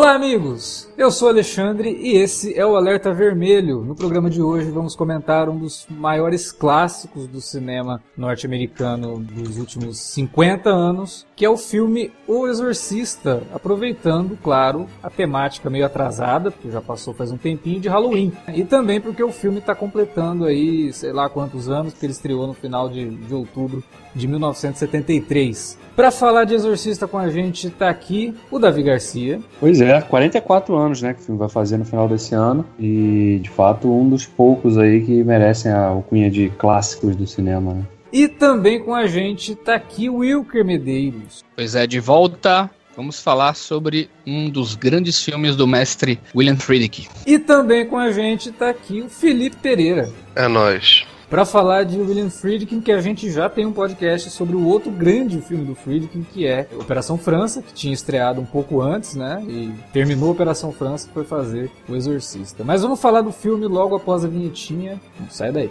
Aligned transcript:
Olá, 0.00 0.14
amigos! 0.14 0.88
Eu 0.96 1.10
sou 1.10 1.28
Alexandre 1.28 1.90
e 1.90 2.16
esse 2.16 2.58
é 2.58 2.64
o 2.64 2.74
Alerta 2.74 3.12
Vermelho. 3.12 3.84
No 3.84 3.94
programa 3.94 4.30
de 4.30 4.40
hoje 4.40 4.70
vamos 4.70 4.96
comentar 4.96 5.46
um 5.46 5.58
dos 5.58 5.86
maiores 5.90 6.50
clássicos 6.50 7.28
do 7.28 7.38
cinema 7.38 8.02
norte-americano 8.16 9.18
dos 9.18 9.58
últimos 9.58 9.98
50 9.98 10.70
anos, 10.70 11.26
que 11.36 11.44
é 11.44 11.50
o 11.50 11.56
filme 11.58 12.10
O 12.26 12.48
Exorcista, 12.48 13.42
aproveitando, 13.52 14.38
claro, 14.42 14.86
a 15.02 15.10
temática 15.10 15.68
meio 15.68 15.84
atrasada, 15.84 16.50
porque 16.50 16.70
já 16.70 16.80
passou 16.80 17.12
faz 17.12 17.30
um 17.30 17.36
tempinho, 17.36 17.78
de 17.78 17.88
Halloween. 17.90 18.32
E 18.54 18.64
também 18.64 19.02
porque 19.02 19.22
o 19.22 19.30
filme 19.30 19.58
está 19.58 19.74
completando 19.74 20.46
aí, 20.46 20.90
sei 20.94 21.12
lá 21.12 21.28
quantos 21.28 21.68
anos, 21.68 21.92
porque 21.92 22.06
ele 22.06 22.14
estreou 22.14 22.46
no 22.46 22.54
final 22.54 22.88
de, 22.88 23.06
de 23.06 23.34
outubro 23.34 23.84
de 24.14 24.26
1973. 24.26 25.78
Para 26.00 26.10
falar 26.10 26.44
de 26.44 26.54
Exorcista 26.54 27.06
com 27.06 27.18
a 27.18 27.28
gente 27.28 27.68
tá 27.68 27.90
aqui 27.90 28.34
o 28.50 28.58
Davi 28.58 28.82
Garcia. 28.82 29.38
Pois 29.60 29.82
é, 29.82 30.00
44 30.00 30.74
anos, 30.74 31.02
né, 31.02 31.12
que 31.12 31.20
o 31.20 31.24
filme 31.24 31.38
vai 31.38 31.50
fazer 31.50 31.76
no 31.76 31.84
final 31.84 32.08
desse 32.08 32.34
ano 32.34 32.64
e 32.78 33.38
de 33.42 33.50
fato 33.50 33.86
um 33.86 34.08
dos 34.08 34.24
poucos 34.24 34.78
aí 34.78 35.04
que 35.04 35.22
merecem 35.22 35.70
a 35.70 35.88
alcunha 35.88 36.30
de 36.30 36.48
clássicos 36.56 37.14
do 37.14 37.26
cinema, 37.26 37.74
né? 37.74 37.82
E 38.10 38.28
também 38.28 38.82
com 38.82 38.94
a 38.94 39.06
gente 39.06 39.54
tá 39.54 39.74
aqui 39.74 40.08
o 40.08 40.20
Wilker 40.20 40.64
Medeiros. 40.64 41.44
Pois 41.54 41.74
é, 41.74 41.86
de 41.86 42.00
volta 42.00 42.70
vamos 42.96 43.20
falar 43.20 43.54
sobre 43.54 44.08
um 44.26 44.48
dos 44.48 44.74
grandes 44.74 45.22
filmes 45.22 45.54
do 45.54 45.66
mestre 45.66 46.18
William 46.34 46.56
Friedkin. 46.56 47.08
E 47.26 47.38
também 47.38 47.86
com 47.86 47.98
a 47.98 48.10
gente 48.10 48.50
tá 48.50 48.70
aqui 48.70 49.02
o 49.02 49.10
Felipe 49.10 49.56
Pereira. 49.56 50.10
É 50.34 50.48
nós 50.48 51.06
para 51.30 51.44
falar 51.44 51.84
de 51.84 51.96
William 51.96 52.28
Friedkin, 52.28 52.80
que 52.80 52.90
a 52.90 53.00
gente 53.00 53.30
já 53.30 53.48
tem 53.48 53.64
um 53.64 53.72
podcast 53.72 54.28
sobre 54.30 54.56
o 54.56 54.66
outro 54.66 54.90
grande 54.90 55.40
filme 55.40 55.64
do 55.64 55.76
Friedkin, 55.76 56.24
que 56.24 56.44
é 56.44 56.66
Operação 56.74 57.16
França, 57.16 57.62
que 57.62 57.72
tinha 57.72 57.94
estreado 57.94 58.40
um 58.40 58.44
pouco 58.44 58.82
antes, 58.82 59.14
né? 59.14 59.40
E 59.48 59.72
terminou 59.92 60.32
Operação 60.32 60.72
França 60.72 61.08
e 61.08 61.14
foi 61.14 61.24
fazer 61.24 61.70
O 61.88 61.94
Exorcista. 61.94 62.64
Mas 62.64 62.82
vamos 62.82 63.00
falar 63.00 63.20
do 63.20 63.30
filme 63.30 63.66
logo 63.68 63.94
após 63.94 64.24
a 64.24 64.28
vinhetinha. 64.28 65.00
Não 65.20 65.30
sai 65.30 65.52
daí. 65.52 65.70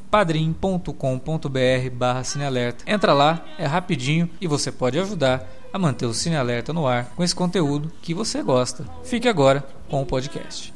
barra 1.89 2.23
Cinealerta. 2.23 2.83
Entra 2.85 3.13
lá, 3.13 3.43
é 3.57 3.65
rapidinho 3.65 4.29
e 4.39 4.47
você 4.47 4.71
pode 4.71 4.99
ajudar 4.99 5.47
a 5.73 5.79
manter 5.79 6.05
o 6.05 6.13
Cine 6.13 6.35
Alerta 6.35 6.73
no 6.73 6.85
ar 6.85 7.05
com 7.15 7.23
esse 7.23 7.33
conteúdo 7.33 7.91
que 8.01 8.13
você 8.13 8.43
gosta. 8.43 8.85
Fique 9.03 9.27
agora 9.27 9.65
com 9.89 10.01
o 10.01 10.05
podcast. 10.05 10.73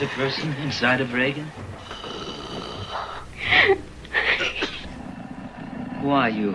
the 0.00 0.10
person 0.16 0.52
inside 0.62 1.00
of 1.00 1.14
Reagan? 1.14 1.46
Who 6.04 6.10
are 6.10 6.28
you? 6.28 6.50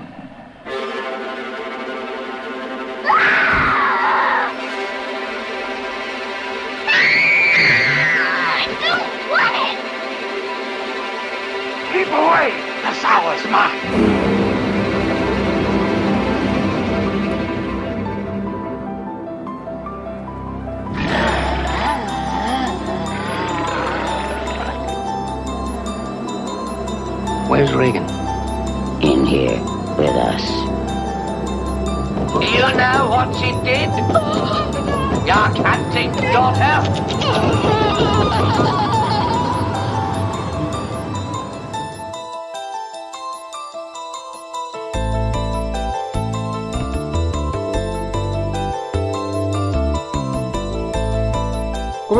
Keep 11.92 12.08
away! 12.10 12.54
The 12.84 12.94
sour 12.94 13.34
is 13.34 13.44
mine! 13.46 14.19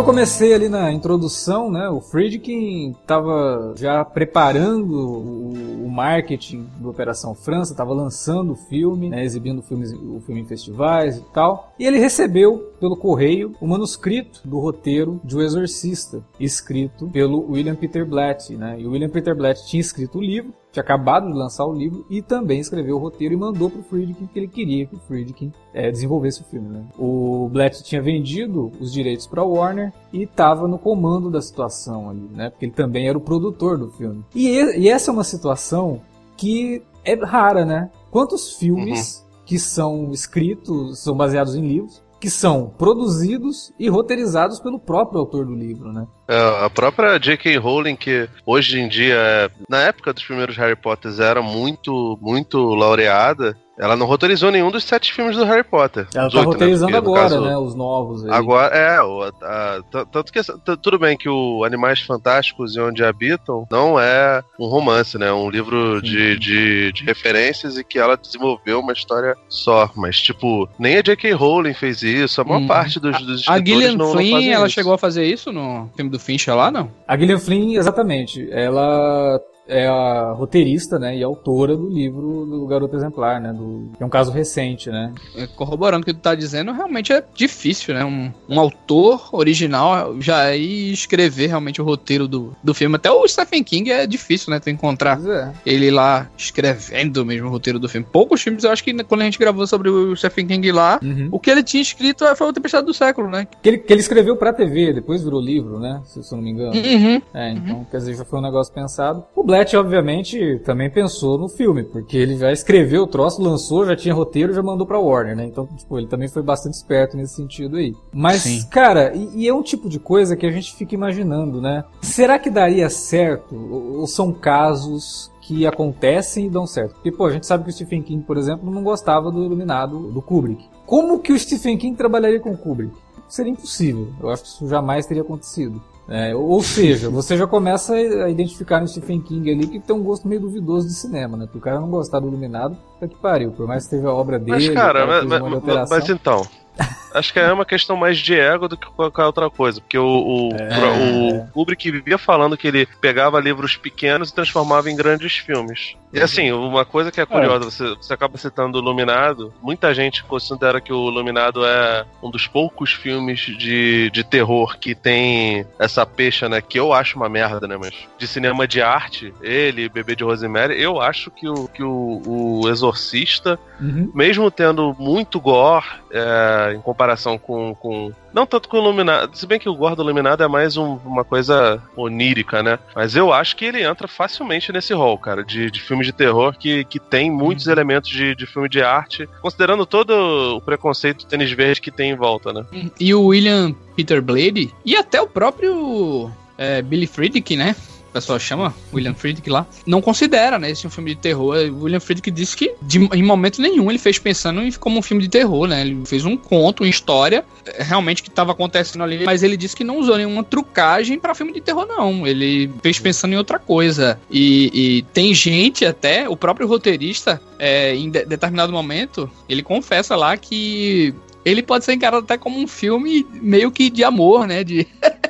Comecei 0.10 0.56
ali 0.56 0.68
na 0.68 0.92
introdução, 0.92 1.70
né, 1.70 1.88
o 1.88 2.02
Friedkin 2.02 2.96
estava 3.00 3.76
já 3.78 4.04
preparando 4.04 4.92
o, 4.92 5.88
marketing 6.00 6.68
do 6.78 6.90
Operação 6.90 7.36
França, 7.36 7.74
estava 7.74 7.94
lançando 7.94 8.54
o 8.54 8.56
filme, 8.56 9.10
né, 9.10 9.24
exibindo 9.24 9.62
filmes, 9.62 9.92
o 9.92 10.22
filme 10.26 10.42
em 10.42 10.46
festivais 10.46 11.18
e 11.18 11.24
tal. 11.34 11.74
E 11.78 11.86
ele 11.86 12.00
recebeu 12.00 12.72
pelo 12.80 12.96
correio 12.96 13.54
o 13.60 13.68
manuscrito 13.68 14.40
do 14.46 14.60
roteiro 14.60 15.20
de 15.24 15.36
O 15.36 15.42
Exorcista, 15.42 16.24
escrito 16.40 17.08
pelo 17.10 17.52
William 17.52 17.76
Peter 17.76 18.06
Blatt. 18.06 18.56
Né, 18.56 18.78
e 18.80 18.88
o 18.88 18.92
William 18.92 19.10
Peter 19.10 19.36
Blatt 19.36 19.66
tinha 19.68 19.82
escrito 19.82 20.20
o 20.20 20.22
livro 20.22 20.54
tinha 20.72 20.84
acabado 20.84 21.28
de 21.28 21.38
lançar 21.38 21.66
o 21.66 21.74
livro 21.74 22.06
e 22.10 22.22
também 22.22 22.60
escreveu 22.60 22.96
o 22.96 23.00
roteiro 23.00 23.34
e 23.34 23.38
mandou 23.38 23.70
para 23.70 23.80
o 23.80 23.84
Friedkin 23.84 24.28
que 24.28 24.40
ele 24.40 24.48
queria 24.48 24.86
que 24.86 24.96
o 24.96 25.00
Friedkin 25.00 25.52
é, 25.74 25.90
desenvolvesse 25.90 26.42
o 26.42 26.46
filme. 26.46 26.70
Né? 26.70 26.84
O 26.98 27.50
Blatt 27.52 27.82
tinha 27.84 28.02
vendido 28.02 28.72
os 28.80 28.94
direitos 28.94 29.26
para 29.26 29.44
Warner 29.44 29.92
e 30.14 30.24
estava 30.24 30.68
no 30.68 30.78
comando 30.78 31.30
da 31.30 31.42
situação 31.42 32.10
ali, 32.10 32.30
né? 32.34 32.50
porque 32.50 32.66
ele 32.66 32.74
também 32.74 33.08
era 33.08 33.18
o 33.18 33.22
produtor 33.22 33.78
do 33.78 33.90
filme. 33.92 34.24
E, 34.36 34.48
e 34.80 34.90
essa 34.90 35.10
é 35.10 35.14
uma 35.14 35.24
situação 35.24 36.02
que 36.38 36.82
é 37.04 37.16
rara, 37.16 37.66
né? 37.66 37.90
Quantos 38.12 38.54
filmes 38.54 39.20
uhum. 39.20 39.46
que 39.46 39.60
são 39.60 40.12
escritos, 40.12 41.00
são 41.00 41.16
baseados 41.16 41.56
em 41.56 41.68
livros, 41.68 42.02
que 42.20 42.30
são 42.30 42.74
produzidos 42.78 43.74
e 43.80 43.88
roteirizados 43.90 44.60
pelo 44.60 44.80
próprio 44.80 45.20
autor 45.20 45.46
do 45.46 45.56
livro, 45.56 45.92
né? 45.92 46.06
É, 46.28 46.66
a 46.66 46.70
própria 46.70 47.18
J.K. 47.18 47.58
Rowling, 47.58 47.96
que 47.96 48.30
hoje 48.46 48.80
em 48.80 48.88
dia, 48.88 49.50
na 49.68 49.80
época 49.80 50.14
dos 50.14 50.24
primeiros 50.24 50.58
Harry 50.58 50.76
Potters, 50.76 51.20
era 51.20 51.42
muito, 51.42 52.18
muito 52.22 52.60
laureada, 52.76 53.58
ela 53.80 53.96
não 53.96 54.06
roteirizou 54.06 54.52
nenhum 54.52 54.70
dos 54.70 54.84
sete 54.84 55.14
filmes 55.14 55.38
do 55.38 55.46
Harry 55.46 55.64
Potter. 55.64 56.06
Ela 56.14 56.30
tá 56.30 56.42
roteirizando 56.42 56.92
né? 56.92 56.98
agora, 56.98 57.22
caso, 57.22 57.42
né? 57.42 57.58
Os 57.58 57.74
novos 57.74 58.26
aí. 58.26 58.32
Agora, 58.32 58.76
é, 58.76 59.02
o, 59.02 59.24
a, 59.24 59.30
a, 59.42 60.06
tanto 60.06 60.34
que 60.34 60.42
tudo 60.82 61.00
bem 61.00 61.18
que 61.18 61.30
o 61.30 61.64
Animais 61.64 62.02
Fantásticos 62.02 62.76
e 62.76 62.80
Onde 62.80 63.04
Habitam 63.04 63.66
não 63.72 63.98
é 64.00 64.44
um 64.60 64.66
romance, 64.66 65.18
né? 65.18 65.28
É 65.28 65.34
um 65.34 65.50
livro 65.50 66.02
de, 66.02 66.38
de, 66.38 66.92
de, 66.92 67.04
referências 67.06 67.78
e 67.78 67.84
que 67.84 67.98
ela 67.98 68.18
desenvolveu 68.18 68.80
uma 68.82 68.92
história 68.92 69.36
só. 69.48 69.90
Mas, 69.96 70.20
tipo, 70.20 70.68
nem 70.78 70.98
a 70.98 71.02
J.K. 71.02 71.32
Rowling 71.32 71.74
fez 71.74 72.04
isso, 72.04 72.42
a 72.42 72.44
maior 72.44 72.62
hum. 72.62 72.68
parte 72.68 73.00
dos, 73.00 73.18
dos 73.22 73.48
A 73.48 73.60
Gillian 73.60 73.96
não, 73.96 74.12
Flynn, 74.12 74.32
não 74.32 74.54
ela 74.54 74.68
isso. 74.68 74.76
chegou 74.76 74.94
a 74.94 74.98
fazer 74.98 75.26
isso 75.26 75.54
no 75.54 75.90
filme 75.96 76.12
do 76.12 76.20
Fincher 76.20 76.56
lá, 76.56 76.70
não? 76.70 76.92
A 77.08 77.18
Gillian 77.18 77.40
Flynn, 77.40 77.78
exatamente. 77.78 78.50
Ela 78.52 79.40
é 79.70 79.88
a 79.88 80.34
roteirista, 80.34 80.98
né, 81.00 81.16
e 81.16 81.24
autora 81.24 81.78
do 81.78 81.88
livro 81.88 82.46
do 82.46 82.66
Garoto 82.66 82.96
Exemplar, 82.96 83.40
né, 83.40 83.54
do, 83.54 83.92
é 84.00 84.04
um 84.04 84.10
caso 84.10 84.32
recente, 84.32 84.90
né. 84.90 85.14
É, 85.36 85.48
corroborando 85.48 86.02
o 86.02 86.06
que 86.06 86.14
tu 86.14 86.20
tá 86.20 86.36
dizendo, 86.36 86.72
realmente 86.72 87.14
é 87.14 87.24
difícil, 87.36 87.94
né, 87.94 88.04
um, 88.04 88.32
um 88.50 88.60
autor 88.60 89.30
original 89.32 90.20
já 90.20 90.56
ir 90.56 90.92
escrever 90.92 91.48
realmente 91.48 91.82
o 91.82 91.86
roteiro 91.86 92.28
do, 92.28 92.56
do 92.64 92.74
filme. 92.74 92.96
Até 92.96 93.12
o 93.12 93.28
Stephen 93.28 93.64
King 93.64 93.92
é 93.92 94.08
difícil, 94.08 94.52
né, 94.52 94.60
tu 94.60 94.70
encontrar 94.70 95.20
é. 95.26 95.52
ele 95.66 95.92
lá 95.92 96.30
escrevendo 96.38 97.26
mesmo 97.26 97.48
o 97.48 97.52
roteiro 97.52 97.80
do 97.80 97.88
filme. 97.88 98.06
Poucos 98.12 98.42
filmes, 98.42 98.64
eu 98.64 98.72
acho 98.72 98.84
que 98.84 98.94
quando 99.04 99.22
a 99.22 99.26
gente 99.26 99.38
gravou 99.38 99.68
sobre 99.68 99.90
o 99.90 100.16
Stephen 100.16 100.48
King 100.48 100.72
lá, 100.72 101.00
uhum. 101.02 101.30
o 101.32 101.40
que 101.40 101.50
ele 101.50 101.64
tinha 101.64 101.82
escrito 101.82 102.26
foi 102.36 102.48
o 102.48 102.54
Tempestade 102.54 102.86
do 102.86 102.94
Século, 102.94 103.30
né. 103.30 103.48
Que 103.62 103.70
ele, 103.70 103.78
que 103.78 103.94
ele 103.94 104.02
escreveu 104.02 104.36
pra 104.36 104.52
TV, 104.52 104.94
depois 104.94 105.24
virou 105.24 105.40
livro, 105.40 105.80
né, 105.80 106.02
se, 106.06 106.24
se 106.24 106.34
eu 106.34 106.38
não 106.38 106.44
me 106.44 106.52
engano. 106.52 106.74
Uhum. 106.74 107.22
É, 107.34 107.52
então, 107.52 107.78
uhum. 107.78 107.86
quer 107.86 107.98
dizer, 107.98 108.16
já 108.16 108.26
foi 108.26 108.40
um 108.40 108.44
negócio 108.44 108.74
pensado. 108.74 109.24
O 109.36 109.44
Black 109.44 109.59
Collette, 109.60 109.76
obviamente, 109.76 110.60
também 110.64 110.90
pensou 110.90 111.38
no 111.38 111.50
filme, 111.50 111.84
porque 111.84 112.16
ele 112.16 112.38
já 112.38 112.50
escreveu 112.50 113.04
o 113.04 113.08
troço, 113.08 113.42
lançou, 113.42 113.86
já 113.86 113.94
tinha 113.94 114.14
roteiro, 114.14 114.54
já 114.54 114.64
mandou 114.64 114.88
pra 114.88 115.00
Warner, 115.00 115.36
né? 115.36 115.46
Então, 115.46 115.68
tipo, 115.68 115.98
ele 115.98 116.08
também 116.08 116.30
foi 116.30 116.42
bastante 116.42 116.76
esperto 116.76 117.18
nesse 117.18 117.36
sentido 117.36 117.76
aí. 117.76 117.94
Mas, 118.14 118.44
Sim. 118.44 118.66
cara, 118.70 119.14
e, 119.14 119.42
e 119.42 119.48
é 119.50 119.54
um 119.54 119.62
tipo 119.62 119.90
de 119.90 120.00
coisa 120.00 120.38
que 120.38 120.46
a 120.46 120.52
gente 120.52 120.74
fica 120.76 120.96
imaginando, 120.96 121.60
né? 121.60 121.84
Será 122.02 122.40
que 122.40 122.50
daria 122.50 122.90
certo? 122.90 123.54
Ou, 123.54 124.00
ou 124.00 124.08
são 124.08 124.32
casos 124.32 125.30
que 125.42 125.68
acontecem 125.68 126.46
e 126.46 126.50
dão 126.50 126.66
certo? 126.66 126.94
Porque, 126.94 127.12
pô, 127.12 127.26
a 127.26 127.32
gente 127.32 127.46
sabe 127.46 127.66
que 127.66 127.70
o 127.70 127.74
Stephen 127.74 128.02
King, 128.02 128.24
por 128.24 128.38
exemplo, 128.38 128.72
não 128.72 128.82
gostava 128.82 129.30
do 129.30 129.44
Iluminado 129.44 130.10
do 130.10 130.22
Kubrick. 130.22 130.64
Como 130.86 131.20
que 131.20 131.34
o 131.34 131.40
Stephen 131.40 131.78
King 131.78 131.98
trabalharia 131.98 132.40
com 132.40 132.52
o 132.52 132.58
Kubrick? 132.58 132.94
Seria 133.28 133.52
impossível. 133.52 134.08
Eu 134.22 134.30
acho 134.30 134.44
que 134.44 134.50
isso 134.50 134.70
jamais 134.70 135.06
teria 135.06 135.22
acontecido. 135.22 135.82
É, 136.10 136.36
ou 136.36 136.62
seja, 136.64 137.08
você 137.10 137.38
já 137.38 137.46
começa 137.46 137.94
a 137.94 138.30
identificar 138.30 138.82
no 138.82 138.88
Stephen 138.88 139.22
King 139.22 139.52
ali 139.52 139.68
que 139.68 139.80
tem 139.80 139.96
um 139.96 140.02
gosto 140.02 140.28
meio 140.28 140.42
duvidoso 140.42 140.88
de 140.88 140.94
cinema, 140.94 141.38
né? 141.38 141.46
Porque 141.46 141.60
o 141.60 141.62
cara 141.62 141.80
não 141.80 141.88
gostar 141.90 142.20
do 142.20 142.28
Iluminado, 142.28 142.76
tá 143.00 143.08
que 143.08 143.16
pariu. 143.16 143.52
Por 143.52 143.68
mais 143.68 143.84
que 143.86 143.92
teve 143.92 144.08
a 144.08 144.12
obra 144.14 144.40
dele, 144.40 144.52
Mas, 144.52 144.70
cara, 144.70 145.06
cara 145.06 145.24
mas, 145.24 145.64
mas- 145.64 145.90
mas 145.90 146.10
então. 146.10 146.42
Acho 147.14 147.34
que 147.34 147.40
é 147.40 147.52
uma 147.52 147.66
questão 147.66 147.96
mais 147.96 148.18
de 148.18 148.38
ego 148.40 148.68
do 148.68 148.78
que 148.78 148.88
qualquer 148.88 149.24
outra 149.24 149.50
coisa. 149.50 149.82
Porque 149.82 149.98
o, 149.98 150.06
o, 150.06 150.50
É. 150.56 151.42
o 151.42 151.48
Kubrick 151.48 151.90
vivia 151.92 152.18
falando 152.18 152.58
que 152.58 152.68
ele 152.68 152.86
pegava 153.02 153.40
livros 153.40 153.76
pequenos 153.76 154.30
e 154.30 154.36
transformava 154.36 154.90
em 154.90 154.96
grandes 154.96 155.38
filmes. 155.38 155.96
E 156.12 156.20
assim, 156.20 156.52
uma 156.52 156.84
coisa 156.86 157.12
que 157.12 157.22
é 157.22 157.26
curiosa, 157.26 157.66
você, 157.66 157.90
você 157.96 158.14
acaba 158.14 158.36
citando 158.38 158.80
o 158.80 158.82
Iluminado. 158.82 159.54
Muita 159.62 159.94
gente 159.94 160.24
considera 160.24 160.82
que 160.82 160.92
o 160.92 161.10
Iluminado 161.10 161.64
é 161.64 162.04
um 162.24 162.32
dos 162.32 162.48
poucos 162.48 162.92
filmes 162.92 163.40
de, 163.42 164.10
de 164.10 164.24
terror 164.24 164.78
que 164.80 164.96
tem 164.96 165.68
essa 165.78 166.06
pecha, 166.08 166.50
né? 166.50 166.62
Que 166.62 166.80
eu 166.80 166.94
acho 166.94 167.16
uma 167.16 167.30
merda, 167.30 167.68
né? 167.68 167.78
Mas 167.80 167.94
de 168.18 168.28
cinema 168.28 168.68
de 168.68 168.82
arte, 168.82 169.32
ele, 169.40 169.88
Bebê 169.88 170.16
de 170.16 170.24
Rosemary, 170.24 170.82
eu 170.82 171.00
acho 171.00 171.30
que 171.30 171.48
o, 171.48 171.68
que 171.68 171.84
o, 171.84 172.22
o 172.26 172.70
Exorcista 172.70 173.60
Uhum. 173.80 174.12
mesmo 174.14 174.52
tendo 174.52 174.94
muito 175.00 175.40
gore 175.40 175.86
é, 176.12 176.74
em 176.76 176.82
comparação 176.82 176.99
com, 177.40 177.74
com. 177.76 178.12
Não 178.34 178.46
tanto 178.46 178.68
com 178.68 178.78
o 178.78 178.82
Iluminado. 178.82 179.36
Se 179.36 179.48
bem 179.48 179.58
que 179.60 179.70
o 179.70 179.74
gore 179.76 179.96
do 179.96 180.04
Iluminado 180.04 180.44
é 180.44 180.48
mais 180.48 180.76
um- 180.78 180.98
uma 181.06 181.24
coisa 181.24 181.82
onírica, 181.96 182.62
né? 182.62 182.78
Mas 182.96 183.16
eu 183.16 183.32
acho 183.32 183.56
que 183.56 183.66
ele 183.66 183.84
entra 183.84 184.08
facilmente 184.08 184.72
nesse 184.72 184.94
rol, 184.94 185.18
cara, 185.18 185.44
de, 185.44 185.72
de 185.72 185.82
filmes 185.82 186.06
de 186.08 186.14
terror 186.14 186.54
que, 186.58 186.84
que 186.86 187.00
tem 187.00 187.32
muitos 187.32 187.68
elementos 187.68 188.10
de, 188.10 188.36
de 188.36 188.46
filme 188.46 188.68
de 188.70 188.82
arte, 188.82 189.28
considerando 189.42 189.86
todo 189.86 190.12
o 190.58 190.62
preconceito 190.62 191.26
tênis 191.26 191.52
verde 191.52 191.82
que 191.82 191.92
tem 191.92 192.12
em 192.12 192.16
volta, 192.16 192.52
né? 192.54 192.66
E 193.00 193.14
o 193.14 193.26
William 193.28 193.74
Peter 193.96 194.22
Blade, 194.22 194.74
e 194.86 194.96
até 194.96 195.22
o 195.22 195.28
próprio 195.28 196.30
é, 196.58 196.82
Billy 196.82 197.08
Friedkin, 197.08 197.58
né? 197.58 197.76
O 198.10 198.12
pessoal 198.12 198.40
chama 198.40 198.74
William 198.94 199.14
Friedkin 199.14 199.50
lá, 199.52 199.68
não 199.86 200.02
considera, 200.02 200.58
né, 200.58 200.72
esse 200.72 200.86
um 200.88 200.90
filme 200.90 201.14
de 201.14 201.22
terror. 201.22 201.56
O 201.72 201.84
William 201.84 202.00
Friedkin 202.00 202.34
disse 202.34 202.58
que 202.58 202.74
de- 202.82 203.08
em 203.14 203.24
momento 203.24 203.62
nenhum 203.62 203.90
ele 203.90 204.00
fez 204.00 204.18
pensando 204.18 204.62
em 204.64 204.72
como 204.72 205.00
um 205.00 205.02
filme 205.02 205.22
de 205.24 205.30
terror, 205.30 205.68
né? 205.68 205.82
Ele 205.82 206.02
fez 206.06 206.26
um 206.26 206.36
conto, 206.36 206.84
uma 206.84 206.90
história 206.90 207.46
é, 207.66 207.84
realmente 207.84 208.24
que 208.24 208.30
estava 208.30 208.52
acontecendo 208.52 209.04
ali, 209.04 209.24
mas 209.26 209.44
ele 209.44 209.56
disse 209.56 209.76
que 209.76 209.84
não 209.84 210.00
usou 210.00 210.18
nenhuma 210.18 210.44
trucagem 210.44 211.20
para 211.20 211.36
filme 211.36 211.54
de 211.54 211.62
terror, 211.62 211.86
não. 211.88 212.26
Ele 212.26 212.70
fez 212.82 213.00
pensando 213.00 213.34
em 213.34 213.38
outra 213.38 213.60
coisa. 213.60 214.20
E, 214.30 214.72
e 214.74 215.02
tem 215.14 215.34
gente 215.34 215.86
até, 215.86 216.28
o 216.28 216.36
próprio 216.36 216.68
roteirista, 216.68 217.40
é, 217.60 217.96
em 217.96 218.10
de- 218.10 218.26
determinado 218.26 218.74
momento, 218.74 219.30
ele 219.48 219.62
confessa 219.62 220.16
lá 220.16 220.36
que 220.36 221.14
ele 221.46 221.62
pode 221.64 221.86
ser 221.86 221.94
encarado 221.94 222.24
até 222.24 222.38
como 222.38 222.60
um 222.60 222.68
filme 222.68 223.26
meio 223.42 223.72
que 223.72 223.90
de 223.90 224.04
amor, 224.04 224.46
né? 224.48 224.64
De, 224.64 224.86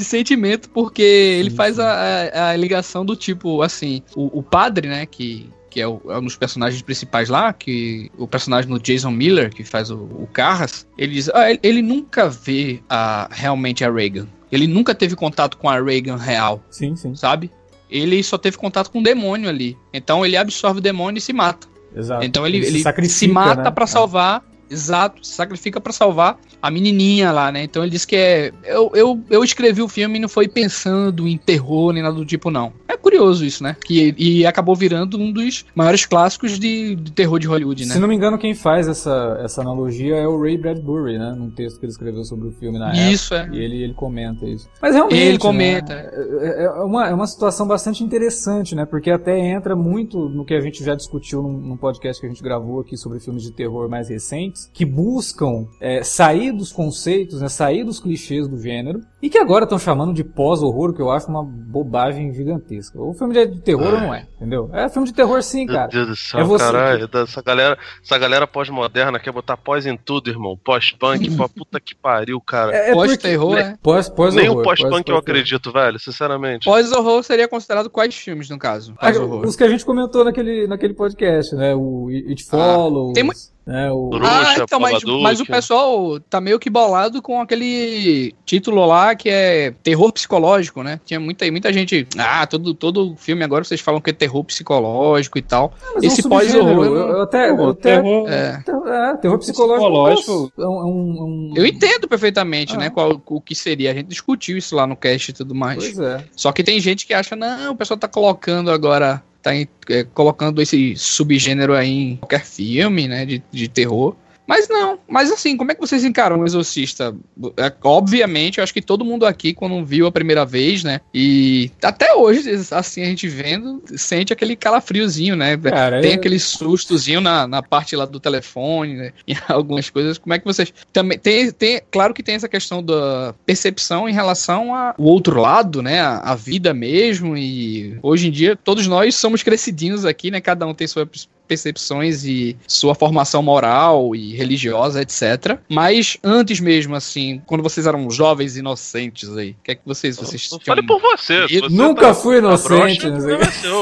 de 0.00 0.04
sentimento, 0.04 0.68
porque 0.70 1.02
ele 1.02 1.50
faz 1.50 1.78
a, 1.78 1.88
a- 1.92 2.50
a 2.50 2.56
ligação 2.56 3.04
do 3.04 3.14
tipo, 3.14 3.62
assim, 3.62 4.02
o, 4.16 4.38
o 4.38 4.42
padre, 4.42 4.88
né? 4.88 5.06
Que, 5.06 5.48
que 5.70 5.80
é, 5.80 5.86
o- 5.86 6.00
é 6.08 6.18
um 6.18 6.24
dos 6.24 6.36
personagens 6.36 6.82
principais 6.82 7.28
lá, 7.28 7.52
que 7.52 8.10
o 8.18 8.26
personagem 8.26 8.68
do 8.70 8.80
Jason 8.80 9.10
Miller, 9.10 9.50
que 9.54 9.62
faz 9.62 9.90
o, 9.90 9.96
o 9.96 10.28
Carras, 10.32 10.86
ele 10.98 11.12
diz, 11.14 11.28
ah, 11.32 11.48
ele, 11.50 11.60
ele 11.62 11.82
nunca 11.82 12.28
vê 12.28 12.80
a, 12.88 13.28
realmente 13.30 13.84
a 13.84 13.90
Reagan. 13.92 14.26
Ele 14.50 14.66
nunca 14.66 14.94
teve 14.94 15.14
contato 15.14 15.56
com 15.56 15.68
a 15.68 15.80
Reagan 15.80 16.16
real, 16.16 16.60
Sim, 16.70 16.96
sim. 16.96 17.14
sabe? 17.14 17.50
Ele 17.88 18.22
só 18.22 18.36
teve 18.38 18.56
contato 18.56 18.90
com 18.90 18.98
o 19.00 19.02
demônio 19.02 19.48
ali. 19.48 19.76
Então 19.92 20.24
ele 20.26 20.36
absorve 20.36 20.78
o 20.78 20.82
demônio 20.82 21.18
e 21.18 21.20
se 21.20 21.32
mata. 21.32 21.68
Exato. 21.94 22.24
Então 22.24 22.46
ele, 22.46 22.58
ele 22.58 22.78
se, 22.78 22.82
sacrifica, 22.82 23.32
mata 23.32 23.62
né? 23.64 23.70
pra 23.70 23.86
salvar. 23.86 24.42
Exato, 24.70 25.26
se 25.26 25.32
sacrifica 25.32 25.80
pra 25.80 25.92
salvar 25.92 26.38
a 26.62 26.70
menininha 26.70 27.32
lá, 27.32 27.50
né? 27.50 27.64
Então 27.64 27.82
ele 27.82 27.90
diz 27.90 28.04
que 28.04 28.16
é. 28.16 28.52
Eu, 28.64 28.90
eu, 28.94 29.20
eu 29.28 29.42
escrevi 29.42 29.82
o 29.82 29.88
filme 29.88 30.18
e 30.18 30.20
não 30.20 30.28
foi 30.28 30.46
pensando 30.46 31.26
em 31.26 31.36
terror 31.36 31.92
nem 31.92 32.02
nada 32.02 32.14
do 32.14 32.24
tipo, 32.24 32.50
não. 32.50 32.72
É 32.86 32.96
curioso 32.96 33.44
isso, 33.44 33.62
né? 33.62 33.76
Que, 33.84 34.14
e 34.16 34.46
acabou 34.46 34.76
virando 34.76 35.18
um 35.18 35.32
dos 35.32 35.64
maiores 35.74 36.04
clássicos 36.04 36.58
de, 36.58 36.94
de 36.94 37.12
terror 37.12 37.38
de 37.38 37.46
Hollywood, 37.46 37.86
né? 37.86 37.94
Se 37.94 38.00
não 38.00 38.08
me 38.08 38.14
engano, 38.14 38.38
quem 38.38 38.54
faz 38.54 38.88
essa, 38.88 39.40
essa 39.42 39.60
analogia 39.60 40.16
é 40.16 40.26
o 40.26 40.40
Ray 40.40 40.58
Bradbury, 40.58 41.18
né? 41.18 41.34
Num 41.36 41.50
texto 41.50 41.78
que 41.78 41.86
ele 41.86 41.92
escreveu 41.92 42.24
sobre 42.24 42.48
o 42.48 42.52
filme 42.52 42.78
na 42.78 42.90
época. 42.90 43.10
Isso, 43.10 43.34
é. 43.34 43.48
E 43.52 43.58
ele, 43.58 43.82
ele 43.82 43.94
comenta 43.94 44.46
isso. 44.46 44.68
Mas 44.80 44.94
realmente. 44.94 45.20
Ele 45.20 45.32
né, 45.32 45.38
comenta. 45.38 45.92
é, 45.92 46.64
é 46.64 46.70
uma, 46.70 47.08
é 47.08 47.14
uma 47.14 47.26
situação 47.26 47.66
bastante 47.66 48.04
interessante, 48.04 48.74
né? 48.74 48.84
Porque 48.84 49.10
até 49.10 49.38
entra 49.38 49.74
muito 49.74 50.28
no 50.28 50.44
que 50.44 50.54
a 50.54 50.60
gente 50.60 50.84
já 50.84 50.94
discutiu 50.94 51.42
num, 51.42 51.52
num 51.52 51.76
podcast 51.76 52.20
que 52.20 52.26
a 52.26 52.30
gente 52.30 52.42
gravou 52.42 52.80
aqui 52.80 52.96
sobre 52.96 53.20
filmes 53.20 53.42
de 53.42 53.52
terror 53.52 53.88
mais 53.88 54.08
recentes, 54.08 54.59
que 54.72 54.84
buscam 54.84 55.66
é, 55.80 56.02
sair 56.02 56.52
dos 56.52 56.72
conceitos, 56.72 57.40
né? 57.40 57.48
Sair 57.48 57.84
dos 57.84 58.00
clichês 58.00 58.48
do 58.48 58.58
gênero. 58.58 59.00
E 59.22 59.28
que 59.28 59.36
agora 59.38 59.64
estão 59.64 59.78
chamando 59.78 60.14
de 60.14 60.24
pós-horror, 60.24 60.94
que 60.94 61.02
eu 61.02 61.10
acho 61.10 61.28
uma 61.28 61.42
bobagem 61.44 62.32
gigantesca. 62.32 62.98
O 63.00 63.12
filme 63.14 63.34
de 63.34 63.40
de 63.46 63.60
terror 63.60 63.94
ou 63.94 64.00
não 64.00 64.14
é, 64.14 64.26
entendeu? 64.36 64.70
É 64.72 64.88
filme 64.88 65.06
de 65.08 65.14
terror 65.14 65.42
sim, 65.42 65.66
Meu 65.66 65.74
cara. 65.74 65.88
Deus 65.88 66.08
do 66.08 66.16
céu, 66.16 66.40
É 66.40 66.44
você 66.44 66.64
caralho. 66.64 67.08
Essa 67.12 67.42
galera, 67.42 67.78
essa 68.02 68.18
galera 68.18 68.46
pós-moderna 68.46 69.18
quer 69.18 69.32
botar 69.32 69.56
pós 69.56 69.84
em 69.86 69.96
tudo, 69.96 70.30
irmão. 70.30 70.56
Pós-punk, 70.62 71.36
pô, 71.36 71.48
puta 71.48 71.78
que 71.80 71.94
pariu, 71.94 72.40
cara. 72.40 72.74
É, 72.74 72.90
é 72.90 72.92
Pós-terror, 72.94 73.54
né? 73.54 73.76
Pós, 73.82 74.08
pós 74.08 74.34
Nem 74.34 74.48
o 74.48 74.62
pós-punk 74.62 74.84
eu 74.88 74.90
pós-terror. 74.90 75.18
acredito, 75.20 75.72
velho, 75.72 75.98
sinceramente. 75.98 76.64
Pós-horror 76.64 77.22
seria 77.22 77.48
considerado 77.48 77.90
quais 77.90 78.14
filmes, 78.14 78.48
no 78.48 78.58
caso? 78.58 78.94
Ah, 78.98 79.06
Pós-horror. 79.06 79.46
Os 79.46 79.56
que 79.56 79.64
a 79.64 79.68
gente 79.68 79.84
comentou 79.84 80.24
naquele, 80.24 80.66
naquele 80.66 80.94
podcast, 80.94 81.54
né? 81.54 81.74
O 81.74 82.08
It 82.08 82.44
Follows, 82.44 83.12
tem 83.14 83.24
mu- 83.24 83.32
né? 83.66 83.90
O... 83.90 84.08
Bruxa, 84.10 84.30
ah, 84.30 84.54
então, 84.62 84.80
mas, 84.80 85.02
mas 85.04 85.40
o 85.40 85.46
pessoal 85.46 86.18
tá 86.20 86.40
meio 86.40 86.58
que 86.58 86.68
bolado 86.70 87.22
com 87.22 87.40
aquele 87.40 88.34
título 88.44 88.84
lá 88.86 89.14
que 89.14 89.28
é 89.28 89.72
terror 89.82 90.12
psicológico, 90.12 90.82
né? 90.82 91.00
Tinha 91.04 91.20
muita, 91.20 91.48
muita 91.50 91.72
gente. 91.72 92.06
Ah, 92.18 92.46
todo, 92.46 92.74
todo 92.74 93.14
filme 93.16 93.44
agora 93.44 93.62
vocês 93.64 93.80
falam 93.80 94.00
que 94.00 94.10
é 94.10 94.12
terror 94.12 94.42
psicológico 94.44 95.38
e 95.38 95.42
tal. 95.42 95.72
Mas 95.94 96.04
é 96.04 96.06
um 96.06 96.10
Esse 96.10 96.28
pós-horror. 96.28 96.84
Eu, 96.84 96.94
eu- 96.96 97.08
eu 97.08 97.22
até, 97.22 97.50
eu 97.50 97.68
até 97.70 97.96
terror- 98.00 98.28
É, 98.28 98.62
é, 98.66 99.16
terror 99.18 99.38
psicológico. 99.38 99.80
Psicológico. 100.16 100.52
É 100.58 100.62
um, 100.62 100.64
é 100.64 100.84
um- 100.84 101.16
é 101.18 101.22
um- 101.22 101.52
eu 101.56 101.66
entendo 101.66 102.08
perfeitamente, 102.08 102.74
Ah. 102.74 102.78
né? 102.78 102.90
Qual, 102.90 103.20
o 103.26 103.40
que 103.40 103.54
seria. 103.54 103.90
A 103.90 103.94
gente 103.94 104.06
discutiu 104.06 104.56
isso 104.56 104.74
lá 104.74 104.86
no 104.86 104.96
cast 104.96 105.30
e 105.30 105.34
tudo 105.34 105.54
mais. 105.54 105.78
Pois 105.78 105.98
é. 105.98 106.24
Só 106.34 106.50
que 106.52 106.62
tem 106.64 106.80
gente 106.80 107.06
que 107.06 107.14
acha, 107.14 107.36
não, 107.36 107.72
o 107.72 107.76
pessoal 107.76 107.98
tá 107.98 108.08
colocando 108.08 108.70
agora. 108.70 109.22
Tá 109.42 109.54
é, 109.54 110.04
colocando 110.12 110.60
esse 110.60 110.94
subgênero 110.96 111.74
aí 111.74 111.88
em 111.90 112.16
qualquer 112.16 112.44
filme, 112.44 113.08
né? 113.08 113.24
De, 113.24 113.42
de 113.50 113.68
terror. 113.68 114.14
Mas 114.50 114.68
não, 114.68 114.98
mas 115.06 115.30
assim, 115.30 115.56
como 115.56 115.70
é 115.70 115.76
que 115.76 115.80
vocês 115.80 116.02
encaram 116.02 116.40
o 116.40 116.44
Exorcista? 116.44 117.14
É, 117.56 117.72
obviamente, 117.84 118.58
eu 118.58 118.64
acho 118.64 118.74
que 118.74 118.82
todo 118.82 119.04
mundo 119.04 119.24
aqui, 119.24 119.54
quando 119.54 119.84
viu 119.84 120.08
a 120.08 120.10
primeira 120.10 120.44
vez, 120.44 120.82
né? 120.82 121.00
E 121.14 121.70
até 121.80 122.12
hoje, 122.14 122.50
assim, 122.72 123.02
a 123.02 123.04
gente 123.04 123.28
vendo, 123.28 123.80
sente 123.94 124.32
aquele 124.32 124.56
calafriozinho, 124.56 125.36
né? 125.36 125.56
Cara, 125.56 126.00
Tem 126.00 126.10
é- 126.10 126.14
aquele 126.14 126.40
sustozinho 126.40 127.20
na, 127.20 127.46
na 127.46 127.62
parte 127.62 127.94
lá 127.94 128.04
do 128.04 128.18
telefone, 128.18 128.94
né? 128.94 129.12
E 129.30 129.36
algumas 129.46 129.88
coisas. 129.88 130.18
Como 130.18 130.34
é 130.34 130.40
que 130.40 130.44
vocês. 130.44 130.74
Também 130.92 131.16
tem, 131.16 131.52
tem. 131.52 131.80
Claro 131.88 132.12
que 132.12 132.20
tem 132.20 132.34
essa 132.34 132.48
questão 132.48 132.82
da 132.82 133.32
percepção 133.46 134.08
em 134.08 134.12
relação 134.12 134.74
ao 134.74 134.96
outro 134.98 135.40
lado, 135.40 135.80
né? 135.80 136.00
A, 136.00 136.18
a 136.18 136.34
vida 136.34 136.74
mesmo. 136.74 137.36
E 137.36 137.96
hoje 138.02 138.26
em 138.26 138.32
dia, 138.32 138.56
todos 138.56 138.88
nós 138.88 139.14
somos 139.14 139.44
crescidinhos 139.44 140.04
aqui, 140.04 140.28
né? 140.32 140.40
Cada 140.40 140.66
um 140.66 140.74
tem 140.74 140.88
suas 140.88 141.06
percepções 141.50 142.24
e 142.24 142.56
sua 142.66 142.94
formação 142.94 143.42
moral 143.42 144.14
e 144.14 144.34
religiosa, 144.36 145.02
etc. 145.02 145.58
Mas 145.68 146.16
antes 146.22 146.60
mesmo, 146.60 146.94
assim, 146.94 147.42
quando 147.46 147.62
vocês 147.62 147.86
eram 147.86 148.08
jovens 148.10 148.56
inocentes 148.56 149.36
aí, 149.36 149.50
o 149.50 149.56
que 149.64 149.72
é 149.72 149.74
que 149.74 149.82
vocês. 149.84 150.16
vocês 150.16 150.48
Eu 150.52 150.58
tinham- 150.58 150.76
falei 150.76 150.86
por 150.86 151.00
você. 151.00 151.42
Eu 151.44 151.48
você 151.48 151.68
Nunca 151.68 152.06
tá- 152.08 152.14
fui 152.14 152.34
tá 152.40 152.46
inocente, 152.46 153.10
broxa, 153.10 153.34
é 153.34 153.44
seu. 153.50 153.72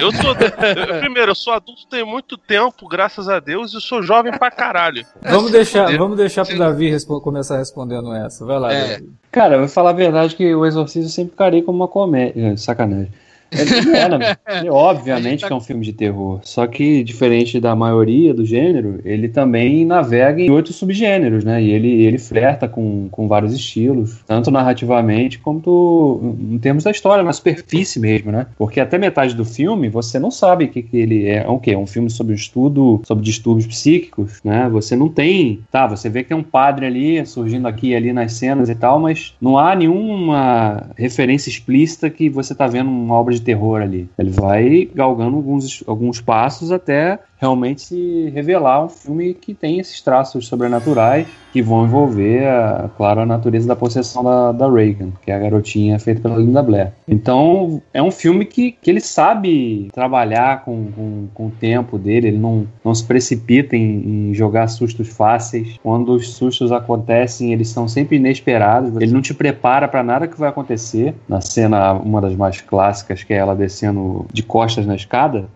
Eu 0.00 0.12
sou. 0.12 0.30
eu- 0.36 1.00
primeiro, 1.00 1.30
eu 1.30 1.34
sou 1.34 1.52
adulto 1.54 1.86
tem 1.88 2.04
muito 2.04 2.36
tempo, 2.36 2.86
graças 2.86 3.28
a 3.28 3.40
Deus, 3.40 3.72
e 3.72 3.80
sou 3.80 4.02
jovem 4.02 4.32
pra 4.32 4.50
caralho. 4.50 5.04
Vamos 5.22 5.50
deixar, 5.50 5.84
fuder. 5.84 5.98
vamos 5.98 6.16
deixar 6.16 6.44
pro 6.44 6.58
Davi 6.58 6.90
respo- 6.90 7.20
começar 7.20 7.56
respondendo 7.58 8.12
essa. 8.14 8.44
Vai 8.44 8.58
lá, 8.58 8.72
É. 8.72 8.92
Davi. 8.98 9.08
Cara, 9.30 9.54
eu 9.54 9.60
vou 9.60 9.68
falar 9.68 9.90
a 9.90 9.94
verdade 9.94 10.36
que 10.36 10.54
o 10.54 10.66
Exorcista 10.66 11.06
eu 11.06 11.12
sempre 11.12 11.34
carei 11.36 11.62
como 11.62 11.78
uma 11.78 11.88
comédia. 11.88 12.48
É, 12.52 12.56
Sacanagem. 12.56 13.08
É, 13.52 14.64
é, 14.64 14.70
obviamente 14.72 15.46
que 15.46 15.52
é 15.52 15.56
um 15.56 15.60
filme 15.60 15.84
de 15.84 15.92
terror. 15.92 16.40
Só 16.42 16.66
que, 16.66 17.04
diferente 17.04 17.60
da 17.60 17.76
maioria 17.76 18.32
do 18.32 18.44
gênero, 18.44 19.00
ele 19.04 19.28
também 19.28 19.84
navega 19.84 20.40
em 20.40 20.50
oito 20.50 20.72
subgêneros, 20.72 21.44
né? 21.44 21.62
E 21.62 21.70
ele, 21.70 22.04
ele 22.04 22.18
flerta 22.18 22.66
com, 22.66 23.08
com 23.10 23.28
vários 23.28 23.52
estilos, 23.52 24.20
tanto 24.26 24.50
narrativamente 24.50 25.38
quanto 25.38 26.36
em 26.40 26.58
termos 26.58 26.84
da 26.84 26.90
história, 26.90 27.22
na 27.22 27.32
superfície 27.32 28.00
mesmo, 28.00 28.32
né? 28.32 28.46
Porque 28.56 28.80
até 28.80 28.98
metade 28.98 29.34
do 29.34 29.44
filme 29.44 29.88
você 29.88 30.18
não 30.18 30.30
sabe 30.30 30.64
o 30.64 30.68
que, 30.68 30.82
que 30.82 30.96
ele 30.96 31.26
é. 31.26 31.42
É 31.42 31.48
o 31.48 31.58
quê? 31.58 31.72
É 31.72 31.78
um 31.78 31.86
filme 31.86 32.08
sobre 32.08 32.32
um 32.32 32.36
estudo 32.36 33.00
sobre 33.04 33.24
distúrbios 33.24 33.66
psíquicos, 33.66 34.40
né? 34.44 34.68
Você 34.70 34.94
não 34.96 35.08
tem. 35.08 35.60
Tá, 35.70 35.86
você 35.86 36.08
vê 36.08 36.22
que 36.22 36.28
tem 36.28 36.36
um 36.36 36.42
padre 36.42 36.86
ali 36.86 37.24
surgindo 37.26 37.66
aqui 37.66 37.88
e 37.88 37.96
ali 37.96 38.12
nas 38.12 38.34
cenas 38.34 38.68
e 38.68 38.74
tal, 38.74 38.98
mas 38.98 39.34
não 39.40 39.58
há 39.58 39.74
nenhuma 39.74 40.90
referência 40.96 41.50
explícita 41.50 42.08
que 42.08 42.28
você 42.28 42.54
tá 42.54 42.66
vendo 42.66 42.90
uma 42.90 43.14
obra 43.14 43.34
de 43.34 43.41
terror 43.42 43.82
ali. 43.82 44.08
Ele 44.18 44.30
vai 44.30 44.88
galgando 44.94 45.36
alguns, 45.36 45.82
alguns 45.86 46.20
passos 46.20 46.70
até 46.72 47.18
realmente 47.42 47.82
se 47.82 48.30
revelar 48.32 48.84
um 48.84 48.88
filme 48.88 49.34
que 49.34 49.52
tem 49.52 49.80
esses 49.80 50.00
traços 50.00 50.46
sobrenaturais 50.46 51.26
que 51.52 51.60
vão 51.60 51.84
envolver, 51.84 52.46
a, 52.46 52.88
claro, 52.96 53.20
a 53.20 53.26
natureza 53.26 53.66
da 53.66 53.74
possessão 53.74 54.22
da, 54.22 54.52
da 54.52 54.70
Reagan, 54.70 55.10
que 55.20 55.30
é 55.30 55.34
a 55.34 55.38
garotinha 55.38 55.98
feita 55.98 56.20
pela 56.20 56.36
Linda 56.36 56.62
Blair. 56.62 56.92
Então, 57.06 57.82
é 57.92 58.00
um 58.00 58.12
filme 58.12 58.44
que, 58.44 58.72
que 58.72 58.88
ele 58.88 59.00
sabe 59.00 59.90
trabalhar 59.92 60.64
com, 60.64 60.90
com, 60.92 61.28
com 61.34 61.46
o 61.48 61.50
tempo 61.50 61.98
dele, 61.98 62.28
ele 62.28 62.38
não, 62.38 62.66
não 62.82 62.94
se 62.94 63.04
precipita 63.04 63.76
em, 63.76 64.30
em 64.30 64.34
jogar 64.34 64.68
sustos 64.68 65.08
fáceis. 65.08 65.76
Quando 65.82 66.12
os 66.12 66.34
sustos 66.34 66.70
acontecem, 66.70 67.52
eles 67.52 67.68
são 67.68 67.88
sempre 67.88 68.16
inesperados, 68.16 68.96
ele 68.96 69.12
não 69.12 69.20
te 69.20 69.34
prepara 69.34 69.88
para 69.88 70.02
nada 70.02 70.28
que 70.28 70.38
vai 70.38 70.48
acontecer. 70.48 71.12
Na 71.28 71.40
cena, 71.40 71.92
uma 71.92 72.20
das 72.20 72.36
mais 72.36 72.60
clássicas, 72.60 73.24
que 73.24 73.34
é 73.34 73.36
ela 73.36 73.56
descendo 73.56 74.24
de 74.32 74.42
costas 74.42 74.86
na 74.86 74.94
escada, 74.94 75.48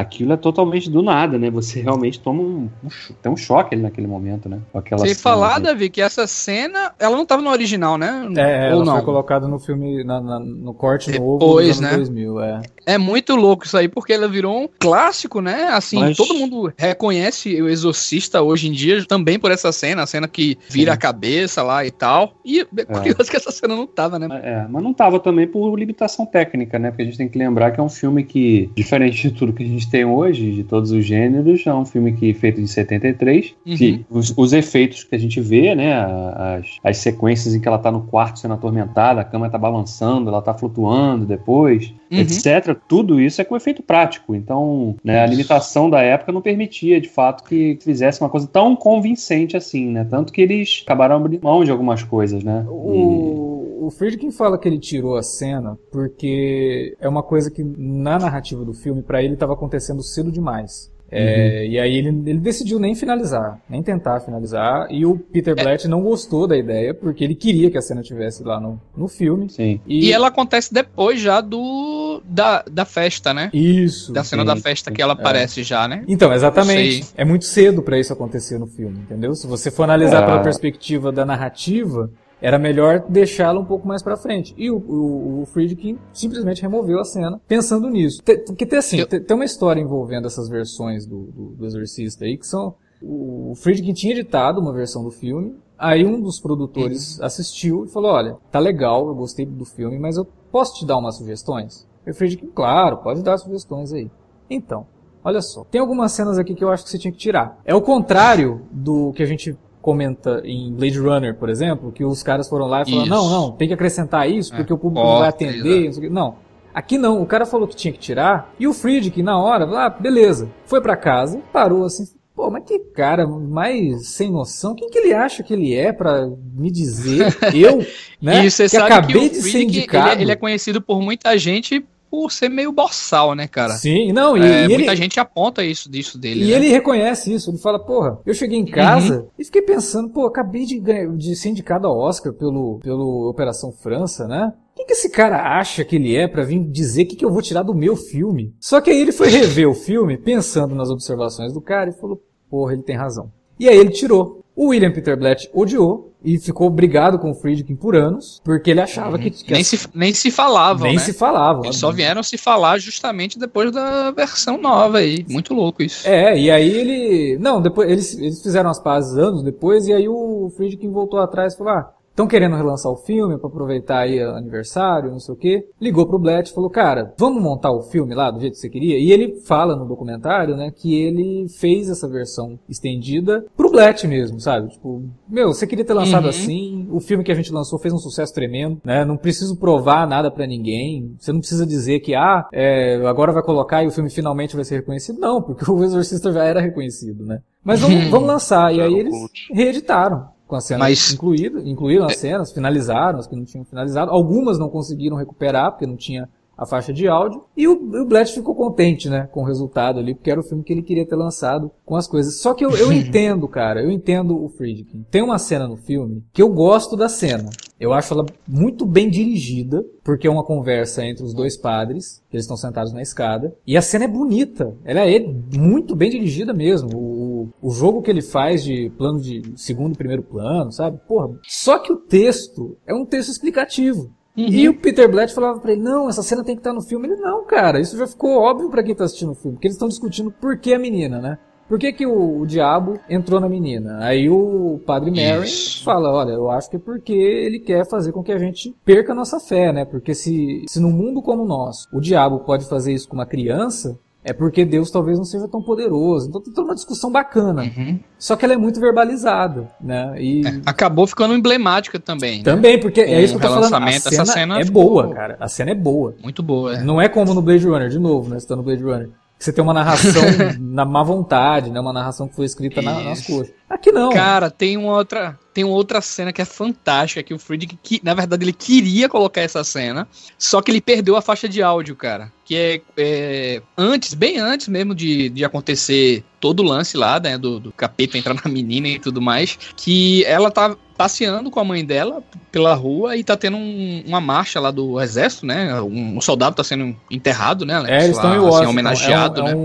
aquilo 0.00 0.32
é 0.32 0.36
totalmente 0.36 0.90
do 0.90 1.02
nada, 1.02 1.38
né? 1.38 1.50
Você 1.50 1.80
realmente 1.80 2.20
toma 2.20 2.42
um, 2.42 2.68
um, 2.84 2.88
tem 3.22 3.32
um 3.32 3.36
choque 3.36 3.74
ali 3.74 3.82
naquele 3.82 4.06
momento, 4.06 4.48
né? 4.48 4.60
Sem 4.98 5.14
falar, 5.14 5.58
Davi, 5.58 5.88
que 5.88 6.00
essa 6.00 6.26
cena, 6.26 6.92
ela 6.98 7.16
não 7.16 7.22
estava 7.22 7.42
no 7.42 7.50
original, 7.50 7.96
né? 7.96 8.26
É, 8.36 8.66
Ou 8.66 8.76
ela 8.76 8.84
não? 8.84 8.94
foi 8.94 9.04
colocada 9.04 9.48
no 9.48 9.58
filme, 9.58 10.04
na, 10.04 10.20
na, 10.20 10.38
no 10.38 10.74
corte 10.74 11.10
Depois, 11.10 11.40
novo 11.40 11.56
dos 11.56 11.78
anos 11.78 11.80
né? 11.80 11.96
2000, 11.96 12.40
é. 12.40 12.62
É 12.84 12.98
muito 12.98 13.34
louco 13.34 13.64
isso 13.64 13.76
aí, 13.76 13.88
porque 13.88 14.12
ela 14.12 14.28
virou 14.28 14.62
um 14.62 14.68
clássico, 14.78 15.40
né? 15.40 15.64
Assim, 15.72 15.98
Mas... 15.98 16.16
todo 16.16 16.34
mundo 16.34 16.72
reconhece 16.76 17.60
o 17.60 17.68
Exorcista 17.68 18.42
hoje 18.42 18.68
em 18.68 18.72
dia 18.72 19.04
também 19.04 19.38
por 19.38 19.50
essa 19.50 19.72
cena, 19.72 20.02
a 20.02 20.06
cena 20.06 20.28
que 20.28 20.56
vira 20.68 20.92
Sim. 20.92 20.94
a 20.94 20.96
cabeça 20.96 21.62
lá 21.62 21.84
e 21.84 21.90
tal. 21.90 22.34
E 22.44 22.60
é, 22.60 22.66
é. 22.76 22.84
curioso 22.84 23.22
é. 23.22 23.24
que 23.24 23.36
essa 23.36 23.50
cena 23.50 23.74
não 23.74 23.86
tava, 23.86 24.18
né? 24.18 24.28
É, 24.42 24.66
mas 24.68 24.82
não 24.82 24.94
tava 24.94 25.18
também 25.18 25.46
por 25.46 25.76
limitação 25.76 26.26
técnica, 26.26 26.78
né? 26.78 26.90
Porque 26.90 27.02
a 27.02 27.06
gente 27.06 27.18
tem 27.18 27.28
que 27.28 27.38
lembrar 27.38 27.70
que 27.70 27.80
é 27.80 27.82
um 27.82 27.88
filme 27.88 28.22
que, 28.22 28.70
diferente 28.74 29.20
de 29.20 29.30
tudo 29.32 29.52
que 29.52 29.62
a 29.62 29.66
gente 29.66 29.85
tem 29.90 30.04
hoje, 30.04 30.52
de 30.52 30.64
todos 30.64 30.90
os 30.90 31.04
gêneros, 31.04 31.66
é 31.66 31.74
um 31.74 31.84
filme 31.84 32.12
que 32.12 32.32
feito 32.34 32.60
de 32.60 32.68
73, 32.68 33.54
uhum. 33.66 33.76
que 33.76 34.06
os, 34.10 34.32
os, 34.36 34.52
efeitos 34.52 35.04
que 35.04 35.14
a 35.14 35.18
gente 35.18 35.40
vê, 35.40 35.74
né? 35.74 35.94
As, 35.94 36.66
as 36.82 36.96
sequências 36.98 37.54
em 37.54 37.60
que 37.60 37.68
ela 37.68 37.78
tá 37.78 37.90
no 37.90 38.02
quarto 38.02 38.38
sendo 38.38 38.54
atormentada, 38.54 39.20
a 39.20 39.24
cama 39.24 39.50
tá 39.50 39.58
balançando, 39.58 40.28
ela 40.28 40.42
tá 40.42 40.54
flutuando 40.54 41.26
depois, 41.26 41.92
uhum. 42.10 42.18
etc 42.18 42.76
tudo 42.88 43.20
isso 43.20 43.40
é 43.40 43.44
com 43.44 43.56
efeito 43.56 43.82
prático. 43.82 44.34
Então, 44.34 44.96
né, 45.02 45.20
a 45.20 45.26
limitação 45.26 45.88
da 45.88 46.00
época 46.02 46.32
não 46.32 46.40
permitia, 46.40 47.00
de 47.00 47.08
fato, 47.08 47.44
que 47.44 47.78
fizesse 47.82 48.20
uma 48.20 48.30
coisa 48.30 48.46
tão 48.46 48.74
convincente 48.74 49.56
assim, 49.56 49.90
né? 49.90 50.06
Tanto 50.08 50.32
que 50.32 50.40
eles 50.40 50.82
acabaram 50.84 51.16
abrindo 51.16 51.42
mão 51.42 51.64
de 51.64 51.70
algumas 51.70 52.02
coisas, 52.02 52.42
né? 52.42 52.64
O, 52.68 53.52
e... 53.52 53.55
o 53.78 53.90
Friedkin 53.90 54.30
fala 54.30 54.58
que 54.58 54.68
ele 54.68 54.78
tirou 54.78 55.16
a 55.16 55.22
cena 55.22 55.78
porque 55.90 56.96
é 57.00 57.08
uma 57.08 57.22
coisa 57.22 57.50
que 57.50 57.62
na 57.62 58.18
narrativa 58.18 58.64
do 58.64 58.72
filme, 58.72 59.02
para 59.02 59.22
ele, 59.22 59.34
estava 59.34 59.52
acontecendo 59.52 60.02
cedo 60.02 60.30
demais. 60.30 60.90
É, 61.10 61.62
uhum. 61.64 61.72
E 61.72 61.78
aí 61.78 61.96
ele, 61.96 62.08
ele 62.08 62.38
decidiu 62.38 62.78
nem 62.78 62.94
finalizar, 62.94 63.60
nem 63.68 63.82
tentar 63.82 64.20
finalizar. 64.20 64.88
E 64.90 65.06
o 65.06 65.16
Peter 65.16 65.54
é. 65.56 65.62
Blatt 65.62 65.86
é. 65.86 65.88
não 65.88 66.02
gostou 66.02 66.46
da 66.46 66.56
ideia, 66.56 66.92
porque 66.92 67.22
ele 67.22 67.34
queria 67.34 67.70
que 67.70 67.78
a 67.78 67.82
cena 67.82 68.02
tivesse 68.02 68.42
lá 68.42 68.60
no, 68.60 68.80
no 68.96 69.06
filme. 69.06 69.48
Sim. 69.48 69.80
E... 69.86 70.06
e 70.06 70.12
ela 70.12 70.28
acontece 70.28 70.72
depois 70.72 71.20
já 71.20 71.40
do 71.40 72.20
da, 72.24 72.64
da 72.70 72.84
festa, 72.84 73.32
né? 73.32 73.50
Isso. 73.52 74.12
Da 74.12 74.24
cena 74.24 74.42
sim, 74.42 74.46
da 74.46 74.56
festa 74.56 74.90
que 74.90 75.00
ela 75.00 75.12
é. 75.12 75.16
aparece 75.16 75.62
já, 75.62 75.86
né? 75.86 76.04
Então, 76.08 76.32
exatamente. 76.32 77.06
É 77.16 77.24
muito 77.24 77.44
cedo 77.44 77.82
para 77.82 77.98
isso 77.98 78.12
acontecer 78.12 78.58
no 78.58 78.66
filme, 78.66 78.98
entendeu? 78.98 79.34
Se 79.34 79.46
você 79.46 79.70
for 79.70 79.84
analisar 79.84 80.22
é. 80.22 80.26
pela 80.26 80.42
perspectiva 80.42 81.12
da 81.12 81.24
narrativa, 81.24 82.10
era 82.46 82.60
melhor 82.60 83.04
deixá-la 83.08 83.58
um 83.58 83.64
pouco 83.64 83.88
mais 83.88 84.04
para 84.04 84.16
frente. 84.16 84.54
E 84.56 84.70
o, 84.70 84.76
o, 84.76 85.42
o, 85.42 85.46
Friedkin 85.46 85.98
simplesmente 86.12 86.62
removeu 86.62 87.00
a 87.00 87.04
cena 87.04 87.40
pensando 87.48 87.90
nisso. 87.90 88.22
Porque 88.22 88.64
tem 88.64 88.78
assim, 88.78 89.00
Eu... 89.00 89.06
tem, 89.08 89.34
uma 89.34 89.44
história 89.44 89.80
envolvendo 89.80 90.28
essas 90.28 90.48
versões 90.48 91.04
do, 91.04 91.24
do, 91.24 91.44
do 91.56 91.66
Exorcista 91.66 92.24
aí 92.24 92.38
que 92.38 92.46
são. 92.46 92.76
O 93.02 93.52
Friedkin 93.56 93.92
tinha 93.92 94.12
editado 94.12 94.60
uma 94.60 94.72
versão 94.72 95.02
do 95.02 95.10
filme, 95.10 95.56
aí 95.76 96.06
um 96.06 96.20
dos 96.20 96.38
produtores 96.38 97.18
uhum. 97.18 97.24
assistiu 97.24 97.84
e 97.84 97.88
falou: 97.88 98.12
Olha, 98.12 98.36
tá 98.52 98.60
legal, 98.60 99.08
eu 99.08 99.14
gostei 99.16 99.44
do 99.44 99.64
filme, 99.64 99.98
mas 99.98 100.16
eu 100.16 100.24
posso 100.52 100.78
te 100.78 100.86
dar 100.86 100.98
umas 100.98 101.16
sugestões? 101.16 101.84
E 102.06 102.12
o 102.12 102.14
Friedkin, 102.14 102.46
claro, 102.54 102.98
pode 102.98 103.24
dar 103.24 103.38
sugestões 103.38 103.92
aí. 103.92 104.08
Então, 104.48 104.86
olha 105.24 105.42
só, 105.42 105.64
tem 105.64 105.80
algumas 105.80 106.12
cenas 106.12 106.38
aqui 106.38 106.54
que 106.54 106.62
eu 106.62 106.70
acho 106.70 106.84
que 106.84 106.90
você 106.90 106.98
tinha 106.98 107.10
que 107.10 107.18
tirar. 107.18 107.58
É 107.64 107.74
o 107.74 107.82
contrário 107.82 108.62
do 108.70 109.12
que 109.14 109.22
a 109.24 109.26
gente 109.26 109.58
comenta 109.86 110.42
em 110.44 110.72
Blade 110.72 110.98
Runner, 110.98 111.32
por 111.32 111.48
exemplo, 111.48 111.92
que 111.92 112.04
os 112.04 112.20
caras 112.20 112.48
foram 112.48 112.66
lá 112.66 112.82
e 112.82 112.86
falaram, 112.86 113.02
isso. 113.04 113.14
não, 113.14 113.30
não, 113.30 113.52
tem 113.52 113.68
que 113.68 113.74
acrescentar 113.74 114.28
isso 114.28 114.52
porque 114.52 114.72
é. 114.72 114.74
o 114.74 114.78
público 114.78 115.06
não 115.06 115.20
vai 115.20 115.28
atender. 115.28 115.92
Não, 115.92 116.10
não, 116.10 116.34
aqui 116.74 116.98
não, 116.98 117.22
o 117.22 117.26
cara 117.26 117.46
falou 117.46 117.68
que 117.68 117.76
tinha 117.76 117.92
que 117.92 117.98
tirar 118.00 118.52
e 118.58 118.66
o 118.66 118.72
Friedkin 118.72 119.22
na 119.22 119.38
hora, 119.38 119.64
ah, 119.78 119.88
beleza, 119.88 120.50
foi 120.64 120.80
para 120.80 120.96
casa, 120.96 121.40
parou 121.52 121.84
assim, 121.84 122.04
Pô, 122.34 122.50
mas 122.50 122.64
que 122.64 122.78
cara 122.78 123.26
mais 123.26 124.08
sem 124.08 124.30
noção. 124.30 124.74
Quem 124.74 124.90
que 124.90 124.98
ele 124.98 125.14
acha 125.14 125.42
que 125.42 125.54
ele 125.54 125.74
é 125.74 125.90
para 125.90 126.30
me 126.54 126.70
dizer? 126.70 127.34
Eu, 127.56 127.78
né? 128.20 128.44
E 128.44 128.50
você 128.50 128.64
que 128.64 128.68
sabe 128.70 128.92
acabei 128.92 129.30
que 129.30 129.38
o 129.38 129.40
de 129.40 129.50
ser 129.50 129.62
indicado. 129.62 130.08
Ele 130.08 130.18
é, 130.18 130.22
ele 130.22 130.32
é 130.32 130.36
conhecido 130.36 130.82
por 130.82 131.00
muita 131.00 131.38
gente 131.38 131.82
por 132.10 132.30
ser 132.30 132.48
meio 132.48 132.72
boçal, 132.72 133.34
né, 133.34 133.46
cara? 133.46 133.74
Sim, 133.74 134.12
não, 134.12 134.36
e, 134.36 134.42
é, 134.42 134.64
e 134.64 134.68
muita 134.68 134.92
ele, 134.92 134.96
gente 134.96 135.18
aponta 135.20 135.64
isso 135.64 135.90
disso 135.90 136.18
dele. 136.18 136.44
E 136.44 136.50
né? 136.50 136.56
ele 136.56 136.68
reconhece 136.68 137.32
isso, 137.32 137.50
ele 137.50 137.58
fala, 137.58 137.78
porra, 137.78 138.18
eu 138.24 138.34
cheguei 138.34 138.58
em 138.58 138.66
casa 138.66 139.20
uhum. 139.20 139.28
e 139.38 139.44
fiquei 139.44 139.62
pensando, 139.62 140.08
pô, 140.10 140.26
acabei 140.26 140.64
de, 140.64 140.80
de 141.16 141.36
ser 141.36 141.50
indicado 141.50 141.86
ao 141.86 141.98
Oscar 141.98 142.32
pelo, 142.32 142.78
pelo 142.82 143.28
Operação 143.28 143.72
França, 143.72 144.26
né? 144.26 144.52
Quem 144.74 144.84
que 144.84 144.92
esse 144.92 145.10
cara 145.10 145.58
acha 145.58 145.84
que 145.84 145.96
ele 145.96 146.14
é 146.14 146.28
para 146.28 146.44
vir 146.44 146.62
dizer 146.70 147.04
o 147.04 147.06
que, 147.08 147.16
que 147.16 147.24
eu 147.24 147.32
vou 147.32 147.40
tirar 147.40 147.62
do 147.62 147.74
meu 147.74 147.96
filme? 147.96 148.54
Só 148.60 148.78
que 148.80 148.90
aí 148.90 149.00
ele 149.00 149.12
foi 149.12 149.28
rever 149.30 149.68
o 149.68 149.74
filme, 149.74 150.18
pensando 150.18 150.74
nas 150.74 150.90
observações 150.90 151.52
do 151.52 151.62
cara, 151.62 151.88
e 151.88 151.98
falou, 151.98 152.22
porra, 152.50 152.74
ele 152.74 152.82
tem 152.82 152.96
razão. 152.96 153.32
E 153.58 153.68
aí 153.68 153.76
ele 153.76 153.90
tirou. 153.90 154.44
O 154.54 154.68
William 154.68 154.90
Peter 154.90 155.18
Blatt 155.18 155.50
odiou, 155.52 156.14
e 156.26 156.40
ficou 156.40 156.68
brigado 156.68 157.20
com 157.20 157.30
o 157.30 157.34
Friedkin 157.34 157.76
por 157.76 157.94
anos, 157.94 158.42
porque 158.44 158.72
ele 158.72 158.80
achava 158.80 159.16
que. 159.16 159.30
que 159.30 159.52
nem, 159.52 159.60
as... 159.60 159.68
se, 159.68 159.88
nem 159.94 160.12
se 160.12 160.28
falavam. 160.28 160.88
Nem 160.88 160.96
né? 160.96 161.00
se 161.00 161.12
falavam. 161.12 161.64
Eles 161.64 161.76
só 161.76 161.92
vieram 161.92 162.20
se 162.20 162.36
falar 162.36 162.78
justamente 162.78 163.38
depois 163.38 163.70
da 163.70 164.10
versão 164.10 164.58
nova 164.58 164.98
aí. 164.98 165.24
Muito 165.28 165.54
louco 165.54 165.84
isso. 165.84 166.06
É, 166.08 166.36
e 166.36 166.50
aí 166.50 166.68
ele. 166.68 167.38
Não, 167.38 167.62
depois 167.62 167.88
eles, 167.88 168.18
eles 168.18 168.42
fizeram 168.42 168.68
as 168.68 168.80
pazes 168.80 169.16
anos 169.16 169.40
depois, 169.40 169.86
e 169.86 169.92
aí 169.92 170.08
o 170.08 170.50
Friedkin 170.56 170.90
voltou 170.90 171.20
atrás 171.20 171.54
e 171.54 171.58
falou: 171.58 171.74
ah, 171.74 171.92
Estão 172.16 172.26
querendo 172.26 172.56
relançar 172.56 172.90
o 172.90 172.96
filme 172.96 173.36
para 173.36 173.46
aproveitar 173.46 173.98
aí 173.98 174.24
o 174.24 174.30
aniversário, 174.30 175.10
não 175.10 175.20
sei 175.20 175.34
o 175.34 175.36
quê. 175.36 175.68
Ligou 175.78 176.06
pro 176.06 176.18
Blatt 176.18 176.48
e 176.48 176.54
falou, 176.54 176.70
cara, 176.70 177.12
vamos 177.18 177.42
montar 177.42 177.70
o 177.70 177.82
filme 177.82 178.14
lá 178.14 178.30
do 178.30 178.40
jeito 178.40 178.54
que 178.54 178.58
você 178.58 178.70
queria? 178.70 178.98
E 178.98 179.12
ele 179.12 179.38
fala 179.42 179.76
no 179.76 179.84
documentário, 179.84 180.56
né, 180.56 180.72
que 180.74 180.94
ele 180.94 181.46
fez 181.46 181.90
essa 181.90 182.08
versão 182.08 182.58
estendida 182.66 183.44
pro 183.54 183.70
Blatt 183.70 184.08
mesmo, 184.08 184.40
sabe? 184.40 184.70
Tipo, 184.70 185.02
meu, 185.28 185.48
você 185.48 185.66
queria 185.66 185.84
ter 185.84 185.92
lançado 185.92 186.22
uhum. 186.22 186.30
assim, 186.30 186.88
o 186.90 187.00
filme 187.00 187.22
que 187.22 187.30
a 187.30 187.34
gente 187.34 187.52
lançou 187.52 187.78
fez 187.78 187.92
um 187.92 187.98
sucesso 187.98 188.32
tremendo, 188.32 188.80
né? 188.82 189.04
Não 189.04 189.18
preciso 189.18 189.54
provar 189.54 190.08
nada 190.08 190.30
para 190.30 190.46
ninguém. 190.46 191.14
Você 191.20 191.34
não 191.34 191.40
precisa 191.40 191.66
dizer 191.66 192.00
que, 192.00 192.14
ah, 192.14 192.48
é, 192.50 192.96
agora 193.06 193.30
vai 193.30 193.42
colocar 193.42 193.84
e 193.84 193.88
o 193.88 193.92
filme 193.92 194.08
finalmente 194.08 194.56
vai 194.56 194.64
ser 194.64 194.76
reconhecido. 194.76 195.20
Não, 195.20 195.42
porque 195.42 195.70
o 195.70 195.84
Exorcista 195.84 196.32
já 196.32 196.44
era 196.44 196.62
reconhecido, 196.62 197.26
né? 197.26 197.40
Mas 197.62 197.80
vamos, 197.80 198.08
vamos 198.08 198.26
lançar. 198.26 198.74
E 198.74 198.80
aí 198.80 198.94
eles 198.94 199.14
reeditaram 199.52 200.34
com 200.46 200.56
as 200.56 200.64
cenas 200.64 200.88
Mas... 200.88 201.12
incluídas, 201.12 201.66
incluíram 201.66 202.06
as 202.06 202.16
cenas, 202.16 202.52
finalizaram 202.52 203.18
as 203.18 203.26
que 203.26 203.36
não 203.36 203.44
tinham 203.44 203.64
finalizado. 203.64 204.10
Algumas 204.10 204.58
não 204.58 204.68
conseguiram 204.68 205.16
recuperar, 205.16 205.72
porque 205.72 205.86
não 205.86 205.96
tinha 205.96 206.28
a 206.56 206.64
faixa 206.64 206.92
de 206.92 207.06
áudio. 207.06 207.44
E 207.56 207.68
o, 207.68 207.72
o 207.72 208.04
Blatt 208.06 208.32
ficou 208.32 208.54
contente, 208.54 209.10
né, 209.10 209.28
com 209.30 209.42
o 209.42 209.44
resultado 209.44 209.98
ali, 209.98 210.14
porque 210.14 210.30
era 210.30 210.40
o 210.40 210.44
filme 210.44 210.64
que 210.64 210.72
ele 210.72 210.82
queria 210.82 211.06
ter 211.06 211.16
lançado 211.16 211.70
com 211.84 211.96
as 211.96 212.06
coisas. 212.06 212.40
Só 212.40 212.54
que 212.54 212.64
eu, 212.64 212.70
eu 212.70 212.90
entendo, 212.92 213.46
cara, 213.46 213.82
eu 213.82 213.90
entendo 213.90 214.42
o 214.42 214.48
Friedkin. 214.48 215.04
Tem 215.10 215.22
uma 215.22 215.38
cena 215.38 215.68
no 215.68 215.76
filme 215.76 216.24
que 216.32 216.40
eu 216.40 216.48
gosto 216.48 216.96
da 216.96 217.08
cena. 217.08 217.50
Eu 217.78 217.92
acho 217.92 218.14
ela 218.14 218.24
muito 218.48 218.86
bem 218.86 219.10
dirigida, 219.10 219.84
porque 220.02 220.26
é 220.26 220.30
uma 220.30 220.44
conversa 220.44 221.04
entre 221.04 221.22
os 221.22 221.34
dois 221.34 221.58
padres, 221.58 222.22
eles 222.32 222.44
estão 222.44 222.56
sentados 222.56 222.92
na 222.92 223.02
escada, 223.02 223.54
e 223.66 223.76
a 223.76 223.82
cena 223.82 224.06
é 224.06 224.08
bonita. 224.08 224.74
Ela 224.82 225.00
é 225.00 225.18
muito 225.54 225.94
bem 225.94 226.10
dirigida 226.10 226.54
mesmo. 226.54 226.96
O, 226.96 227.15
o 227.60 227.70
jogo 227.70 228.02
que 228.02 228.10
ele 228.10 228.22
faz 228.22 228.62
de 228.62 228.90
plano 228.96 229.20
de 229.20 229.42
segundo 229.56 229.94
e 229.94 229.98
primeiro 229.98 230.22
plano, 230.22 230.72
sabe? 230.72 230.98
Porra. 231.06 231.30
Só 231.46 231.78
que 231.78 231.92
o 231.92 231.96
texto 231.96 232.76
é 232.86 232.94
um 232.94 233.04
texto 233.04 233.30
explicativo. 233.30 234.10
E 234.36 234.68
o 234.68 234.78
Peter 234.78 235.10
Blatt 235.10 235.32
falava 235.32 235.58
pra 235.60 235.72
ele, 235.72 235.82
não, 235.82 236.10
essa 236.10 236.22
cena 236.22 236.44
tem 236.44 236.54
que 236.54 236.60
estar 236.60 236.74
no 236.74 236.82
filme. 236.82 237.08
Ele, 237.08 237.16
não, 237.16 237.46
cara, 237.46 237.80
isso 237.80 237.96
já 237.96 238.06
ficou 238.06 238.36
óbvio 238.36 238.68
pra 238.68 238.82
quem 238.82 238.94
tá 238.94 239.04
assistindo 239.04 239.32
o 239.32 239.34
filme. 239.34 239.56
Porque 239.56 239.66
eles 239.66 239.76
estão 239.76 239.88
discutindo 239.88 240.30
por 240.30 240.58
que 240.58 240.74
a 240.74 240.78
menina, 240.78 241.18
né? 241.20 241.38
Por 241.68 241.78
que, 241.78 241.92
que 241.92 242.06
o, 242.06 242.40
o 242.40 242.46
diabo 242.46 242.98
entrou 243.08 243.40
na 243.40 243.48
menina? 243.48 243.98
Aí 244.00 244.30
o 244.30 244.80
padre 244.86 245.10
Mary 245.10 245.46
Isso. 245.46 245.82
fala, 245.82 246.12
olha, 246.12 246.32
eu 246.32 246.48
acho 246.48 246.70
que 246.70 246.76
é 246.76 246.78
porque 246.78 247.12
ele 247.12 247.58
quer 247.58 247.84
fazer 247.84 248.12
com 248.12 248.22
que 248.22 248.30
a 248.30 248.38
gente 248.38 248.74
perca 248.84 249.12
a 249.12 249.16
nossa 249.16 249.40
fé, 249.40 249.72
né? 249.72 249.84
Porque 249.84 250.14
se, 250.14 250.64
se 250.68 250.78
num 250.78 250.92
mundo 250.92 251.20
como 251.20 251.42
o 251.42 251.46
nosso, 251.46 251.88
o 251.92 252.00
diabo 252.00 252.40
pode 252.40 252.68
fazer 252.68 252.92
isso 252.92 253.08
com 253.08 253.16
uma 253.16 253.26
criança, 253.26 253.98
é 254.28 254.32
porque 254.32 254.64
Deus 254.64 254.90
talvez 254.90 255.16
não 255.16 255.24
seja 255.24 255.46
tão 255.48 255.62
poderoso. 255.62 256.28
Então 256.28 256.40
tem 256.42 256.52
toda 256.52 256.66
uma 256.68 256.74
discussão 256.74 257.10
bacana. 257.12 257.62
Uhum. 257.62 258.00
Só 258.18 258.34
que 258.34 258.44
ela 258.44 258.54
é 258.54 258.56
muito 258.56 258.80
verbalizada, 258.80 259.68
né? 259.80 260.14
E 260.20 260.42
Acabou 260.66 261.06
ficando 261.06 261.32
emblemática 261.34 261.98
também. 262.00 262.38
né? 262.38 262.44
também, 262.44 262.80
porque 262.80 263.00
é 263.00 263.22
isso 263.22 263.38
que 263.38 263.44
eu 263.46 263.48
tô 263.48 263.54
falando. 263.54 263.74
A 263.74 263.92
cena, 263.92 264.22
essa 264.22 264.24
cena 264.24 264.60
é 264.60 264.64
ficou- 264.64 264.82
boa, 264.84 265.14
cara. 265.14 265.36
A 265.38 265.48
cena 265.48 265.70
é 265.70 265.74
boa. 265.74 266.14
Muito 266.22 266.42
boa. 266.42 266.76
é. 266.76 266.82
Não 266.82 267.00
é 267.00 267.08
como 267.08 267.32
no 267.32 267.40
Blade 267.40 267.66
Runner, 267.66 267.88
de 267.88 267.98
novo, 267.98 268.28
né? 268.28 268.38
Você 268.40 268.46
tá 268.48 268.56
no 268.56 268.62
Blade 268.62 268.82
Runner. 268.82 269.08
que 269.38 269.44
Você 269.44 269.52
tem 269.52 269.62
uma 269.62 269.74
narração 269.74 270.22
na 270.58 270.84
má 270.84 271.02
vontade, 271.02 271.70
né? 271.70 271.78
Uma 271.78 271.92
narração 271.92 272.26
que 272.26 272.34
foi 272.34 272.46
escrita 272.46 272.82
na- 272.82 273.00
nas 273.02 273.24
coxas. 273.26 273.52
Aqui 273.70 273.92
não. 273.92 274.10
Cara, 274.10 274.50
tem 274.50 274.76
uma 274.76 274.92
outra, 274.96 275.38
tem 275.56 275.64
uma 275.64 275.72
outra 275.72 276.02
cena 276.02 276.34
que 276.34 276.42
é 276.42 276.44
fantástica 276.44 277.22
que 277.22 277.32
o 277.32 277.38
Friedrich, 277.38 277.78
que, 277.82 277.98
na 278.04 278.12
verdade, 278.12 278.44
ele 278.44 278.52
queria 278.52 279.08
colocar 279.08 279.40
essa 279.40 279.64
cena, 279.64 280.06
só 280.38 280.60
que 280.60 280.70
ele 280.70 280.82
perdeu 280.82 281.16
a 281.16 281.22
faixa 281.22 281.48
de 281.48 281.62
áudio, 281.62 281.96
cara. 281.96 282.30
Que 282.44 282.54
é, 282.54 282.80
é, 282.98 283.62
antes, 283.76 284.12
bem 284.12 284.38
antes 284.38 284.68
mesmo 284.68 284.94
de, 284.94 285.30
de 285.30 285.44
acontecer 285.46 286.22
todo 286.38 286.60
o 286.60 286.62
lance 286.62 286.94
lá, 286.94 287.18
né, 287.18 287.38
do, 287.38 287.58
do 287.58 287.72
capeta 287.72 288.18
entrar 288.18 288.34
na 288.34 288.50
menina 288.52 288.86
e 288.86 288.98
tudo 288.98 289.22
mais, 289.22 289.58
que 289.78 290.22
ela 290.26 290.50
tá 290.50 290.76
passeando 290.94 291.50
com 291.50 291.58
a 291.58 291.64
mãe 291.64 291.82
dela 291.84 292.22
pela 292.52 292.74
rua 292.74 293.16
e 293.16 293.24
tá 293.24 293.34
tendo 293.36 293.56
um- 293.56 294.02
uma 294.06 294.20
marcha 294.20 294.60
lá 294.60 294.70
do 294.70 295.00
exército, 295.00 295.44
né? 295.46 295.80
Um, 295.82 296.16
um 296.18 296.20
soldado 296.20 296.56
tá 296.56 296.64
sendo 296.64 296.94
enterrado, 297.10 297.64
né? 297.66 297.74
Alex? 297.74 297.92
É, 297.92 298.04
eles 298.04 298.16
estão 298.16 298.34
em 298.34 298.38
Lá, 298.38 298.42
Washington. 298.44 298.62
assim, 298.62 298.70
homenageado, 298.70 299.40
é 299.40 299.42
um- 299.42 299.46
né? 299.46 299.52
é 299.52 299.56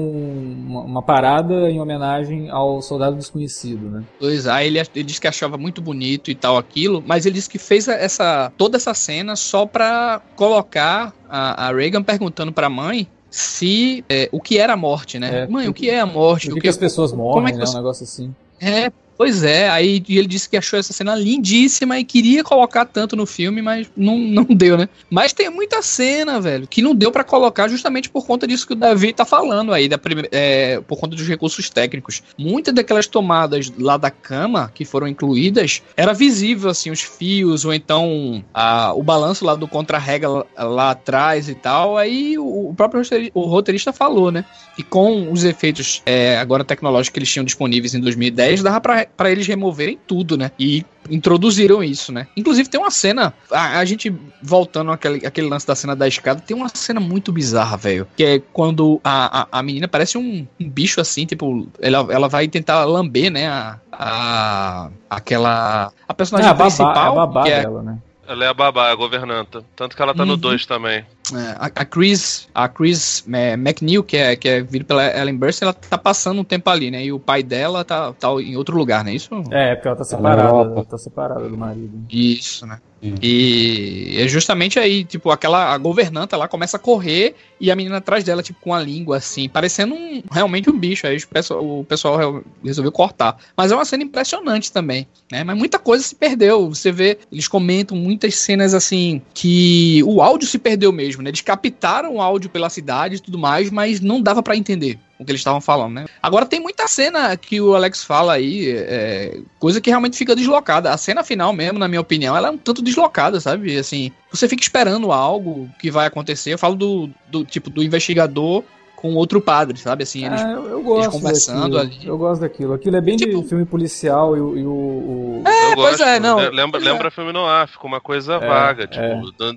uma- 0.72 0.82
uma 0.82 1.02
parada 1.02 1.70
em 1.70 1.80
homenagem 1.80 2.50
ao 2.50 2.82
soldado 2.82 3.16
desconhecido, 3.16 3.90
né? 3.90 4.04
Pois 4.20 4.48
aí 4.48 4.68
ele, 4.68 4.80
ele 4.80 5.04
disse 5.04 5.20
que 5.22 5.28
achava 5.28 5.58
muito 5.58 5.82
bonito 5.82 6.32
e 6.32 6.36
tal 6.36 6.58
aquilo, 6.58 7.04
mas 7.06 7.26
ele 7.26 7.36
disse 7.36 7.50
que 7.50 7.58
fez 7.60 7.88
essa 7.88 8.52
toda 8.58 8.78
essa 8.78 8.94
cena 8.94 9.36
só 9.36 9.66
pra 9.66 10.22
colocar 10.36 11.14
a, 11.30 11.68
a 11.68 11.74
Reagan 11.74 12.02
perguntando 12.04 12.52
pra 12.52 12.70
mãe 12.70 13.08
se 13.30 14.04
é, 14.10 14.28
o 14.32 14.42
que 14.42 14.58
era 14.58 14.74
a 14.74 14.78
morte, 14.78 15.18
né? 15.20 15.44
É, 15.44 15.48
mãe, 15.48 15.68
o 15.68 15.74
que 15.74 15.90
é 15.90 16.00
a 16.00 16.06
morte? 16.06 16.48
O 16.48 16.50
que, 16.50 16.56
que 16.56 16.62
que 16.62 16.68
as 16.70 16.78
pessoas 16.78 17.14
morrem, 17.14 17.48
é 17.48 17.52
que 17.54 17.58
né? 17.58 17.66
você- 17.66 17.74
Um 17.74 17.78
negócio 17.78 18.04
assim. 18.04 18.36
É, 18.60 18.92
pois 19.22 19.44
é. 19.44 19.70
Aí 19.70 20.04
ele 20.10 20.26
disse 20.26 20.50
que 20.50 20.58
achou 20.58 20.80
essa 20.80 20.92
cena 20.94 21.14
lindíssima 21.14 22.00
e 22.00 22.04
queria 22.04 22.44
colocar 22.44 22.86
tanto 22.86 23.16
no 23.16 23.28
filme, 23.28 23.62
mas 23.62 23.88
não, 23.96 24.18
não 24.18 24.44
deu, 24.50 24.76
né? 24.76 24.90
Mas 25.12 25.32
tem 25.32 25.48
muita 25.48 25.80
cena, 25.84 26.42
velho, 26.42 26.66
que 26.68 26.82
não 26.82 26.96
deu 26.96 27.12
pra 27.12 27.24
colocar 27.24 27.68
justamente 27.68 28.10
por 28.10 28.26
conta 28.26 28.48
disso 28.48 28.66
que 28.66 28.74
o 28.74 28.76
Davi 28.76 29.14
tá 29.14 29.24
falando 29.24 29.74
aí, 29.74 29.88
da 29.88 30.00
é, 30.32 30.82
por 30.88 30.98
conta 31.00 31.16
dos 31.16 31.28
recursos 31.28 31.70
técnicos. 31.70 32.24
Muitas 32.36 32.74
daquelas 32.74 33.06
tomadas 33.06 33.72
lá 33.78 33.96
da 33.96 34.10
cama 34.10 34.72
que 34.74 34.84
foram 34.86 35.08
incluídas, 35.08 35.84
era 35.96 36.14
visível, 36.16 36.72
assim, 36.72 36.90
os 36.90 37.02
fios, 37.02 37.64
ou 37.64 37.76
então 37.76 38.44
a- 38.52 38.92
o 38.96 39.04
balanço 39.04 39.46
lá 39.46 39.54
do 39.54 39.68
contra-rega 39.68 40.28
lá, 40.58 40.90
atrás 40.90 41.48
e 41.48 41.54
tal. 41.54 41.96
Aí 41.96 42.40
o, 42.40 42.70
o 42.70 42.74
próprio 42.74 43.02
roteiri- 43.04 43.32
o 43.36 43.42
roteirista 43.42 43.94
falou, 43.94 44.32
né? 44.32 44.44
E 44.80 44.84
com 44.84 45.32
os 45.32 45.44
efeitos 45.44 46.02
é, 46.08 46.40
agora 46.40 46.64
tecnológicos 46.64 47.14
que 47.14 47.20
eles 47.20 47.30
tinham 47.32 47.46
disponíveis 47.46 47.94
em 47.94 48.00
2010, 48.00 48.64
dava 48.64 48.82
pra, 48.82 49.06
pra 49.16 49.30
eles 49.32 49.46
removerem 49.48 49.98
tudo, 50.08 50.38
né? 50.38 50.52
E 50.60 50.86
introduziram 51.10 51.84
isso, 51.84 52.12
né? 52.12 52.28
Inclusive 52.38 52.70
tem 52.70 52.80
uma 52.80 52.92
cena, 52.92 53.34
a, 53.52 53.80
a 53.80 53.86
gente 53.86 54.14
voltando 54.42 54.92
àquele, 54.92 55.26
àquele 55.26 55.48
lance 55.48 55.66
da 55.68 55.76
cena 55.76 55.96
da 55.96 56.08
escada, 56.08 56.42
tem 56.42 56.56
uma 56.56 56.70
cena 56.70 57.00
muito 57.00 57.32
bizarra, 57.32 57.76
velho. 57.78 58.08
Que 58.16 58.24
é 58.24 58.40
quando 58.54 59.00
a, 59.04 59.42
a, 59.42 59.48
a 59.60 59.64
menina 59.64 59.88
parece 59.88 60.18
um, 60.18 60.46
um 60.60 60.70
bicho 60.70 61.02
assim, 61.02 61.26
tipo, 61.26 61.68
ela, 61.80 62.06
ela 62.10 62.28
vai 62.28 62.48
tentar 62.48 62.84
lamber, 62.86 63.32
né? 63.32 63.48
A, 63.48 63.80
a, 63.92 64.90
aquela. 65.10 65.92
A 66.08 66.14
personagem 66.14 66.48
Ah, 66.48 66.52
a 66.52 66.54
babá, 66.54 66.66
principal. 66.66 66.96
é 66.96 67.08
a 67.08 67.12
babá 67.12 67.44
que 67.44 67.50
é, 67.52 67.62
dela, 67.62 67.84
né? 67.84 67.98
Ela 68.28 68.46
é 68.46 68.48
a 68.48 68.54
babá, 68.54 68.92
a 68.92 68.96
governanta. 68.96 69.64
Tanto 69.76 69.96
que 69.96 70.02
ela 70.02 70.14
tá 70.14 70.26
no 70.26 70.34
Uhum. 70.34 70.40
2 70.40 70.66
também. 70.66 71.04
É, 71.34 71.56
a, 71.58 71.66
a 71.66 71.86
Chris, 71.86 72.48
a 72.54 72.68
Chris 72.68 73.24
é, 73.32 73.54
McNeil, 73.54 74.04
que 74.04 74.18
é, 74.18 74.36
que 74.36 74.50
é 74.50 74.62
vir 74.62 74.84
pela 74.84 75.06
Ellen 75.18 75.38
Burstyn, 75.38 75.66
ela 75.66 75.74
tá 75.74 75.98
passando 75.98 76.42
um 76.42 76.44
tempo 76.44 76.70
ali, 76.70 76.92
né? 76.92 77.04
E 77.04 77.12
o 77.12 77.20
pai 77.20 77.42
dela 77.42 77.84
tá, 77.86 78.14
tá 78.14 78.30
em 78.42 78.56
outro 78.58 78.78
lugar, 78.78 79.04
né? 79.04 79.14
Isso? 79.14 79.34
É, 79.52 79.76
porque 79.76 79.88
ela 79.88 79.98
tá 79.98 80.02
Tá 80.02 80.06
separada. 80.06 80.50
Ela 80.50 80.86
tá 80.86 80.98
separada 80.98 81.48
do 81.48 81.58
marido. 81.58 82.06
Isso, 82.10 82.66
né? 82.66 82.80
E 83.22 84.16
é 84.18 84.28
justamente 84.28 84.78
aí, 84.80 85.04
tipo, 85.04 85.32
aquela 85.32 85.78
governanta 85.78 86.38
lá 86.38 86.48
começa 86.48 86.78
a 86.78 86.80
correr 86.80 87.36
e 87.60 87.72
a 87.72 87.76
menina 87.76 87.98
atrás 87.98 88.24
dela, 88.24 88.44
tipo, 88.44 88.60
com 88.62 88.74
a 88.74 88.80
língua 88.80 89.18
assim, 89.18 89.50
parecendo 89.50 89.96
um, 89.96 90.22
realmente 90.32 90.70
um 90.70 90.78
bicho. 90.78 91.08
Aí 91.08 91.18
o 91.18 91.28
pessoal, 91.28 91.80
o 91.80 91.84
pessoal 91.84 92.18
re- 92.18 92.44
resolveu 92.64 92.92
cortar. 92.92 93.38
Mas 93.58 93.72
é 93.72 93.76
uma 93.76 93.86
cena 93.86 94.04
impressionante 94.04 94.72
também, 94.72 95.08
né? 95.32 95.44
Mas 95.44 95.58
muita 95.58 95.80
coisa 95.80 96.04
se 96.04 96.16
perdeu. 96.16 96.70
Você 96.70 96.92
vê, 96.92 97.18
eles 97.32 97.48
comentam 97.48 97.98
muitas 97.98 98.36
cenas 98.36 98.74
assim 98.74 99.22
que 99.34 100.04
o 100.06 100.22
áudio 100.22 100.48
se 100.48 100.60
perdeu 100.60 100.92
mesmo, 100.92 101.22
né? 101.24 101.30
Eles 101.30 101.42
captaram 101.42 102.16
o 102.16 102.22
áudio 102.22 102.50
pela 102.50 102.70
cidade 102.70 103.16
e 103.16 103.20
tudo 103.20 103.38
mais, 103.38 103.72
mas 103.72 104.00
não 104.00 104.22
dava 104.22 104.44
pra 104.44 104.56
entender 104.56 105.00
o 105.22 105.26
que 105.26 105.32
eles 105.32 105.42
estavam 105.42 105.62
falando, 105.62 105.94
né? 105.94 106.06
Agora 106.22 106.48
tem 106.48 106.60
muita 106.60 106.88
cena 106.88 107.38
que 107.38 107.62
o 107.62 107.76
Alex 107.76 108.04
fala 108.04 108.34
aí, 108.34 108.72
é, 108.72 109.40
coisa 109.60 109.80
que 109.80 109.90
realmente 109.90 110.18
fica 110.18 110.36
deslocada. 110.36 110.92
A 110.92 110.98
cena 110.98 111.24
final 111.24 111.54
mesmo, 111.54 111.78
na 111.78 111.88
minha 111.88 112.02
opinião, 112.02 112.36
ela 112.36 112.48
é 112.48 112.52
um 112.52 112.58
tanto 112.58 112.82
deslocada, 112.82 113.40
sabe? 113.40 113.78
Assim, 113.78 114.12
você 114.32 114.48
fica 114.48 114.64
esperando 114.64 115.12
algo 115.12 115.70
que 115.80 115.92
vai 115.92 116.08
acontecer. 116.08 116.54
Eu 116.54 116.58
falo 116.58 116.76
do, 116.76 117.10
do 117.30 117.46
tipo 117.46 117.70
do 117.70 117.84
investigador 117.84 118.64
com 119.02 119.16
outro 119.16 119.42
padre, 119.42 119.80
sabe? 119.80 120.04
Assim, 120.04 120.26
eles 120.26 120.42
Ah, 120.42 120.52
eu, 120.52 120.68
eu 120.70 120.82
gosto 120.84 121.12
conversando 121.12 121.76
daquilo. 121.76 121.80
ali. 121.80 122.08
Eu 122.08 122.18
gosto 122.18 122.42
daquilo. 122.42 122.74
Aquilo 122.74 122.96
é 122.98 123.02
bem 123.02 123.18
Tipo- 123.18 123.42
de 123.42 123.48
filme 123.50 123.66
policial 123.66 124.38
e, 124.38 124.40
o- 124.42 124.58
e 124.58 124.66
o, 124.66 124.70
o- 124.72 125.44
Eu 125.46 125.76
pois 125.76 125.98
gosto. 125.98 126.04
é, 126.04 126.20
não. 126.20 126.38
Le- 126.40 126.50
Lembra, 126.52 126.80
Pois 126.80 126.86
é. 126.86 126.92
lembra 126.92 127.12
filme 127.12 127.34
no 127.34 127.46
ar, 127.46 127.68
fica 127.68 127.88
uma 127.88 128.00
coisa 128.00 128.38
vaga. 128.40 128.86
Tipo, 128.88 129.04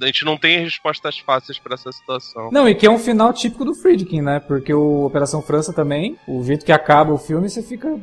a 0.03 0.07
gente 0.07 0.25
não 0.25 0.37
tem 0.39 0.59
respostas 0.63 1.19
fáceis 1.19 1.59
pra 1.59 1.75
essa 1.75 1.93
situação. 1.93 2.49
Não, 2.51 2.69
e 2.69 2.75
que 2.75 2.87
é 2.87 2.91
um 2.91 2.99
final 2.99 3.33
típico 3.33 3.65
do 3.65 3.75
Friedkin, 3.75 4.23
né? 4.23 4.41
Porque 4.41 4.73
o 4.73 5.05
Operação 5.05 5.43
França 5.43 5.73
também, 5.73 6.17
o 6.27 6.43
jeito 6.43 6.65
que 6.65 6.73
acaba 6.73 7.13
o 7.13 7.19
filme, 7.19 7.49
você 7.49 7.63
fica. 7.63 7.99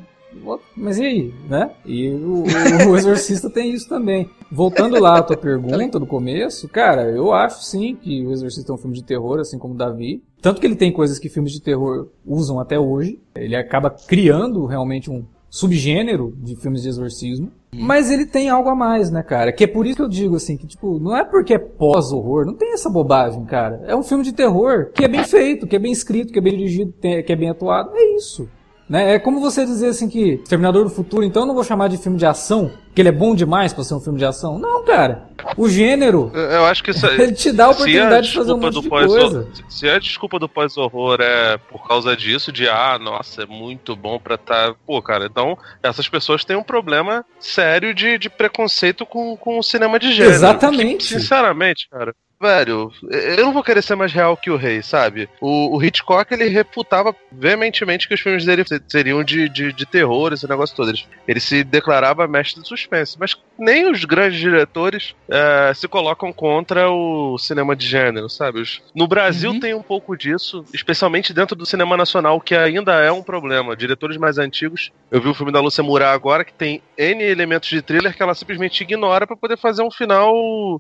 "What? 0.46 0.64
Mas 0.78 0.98
e 0.98 1.04
aí, 1.06 1.34
né? 1.50 1.72
E 1.86 2.08
o, 2.10 2.44
o, 2.44 2.92
o 2.92 2.96
Exorcista 2.98 3.50
tem 3.50 3.74
isso 3.74 3.90
também. 3.90 4.30
Voltando 4.50 4.98
lá 5.00 5.18
à 5.18 5.22
tua 5.24 5.36
pergunta 5.36 6.00
do 6.00 6.06
começo, 6.06 6.70
cara, 6.70 7.04
eu 7.04 7.34
acho 7.34 7.64
sim 7.64 7.96
que 7.96 8.26
o 8.26 8.32
Exorcista 8.32 8.72
é 8.72 8.76
um 8.76 8.78
filme 8.78 8.96
de 8.96 9.04
terror, 9.04 9.40
assim 9.40 9.58
como 9.60 9.74
o 9.74 9.78
Davi. 9.78 10.22
Tanto 10.42 10.60
que 10.60 10.66
ele 10.68 10.76
tem 10.76 10.92
coisas 10.92 11.20
que 11.20 11.30
filmes 11.30 11.52
de 11.52 11.62
terror 11.62 12.08
usam 12.26 12.60
até 12.60 12.80
hoje. 12.80 13.20
Ele 13.36 13.56
acaba 13.56 13.90
criando 13.90 14.66
realmente 14.66 15.10
um 15.10 15.24
subgênero 15.50 16.34
de 16.38 16.56
filmes 16.56 16.82
de 16.82 16.90
exorcismo. 16.90 17.52
Mas 17.74 18.10
ele 18.10 18.26
tem 18.26 18.50
algo 18.50 18.70
a 18.70 18.76
mais, 18.76 19.12
né, 19.12 19.22
cara? 19.22 19.52
Que 19.52 19.66
é 19.66 19.68
por 19.68 19.86
isso 19.86 19.98
que 19.98 20.02
eu 20.02 20.10
digo 20.10 20.36
assim, 20.36 20.58
que 20.58 20.66
tipo, 20.66 21.00
não 21.00 21.16
é 21.16 21.24
porque 21.24 21.54
é 21.54 21.60
pós-horror, 21.60 22.46
não 22.46 22.54
tem 22.54 22.74
essa 22.74 22.90
bobagem, 22.90 23.46
cara. 23.46 23.82
É 23.86 23.96
um 23.96 24.04
filme 24.04 24.24
de 24.24 24.34
terror 24.34 24.92
que 24.94 25.06
é 25.06 25.08
bem 25.08 25.24
feito, 25.24 25.68
que 25.68 25.76
é 25.76 25.80
bem 25.80 25.92
escrito, 25.92 26.34
que 26.34 26.40
é 26.40 26.42
bem 26.42 26.58
dirigido, 26.58 26.94
que 27.00 27.32
é 27.32 27.36
bem 27.36 27.50
atuado. 27.50 27.92
É 27.94 28.16
isso. 28.16 28.50
Né? 28.92 29.16
É 29.16 29.20
como 29.20 29.40
você 29.40 29.64
dizer 29.64 29.88
assim 29.88 30.10
que 30.10 30.36
Terminador 30.50 30.84
do 30.84 30.90
Futuro, 30.90 31.24
então 31.24 31.44
eu 31.44 31.48
não 31.48 31.56
vou 31.56 31.64
chamar 31.64 31.88
de 31.88 31.98
filme 31.98 32.18
de 32.18 32.26
ação, 32.26 32.70
que 32.94 33.02
ele 33.02 33.08
é 33.08 33.12
bom 33.14 33.34
demais 33.34 33.72
pra 33.72 33.86
ser 33.86 33.94
um 33.94 34.02
filme 34.02 34.20
de 34.20 34.26
ação. 34.26 34.60
Não, 34.60 34.84
cara. 34.84 35.30
O 35.56 35.70
gênero, 35.70 36.30
Eu 36.36 36.66
acho 36.66 36.84
que 36.84 36.92
isso 36.92 37.06
ele 37.06 37.32
te 37.32 37.54
dá 37.54 37.68
a 37.68 37.74
se 37.74 37.80
a 37.80 37.84
oportunidade 37.84 38.28
de 38.28 38.34
fazer 38.34 38.52
um 38.52 38.58
monte 38.58 38.74
do 38.74 38.82
de 38.82 38.90
coisa. 38.90 39.48
se 39.70 39.88
a 39.88 39.98
desculpa 39.98 40.38
do 40.38 40.50
pós-horror 40.50 41.20
é 41.22 41.58
por 41.58 41.88
causa 41.88 42.18
disso, 42.18 42.52
de 42.52 42.68
ah, 42.68 43.00
nossa, 43.00 43.44
é 43.44 43.46
muito 43.46 43.96
bom 43.96 44.20
pra 44.20 44.38
tá. 44.38 44.76
Pô, 44.86 45.02
cara, 45.02 45.26
então 45.26 45.58
essas 45.82 46.10
pessoas 46.10 46.44
têm 46.44 46.58
um 46.58 46.64
problema 46.64 47.24
sério 47.40 47.94
de, 47.94 48.18
de 48.18 48.30
preconceito 48.30 49.06
com, 49.06 49.38
com 49.38 49.58
o 49.58 49.64
cinema 49.64 49.98
de 49.98 50.12
gênero. 50.12 50.36
Exatamente. 50.36 51.06
Porque, 51.06 51.22
sinceramente, 51.22 51.88
cara. 51.90 52.14
Velho, 52.42 52.90
eu 53.12 53.46
não 53.46 53.54
vou 53.54 53.62
querer 53.64 53.84
ser 53.84 53.94
mais 53.96 54.12
real 54.12 54.36
que 54.36 54.50
o 54.50 54.56
rei, 54.58 54.82
sabe? 54.82 55.30
O, 55.40 55.78
o 55.78 55.84
Hitchcock, 55.84 56.34
ele 56.34 56.46
refutava 56.48 57.16
veementemente 57.32 58.08
que 58.08 58.16
os 58.16 58.20
filmes 58.20 58.44
dele 58.44 58.64
se- 58.68 58.82
seriam 58.90 59.24
de, 59.24 59.48
de, 59.48 59.72
de 59.72 59.86
terror, 59.86 60.34
esse 60.34 60.50
negócio 60.50 60.76
todo. 60.76 60.90
Ele, 60.90 60.98
ele 61.28 61.40
se 61.40 61.64
declarava 61.64 62.28
mestre 62.28 62.60
de 62.64 62.68
suspense. 62.68 63.16
Mas 63.20 63.36
nem 63.60 63.92
os 63.92 64.06
grandes 64.06 64.40
diretores 64.40 65.14
eh, 65.32 65.72
se 65.76 65.88
colocam 65.88 66.34
contra 66.34 66.90
o 66.90 67.38
cinema 67.38 67.76
de 67.76 67.86
gênero, 67.86 68.28
sabe? 68.28 68.64
No 68.96 69.08
Brasil 69.08 69.52
Uhum. 69.52 69.60
tem 69.60 69.74
um 69.76 69.84
pouco 69.84 70.18
disso, 70.18 70.66
especialmente 70.74 71.34
dentro 71.34 71.56
do 71.56 71.66
cinema 71.66 71.96
nacional, 71.96 72.42
que 72.42 72.56
ainda 72.56 72.94
é 73.02 73.12
um 73.12 73.24
problema. 73.24 73.76
Diretores 73.76 74.18
mais 74.18 74.40
antigos, 74.40 74.90
eu 75.12 75.22
vi 75.22 75.28
o 75.30 75.34
filme 75.36 75.52
da 75.52 75.60
Lúcia 75.62 75.84
Murá 75.84 76.12
agora, 76.12 76.44
que 76.44 76.54
tem 76.58 76.82
N 76.98 77.24
elementos 77.24 77.70
de 77.70 77.82
thriller 77.84 78.16
que 78.16 78.24
ela 78.24 78.34
simplesmente 78.34 78.82
ignora 78.82 79.28
pra 79.28 79.38
poder 79.38 79.58
fazer 79.58 79.84
um 79.84 79.92
final, 79.92 80.34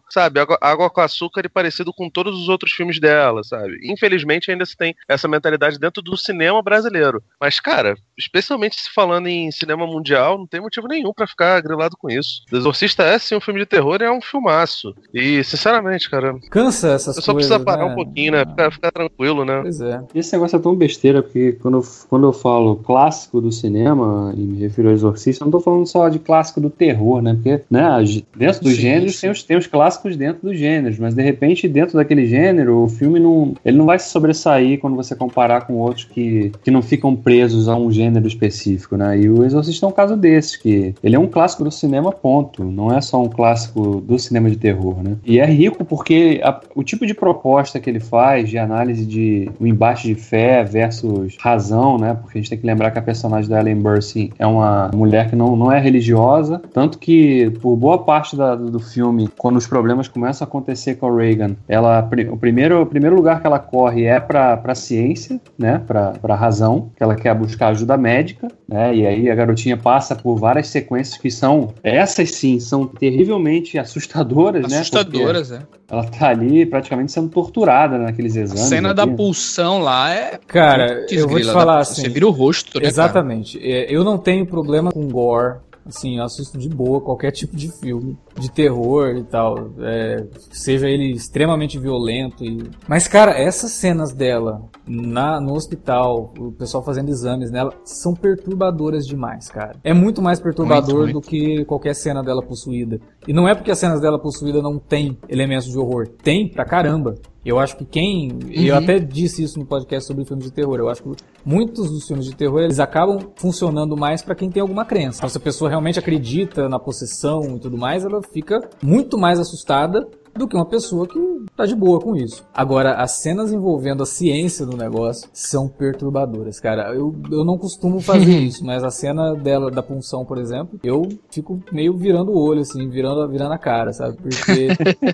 sabe, 0.10 0.40
água, 0.40 0.58
água 0.62 0.90
com 0.90 1.02
açúcar 1.02 1.42
e 1.46 1.50
parecido 1.52 1.94
com 1.94 2.10
todos 2.10 2.40
os 2.40 2.50
outros 2.50 2.72
filmes 2.72 3.00
dela, 3.00 3.44
sabe? 3.44 3.80
Infelizmente 3.84 4.50
ainda 4.52 4.66
se 4.66 4.76
tem 4.76 4.96
essa 5.08 5.28
mentalidade 5.28 5.80
dentro 5.80 6.02
do 6.02 6.18
cinema 6.18 6.62
brasileiro. 6.62 7.24
Mas, 7.40 7.60
cara, 7.60 7.96
especialmente 8.22 8.80
se 8.80 8.90
falando 8.94 9.28
em 9.28 9.52
cinema 9.52 9.86
mundial, 9.86 10.38
não 10.38 10.48
tem 10.48 10.62
motivo 10.62 10.88
nenhum 10.88 11.14
para 11.14 11.28
ficar 11.28 11.62
grilado 11.62 11.98
com 11.98 12.10
isso. 12.10 12.44
O 12.52 12.56
Exorcista 12.56 13.04
é 13.04 13.18
sim 13.20 13.36
um 13.36 13.42
filme 13.42 13.60
de 13.60 13.66
terror 13.66 14.02
e 14.02 14.06
é 14.06 14.12
um 14.12 14.22
filmaço. 14.22 14.94
E, 15.14 15.44
sinceramente, 15.44 16.10
cara. 16.10 16.36
Cansa 16.50 16.90
essas 16.90 17.18
Eu 17.18 17.22
só 17.22 17.34
coisas. 17.34 17.50
precisa 17.50 17.66
parar 17.66 17.86
né? 17.86 17.92
um 17.92 17.96
pouquinho, 17.96 18.32
né? 18.34 18.46
Ficar, 18.46 18.72
ficar 18.72 18.92
tranquilo, 18.92 19.44
né? 19.46 19.60
Pois 19.62 19.82
é. 19.82 20.02
Esse 20.14 20.34
negócio 20.34 20.56
é 20.56 20.60
tão 20.60 20.76
besteira, 20.76 21.22
porque 21.22 21.54
quando 21.62 21.78
eu, 21.78 21.84
quando 22.10 22.28
eu 22.28 22.34
falo 22.34 22.76
clássico 22.78 23.42
do 23.42 23.52
cinema, 23.52 24.34
e 24.36 24.42
me 24.42 24.60
refiro 24.60 24.90
ao 24.90 24.94
Exorcista, 24.94 25.44
eu 25.44 25.48
não 25.48 25.52
tô 25.52 25.60
falando 25.60 25.86
só 25.88 26.08
de 26.10 26.20
clássico 26.20 26.62
do 26.62 26.70
terror, 26.70 27.22
né? 27.22 27.34
Porque, 27.34 27.62
né, 27.70 28.04
dentro 28.36 28.62
dos 28.64 28.76
Sim, 28.76 28.82
gêneros 28.82 29.16
sim. 29.16 29.22
tem 29.22 29.32
os, 29.32 29.44
tem 29.44 29.58
os 29.58 29.68
clássicos 29.68 30.16
dentro 30.16 30.48
dos 30.48 30.58
gêneros, 30.58 31.00
mas 31.00 31.14
de 31.14 31.22
repente, 31.22 31.68
dentro 31.68 31.96
daquele 31.98 32.26
gênero, 32.26 32.84
o 32.84 32.88
filme 32.88 33.20
não. 33.20 33.54
Ele 33.64 33.78
não 33.78 33.86
vai 33.86 33.98
se 34.00 34.10
sobressair 34.10 34.80
quando 34.80 34.96
você 34.96 35.16
comparar 35.16 35.62
com 35.62 35.74
outros 35.76 36.06
que, 36.06 36.52
que 36.64 36.72
não 36.72 36.82
ficam 36.82 37.16
presos 37.16 37.68
a 37.68 37.76
um 37.76 37.92
gênero 37.92 38.11
específico, 38.20 38.96
né? 38.98 39.20
E 39.20 39.30
o 39.30 39.44
Exorcista 39.44 39.86
é 39.86 39.90
um 39.90 39.92
caso 39.92 40.16
desse, 40.16 40.60
que 40.60 40.94
ele 41.04 41.16
é 41.16 41.20
um 41.20 41.28
clássico 41.28 41.64
do 41.64 41.72
cinema, 41.72 42.12
ponto. 42.12 42.64
Não 42.64 42.92
é 42.92 43.02
só 43.02 43.22
um 43.22 43.30
clássico 43.30 44.02
do 44.02 44.18
cinema 44.20 44.50
de 44.50 44.58
terror, 44.58 45.02
né? 45.04 45.16
E 45.26 45.40
é 45.40 45.46
rico 45.46 45.84
porque 45.86 46.40
a- 46.44 46.60
o 46.76 46.84
tipo 46.84 47.06
de 47.06 47.14
proposta 47.14 47.80
que 47.80 47.90
ele 47.90 48.00
faz 48.00 48.50
de 48.50 48.58
análise 48.58 49.06
de 49.06 49.50
o 49.60 49.66
embate 49.68 50.08
de 50.08 50.16
fé 50.16 50.64
versus 50.64 51.38
razão, 51.40 51.98
né? 51.98 52.14
Porque 52.20 52.38
a 52.38 52.42
gente 52.42 52.50
tem 52.50 52.60
que 52.60 52.66
lembrar 52.66 52.92
que 52.92 53.00
a 53.00 53.02
personagem 53.02 53.50
da 53.50 53.60
Ellen 53.60 53.76
Burstyn 53.78 54.30
é 54.38 54.46
uma 54.48 54.90
mulher 54.94 55.30
que 55.30 55.36
não, 55.36 55.56
não 55.56 55.72
é 55.72 55.80
religiosa, 55.80 56.62
tanto 56.74 56.98
que 57.00 57.50
por 57.62 57.76
boa 57.76 58.00
parte 58.00 58.36
da- 58.36 58.56
do 58.56 58.80
filme, 58.80 59.30
quando 59.38 59.58
os 59.58 59.68
problemas 59.68 60.08
começam 60.08 60.46
a 60.46 60.48
acontecer 60.48 60.96
com 60.96 61.08
a 61.08 61.16
Reagan, 61.16 61.56
ela 61.68 62.08
o 62.32 62.38
primeiro 62.38 62.82
o 62.82 62.86
primeiro 62.86 63.16
lugar 63.16 63.40
que 63.42 63.48
ela 63.48 63.60
corre 63.60 64.06
é 64.06 64.20
para 64.20 64.58
para 64.58 64.76
ciência, 64.76 65.40
né? 65.58 65.82
Para 65.86 66.12
para 66.22 66.36
razão, 66.36 66.90
que 66.96 67.04
ela 67.04 67.16
quer 67.16 67.34
buscar 67.36 67.68
ajuda 67.70 67.98
médica, 68.02 68.48
né? 68.68 68.94
E 68.96 69.08
aí 69.08 69.30
a 69.30 69.36
garotinha 69.36 69.78
passa 69.78 70.16
por 70.16 70.36
várias 70.36 70.68
sequências 70.68 71.18
que 71.18 71.32
são 71.32 71.74
essas 71.84 72.32
sim 72.32 72.60
são 72.60 72.86
terrivelmente 72.88 73.78
assustadoras, 73.78 74.70
né? 74.70 74.80
Assustadoras, 74.80 75.52
é. 75.52 75.62
Ela 75.90 76.04
tá 76.06 76.30
ali 76.30 76.66
praticamente 76.66 77.12
sendo 77.12 77.30
torturada 77.30 77.98
naqueles 77.98 78.36
A 78.36 78.42
exames. 78.42 78.64
cena 78.64 78.94
da 78.94 79.06
pulsão 79.06 79.80
lá 79.80 80.14
é. 80.14 80.40
Cara, 80.48 81.06
eu 81.10 81.28
vou 81.28 81.40
te 81.40 81.46
falar 81.46 81.76
né? 81.76 81.82
assim. 81.82 82.02
Você 82.02 82.10
vira 82.10 82.28
o 82.28 82.32
rosto, 82.32 82.78
né? 82.78 82.82
cara? 82.82 82.88
Exatamente. 82.88 83.60
É, 83.62 83.94
Eu 83.94 84.04
não 84.04 84.18
tenho 84.18 84.46
problema 84.46 84.92
com 84.92 85.08
gore. 85.08 85.60
Assim, 85.96 86.18
eu 86.18 86.24
assisto 86.24 86.58
de 86.58 86.70
boa 86.70 87.02
qualquer 87.02 87.32
tipo 87.32 87.56
de 87.56 87.70
filme, 87.70 88.18
de 88.40 88.50
terror 88.50 89.16
e 89.18 89.24
tal. 89.24 89.72
é, 89.80 90.26
seja 90.52 90.90
ele 90.90 91.12
extremamente 91.12 91.78
violento. 91.78 92.44
E... 92.44 92.70
Mas, 92.88 93.08
cara, 93.08 93.32
essas 93.32 93.72
cenas 93.72 94.14
dela 94.14 94.64
na, 94.88 95.40
no 95.40 95.54
hospital, 95.54 96.34
o 96.38 96.52
pessoal 96.52 96.84
fazendo 96.84 97.10
exames 97.10 97.52
nela, 97.52 97.74
são 97.84 98.14
perturbadoras 98.14 99.06
demais, 99.06 99.50
cara. 99.50 99.76
É 99.84 99.94
muito 99.94 100.22
mais 100.22 100.40
perturbador 100.40 101.04
Muito, 101.04 101.14
do 101.14 101.22
que 101.22 101.66
qualquer 101.66 101.94
cena 101.94 102.24
dela 102.24 102.42
possuída. 102.42 103.00
E 103.28 103.34
não 103.34 103.48
é 103.48 103.54
porque 103.54 103.72
as 103.72 103.80
cenas 103.80 104.00
dela 104.00 104.18
possuída 104.18 104.62
não 104.62 104.80
tem 104.80 105.18
elementos 105.28 105.68
de 105.68 105.78
horror. 105.78 106.08
Tem 106.08 106.48
pra 106.48 106.66
caramba. 106.66 107.16
Eu 107.44 107.58
acho 107.58 107.76
que 107.76 107.86
quem. 107.86 108.30
Eu 108.52 108.76
Uhum. 108.76 108.84
até 108.84 109.00
disse 109.00 109.42
isso 109.44 109.58
no 109.58 109.66
podcast 109.66 110.06
sobre 110.08 110.24
filmes 110.26 110.46
de 110.46 110.52
terror. 110.52 110.78
Eu 110.78 110.90
acho 110.90 111.02
que 111.02 111.10
muitos 111.44 111.90
dos 111.90 112.06
filmes 112.08 112.26
de 112.26 112.36
terror 112.36 112.60
eles 112.62 112.80
acabam 112.80 113.20
funcionando 113.36 113.98
mais 113.98 114.22
pra 114.22 114.36
quem 114.36 114.50
tem 114.50 114.62
alguma 114.62 114.86
crença. 114.86 115.18
Então, 115.20 115.30
se 115.30 115.38
a 115.38 115.42
pessoa 115.42 115.70
realmente 115.70 115.98
acredita 115.98 116.70
na 116.70 116.78
possessão 116.78 117.56
e 117.56 117.60
tudo 117.60 117.78
mais, 117.78 118.06
ela 118.06 118.22
fica 118.22 118.60
muito 118.84 119.18
mais 119.18 119.40
assustada 119.40 120.08
do 120.36 120.48
que 120.48 120.56
uma 120.56 120.66
pessoa 120.66 121.08
que 121.08 121.20
tá 121.56 121.66
de 121.66 121.76
boa 121.76 122.00
com 122.00 122.16
isso. 122.16 122.46
Agora, 122.54 122.94
as 122.96 123.14
cenas 123.22 123.52
envolvendo 123.52 124.04
a 124.04 124.06
ciência 124.06 124.66
do 124.66 124.76
negócio 124.78 125.30
são 125.34 125.68
perturbadoras, 125.68 126.60
cara. 126.60 126.94
Eu, 126.94 127.16
eu 127.32 127.44
não 127.44 127.58
costumo 127.58 128.00
fazer 128.00 128.40
isso, 128.40 128.66
mas 128.66 128.84
a 128.84 128.90
cena 128.90 129.34
dela, 129.36 129.70
da 129.70 129.84
punção, 129.84 130.24
por 130.26 130.38
exemplo, 130.38 130.80
eu 130.84 131.08
fico 131.30 131.62
meio 131.72 131.96
virando 131.96 132.32
o 132.32 132.40
olho, 132.40 132.62
assim, 132.62 132.88
virando, 132.90 133.28
virando 133.30 133.54
a 133.54 133.58
cara, 133.58 133.92
sabe? 133.94 134.18
Porque 134.18 134.70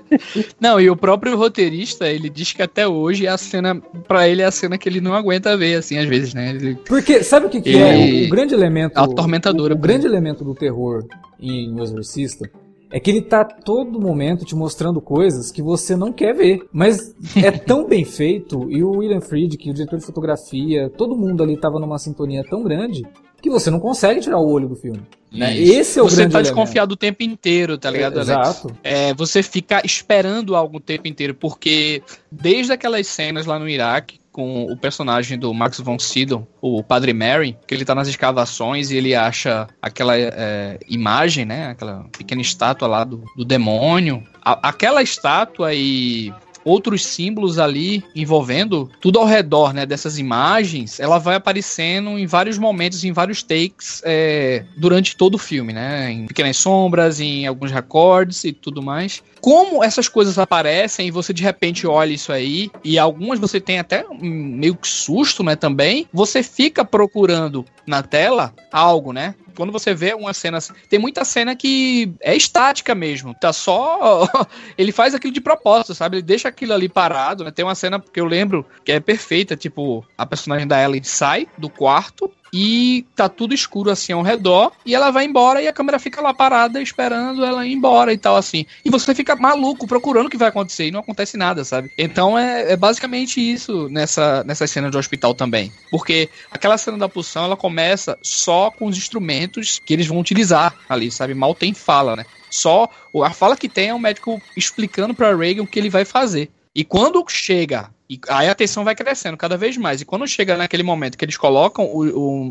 Não, 0.59 0.79
e 0.79 0.89
o 0.89 0.95
próprio 0.95 1.37
roteirista, 1.37 2.07
ele 2.07 2.29
diz 2.29 2.53
que 2.53 2.61
até 2.61 2.87
hoje 2.87 3.27
a 3.27 3.37
cena, 3.37 3.75
pra 4.07 4.27
ele 4.27 4.41
é 4.41 4.45
a 4.45 4.51
cena 4.51 4.77
que 4.77 4.87
ele 4.87 5.01
não 5.01 5.13
aguenta 5.13 5.55
ver, 5.57 5.75
assim, 5.75 5.97
às 5.97 6.05
vezes, 6.07 6.33
né? 6.33 6.51
Ele- 6.51 6.75
Porque 6.85 7.23
sabe 7.23 7.47
o 7.47 7.49
que, 7.49 7.61
que 7.61 7.69
Ele- 7.69 8.21
é? 8.21 8.23
O, 8.23 8.27
o 8.27 8.29
grande 8.29 8.53
elemento. 8.53 8.97
Atormentadora 8.97 9.73
O, 9.73 9.77
o 9.77 9.79
grande 9.79 10.05
elemento 10.05 10.43
do 10.43 10.53
terror 10.55 11.03
em 11.39 11.73
O 11.73 11.83
Exorcista 11.83 12.49
é 12.91 12.99
que 12.99 13.11
ele 13.11 13.21
tá 13.21 13.43
todo 13.43 13.99
momento 13.99 14.45
te 14.45 14.55
mostrando 14.55 15.01
coisas 15.01 15.51
que 15.51 15.61
você 15.61 15.95
não 15.95 16.11
quer 16.11 16.33
ver. 16.33 16.61
Mas 16.71 17.13
é 17.35 17.51
tão 17.51 17.87
bem 17.87 18.05
feito, 18.05 18.71
e 18.71 18.83
o 18.83 18.97
William 18.97 19.21
Friedkin, 19.21 19.71
o 19.71 19.73
diretor 19.73 19.99
de 19.99 20.05
fotografia, 20.05 20.89
todo 20.89 21.15
mundo 21.15 21.43
ali 21.43 21.57
tava 21.57 21.79
numa 21.79 21.97
sintonia 21.97 22.43
tão 22.43 22.63
grande 22.63 23.03
que 23.41 23.49
você 23.49 23.69
não 23.69 23.79
consegue 23.79 24.21
tirar 24.21 24.39
o 24.39 24.49
olho 24.49 24.67
do 24.67 24.75
filme. 24.75 25.01
Né? 25.31 25.57
Esse 25.57 25.99
é 25.99 26.01
o 26.01 26.09
Você 26.09 26.17
grande 26.17 26.33
tá 26.33 26.41
desconfiado 26.41 26.93
o 26.93 26.97
tempo 26.97 27.21
inteiro, 27.21 27.77
tá 27.77 27.91
ligado, 27.91 28.19
É, 28.19 28.21
Alex? 28.21 28.29
Exato. 28.29 28.77
É, 28.83 29.13
você 29.13 29.43
fica 29.43 29.81
esperando 29.85 30.55
algo 30.55 30.77
o 30.77 30.81
tempo 30.81 31.07
inteiro, 31.07 31.35
porque 31.35 32.01
desde 32.31 32.71
aquelas 32.71 33.05
cenas 33.07 33.45
lá 33.45 33.59
no 33.59 33.67
Iraque, 33.67 34.19
com 34.37 34.65
o 34.71 34.77
personagem 34.77 35.35
do 35.35 35.51
Max 35.51 35.79
von 35.79 35.97
Sydow, 35.97 36.47
o 36.61 36.83
Padre 36.83 37.11
Mary, 37.11 37.57
que 37.65 37.73
ele 37.73 37.83
tá 37.83 37.95
nas 37.95 38.07
escavações 38.07 38.91
e 38.91 38.95
ele 38.95 39.15
acha 39.15 39.67
aquela 39.81 40.15
é, 40.15 40.77
imagem, 40.87 41.43
né? 41.43 41.69
Aquela 41.71 42.05
pequena 42.15 42.39
estátua 42.39 42.87
lá 42.87 43.03
do, 43.03 43.23
do 43.35 43.43
demônio. 43.43 44.23
A- 44.45 44.69
aquela 44.69 45.01
estátua 45.01 45.73
e 45.73 46.31
outros 46.67 47.05
símbolos 47.05 47.57
ali 47.57 48.03
envolvendo 48.15 48.89
tudo 48.99 49.19
ao 49.19 49.25
redor, 49.25 49.73
né, 49.73 49.85
dessas 49.85 50.19
imagens, 50.19 50.99
ela 50.99 51.17
vai 51.17 51.35
aparecendo 51.35 52.17
em 52.19 52.25
vários 52.25 52.57
momentos, 52.57 53.03
em 53.03 53.11
vários 53.11 53.41
takes 53.41 54.01
é, 54.03 54.65
durante 54.75 55.15
todo 55.15 55.35
o 55.35 55.39
filme, 55.39 55.71
né, 55.73 56.11
em 56.11 56.27
pequenas 56.27 56.57
sombras, 56.57 57.19
em 57.19 57.47
alguns 57.47 57.71
recordes 57.71 58.43
e 58.43 58.51
tudo 58.51 58.81
mais. 58.81 59.23
Como 59.39 59.83
essas 59.83 60.09
coisas 60.09 60.37
aparecem 60.37 61.07
e 61.07 61.11
você 61.11 61.33
de 61.33 61.43
repente 61.43 61.87
olha 61.87 62.13
isso 62.13 62.31
aí 62.31 62.69
e 62.83 62.99
algumas 62.99 63.39
você 63.39 63.59
tem 63.61 63.79
até 63.79 64.05
meio 64.19 64.75
que 64.75 64.87
susto, 64.87 65.43
né, 65.43 65.55
também, 65.55 66.07
você 66.11 66.43
fica 66.43 66.83
procurando 66.83 67.65
na 67.87 68.03
tela 68.03 68.53
algo, 68.71 69.13
né? 69.13 69.33
Quando 69.55 69.71
você 69.71 69.93
vê 69.93 70.13
uma 70.13 70.33
cena, 70.33 70.59
tem 70.87 70.99
muita 70.99 71.25
cena 71.25 71.55
que 71.55 72.13
é 72.21 72.35
estática 72.35 72.93
mesmo, 72.93 73.33
tá 73.33 73.51
só 73.51 74.29
ele 74.77 74.91
faz 74.91 75.15
aquilo 75.15 75.33
de 75.33 75.41
propósito, 75.41 75.95
sabe? 75.95 76.17
Ele 76.17 76.23
deixa 76.23 76.49
aquilo 76.49 76.73
ali 76.73 76.87
parado, 76.87 77.43
né? 77.43 77.49
Tem 77.49 77.65
uma 77.65 77.73
cena 77.73 77.99
que 77.99 78.19
eu 78.19 78.25
lembro 78.25 78.65
que 78.85 78.91
é 78.91 78.99
perfeita, 78.99 79.55
tipo, 79.55 80.05
a 80.15 80.25
personagem 80.25 80.67
da 80.67 80.83
Ellen 80.83 81.01
sai 81.03 81.47
do 81.57 81.69
quarto 81.69 82.31
e 82.53 83.05
tá 83.15 83.27
tudo 83.27 83.53
escuro 83.53 83.89
assim 83.89 84.13
ao 84.13 84.21
redor 84.21 84.71
e 84.85 84.95
ela 84.95 85.11
vai 85.11 85.25
embora 85.25 85.61
e 85.61 85.67
a 85.67 85.73
câmera 85.73 85.99
fica 85.99 86.21
lá 86.21 86.33
parada 86.33 86.81
esperando 86.81 87.43
ela 87.43 87.65
ir 87.65 87.73
embora 87.73 88.13
e 88.13 88.17
tal 88.17 88.35
assim. 88.35 88.65
E 88.83 88.89
você 88.89 89.13
fica 89.13 89.35
maluco 89.35 89.87
procurando 89.87 90.27
o 90.27 90.29
que 90.29 90.37
vai 90.37 90.49
acontecer 90.49 90.87
e 90.87 90.91
não 90.91 90.99
acontece 90.99 91.37
nada, 91.37 91.63
sabe? 91.63 91.91
Então 91.97 92.37
é, 92.37 92.73
é 92.73 92.77
basicamente 92.77 93.39
isso 93.39 93.87
nessa, 93.89 94.43
nessa 94.43 94.67
cena 94.67 94.89
de 94.89 94.97
hospital 94.97 95.33
também. 95.33 95.71
Porque 95.89 96.29
aquela 96.51 96.77
cena 96.77 96.97
da 96.97 97.09
pulsão 97.09 97.45
ela 97.45 97.57
começa 97.57 98.17
só 98.21 98.71
com 98.71 98.87
os 98.87 98.97
instrumentos 98.97 99.79
que 99.85 99.93
eles 99.93 100.07
vão 100.07 100.19
utilizar 100.19 100.73
ali, 100.87 101.11
sabe? 101.11 101.33
Mal 101.33 101.53
tem 101.53 101.73
fala, 101.73 102.15
né? 102.15 102.25
Só 102.49 102.89
a 103.23 103.31
fala 103.31 103.57
que 103.57 103.69
tem 103.69 103.89
é 103.89 103.93
o 103.93 103.99
médico 103.99 104.41
explicando 104.55 105.13
para 105.13 105.35
Reagan 105.35 105.63
o 105.63 105.67
que 105.67 105.79
ele 105.79 105.89
vai 105.89 106.05
fazer. 106.05 106.49
E 106.73 106.83
quando 106.83 107.25
chega, 107.27 107.89
e 108.09 108.19
aí 108.29 108.47
a 108.47 108.55
tensão 108.55 108.83
vai 108.83 108.95
crescendo 108.95 109.35
cada 109.37 109.57
vez 109.57 109.75
mais. 109.77 109.99
E 110.01 110.05
quando 110.05 110.25
chega 110.27 110.55
naquele 110.55 110.83
momento 110.83 111.17
que 111.17 111.25
eles 111.25 111.35
colocam 111.37 111.85
o- 111.85 112.05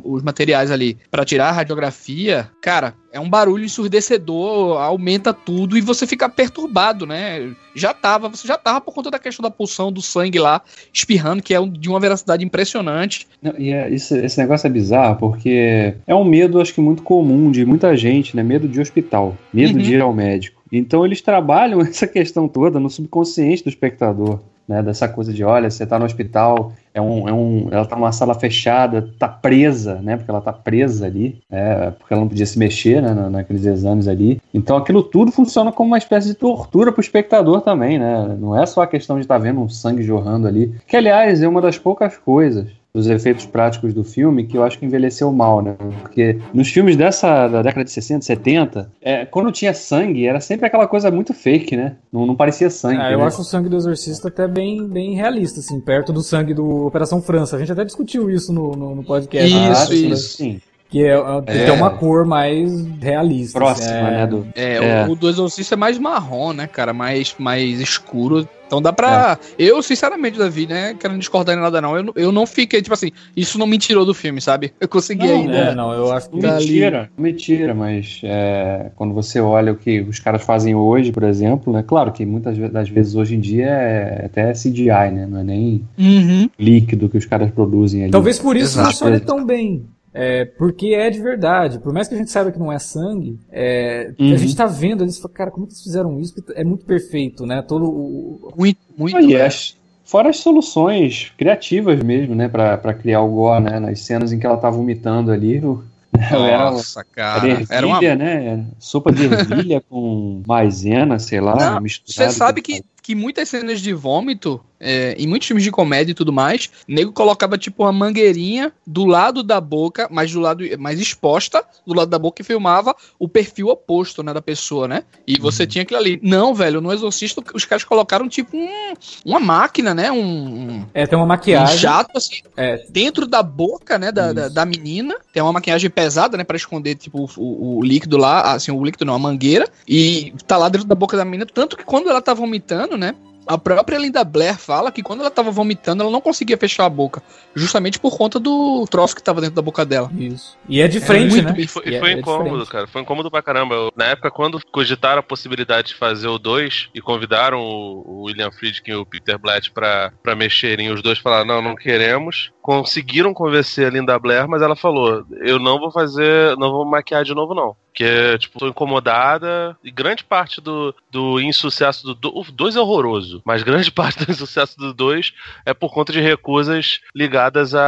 o- 0.04 0.12
os 0.14 0.22
materiais 0.22 0.70
ali 0.70 0.98
para 1.10 1.24
tirar 1.24 1.48
a 1.48 1.52
radiografia, 1.52 2.50
cara, 2.60 2.94
é 3.12 3.18
um 3.18 3.28
barulho 3.30 3.64
ensurdecedor, 3.64 4.78
aumenta 4.80 5.32
tudo 5.32 5.76
e 5.76 5.80
você 5.80 6.06
fica 6.06 6.28
perturbado, 6.28 7.06
né? 7.06 7.52
Já 7.74 7.92
tava, 7.94 8.28
você 8.28 8.46
já 8.46 8.56
tava 8.58 8.80
por 8.80 8.92
conta 8.94 9.10
da 9.10 9.18
questão 9.18 9.42
da 9.42 9.50
pulsão 9.50 9.90
do 9.90 10.02
sangue 10.02 10.38
lá 10.38 10.60
espirrando, 10.92 11.42
que 11.42 11.54
é 11.54 11.60
um- 11.60 11.70
de 11.70 11.88
uma 11.88 12.00
veracidade 12.00 12.44
impressionante. 12.44 13.26
Não, 13.42 13.54
e 13.58 13.72
é- 13.72 13.88
isso- 13.90 14.16
esse 14.16 14.38
negócio 14.38 14.66
é 14.66 14.70
bizarro 14.70 15.16
porque 15.16 15.94
é 16.06 16.14
um 16.14 16.24
medo, 16.24 16.60
acho 16.60 16.74
que 16.74 16.80
muito 16.80 17.02
comum 17.02 17.50
de 17.50 17.64
muita 17.64 17.96
gente, 17.96 18.36
né? 18.36 18.42
Medo 18.42 18.68
de 18.68 18.80
hospital, 18.80 19.36
medo 19.52 19.76
Uhum. 19.78 19.82
de 19.82 19.94
ir 19.94 20.00
ao 20.00 20.12
médico. 20.12 20.62
Então 20.70 21.04
eles 21.06 21.20
trabalham 21.20 21.80
essa 21.82 22.06
questão 22.06 22.48
toda 22.48 22.78
no 22.80 22.90
subconsciente 22.90 23.62
do 23.62 23.68
espectador, 23.70 24.40
né? 24.68 24.82
Dessa 24.82 25.08
coisa 25.08 25.32
de, 25.32 25.44
olha, 25.44 25.70
você 25.70 25.86
tá 25.86 25.98
no 25.98 26.04
hospital, 26.04 26.72
é 26.92 27.00
um, 27.00 27.28
é 27.28 27.32
um, 27.32 27.68
ela 27.70 27.84
tá 27.84 27.94
numa 27.96 28.12
sala 28.12 28.34
fechada, 28.34 29.08
tá 29.18 29.28
presa, 29.28 29.96
né? 30.02 30.16
Porque 30.16 30.30
ela 30.30 30.40
tá 30.40 30.52
presa 30.52 31.06
ali, 31.06 31.38
é, 31.50 31.90
porque 31.90 32.12
ela 32.12 32.22
não 32.22 32.28
podia 32.28 32.46
se 32.46 32.58
mexer, 32.58 33.00
né? 33.02 33.12
na- 33.14 33.30
Naqueles 33.30 33.64
exames 33.66 34.08
ali. 34.08 34.40
Então 34.52 34.76
aquilo 34.76 35.02
tudo 35.02 35.30
funciona 35.30 35.70
como 35.70 35.88
uma 35.90 35.98
espécie 35.98 36.28
de 36.28 36.34
tortura 36.34 36.90
pro 36.92 37.00
espectador 37.00 37.60
também, 37.60 37.98
né? 37.98 38.36
Não 38.38 38.58
é 38.58 38.64
só 38.66 38.82
a 38.82 38.86
questão 38.86 39.16
de 39.16 39.22
estar 39.22 39.38
vendo 39.38 39.60
um 39.60 39.68
sangue 39.68 40.02
jorrando 40.02 40.46
ali, 40.48 40.74
que 40.86 40.96
aliás 40.96 41.42
é 41.42 41.48
uma 41.48 41.60
das 41.60 41.78
poucas 41.78 42.16
coisas 42.16 42.66
dos 42.96 43.06
efeitos 43.08 43.44
práticos 43.44 43.92
do 43.92 44.02
filme 44.02 44.46
que 44.46 44.56
eu 44.56 44.64
acho 44.64 44.78
que 44.78 44.86
envelheceu 44.86 45.30
mal, 45.30 45.60
né? 45.60 45.76
Porque 46.00 46.38
nos 46.54 46.70
filmes 46.70 46.96
dessa 46.96 47.46
da 47.46 47.60
década 47.60 47.84
de 47.84 47.90
60, 47.90 48.24
70, 48.24 48.90
é, 49.02 49.26
quando 49.26 49.52
tinha 49.52 49.74
sangue, 49.74 50.26
era 50.26 50.40
sempre 50.40 50.66
aquela 50.66 50.88
coisa 50.88 51.10
muito 51.10 51.34
fake, 51.34 51.76
né? 51.76 51.96
Não, 52.10 52.24
não 52.24 52.34
parecia 52.34 52.70
sangue. 52.70 53.00
Ah, 53.00 53.12
eu 53.12 53.18
né? 53.18 53.24
acho 53.26 53.42
o 53.42 53.44
sangue 53.44 53.68
do 53.68 53.76
Exorcista 53.76 54.28
até 54.28 54.48
bem, 54.48 54.88
bem 54.88 55.14
realista, 55.14 55.60
assim, 55.60 55.78
perto 55.78 56.10
do 56.10 56.22
sangue 56.22 56.54
do 56.54 56.86
Operação 56.86 57.20
França. 57.20 57.56
A 57.56 57.58
gente 57.58 57.70
até 57.70 57.84
discutiu 57.84 58.30
isso 58.30 58.50
no, 58.50 58.72
no, 58.72 58.94
no 58.94 59.04
podcast. 59.04 59.46
Isso? 59.46 59.92
Ah, 59.92 59.94
isso. 59.94 60.36
Sim. 60.36 60.60
Que 60.88 61.02
é, 61.04 61.14
é, 61.14 61.40
tem 61.42 61.62
É. 61.66 61.72
uma 61.72 61.90
cor 61.90 62.24
mais 62.24 62.86
realista. 63.02 63.58
Próxima, 63.58 63.86
assim, 63.88 63.96
é. 63.98 64.10
né? 64.10 64.26
Do, 64.26 64.46
É, 64.54 64.74
É. 64.76 65.06
O, 65.08 65.12
o 65.12 65.16
do 65.16 65.28
Exorcista 65.28 65.74
é 65.74 65.76
mais 65.76 65.98
marrom, 65.98 66.52
né, 66.52 66.66
cara? 66.68 66.92
Mais, 66.92 67.34
mais 67.38 67.80
escuro. 67.80 68.48
Então 68.68 68.82
dá 68.82 68.92
pra. 68.92 69.38
Eu, 69.58 69.80
sinceramente, 69.80 70.38
Davi, 70.38 70.66
né? 70.66 70.94
Querendo 70.98 71.18
discordar 71.20 71.56
em 71.56 71.60
nada, 71.60 71.80
não. 71.80 71.96
Eu, 71.96 72.02
não- 72.02 72.12
eu 72.16 72.32
não 72.32 72.44
fiquei, 72.46 72.82
tipo 72.82 72.94
assim, 72.94 73.10
isso 73.36 73.58
não 73.60 73.66
me 73.66 73.78
tirou 73.78 74.04
do 74.04 74.12
filme, 74.12 74.40
sabe? 74.40 74.72
Eu 74.80 74.88
consegui 74.88 75.26
Não, 75.26 75.34
ainda. 75.36 75.56
É, 75.56 75.74
não, 75.74 75.92
eu 75.92 76.10
acho 76.12 76.28
que. 76.30 76.40
Dali. 76.40 76.66
Mentira, 76.66 77.10
mentira, 77.16 77.74
mas 77.74 78.20
é, 78.24 78.90
quando 78.96 79.14
você 79.14 79.40
olha 79.40 79.72
o 79.72 79.76
que 79.76 80.00
os 80.00 80.18
caras 80.18 80.42
fazem 80.42 80.74
hoje, 80.74 81.12
por 81.12 81.22
exemplo, 81.22 81.72
né? 81.72 81.84
Claro 81.86 82.10
que 82.12 82.26
muitas 82.26 82.56
das 82.72 82.88
vezes 82.88 83.14
hoje 83.14 83.36
em 83.36 83.40
dia 83.40 83.66
é 83.66 84.26
até 84.26 84.52
CGI, 84.52 85.10
né? 85.12 85.26
Não 85.30 85.40
é 85.40 85.44
nem 85.44 85.84
Uhum. 85.96 86.48
líquido 86.58 87.08
que 87.08 87.18
os 87.18 87.24
caras 87.24 87.50
produzem 87.52 88.02
ali. 88.02 88.10
Talvez 88.12 88.38
por 88.38 88.56
isso 88.56 88.78
Exato. 88.78 88.90
funcione 88.90 89.20
tão 89.20 89.44
bem. 89.44 89.84
É, 90.18 90.44
porque 90.46 90.88
é 90.94 91.10
de 91.10 91.20
verdade. 91.20 91.78
Por 91.78 91.92
mais 91.92 92.08
que 92.08 92.14
a 92.14 92.18
gente 92.18 92.30
saiba 92.30 92.50
que 92.50 92.58
não 92.58 92.72
é 92.72 92.78
sangue, 92.78 93.38
é, 93.52 94.12
Uhum. 94.18 94.32
a 94.32 94.36
gente 94.38 94.56
tá 94.56 94.64
vendo 94.66 95.02
ali 95.02 95.12
e 95.12 95.20
fala, 95.20 95.34
cara, 95.34 95.50
como 95.50 95.66
que 95.66 95.72
eles 95.74 95.82
fizeram 95.82 96.18
isso? 96.18 96.34
Porque 96.34 96.58
É 96.58 96.64
muito 96.64 96.86
perfeito, 96.86 97.44
né? 97.44 97.60
Todo 97.60 97.84
o. 97.84 98.52
Muito, 98.56 98.78
muito. 98.96 99.20
Né? 99.28 99.42
as- 99.42 99.76
fora 100.04 100.30
as 100.30 100.38
soluções 100.38 101.32
criativas 101.36 102.02
mesmo, 102.02 102.34
né? 102.34 102.48
Pra, 102.48 102.78
pra 102.78 102.94
criar 102.94 103.20
o 103.20 103.28
gore, 103.28 103.62
né? 103.64 103.78
Nas 103.78 104.00
cenas 104.00 104.32
em 104.32 104.38
que 104.38 104.46
ela 104.46 104.56
tá 104.56 104.70
vomitando 104.70 105.30
ali, 105.30 105.58
o- 105.58 105.82
era, 106.16 106.70
Nossa, 106.70 107.00
era 107.00 107.08
cara. 107.12 107.48
ervilha, 107.48 107.66
Era 107.70 107.86
uma. 107.86 108.00
né? 108.14 108.64
Sopa 108.78 109.12
de 109.12 109.24
ervilha 109.24 109.82
com 109.90 110.42
maisena, 110.46 111.18
sei 111.18 111.40
lá, 111.42 111.54
Não, 111.74 111.80
misturado. 111.82 112.32
Você 112.32 112.38
sabe 112.38 112.62
que, 112.62 112.82
que 113.06 113.14
muitas 113.14 113.48
cenas 113.48 113.80
de 113.80 113.92
vômito, 113.92 114.60
é, 114.80 115.14
em 115.16 115.28
muitos 115.28 115.46
filmes 115.46 115.62
de 115.62 115.70
comédia 115.70 116.10
e 116.10 116.14
tudo 116.14 116.32
mais, 116.32 116.66
o 116.88 116.92
nego 116.92 117.12
colocava 117.12 117.56
tipo 117.56 117.84
uma 117.84 117.92
mangueirinha 117.92 118.72
do 118.84 119.04
lado 119.04 119.44
da 119.44 119.60
boca, 119.60 120.08
mas 120.10 120.32
do 120.32 120.40
lado 120.40 120.64
mais 120.76 120.98
exposta, 121.00 121.64
do 121.86 121.94
lado 121.94 122.08
da 122.10 122.18
boca 122.18 122.42
e 122.42 122.44
filmava 122.44 122.96
o 123.16 123.28
perfil 123.28 123.68
oposto, 123.68 124.24
né, 124.24 124.34
da 124.34 124.42
pessoa, 124.42 124.88
né? 124.88 125.04
E 125.24 125.38
você 125.38 125.62
Uhum. 125.62 125.68
tinha 125.68 125.82
aquilo 125.82 126.00
ali. 126.00 126.18
Não, 126.20 126.52
velho, 126.52 126.80
no 126.80 126.92
Exorcista 126.92 127.40
os 127.54 127.64
caras 127.64 127.84
colocaram 127.84 128.28
tipo 128.28 128.56
um- 128.56 128.94
uma 129.24 129.38
máquina, 129.38 129.94
né? 129.94 130.10
Um, 130.10 130.18
um, 130.18 130.86
É, 130.92 131.06
tem 131.06 131.16
uma 131.16 131.24
um 131.24 131.28
maquiagem. 131.28 131.78
jato 131.78 132.10
assim, 132.16 132.40
É, 132.56 132.84
dentro 132.88 133.24
da 133.24 133.40
boca, 133.40 133.98
né, 134.00 134.10
da, 134.10 134.32
da, 134.32 134.48
da 134.48 134.64
menina. 134.66 135.14
Tem 135.32 135.40
uma 135.40 135.52
maquiagem 135.52 135.88
pesada, 135.88 136.36
né, 136.36 136.42
pra 136.42 136.56
esconder, 136.56 136.96
tipo, 136.96 137.30
o, 137.36 137.78
o 137.78 137.82
líquido 137.84 138.16
lá, 138.16 138.54
assim, 138.54 138.72
o 138.72 138.84
líquido 138.84 139.04
não, 139.04 139.14
a 139.14 139.18
mangueira. 139.18 139.68
E 139.86 140.32
tá 140.44 140.56
lá 140.56 140.68
dentro 140.68 140.88
da 140.88 140.94
boca 140.96 141.16
da 141.16 141.24
menina. 141.24 141.46
Tanto 141.46 141.76
que 141.76 141.84
quando 141.84 142.10
ela 142.10 142.20
tá 142.20 142.34
vomitando, 142.34 142.95
né, 142.96 143.14
a 143.48 143.56
própria 143.56 143.96
Linda 143.96 144.24
Blair 144.24 144.58
fala 144.58 144.90
que 144.90 145.04
quando 145.04 145.20
ela 145.20 145.30
tava 145.30 145.52
vomitando, 145.52 146.02
ela 146.02 146.10
não 146.10 146.20
conseguia 146.20 146.56
fechar 146.58 146.84
a 146.84 146.88
boca. 146.88 147.22
Justamente 147.54 147.96
por 147.96 148.18
conta 148.18 148.40
do 148.40 148.84
troço 148.90 149.14
que 149.14 149.22
tava 149.22 149.40
dentro 149.40 149.54
da 149.54 149.62
boca 149.62 149.84
dela. 149.84 150.10
isso. 150.18 150.58
E 150.68 150.80
é 150.80 150.88
de 150.88 150.98
frente, 150.98 151.30
muito 151.30 151.44
né? 151.52 151.54
E 151.56 151.66
foi, 151.68 151.82
E 151.86 151.94
é- 151.94 152.00
foi 152.00 152.10
é 152.10 152.14
de 152.14 152.20
incômodo, 152.22 152.56
frente. 152.56 152.70
cara. 152.70 152.86
Foi 152.88 153.02
incômodo 153.02 153.30
pra 153.30 153.40
caramba. 153.42 153.76
Eu- 153.76 153.92
na 153.94 154.06
época, 154.06 154.32
quando 154.32 154.60
cogitaram 154.72 155.20
a 155.20 155.22
possibilidade 155.22 155.88
de 155.90 155.94
fazer 155.94 156.26
o 156.26 156.40
2 156.40 156.88
e 156.92 157.00
convidaram 157.00 157.60
o, 157.60 158.02
o 158.04 158.22
William 158.24 158.50
Friedkin 158.50 158.90
e 158.90 158.94
o 158.96 159.06
Peter 159.06 159.38
Blatt 159.38 159.70
pra, 159.70 160.12
pra 160.24 160.34
mexerem, 160.34 160.90
os 160.90 161.00
dois 161.00 161.20
falaram: 161.20 161.46
não, 161.46 161.62
não 161.62 161.76
queremos. 161.76 162.50
Conseguiram 162.60 163.32
convencer 163.32 163.86
a 163.86 163.90
Linda 163.90 164.18
Blair, 164.18 164.48
mas 164.48 164.60
ela 164.60 164.74
falou: 164.74 165.24
eu 165.42 165.60
não 165.60 165.78
vou 165.78 165.92
fazer, 165.92 166.56
não 166.58 166.72
vou 166.72 166.84
maquiar 166.84 167.22
de 167.22 167.32
novo, 167.32 167.54
não. 167.54 167.76
Porque, 167.96 168.38
tipo, 168.38 168.58
tô 168.58 168.68
incomodada. 168.68 169.74
E 169.82 169.90
grande 169.90 170.22
parte 170.22 170.60
do, 170.60 170.94
do 171.10 171.40
insucesso 171.40 172.04
do 172.06 172.14
2. 172.14 172.48
O 172.50 172.52
2 172.52 172.76
é 172.76 172.80
horroroso, 172.80 173.40
mas 173.42 173.62
grande 173.62 173.90
parte 173.90 174.22
do 174.22 174.30
insucesso 174.30 174.76
do 174.76 174.92
2 174.92 175.32
é 175.64 175.72
por 175.72 175.90
conta 175.94 176.12
de 176.12 176.20
recusas 176.20 177.00
ligadas 177.14 177.74
a, 177.74 177.80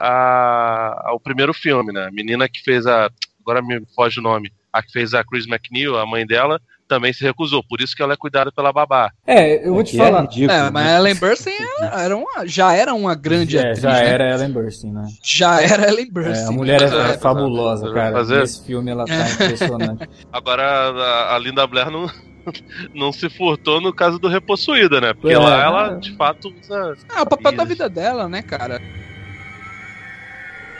a- 0.00 1.02
ao 1.10 1.20
primeiro 1.20 1.52
filme, 1.52 1.92
né? 1.92 2.06
A 2.06 2.10
menina 2.10 2.48
que 2.48 2.62
fez 2.62 2.86
a. 2.86 3.10
Agora 3.42 3.60
me 3.60 3.84
foge 3.94 4.20
o 4.20 4.22
nome. 4.22 4.50
A 4.72 4.82
que 4.82 4.90
fez 4.90 5.12
a 5.12 5.22
Chris 5.22 5.46
McNeil, 5.46 5.98
a 5.98 6.06
mãe 6.06 6.26
dela, 6.26 6.58
também 6.92 7.12
se 7.12 7.24
recusou. 7.24 7.62
Por 7.66 7.80
isso 7.80 7.96
que 7.96 8.02
ela 8.02 8.12
é 8.12 8.16
cuidada 8.16 8.52
pela 8.52 8.70
babá. 8.72 9.10
É, 9.26 9.66
eu 9.66 9.72
vou 9.72 9.82
te 9.82 9.92
Que 9.92 10.00
é 10.02 10.04
falar. 10.04 10.20
ridículo, 10.22 10.52
É, 10.52 10.70
mas 10.70 10.84
né? 10.84 10.92
a 10.94 10.98
Ellen 10.98 11.14
Burstyn 11.14 11.52
era, 11.80 12.02
era 12.02 12.16
uma, 12.16 12.46
já 12.46 12.74
era 12.74 12.92
uma 12.94 13.14
grande 13.14 13.56
É, 13.56 13.60
atriz, 13.60 13.80
já 13.80 13.92
né? 13.92 14.06
era 14.08 14.30
Ellen 14.34 14.50
Burstyn, 14.50 14.92
né? 14.92 15.06
Já 15.22 15.62
era 15.62 15.88
Ellen 15.88 16.06
É, 16.06 16.10
Burstyn. 16.10 16.46
a 16.48 16.52
mulher 16.52 16.82
é, 16.82 16.84
é, 16.84 17.10
é 17.12 17.18
fabulosa, 17.18 17.90
cara. 17.94 18.12
fazer? 18.12 18.40
Nesse 18.40 18.66
filme 18.66 18.90
ela 18.90 19.06
tá 19.06 19.30
impressionante. 19.30 20.08
Agora 20.30 20.62
a, 20.64 21.34
a 21.34 21.38
Linda 21.38 21.66
Blair 21.66 21.90
não. 21.90 22.10
Não 22.92 23.12
se 23.12 23.30
furtou 23.30 23.80
no 23.80 23.92
caso 23.94 24.18
do 24.18 24.26
Repossuída, 24.26 25.00
né? 25.00 25.14
Porque 25.14 25.32
É, 25.32 25.38
lá 25.38 25.62
ela, 25.62 25.92
é. 25.92 25.96
de 25.96 26.16
fato, 26.16 26.52
usa. 26.60 26.96
Ah, 27.08 27.22
o 27.22 27.26
papel 27.26 27.52
da 27.52 27.62
vida 27.64 27.88
dela, 27.88 28.28
né, 28.28 28.42
cara? 28.42 28.82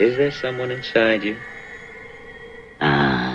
Is 0.01 0.16
there 0.16 0.33
someone 0.33 0.75
inside 0.75 1.25
you? 1.25 1.37
Ah. 2.81 3.32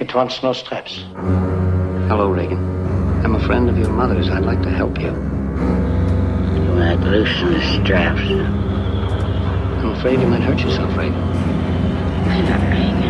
It 0.00 0.12
wants 0.12 0.42
no 0.42 0.52
straps. 0.52 1.04
Hello, 2.08 2.28
Reagan. 2.28 2.58
I'm 3.24 3.36
a 3.36 3.40
friend 3.46 3.70
of 3.70 3.78
your 3.78 3.90
mother's. 3.90 4.28
I'd 4.28 4.44
like 4.44 4.60
to 4.62 4.70
help 4.70 4.98
you. 4.98 5.06
You 5.06 6.72
might 6.74 6.98
loosen 6.98 7.52
the 7.52 7.62
straps. 7.62 8.20
I'm 8.20 9.90
afraid 9.90 10.20
you 10.20 10.26
might 10.26 10.42
hurt 10.42 10.58
yourself, 10.58 10.96
Reagan. 10.96 11.14
I'm 11.14 12.44
not 12.44 12.60
Reagan. 12.70 13.03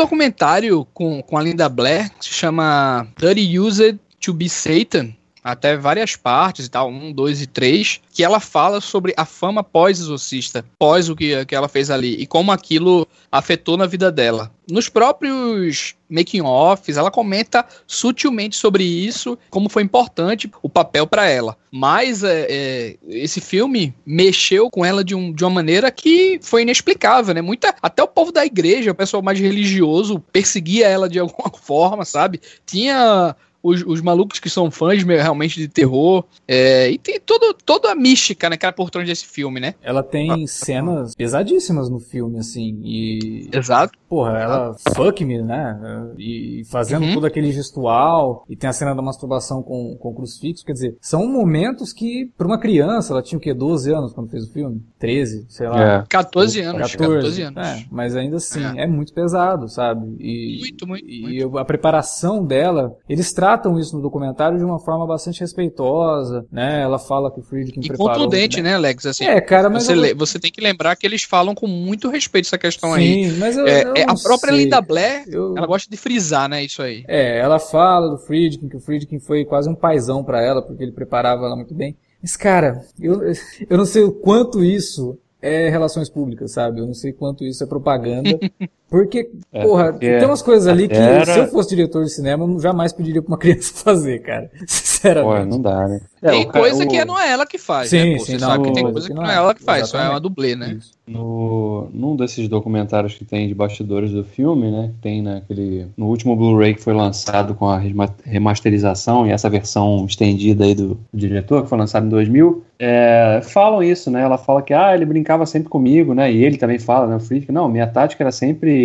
Documentário 0.00 0.86
com, 0.94 1.22
com 1.22 1.36
a 1.36 1.42
Linda 1.42 1.68
Blair 1.68 2.10
que 2.18 2.24
se 2.24 2.32
chama 2.32 3.06
Dirty 3.18 3.58
Used 3.58 3.98
to 4.20 4.32
be 4.32 4.48
Satan. 4.48 5.14
Até 5.42 5.76
várias 5.76 6.16
partes 6.16 6.66
e 6.66 6.70
tal, 6.70 6.88
um, 6.90 7.12
dois 7.12 7.40
e 7.40 7.46
três, 7.46 8.00
que 8.12 8.22
ela 8.22 8.40
fala 8.40 8.80
sobre 8.80 9.14
a 9.16 9.24
fama 9.24 9.64
pós-exorcista, 9.64 10.64
pós 10.78 11.08
o 11.08 11.16
que, 11.16 11.44
que 11.46 11.54
ela 11.54 11.68
fez 11.68 11.90
ali, 11.90 12.14
e 12.16 12.26
como 12.26 12.52
aquilo 12.52 13.06
afetou 13.32 13.76
na 13.76 13.86
vida 13.86 14.12
dela. 14.12 14.50
Nos 14.70 14.88
próprios 14.88 15.96
making-offs, 16.08 16.96
ela 16.96 17.10
comenta 17.10 17.64
sutilmente 17.86 18.56
sobre 18.56 18.84
isso, 18.84 19.38
como 19.48 19.68
foi 19.68 19.82
importante 19.82 20.50
o 20.62 20.68
papel 20.68 21.06
para 21.06 21.26
ela. 21.28 21.56
Mas 21.70 22.22
é, 22.22 22.46
é, 22.48 22.96
esse 23.08 23.40
filme 23.40 23.94
mexeu 24.04 24.70
com 24.70 24.84
ela 24.84 25.04
de, 25.04 25.14
um, 25.14 25.32
de 25.32 25.44
uma 25.44 25.50
maneira 25.50 25.90
que 25.90 26.38
foi 26.42 26.62
inexplicável, 26.62 27.34
né? 27.34 27.40
Muita, 27.40 27.74
até 27.80 28.02
o 28.02 28.08
povo 28.08 28.32
da 28.32 28.44
igreja, 28.44 28.90
o 28.90 28.94
pessoal 28.94 29.22
mais 29.22 29.38
religioso, 29.38 30.20
perseguia 30.32 30.88
ela 30.88 31.08
de 31.08 31.18
alguma 31.18 31.50
forma, 31.60 32.04
sabe? 32.04 32.40
Tinha 32.66 33.34
os, 33.62 33.82
os 33.86 34.00
malucos 34.00 34.38
que 34.38 34.48
são 34.50 34.70
fãs 34.70 35.02
me- 35.04 35.16
realmente 35.16 35.58
de 35.60 35.68
terror. 35.68 36.24
é, 36.46 36.90
e 36.90 36.98
tem 36.98 37.20
todo, 37.20 37.54
toda 37.54 37.90
a 37.92 37.94
mística, 37.94 38.48
né, 38.48 38.56
cara, 38.56 38.72
por 38.72 38.90
trás 38.90 39.06
desse 39.06 39.26
filme, 39.26 39.60
né? 39.60 39.74
Ela 39.82 40.02
tem 40.02 40.46
cenas 40.46 41.14
pesadíssimas 41.14 41.88
no 41.90 41.98
filme, 42.00 42.38
assim, 42.38 42.80
e 42.84 43.48
Exato. 43.52 43.98
Porra, 44.08 44.38
ela 44.38 44.76
fuck 44.96 45.24
me, 45.24 45.40
né? 45.40 45.78
E 46.18 46.62
fazendo 46.68 47.04
Uhum. 47.04 47.14
todo 47.14 47.26
aquele 47.26 47.52
gestual, 47.52 48.44
e 48.48 48.56
tem 48.56 48.68
a 48.68 48.72
cena 48.72 48.94
da 48.94 49.00
masturbação 49.02 49.62
com, 49.62 49.96
com 49.98 50.14
crucifixo, 50.14 50.64
quer 50.64 50.72
dizer, 50.72 50.96
são 51.00 51.26
momentos 51.28 51.92
que, 51.92 52.30
pra 52.36 52.46
uma 52.46 52.58
criança, 52.58 53.12
ela 53.12 53.22
tinha 53.22 53.38
o 53.38 53.40
quê? 53.40 53.54
12 53.54 53.92
anos 53.92 54.12
quando 54.12 54.28
fez 54.30 54.44
o 54.48 54.52
filme? 54.52 54.82
13, 54.98 55.46
sei 55.48 55.68
lá. 55.68 56.00
É. 56.00 56.04
14 56.08 56.60
anos, 56.60 56.92
14, 56.92 56.96
14 57.14 57.42
anos. 57.42 57.66
É, 57.68 57.84
mas 57.90 58.16
ainda 58.16 58.36
assim, 58.38 58.64
é. 58.76 58.86
muito 58.86 59.12
pesado, 59.12 59.68
sabe? 59.68 60.06
E, 60.18 60.58
Muito, 60.60 60.86
muito, 60.86 61.08
e 61.08 61.20
muito. 61.44 61.58
a 61.58 61.64
preparação 61.64 62.44
dela, 62.44 62.96
eles 63.08 63.32
tratam 63.50 63.78
isso 63.78 63.96
no 63.96 64.02
documentário 64.02 64.58
de 64.58 64.64
uma 64.64 64.78
forma 64.78 65.06
bastante 65.06 65.40
respeitosa, 65.40 66.46
né? 66.52 66.82
Ela 66.82 66.98
fala 66.98 67.30
que 67.32 67.40
o 67.40 67.42
Friedkin 67.42 67.80
E 67.80 67.88
preparou... 67.88 68.14
contundente, 68.24 68.62
né, 68.62 68.74
Alex? 68.74 69.06
Assim, 69.06 69.24
É, 69.24 69.40
cara, 69.40 69.68
mas 69.68 69.84
você, 69.84 70.12
eu- 70.12 70.16
você 70.16 70.38
tem 70.38 70.52
que 70.52 70.60
lembrar 70.60 70.94
que 70.96 71.06
eles 71.06 71.22
falam 71.24 71.54
com 71.54 71.66
muito 71.66 72.08
respeito 72.08 72.46
essa 72.46 72.58
questão 72.58 72.92
aí. 72.94 73.24
Sim, 73.30 73.38
mas 73.38 73.56
eu, 73.56 73.66
É, 73.66 73.82
eu 73.82 73.94
é, 73.96 74.02
a 74.02 74.14
própria 74.14 74.52
sei. 74.52 74.64
Linda 74.64 74.80
Blair, 74.80 75.24
Eu- 75.28 75.56
ela 75.56 75.66
gosta 75.66 75.90
de 75.90 75.96
frisar, 75.96 76.48
né, 76.48 76.62
isso 76.62 76.80
aí. 76.82 77.04
É, 77.08 77.38
ela 77.40 77.58
fala 77.58 78.08
do 78.08 78.18
Friedkin, 78.18 78.68
que 78.68 78.76
o 78.76 78.80
Friedkin 78.80 79.18
foi 79.18 79.44
quase 79.44 79.68
um 79.68 79.74
paizão 79.74 80.22
pra 80.22 80.40
ela, 80.42 80.62
porque 80.62 80.82
ele 80.82 80.92
preparava 80.92 81.44
ela 81.46 81.56
muito 81.56 81.74
bem. 81.74 81.96
Mas, 82.22 82.36
cara, 82.36 82.82
eu, 83.00 83.20
eu 83.68 83.78
não 83.78 83.84
sei 83.86 84.02
o 84.04 84.12
quanto 84.12 84.62
isso 84.62 85.18
é 85.42 85.68
relações 85.70 86.08
públicas, 86.10 86.52
sabe? 86.52 86.80
Eu 86.80 86.86
não 86.86 86.94
sei 86.94 87.12
quanto 87.12 87.44
isso 87.44 87.64
é 87.64 87.66
propaganda, 87.66 88.38
Porque, 88.90 89.30
É, 89.52 89.62
porra, 89.64 89.92
porque 89.92 90.18
tem 90.18 90.26
umas 90.26 90.42
coisas 90.42 90.66
ali 90.66 90.88
que 90.88 90.94
era- 90.96 91.24
se 91.24 91.38
eu 91.38 91.46
fosse 91.46 91.68
diretor 91.70 92.02
de 92.04 92.10
cinema, 92.10 92.44
eu 92.44 92.58
jamais 92.58 92.92
pediria 92.92 93.22
pra 93.22 93.30
uma 93.32 93.38
criança 93.38 93.72
fazer, 93.72 94.18
cara. 94.20 94.50
Pô, 94.58 94.64
Sinceramente. 94.66 95.46
não 95.48 95.60
dá, 95.62 95.86
né? 95.88 96.00
É, 96.22 96.30
tem 96.30 96.46
coisa 96.48 96.84
o- 96.84 96.88
que 96.88 97.02
não 97.04 97.18
é 97.18 97.30
ela 97.30 97.46
que 97.46 97.56
faz, 97.56 97.88
Sim, 97.88 97.96
né? 98.10 98.18
Pô, 98.18 98.24
sim, 98.24 98.32
você 98.32 98.38
não, 98.38 98.48
sabe 98.48 98.64
que 98.64 98.72
tem 98.74 98.82
coisa 98.92 99.06
que 99.08 99.14
que 99.14 99.18
não 99.20 99.26
é 99.26 99.32
é. 99.32 99.36
ela 99.36 99.54
que 99.54 99.62
faz, 99.62 99.88
só 99.88 99.96
é 99.96 100.00
Exatamente. 100.00 100.12
uma 100.14 100.20
dublê, 100.20 100.56
né? 100.56 100.76
Isso. 100.78 100.92
No, 101.08 101.88
num 101.94 102.14
desses 102.14 102.46
documentários 102.48 103.14
que 103.14 103.24
tem 103.24 103.48
de 103.48 103.54
bastidores 103.54 104.10
do 104.10 104.22
filme, 104.22 104.70
né? 104.70 104.90
Tem 105.00 105.22
naquele. 105.22 105.86
No 105.96 106.06
último 106.06 106.36
Blu-ray 106.36 106.74
que 106.74 106.82
foi 106.82 106.92
lançado 106.92 107.54
com 107.54 107.66
a 107.68 107.78
rema- 107.78 108.14
remasterização 108.24 109.26
e 109.26 109.30
essa 109.30 109.48
versão 109.48 110.04
estendida 110.06 110.64
aí 110.64 110.74
do, 110.74 110.88
do 111.12 111.18
diretor, 111.18 111.62
que 111.62 111.68
foi 111.68 111.78
lançado 111.78 112.06
em 112.06 112.08
2000, 112.10 112.62
é, 112.78 113.40
falam 113.42 113.82
isso, 113.82 114.10
né? 114.10 114.20
Ela 114.22 114.38
fala 114.38 114.62
que 114.62 114.72
ah, 114.74 114.94
ele 114.94 115.04
brincava 115.06 115.46
sempre 115.46 115.68
comigo, 115.68 116.14
né? 116.14 116.30
E 116.32 116.44
ele 116.44 116.56
também 116.58 116.78
fala, 116.78 117.06
né? 117.06 117.16
O 117.16 117.20
Friedkin, 117.20 117.52
não, 117.52 117.68
minha 117.68 117.86
tática 117.86 118.22
era 118.22 118.32
sempre 118.32 118.79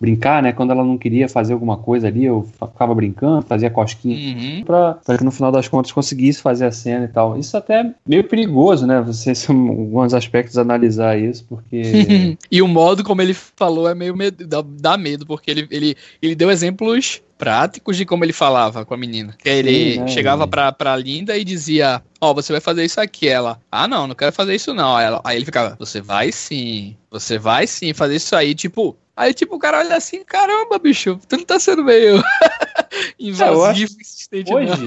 brincar, 0.00 0.40
né? 0.42 0.52
Quando 0.52 0.70
ela 0.70 0.84
não 0.84 0.96
queria 0.96 1.28
fazer 1.28 1.52
alguma 1.54 1.76
coisa 1.76 2.06
ali, 2.06 2.24
eu 2.24 2.48
ficava 2.72 2.94
brincando, 2.94 3.42
fazia 3.42 3.68
cosquinha 3.68 4.16
Uhum. 4.16 4.62
pra, 4.64 4.94
pra 4.94 5.18
que 5.18 5.24
no 5.24 5.32
final 5.32 5.50
das 5.50 5.66
contas 5.66 5.90
conseguisse 5.90 6.40
fazer 6.40 6.66
a 6.66 6.70
cena 6.70 7.04
e 7.06 7.08
tal. 7.08 7.36
Isso 7.36 7.56
até 7.56 7.80
é 7.80 7.90
meio 8.06 8.22
perigoso, 8.24 8.86
né? 8.86 9.00
Você, 9.00 9.32
alguns 9.50 10.14
aspectos, 10.14 10.56
analisar 10.56 11.18
isso, 11.18 11.44
porque. 11.48 12.36
e 12.50 12.62
o 12.62 12.68
modo 12.68 13.02
como 13.02 13.20
ele 13.22 13.34
falou 13.34 13.88
é 13.88 13.94
meio 13.94 14.16
medo, 14.16 14.46
dá, 14.46 14.62
dá 14.64 14.96
medo, 14.96 15.26
porque 15.26 15.50
ele, 15.50 15.66
ele, 15.70 15.96
ele 16.22 16.34
deu 16.36 16.48
exemplos 16.50 17.20
práticos 17.36 17.96
de 17.96 18.04
como 18.04 18.24
ele 18.24 18.32
falava 18.32 18.84
com 18.84 18.94
a 18.94 18.96
menina. 18.96 19.34
Que 19.38 19.48
ele 19.48 19.94
Sim, 19.94 20.00
né? 20.00 20.06
chegava 20.08 20.46
pra, 20.46 20.70
pra 20.72 20.96
Linda 20.96 21.36
e 21.36 21.42
dizia: 21.44 22.00
Ó, 22.20 22.32
você 22.34 22.52
vai 22.52 22.60
fazer 22.60 22.84
isso 22.84 23.00
aqui. 23.00 23.28
Ela, 23.28 23.60
ah, 23.70 23.86
não, 23.88 24.06
não 24.06 24.14
quero 24.14 24.32
fazer 24.32 24.54
isso 24.54 24.72
não. 24.74 24.96
Aí, 24.96 25.06
ela- 25.06 25.20
aí 25.24 25.36
ele 25.38 25.44
ficava: 25.44 25.74
Você 25.78 26.00
vai 26.00 26.30
sim, 26.32 26.96
você 27.10 27.36
vai 27.38 27.66
sim 27.66 27.92
fazer 27.92 28.16
isso 28.16 28.34
aí. 28.36 28.54
Tipo, 28.54 28.96
aí 29.18 29.34
tipo 29.34 29.56
o 29.56 29.58
cara 29.58 29.78
olha 29.80 29.96
assim: 29.96 30.24
Caramba, 30.24 30.78
bicho, 30.78 31.18
tu 31.28 31.36
não 31.36 31.44
tá 31.44 31.58
sendo 31.60 31.84
meio 31.84 32.22
invasivo, 33.18 33.92
insistente, 34.00 34.50
não. 34.50 34.56
Hoje, 34.58 34.86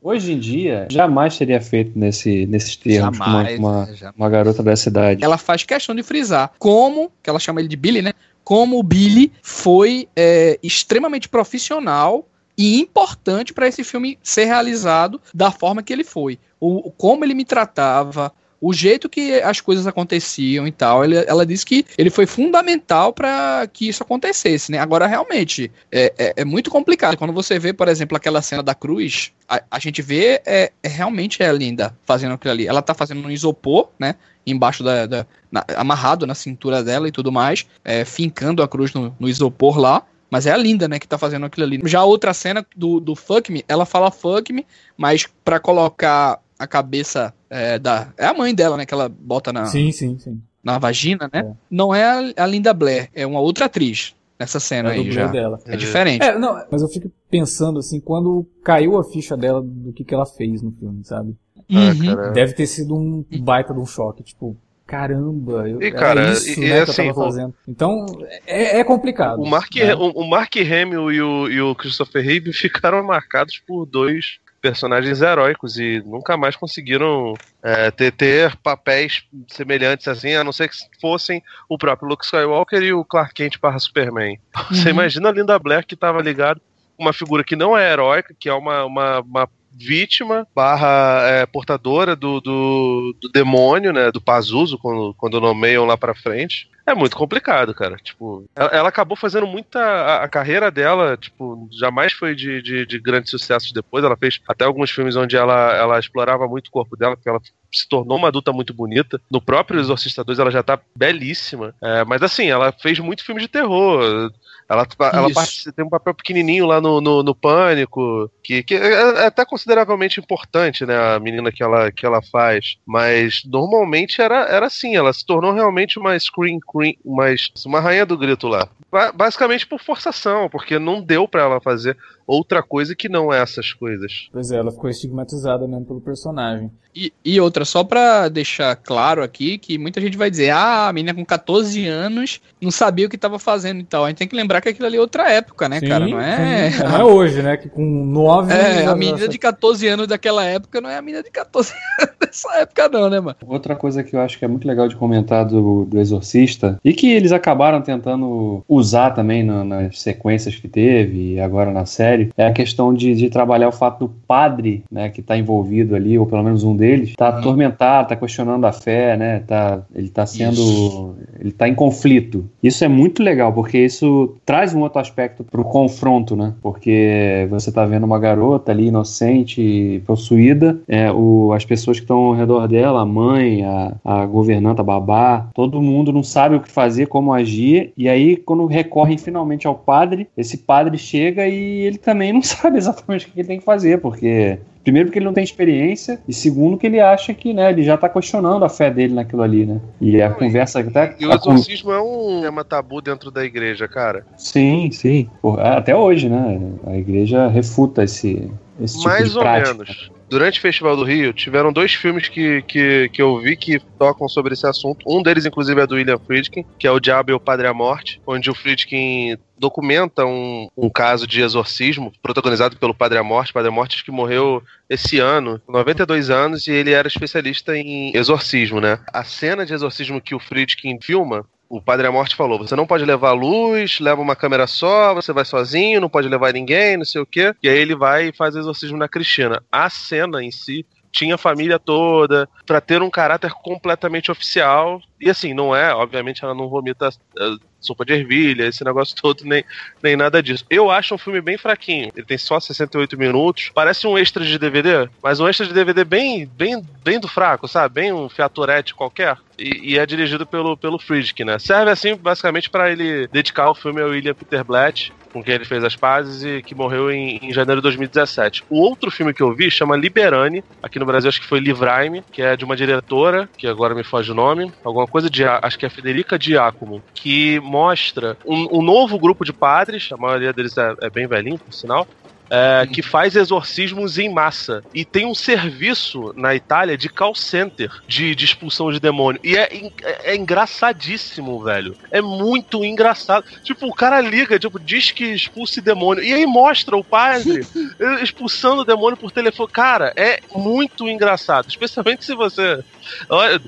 hoje 0.00 0.32
em 0.32 0.38
dia, 0.38 0.86
jamais 0.90 1.34
seria 1.34 1.60
feito 1.60 1.98
nesse, 1.98 2.46
nesses 2.46 2.76
termos 2.76 3.18
com 3.18 3.24
uma, 3.24 3.32
Jamais, 3.44 3.58
uma, 3.58 3.86
né, 3.86 3.94
jamais. 3.94 4.16
uma 4.16 4.30
garota 4.30 4.62
dessa 4.62 4.88
idade. 4.88 5.24
ela 5.24 5.38
faz 5.38 5.62
questão 5.64 5.94
de 5.94 6.02
frisar 6.02 6.52
como, 6.58 7.10
que 7.22 7.28
ela 7.28 7.38
chama 7.38 7.60
ele 7.60 7.68
de 7.68 7.76
Billy, 7.76 8.02
né? 8.02 8.12
Como 8.44 8.78
o 8.78 8.82
Billy 8.82 9.32
foi 9.42 10.08
é, 10.16 10.58
extremamente 10.62 11.28
profissional 11.28 12.26
e 12.58 12.80
importante 12.80 13.52
para 13.54 13.68
esse 13.68 13.82
filme 13.84 14.18
ser 14.22 14.44
realizado 14.46 15.20
da 15.32 15.50
forma 15.50 15.82
que 15.82 15.92
ele 15.92 16.04
foi. 16.04 16.38
O- 16.60 16.90
como 16.90 17.24
ele 17.24 17.34
me 17.34 17.44
tratava, 17.44 18.32
o 18.64 18.72
jeito 18.72 19.08
que 19.08 19.40
as 19.42 19.60
coisas 19.60 19.88
aconteciam 19.88 20.68
e 20.68 20.70
tal. 20.70 21.04
Ele- 21.04 21.24
ela 21.26 21.44
disse 21.44 21.66
que 21.66 21.84
ele 21.98 22.10
foi 22.10 22.26
fundamental 22.26 23.12
para 23.12 23.66
que 23.72 23.88
isso 23.88 24.04
acontecesse, 24.04 24.70
né? 24.70 24.78
Agora, 24.78 25.04
realmente, 25.08 25.70
é, 25.90 26.12
é- 26.16 26.32
é 26.36 26.44
muito 26.44 26.70
complicado. 26.70 27.16
Quando 27.16 27.32
você 27.32 27.58
vê, 27.58 27.72
por 27.72 27.88
exemplo, 27.88 28.16
aquela 28.16 28.40
cena 28.40 28.62
da 28.62 28.72
cruz, 28.72 29.32
a, 29.48 29.60
a 29.68 29.78
gente 29.80 30.00
vê 30.00 30.40
é, 30.46 30.70
é 30.80 30.88
realmente 30.88 31.42
é 31.42 31.52
linda 31.52 31.92
fazendo 32.04 32.34
aquilo 32.34 32.52
ali. 32.52 32.66
Ela 32.68 32.80
tá 32.80 32.94
fazendo 32.94 33.26
um 33.26 33.30
isopor, 33.32 33.88
né? 33.98 34.14
Embaixo 34.46 34.84
da. 34.84 35.06
da- 35.06 35.26
na- 35.50 35.64
amarrado 35.76 36.26
na 36.26 36.34
cintura 36.34 36.82
dela 36.84 37.08
e 37.08 37.12
tudo 37.12 37.30
mais, 37.32 37.66
é, 37.84 38.04
fincando 38.04 38.62
a 38.62 38.68
cruz 38.68 38.94
no, 38.94 39.14
no 39.18 39.28
isopor 39.28 39.76
lá. 39.76 40.02
Mas 40.30 40.46
é 40.46 40.52
a 40.52 40.56
Linda, 40.56 40.88
né, 40.88 40.98
que 40.98 41.06
tá 41.06 41.18
fazendo 41.18 41.44
aquilo 41.44 41.66
ali. 41.66 41.80
Já 41.84 41.98
a 42.00 42.04
outra 42.04 42.32
cena 42.32 42.64
do, 42.74 42.98
do 43.00 43.14
Fuck 43.14 43.52
Me, 43.52 43.62
ela 43.68 43.84
fala 43.84 44.10
Fuck 44.10 44.50
Me, 44.50 44.64
mas 44.96 45.26
pra 45.44 45.60
colocar 45.60 46.40
a 46.58 46.66
cabeça 46.66 47.34
é, 47.52 47.78
da. 47.78 48.12
É 48.16 48.26
a 48.26 48.34
mãe 48.34 48.54
dela, 48.54 48.76
né, 48.76 48.86
que 48.86 48.94
ela 48.94 49.08
bota 49.08 49.52
na, 49.52 49.66
Sim, 49.66 49.92
sim, 49.92 50.18
sim. 50.18 50.40
na 50.64 50.78
vagina, 50.78 51.28
né? 51.32 51.40
É. 51.40 51.52
Não 51.70 51.94
é 51.94 52.04
a, 52.36 52.44
a 52.44 52.46
Linda 52.46 52.72
Blair, 52.72 53.08
é 53.14 53.26
uma 53.26 53.40
outra 53.40 53.66
atriz 53.66 54.14
nessa 54.38 54.58
cena 54.58 54.90
É 54.90 54.94
aí 54.94 55.12
já. 55.12 55.26
dela. 55.28 55.60
É 55.66 55.76
diferente. 55.76 56.22
É, 56.24 56.36
não, 56.38 56.60
mas 56.70 56.82
eu 56.82 56.88
fico 56.88 57.10
pensando 57.30 57.78
assim, 57.78 58.00
quando 58.00 58.44
caiu 58.64 58.98
a 58.98 59.04
ficha 59.04 59.36
dela 59.36 59.62
do 59.62 59.92
que, 59.92 60.02
que 60.04 60.14
ela 60.14 60.26
fez 60.26 60.62
no 60.62 60.72
filme, 60.72 61.04
sabe? 61.04 61.36
Ah, 61.70 61.92
Uhum. 61.92 62.06
cara. 62.16 62.30
Deve 62.32 62.52
ter 62.54 62.66
sido 62.66 62.94
um 62.94 63.24
baita 63.40 63.72
de 63.72 63.78
um 63.80 63.86
choque, 63.86 64.22
tipo, 64.24 64.56
caramba, 64.86 65.68
eu, 65.68 65.80
E, 65.82 65.90
cara, 65.90 66.32
isso 66.32 66.60
e- 66.60 66.60
né, 66.60 66.66
e 66.66 66.68
que 66.70 66.76
eu 66.76 66.82
assim, 66.82 67.06
tava 67.08 67.20
o- 67.20 67.24
fazendo. 67.24 67.54
Então, 67.66 68.06
é, 68.46 68.78
é 68.80 68.84
complicado. 68.84 69.40
O 69.40 69.46
Mark, 69.48 69.74
né? 69.76 69.94
o, 69.94 70.10
o 70.10 70.28
Mark 70.28 70.54
Hamill 70.56 71.10
e 71.12 71.22
o, 71.22 71.48
e 71.48 71.60
o 71.60 71.74
Christopher 71.74 72.22
Reeve 72.24 72.52
ficaram 72.52 73.02
marcados 73.02 73.58
por 73.66 73.86
dois 73.86 74.38
personagens 74.62 75.20
heróicos 75.20 75.76
e 75.76 76.00
nunca 76.06 76.36
mais 76.36 76.54
conseguiram 76.54 77.34
é, 77.62 77.90
ter, 77.90 78.12
ter 78.12 78.56
papéis 78.56 79.24
semelhantes 79.48 80.06
assim, 80.06 80.34
a 80.34 80.44
não 80.44 80.52
ser 80.52 80.68
que 80.68 80.76
fossem 81.00 81.42
o 81.68 81.76
próprio 81.76 82.08
Luke 82.08 82.24
Skywalker 82.24 82.80
e 82.80 82.92
o 82.92 83.04
Clark 83.04 83.34
Kent 83.34 83.58
barra 83.60 83.80
Superman. 83.80 84.38
Você 84.70 84.90
imagina 84.90 85.28
a 85.28 85.32
Linda 85.32 85.58
Blair 85.58 85.84
que 85.84 85.94
estava 85.94 86.22
ligado 86.22 86.60
com 86.96 87.02
uma 87.02 87.12
figura 87.12 87.42
que 87.42 87.56
não 87.56 87.76
é 87.76 87.90
heróica, 87.92 88.34
que 88.38 88.48
é 88.48 88.54
uma, 88.54 88.84
uma, 88.84 89.20
uma 89.20 89.50
vítima 89.74 90.46
barra 90.54 91.22
é, 91.24 91.46
portadora 91.46 92.14
do, 92.14 92.40
do, 92.40 93.16
do 93.20 93.28
demônio, 93.30 93.92
né, 93.92 94.10
do 94.10 94.20
Pazuzu, 94.20 94.78
quando, 94.78 95.14
quando 95.14 95.40
nomeiam 95.40 95.84
lá 95.84 95.96
pra 95.96 96.14
frente. 96.14 96.70
É 96.84 96.94
muito 96.94 97.16
complicado, 97.16 97.72
cara. 97.74 97.96
Tipo, 97.96 98.44
ela, 98.56 98.70
ela 98.70 98.88
acabou 98.88 99.16
fazendo 99.16 99.46
muita. 99.46 99.78
A, 99.78 100.24
a 100.24 100.28
carreira 100.28 100.70
dela, 100.70 101.16
tipo, 101.16 101.68
jamais 101.70 102.12
foi 102.12 102.34
de, 102.34 102.60
de, 102.60 102.84
de 102.84 102.98
grandes 102.98 103.30
sucessos 103.30 103.72
depois. 103.72 104.04
Ela 104.04 104.16
fez 104.16 104.40
até 104.48 104.64
alguns 104.64 104.90
filmes 104.90 105.14
onde 105.14 105.36
ela, 105.36 105.74
ela 105.76 105.98
explorava 105.98 106.46
muito 106.48 106.66
o 106.68 106.70
corpo 106.72 106.96
dela, 106.96 107.16
porque 107.16 107.28
ela 107.28 107.40
se 107.72 107.88
tornou 107.88 108.18
uma 108.18 108.28
adulta 108.28 108.52
muito 108.52 108.74
bonita. 108.74 109.20
No 109.30 109.40
próprio 109.40 109.78
Exorcista 109.78 110.24
2 110.24 110.38
ela 110.40 110.50
já 110.50 110.62
tá 110.62 110.78
belíssima. 110.94 111.72
É, 111.80 112.04
mas 112.04 112.22
assim, 112.22 112.50
ela 112.50 112.72
fez 112.72 112.98
muito 112.98 113.24
filme 113.24 113.40
de 113.40 113.48
terror. 113.48 114.32
Ela, 114.72 114.86
ela 115.12 115.26
Isso. 115.26 115.34
participa- 115.34 115.72
tem 115.72 115.84
um 115.84 115.88
papel 115.90 116.14
pequenininho 116.14 116.66
lá 116.66 116.80
no, 116.80 117.00
no, 117.00 117.22
no 117.22 117.34
Pânico, 117.34 118.30
que, 118.42 118.62
que 118.62 118.74
é 118.74 118.92
é 119.22 119.26
até 119.26 119.44
consideravelmente 119.44 120.18
importante, 120.18 120.86
né? 120.86 120.96
A 121.14 121.20
menina 121.20 121.52
que 121.52 121.62
ela, 121.62 121.92
que 121.92 122.06
ela 122.06 122.20
faz. 122.22 122.76
Mas 122.86 123.42
normalmente 123.44 124.20
era, 124.20 124.46
era 124.46 124.66
assim, 124.66 124.96
ela 124.96 125.12
se 125.12 125.24
tornou 125.26 125.52
realmente 125.52 125.98
uma 125.98 126.18
screen 126.18 126.58
queen, 126.72 126.96
uma, 127.04 127.26
uma 127.66 127.80
rainha 127.80 128.06
do 128.06 128.16
grito 128.16 128.48
lá. 128.48 128.68
Ba- 128.90 129.12
Basicamente 129.12 129.66
por 129.66 129.80
forçação, 129.80 130.48
porque 130.48 130.78
não 130.78 131.02
deu 131.02 131.28
pra 131.28 131.42
ela 131.42 131.60
fazer 131.60 131.96
outra 132.26 132.62
coisa 132.62 132.94
que 132.94 133.08
não 133.08 133.32
essas 133.32 133.72
coisas. 133.72 134.28
Pois 134.32 134.50
é, 134.50 134.56
ela 134.56 134.70
ficou 134.70 134.88
estigmatizada 134.90 135.66
mesmo 135.66 135.84
pelo 135.86 136.00
personagem. 136.00 136.70
E, 136.94 137.10
e 137.24 137.40
outra, 137.40 137.64
só 137.64 137.82
pra 137.82 138.28
deixar 138.28 138.76
claro 138.76 139.22
aqui, 139.22 139.56
que 139.56 139.78
muita 139.78 139.98
gente 139.98 140.14
vai 140.16 140.30
dizer, 140.30 140.50
ah, 140.50 140.88
a 140.88 140.92
menina 140.92 141.14
com 141.14 141.24
14 141.24 141.86
anos 141.86 142.38
não 142.60 142.70
sabia 142.70 143.06
o 143.06 143.08
que 143.08 143.16
tava 143.16 143.38
fazendo 143.38 143.80
e 143.80 143.84
tal. 143.84 144.04
A 144.04 144.08
gente 144.08 144.18
tem 144.18 144.28
que 144.28 144.36
lembrar 144.36 144.60
que 144.60 144.68
aquilo 144.68 144.86
ali 144.86 144.98
é 144.98 145.00
outra 145.00 145.30
época, 145.30 145.70
né, 145.70 145.80
Sim, 145.80 145.86
cara? 145.86 146.06
Não 146.06 146.20
é. 146.20 146.70
sim. 146.70 146.82
Não 146.82 146.96
é 146.96 147.04
hoje, 147.04 147.42
né? 147.42 147.56
Que 147.56 147.70
com 147.70 147.82
9 148.04 148.52
É, 148.52 148.84
a 148.84 148.94
menina 148.94 149.26
de 149.26 149.38
14 149.38 149.88
anos 149.88 150.06
daquela 150.06 150.44
época 150.44 150.82
não 150.82 150.90
é 150.90 150.98
a 150.98 151.02
menina 151.02 151.22
de 151.22 151.30
14 151.30 151.72
anos 151.98 152.14
dessa 152.20 152.54
época, 152.58 152.88
não, 152.90 153.08
né, 153.08 153.20
mano? 153.20 153.36
Outra 153.46 153.74
coisa 153.74 154.04
que 154.04 154.14
eu 154.14 154.20
acho 154.20 154.38
que 154.38 154.44
é 154.44 154.48
muito 154.48 154.68
legal 154.68 154.86
de 154.86 154.94
comentar 154.94 155.46
do, 155.46 155.86
do 155.86 155.98
Exorcista, 155.98 156.78
e 156.84 156.92
que 156.92 157.10
eles 157.10 157.32
acabaram 157.32 157.80
tentando 157.80 158.62
usar 158.68 159.12
também 159.12 159.42
na- 159.42 159.64
nas 159.64 159.98
sequências 160.00 160.56
que 160.56 160.68
teve 160.68 161.34
e 161.36 161.40
agora 161.40 161.70
na 161.70 161.86
série, 161.86 162.21
é 162.36 162.46
a 162.46 162.52
questão 162.52 162.92
de, 162.92 163.14
de 163.14 163.30
trabalhar 163.30 163.68
o 163.68 163.72
fato 163.72 164.06
do 164.06 164.12
padre, 164.26 164.84
né, 164.90 165.08
que 165.08 165.22
tá 165.22 165.36
envolvido 165.36 165.94
ali, 165.94 166.18
ou 166.18 166.26
pelo 166.26 166.42
menos 166.42 166.64
um 166.64 166.76
deles, 166.76 167.14
tá 167.16 167.28
atormentado, 167.28 168.08
tá 168.08 168.16
questionando 168.16 168.64
a 168.64 168.72
fé, 168.72 169.16
né, 169.16 169.40
tá, 169.40 169.82
ele 169.94 170.08
tá 170.08 170.26
sendo, 170.26 171.14
ele 171.38 171.52
tá 171.52 171.68
em 171.68 171.74
conflito. 171.74 172.44
Isso 172.62 172.84
é 172.84 172.88
muito 172.88 173.22
legal, 173.22 173.52
porque 173.52 173.78
isso 173.78 174.34
traz 174.44 174.74
um 174.74 174.80
outro 174.80 175.00
aspecto 175.00 175.44
pro 175.44 175.64
confronto, 175.64 176.34
né, 176.36 176.54
porque 176.62 177.46
você 177.50 177.70
tá 177.70 177.84
vendo 177.84 178.04
uma 178.04 178.18
garota 178.18 178.72
ali 178.72 178.86
inocente, 178.86 180.02
possuída, 180.06 180.80
é, 180.88 181.10
o, 181.12 181.52
as 181.52 181.64
pessoas 181.64 181.98
que 181.98 182.04
estão 182.04 182.18
ao 182.18 182.34
redor 182.34 182.68
dela, 182.68 183.02
a 183.02 183.06
mãe, 183.06 183.64
a, 183.64 183.94
a 184.04 184.26
governanta, 184.26 184.82
a 184.82 184.84
babá, 184.84 185.48
todo 185.54 185.80
mundo 185.80 186.12
não 186.12 186.22
sabe 186.22 186.56
o 186.56 186.60
que 186.60 186.70
fazer, 186.70 187.06
como 187.06 187.32
agir, 187.32 187.92
e 187.96 188.08
aí 188.08 188.36
quando 188.36 188.66
recorrem 188.66 189.18
finalmente 189.18 189.66
ao 189.66 189.74
padre, 189.74 190.28
esse 190.36 190.58
padre 190.58 190.98
chega 190.98 191.46
e 191.46 191.80
ele 191.82 191.98
também 192.02 192.32
não 192.32 192.42
sabe 192.42 192.76
exatamente 192.78 193.26
o 193.26 193.30
que 193.30 193.40
ele 193.40 193.48
tem 193.48 193.58
que 193.58 193.64
fazer, 193.64 193.98
porque 194.00 194.58
Primeiro 194.82 195.08
porque 195.08 195.20
ele 195.20 195.26
não 195.26 195.32
tem 195.32 195.44
experiência, 195.44 196.20
e 196.26 196.32
segundo 196.32 196.76
que 196.76 196.86
ele 196.88 196.98
acha 196.98 197.32
que, 197.32 197.52
né, 197.54 197.70
ele 197.70 197.84
já 197.84 197.96
tá 197.96 198.08
questionando 198.08 198.64
a 198.64 198.68
fé 198.68 198.90
dele 198.90 199.14
naquilo 199.14 199.42
ali, 199.42 199.64
né? 199.64 199.80
E 200.00 200.20
a 200.20 200.28
Não, 200.28 200.34
conversa 200.36 200.80
até. 200.80 201.14
E 201.20 201.24
o 201.24 201.30
a 201.32 201.38
con- 201.38 201.52
exorcismo 201.52 201.92
é 201.92 202.02
um 202.02 202.40
tema 202.42 202.64
tabu 202.64 203.00
dentro 203.00 203.30
da 203.30 203.44
igreja, 203.44 203.86
cara. 203.86 204.26
Sim, 204.36 204.90
sim. 204.90 205.30
Pô, 205.40 205.52
até 205.60 205.94
hoje, 205.94 206.28
né? 206.28 206.60
A 206.84 206.96
igreja 206.96 207.46
refuta 207.46 208.02
esse, 208.02 208.50
esse 208.80 208.96
tipo 208.96 209.08
Mais 209.08 209.30
de 209.30 209.36
ou 209.38 209.42
prática. 209.44 209.72
menos. 209.74 210.10
Durante 210.32 210.58
o 210.58 210.62
Festival 210.62 210.96
do 210.96 211.04
Rio, 211.04 211.30
tiveram 211.34 211.70
dois 211.70 211.92
filmes 211.92 212.26
que, 212.26 212.62
que, 212.62 213.10
que 213.10 213.20
eu 213.20 213.38
vi 213.38 213.54
que 213.54 213.78
tocam 213.98 214.26
sobre 214.26 214.54
esse 214.54 214.66
assunto. 214.66 215.04
Um 215.06 215.22
deles, 215.22 215.44
inclusive, 215.44 215.78
é 215.78 215.86
do 215.86 215.96
William 215.96 216.18
Friedkin, 216.18 216.64
que 216.78 216.86
é 216.86 216.90
O 216.90 216.98
Diabo 216.98 217.30
e 217.30 217.34
o 217.34 217.38
Padre 217.38 217.66
à 217.66 217.74
Morte, 217.74 218.18
onde 218.26 218.50
o 218.50 218.54
Friedkin 218.54 219.36
documenta 219.58 220.24
um, 220.24 220.68
um 220.74 220.88
caso 220.88 221.26
de 221.26 221.42
exorcismo 221.42 222.10
protagonizado 222.22 222.78
pelo 222.78 222.94
Padre 222.94 223.18
à 223.18 223.22
Morte. 223.22 223.52
Padre 223.52 223.68
à 223.68 223.70
Morte 223.70 224.02
que 224.02 224.10
morreu 224.10 224.62
esse 224.88 225.18
ano, 225.18 225.60
com 225.66 225.72
92 225.72 226.30
anos, 226.30 226.66
e 226.66 226.72
ele 226.72 226.92
era 226.92 227.06
especialista 227.06 227.76
em 227.76 228.16
exorcismo, 228.16 228.80
né? 228.80 229.00
A 229.12 229.24
cena 229.24 229.66
de 229.66 229.74
exorcismo 229.74 230.18
que 230.18 230.34
o 230.34 230.40
Friedkin 230.40 230.98
filma 230.98 231.44
o 231.72 231.80
Padre 231.80 232.08
Morte 232.10 232.36
falou: 232.36 232.58
você 232.58 232.76
não 232.76 232.86
pode 232.86 233.02
levar 233.02 233.32
luz, 233.32 233.98
leva 233.98 234.20
uma 234.20 234.36
câmera 234.36 234.66
só, 234.66 235.14
você 235.14 235.32
vai 235.32 235.44
sozinho, 235.46 236.02
não 236.02 236.08
pode 236.08 236.28
levar 236.28 236.52
ninguém, 236.52 236.98
não 236.98 237.04
sei 237.04 237.22
o 237.22 237.26
quê. 237.26 237.54
E 237.62 237.68
aí 237.68 237.78
ele 237.78 237.96
vai 237.96 238.28
e 238.28 238.32
faz 238.32 238.54
exorcismo 238.54 238.98
na 238.98 239.08
Cristina. 239.08 239.62
A 239.72 239.88
cena 239.88 240.44
em 240.44 240.50
si 240.50 240.84
tinha 241.10 241.36
a 241.36 241.38
família 241.38 241.78
toda, 241.78 242.46
para 242.66 242.78
ter 242.80 243.00
um 243.00 243.08
caráter 243.08 243.52
completamente 243.52 244.30
oficial. 244.30 245.00
E 245.18 245.30
assim, 245.30 245.54
não 245.54 245.74
é, 245.74 245.94
obviamente 245.94 246.44
ela 246.44 246.54
não 246.54 246.68
vomita 246.68 247.08
uh, 247.08 247.71
sopa 247.82 248.04
de 248.04 248.14
ervilha, 248.14 248.66
esse 248.66 248.84
negócio 248.84 249.14
todo, 249.20 249.44
nem, 249.44 249.64
nem 250.02 250.16
nada 250.16 250.42
disso. 250.42 250.64
Eu 250.70 250.90
acho 250.90 251.14
um 251.14 251.18
filme 251.18 251.40
bem 251.40 251.58
fraquinho. 251.58 252.10
Ele 252.14 252.26
tem 252.26 252.38
só 252.38 252.58
68 252.58 253.18
minutos. 253.18 253.70
Parece 253.74 254.06
um 254.06 254.16
extra 254.16 254.44
de 254.44 254.58
DVD, 254.58 255.08
mas 255.22 255.40
um 255.40 255.48
extra 255.48 255.66
de 255.66 255.74
DVD 255.74 256.04
bem, 256.04 256.46
bem, 256.46 256.82
bem 257.04 257.18
do 257.18 257.28
fraco, 257.28 257.68
sabe? 257.68 257.94
Bem 257.94 258.12
um 258.12 258.28
Fiatorette 258.28 258.94
qualquer. 258.94 259.36
E, 259.58 259.92
e, 259.92 259.98
é 259.98 260.06
dirigido 260.06 260.46
pelo, 260.46 260.76
pelo 260.76 260.98
Friedkin, 260.98 261.44
né? 261.44 261.58
Serve 261.58 261.90
assim, 261.90 262.16
basicamente, 262.16 262.70
para 262.70 262.90
ele 262.90 263.26
dedicar 263.28 263.70
o 263.70 263.74
filme 263.74 264.00
ao 264.00 264.08
William 264.08 264.34
Peter 264.34 264.64
Blatt, 264.64 265.12
com 265.32 265.42
quem 265.42 265.54
ele 265.54 265.64
fez 265.64 265.82
as 265.82 265.96
pazes 265.96 266.42
e 266.42 266.62
que 266.62 266.74
morreu 266.74 267.10
em, 267.10 267.38
em, 267.42 267.52
janeiro 267.52 267.80
de 267.80 267.84
2017. 267.84 268.64
O 268.68 268.80
outro 268.80 269.10
filme 269.10 269.32
que 269.32 269.42
eu 269.42 269.54
vi 269.54 269.70
chama 269.70 269.96
Liberani, 269.96 270.62
aqui 270.82 270.98
no 270.98 271.06
Brasil 271.06 271.28
acho 271.28 271.40
que 271.40 271.46
foi 271.46 271.58
Livraime, 271.58 272.22
que 272.32 272.42
é 272.42 272.56
de 272.56 272.64
uma 272.64 272.76
diretora, 272.76 273.48
que 273.56 273.66
agora 273.66 273.94
me 273.94 274.04
foge 274.04 274.30
o 274.30 274.34
nome, 274.34 274.72
alguma 274.84 275.06
coisa 275.06 275.30
de, 275.30 275.44
acho 275.44 275.78
que 275.78 275.86
é 275.86 275.90
Federica 275.90 276.38
Giacomo, 276.40 277.02
que 277.14 277.60
mostra 277.60 278.36
um, 278.44 278.78
um 278.78 278.82
novo 278.82 279.18
grupo 279.18 279.44
de 279.44 279.52
padres, 279.52 280.10
a 280.12 280.16
maioria 280.16 280.52
deles 280.52 280.76
é, 280.76 280.94
é 281.02 281.10
bem 281.10 281.26
velhinho, 281.26 281.58
por 281.58 281.72
sinal, 281.72 282.06
é, 282.52 282.86
que 282.86 283.00
faz 283.00 283.34
exorcismos 283.34 284.18
em 284.18 284.28
massa. 284.28 284.84
E 284.92 285.06
tem 285.06 285.24
um 285.24 285.34
serviço 285.34 286.34
na 286.36 286.54
Itália 286.54 286.98
de 286.98 287.08
call 287.08 287.34
center 287.34 287.90
de, 288.06 288.34
de 288.34 288.44
expulsão 288.44 288.92
de 288.92 289.00
demônio. 289.00 289.40
E 289.42 289.56
é, 289.56 289.74
é, 290.02 290.32
é, 290.32 290.36
engraçadíssimo, 290.36 291.62
velho. 291.62 291.96
É 292.10 292.20
muito 292.20 292.84
engraçado. 292.84 293.46
Tipo, 293.64 293.86
o 293.86 293.94
cara 293.94 294.20
liga, 294.20 294.58
tipo, 294.58 294.78
diz 294.78 295.10
que 295.10 295.24
expulse 295.24 295.80
demônio. 295.80 296.22
E 296.22 296.34
aí 296.34 296.44
mostra 296.44 296.94
o 296.94 297.02
padre 297.02 297.66
expulsando 298.22 298.82
o 298.82 298.84
demônio 298.84 299.16
por 299.16 299.30
telefone. 299.30 299.72
Cara, 299.72 300.12
é 300.14 300.40
muito 300.54 301.08
engraçado. 301.08 301.70
Especialmente 301.70 302.22
se 302.22 302.34
você. 302.34 302.84
Olha, 303.30 303.62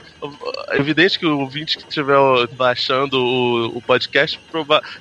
é 0.69 0.77
evidente 0.77 1.19
que 1.19 1.25
o 1.25 1.41
ouvinte 1.41 1.79
que 1.79 1.85
estiver 1.89 2.19
baixando 2.53 3.19
o, 3.19 3.79
o 3.79 3.81
podcast, 3.81 4.39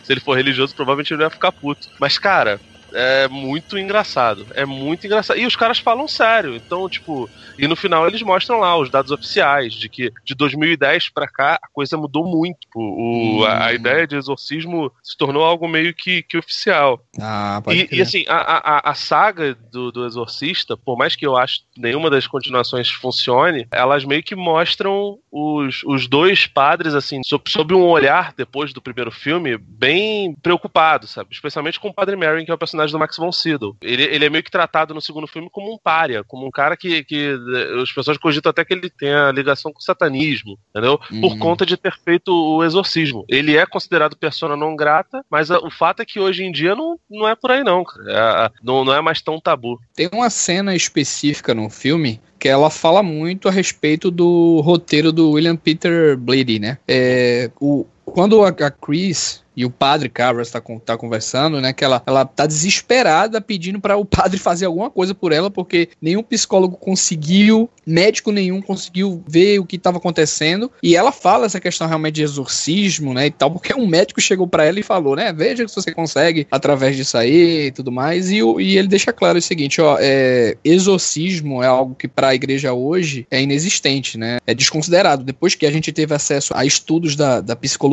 se 0.04 0.14
ele 0.14 0.22
for 0.22 0.38
religioso, 0.38 0.74
provavelmente 0.74 1.14
ele 1.14 1.24
vai 1.24 1.30
ficar 1.30 1.52
puto. 1.52 1.90
Mas, 2.00 2.18
cara, 2.18 2.62
é 2.94 3.28
muito 3.28 3.78
engraçado. 3.78 4.46
É 4.54 4.66
muito 4.66 5.06
engraçado. 5.06 5.40
E 5.40 5.46
os 5.46 5.56
caras 5.56 5.80
falam 5.80 6.08
sério. 6.08 6.56
Então, 6.56 6.88
tipo, 6.90 7.30
e 7.58 7.68
no 7.68 7.76
final 7.76 8.08
eles 8.08 8.22
mostram 8.22 8.60
lá 8.60 8.78
os 8.78 8.90
dados 8.90 9.12
oficiais 9.12 9.74
de 9.74 9.90
que 9.90 10.12
de 10.24 10.36
2010 10.36 11.10
para 11.10 11.28
cá 11.28 11.60
a 11.62 11.68
coisa 11.68 11.98
mudou 11.98 12.26
muito. 12.26 12.68
O, 12.76 13.42
hum. 13.42 13.44
a, 13.44 13.68
a, 13.68 13.74
ideia 13.74 14.08
de 14.08 14.16
exorcismo 14.16 14.92
se 15.02 15.18
tornou 15.18 15.44
algo 15.44 15.68
meio 15.68 15.94
que, 15.94 16.24
que 16.24 16.38
oficial. 16.38 17.04
Ah, 17.20 17.62
e, 17.68 17.98
e, 17.98 18.02
assim, 18.02 18.24
a, 18.28 18.38
a, 18.38 18.92
a 18.92 18.94
saga 18.94 19.56
do, 19.72 19.92
do 19.92 20.06
Exorcista, 20.06 20.78
por 20.78 20.98
mais 20.98 21.16
que 21.16 21.26
eu 21.26 21.36
acho 21.36 21.62
nenhuma 21.78 22.10
das 22.10 22.28
continuações 22.28 22.90
funcione, 22.90 23.68
elas 23.72 24.06
meio 24.06 24.24
que 24.24 24.36
mostram 24.36 25.18
os, 25.32 25.84
os 25.86 26.08
dois 26.08 26.48
padres, 26.48 26.94
assim, 26.94 27.22
sob, 27.24 27.50
sob 27.50 27.74
um 27.74 27.86
olhar, 27.86 28.34
depois 28.36 28.74
do 28.74 28.82
primeiro 28.82 29.12
filme, 29.12 29.58
bem 29.58 30.36
preocupado, 30.42 31.08
sabe? 31.08 31.30
Especialmente 31.32 31.80
com 31.80 31.90
o 31.90 31.94
Padre 31.94 32.16
Merrin, 32.16 32.46
que 32.46 32.52
é 32.52 32.54
o 32.54 32.58
personagem 32.58 32.83
do 32.92 33.00
Max 33.00 33.18
von 33.18 33.32
Sydow. 33.32 33.76
Ele, 33.82 34.04
ele 34.04 34.26
é 34.26 34.30
meio 34.30 34.44
que 34.44 34.52
tratado 34.52 34.94
no 34.94 35.02
segundo 35.02 35.28
filme 35.28 35.50
como 35.52 35.74
um 35.74 35.78
pária, 35.78 36.24
como 36.24 36.46
um 36.46 36.52
cara 36.52 36.76
que, 36.78 37.04
que 37.04 37.36
as 37.82 37.92
pessoas 37.92 38.18
cogitam 38.18 38.50
até 38.50 38.64
que 38.64 38.74
ele 38.74 38.90
tenha 38.90 39.32
ligação 39.32 39.72
com 39.72 39.80
o 39.80 39.84
satanismo, 39.84 40.58
entendeu? 40.70 41.00
Uhum. 41.12 41.22
Por 41.22 41.38
conta 41.38 41.66
de 41.66 41.78
ter 41.78 41.94
feito 42.04 42.32
o 42.32 42.64
exorcismo. 42.64 43.26
Ele 43.28 43.56
é 43.56 43.66
considerado 43.66 44.18
persona 44.18 44.56
não 44.56 44.76
grata, 44.76 45.24
mas 45.30 45.52
a, 45.52 45.60
o 45.60 45.70
fato 45.70 46.02
é 46.02 46.06
que 46.06 46.20
hoje 46.20 46.44
em 46.44 46.52
dia 46.52 46.76
não, 46.76 46.98
não 47.10 47.28
é 47.28 47.36
por 47.36 47.52
aí 47.52 47.64
não, 47.64 47.84
é, 48.08 48.52
não, 48.64 48.86
não 48.86 48.94
é 48.94 49.02
mais 49.02 49.22
tão 49.22 49.40
tabu. 49.40 49.80
Tem 49.96 50.10
uma 50.12 50.30
cena 50.30 50.76
específica 50.76 51.54
no 51.54 51.70
filme 51.70 52.20
que 52.40 52.50
ela 52.50 52.70
fala 52.70 53.02
muito 53.02 53.48
a 53.48 53.52
respeito 53.52 54.12
do 54.12 54.60
roteiro 54.62 55.14
do 55.14 55.32
William 55.32 55.56
Peter 55.56 56.18
Blatty, 56.18 56.60
né? 56.60 56.78
É, 56.86 57.50
o, 57.60 57.88
quando 58.06 58.44
a, 58.44 58.50
a 58.50 58.72
Chris 58.72 59.44
e 59.56 59.66
o 59.66 59.70
padre 59.70 60.10
Cabras 60.10 60.50
tá, 60.50 60.62
tá 60.84 60.98
conversando, 60.98 61.62
né? 61.62 61.74
Que 61.74 61.86
ela, 61.86 62.02
ela 62.06 62.26
tá 62.26 62.46
desesperada 62.46 63.40
pedindo 63.40 63.80
para 63.80 63.96
o 63.96 64.06
padre 64.06 64.38
fazer 64.40 64.66
alguma 64.66 64.90
coisa 64.90 65.14
por 65.14 65.32
ela, 65.32 65.50
porque 65.50 65.90
nenhum 66.02 66.24
psicólogo 66.24 66.76
conseguiu, 66.76 67.70
médico 67.86 68.32
nenhum 68.32 68.62
conseguiu 68.62 69.24
ver 69.28 69.60
o 69.60 69.66
que 69.66 69.76
estava 69.76 69.98
acontecendo. 69.98 70.72
E 70.82 70.96
ela 70.96 71.12
fala 71.12 71.46
essa 71.46 71.60
questão 71.60 71.88
realmente 71.88 72.16
de 72.16 72.24
exorcismo, 72.24 73.14
né? 73.14 73.28
E 73.28 73.32
tal, 73.32 73.52
porque 73.52 73.74
um 73.74 73.88
médico 73.88 74.20
chegou 74.20 74.48
para 74.48 74.66
ela 74.66 74.80
e 74.80 74.84
falou, 74.84 75.16
né? 75.16 75.32
Veja 75.32 75.68
se 75.68 75.76
você 75.76 75.94
consegue 75.94 76.48
através 76.52 76.96
disso 76.96 77.18
aí 77.18 77.68
e 77.68 77.72
tudo 77.72 77.92
mais. 77.92 78.32
E, 78.32 78.38
e 78.38 78.78
ele 78.78 78.88
deixa 78.88 79.14
claro 79.14 79.38
o 79.38 79.42
seguinte: 79.42 79.82
ó, 79.82 79.98
é, 80.00 80.58
exorcismo 80.64 81.62
é 81.62 81.68
algo 81.68 81.96
que 81.96 82.08
para 82.08 82.30
a 82.30 82.36
igreja 82.36 82.74
hoje 82.74 83.28
é 83.30 83.42
inexistente, 83.42 84.18
né? 84.18 84.40
É 84.48 84.54
desconsiderado. 84.54 85.24
Depois 85.24 85.56
que 85.56 85.66
a 85.66 85.72
gente 85.72 85.92
teve 85.92 86.14
acesso 86.14 86.54
a 86.56 86.66
estudos 86.66 87.16
da, 87.16 87.42
da 87.42 87.56
psicologia, 87.56 87.93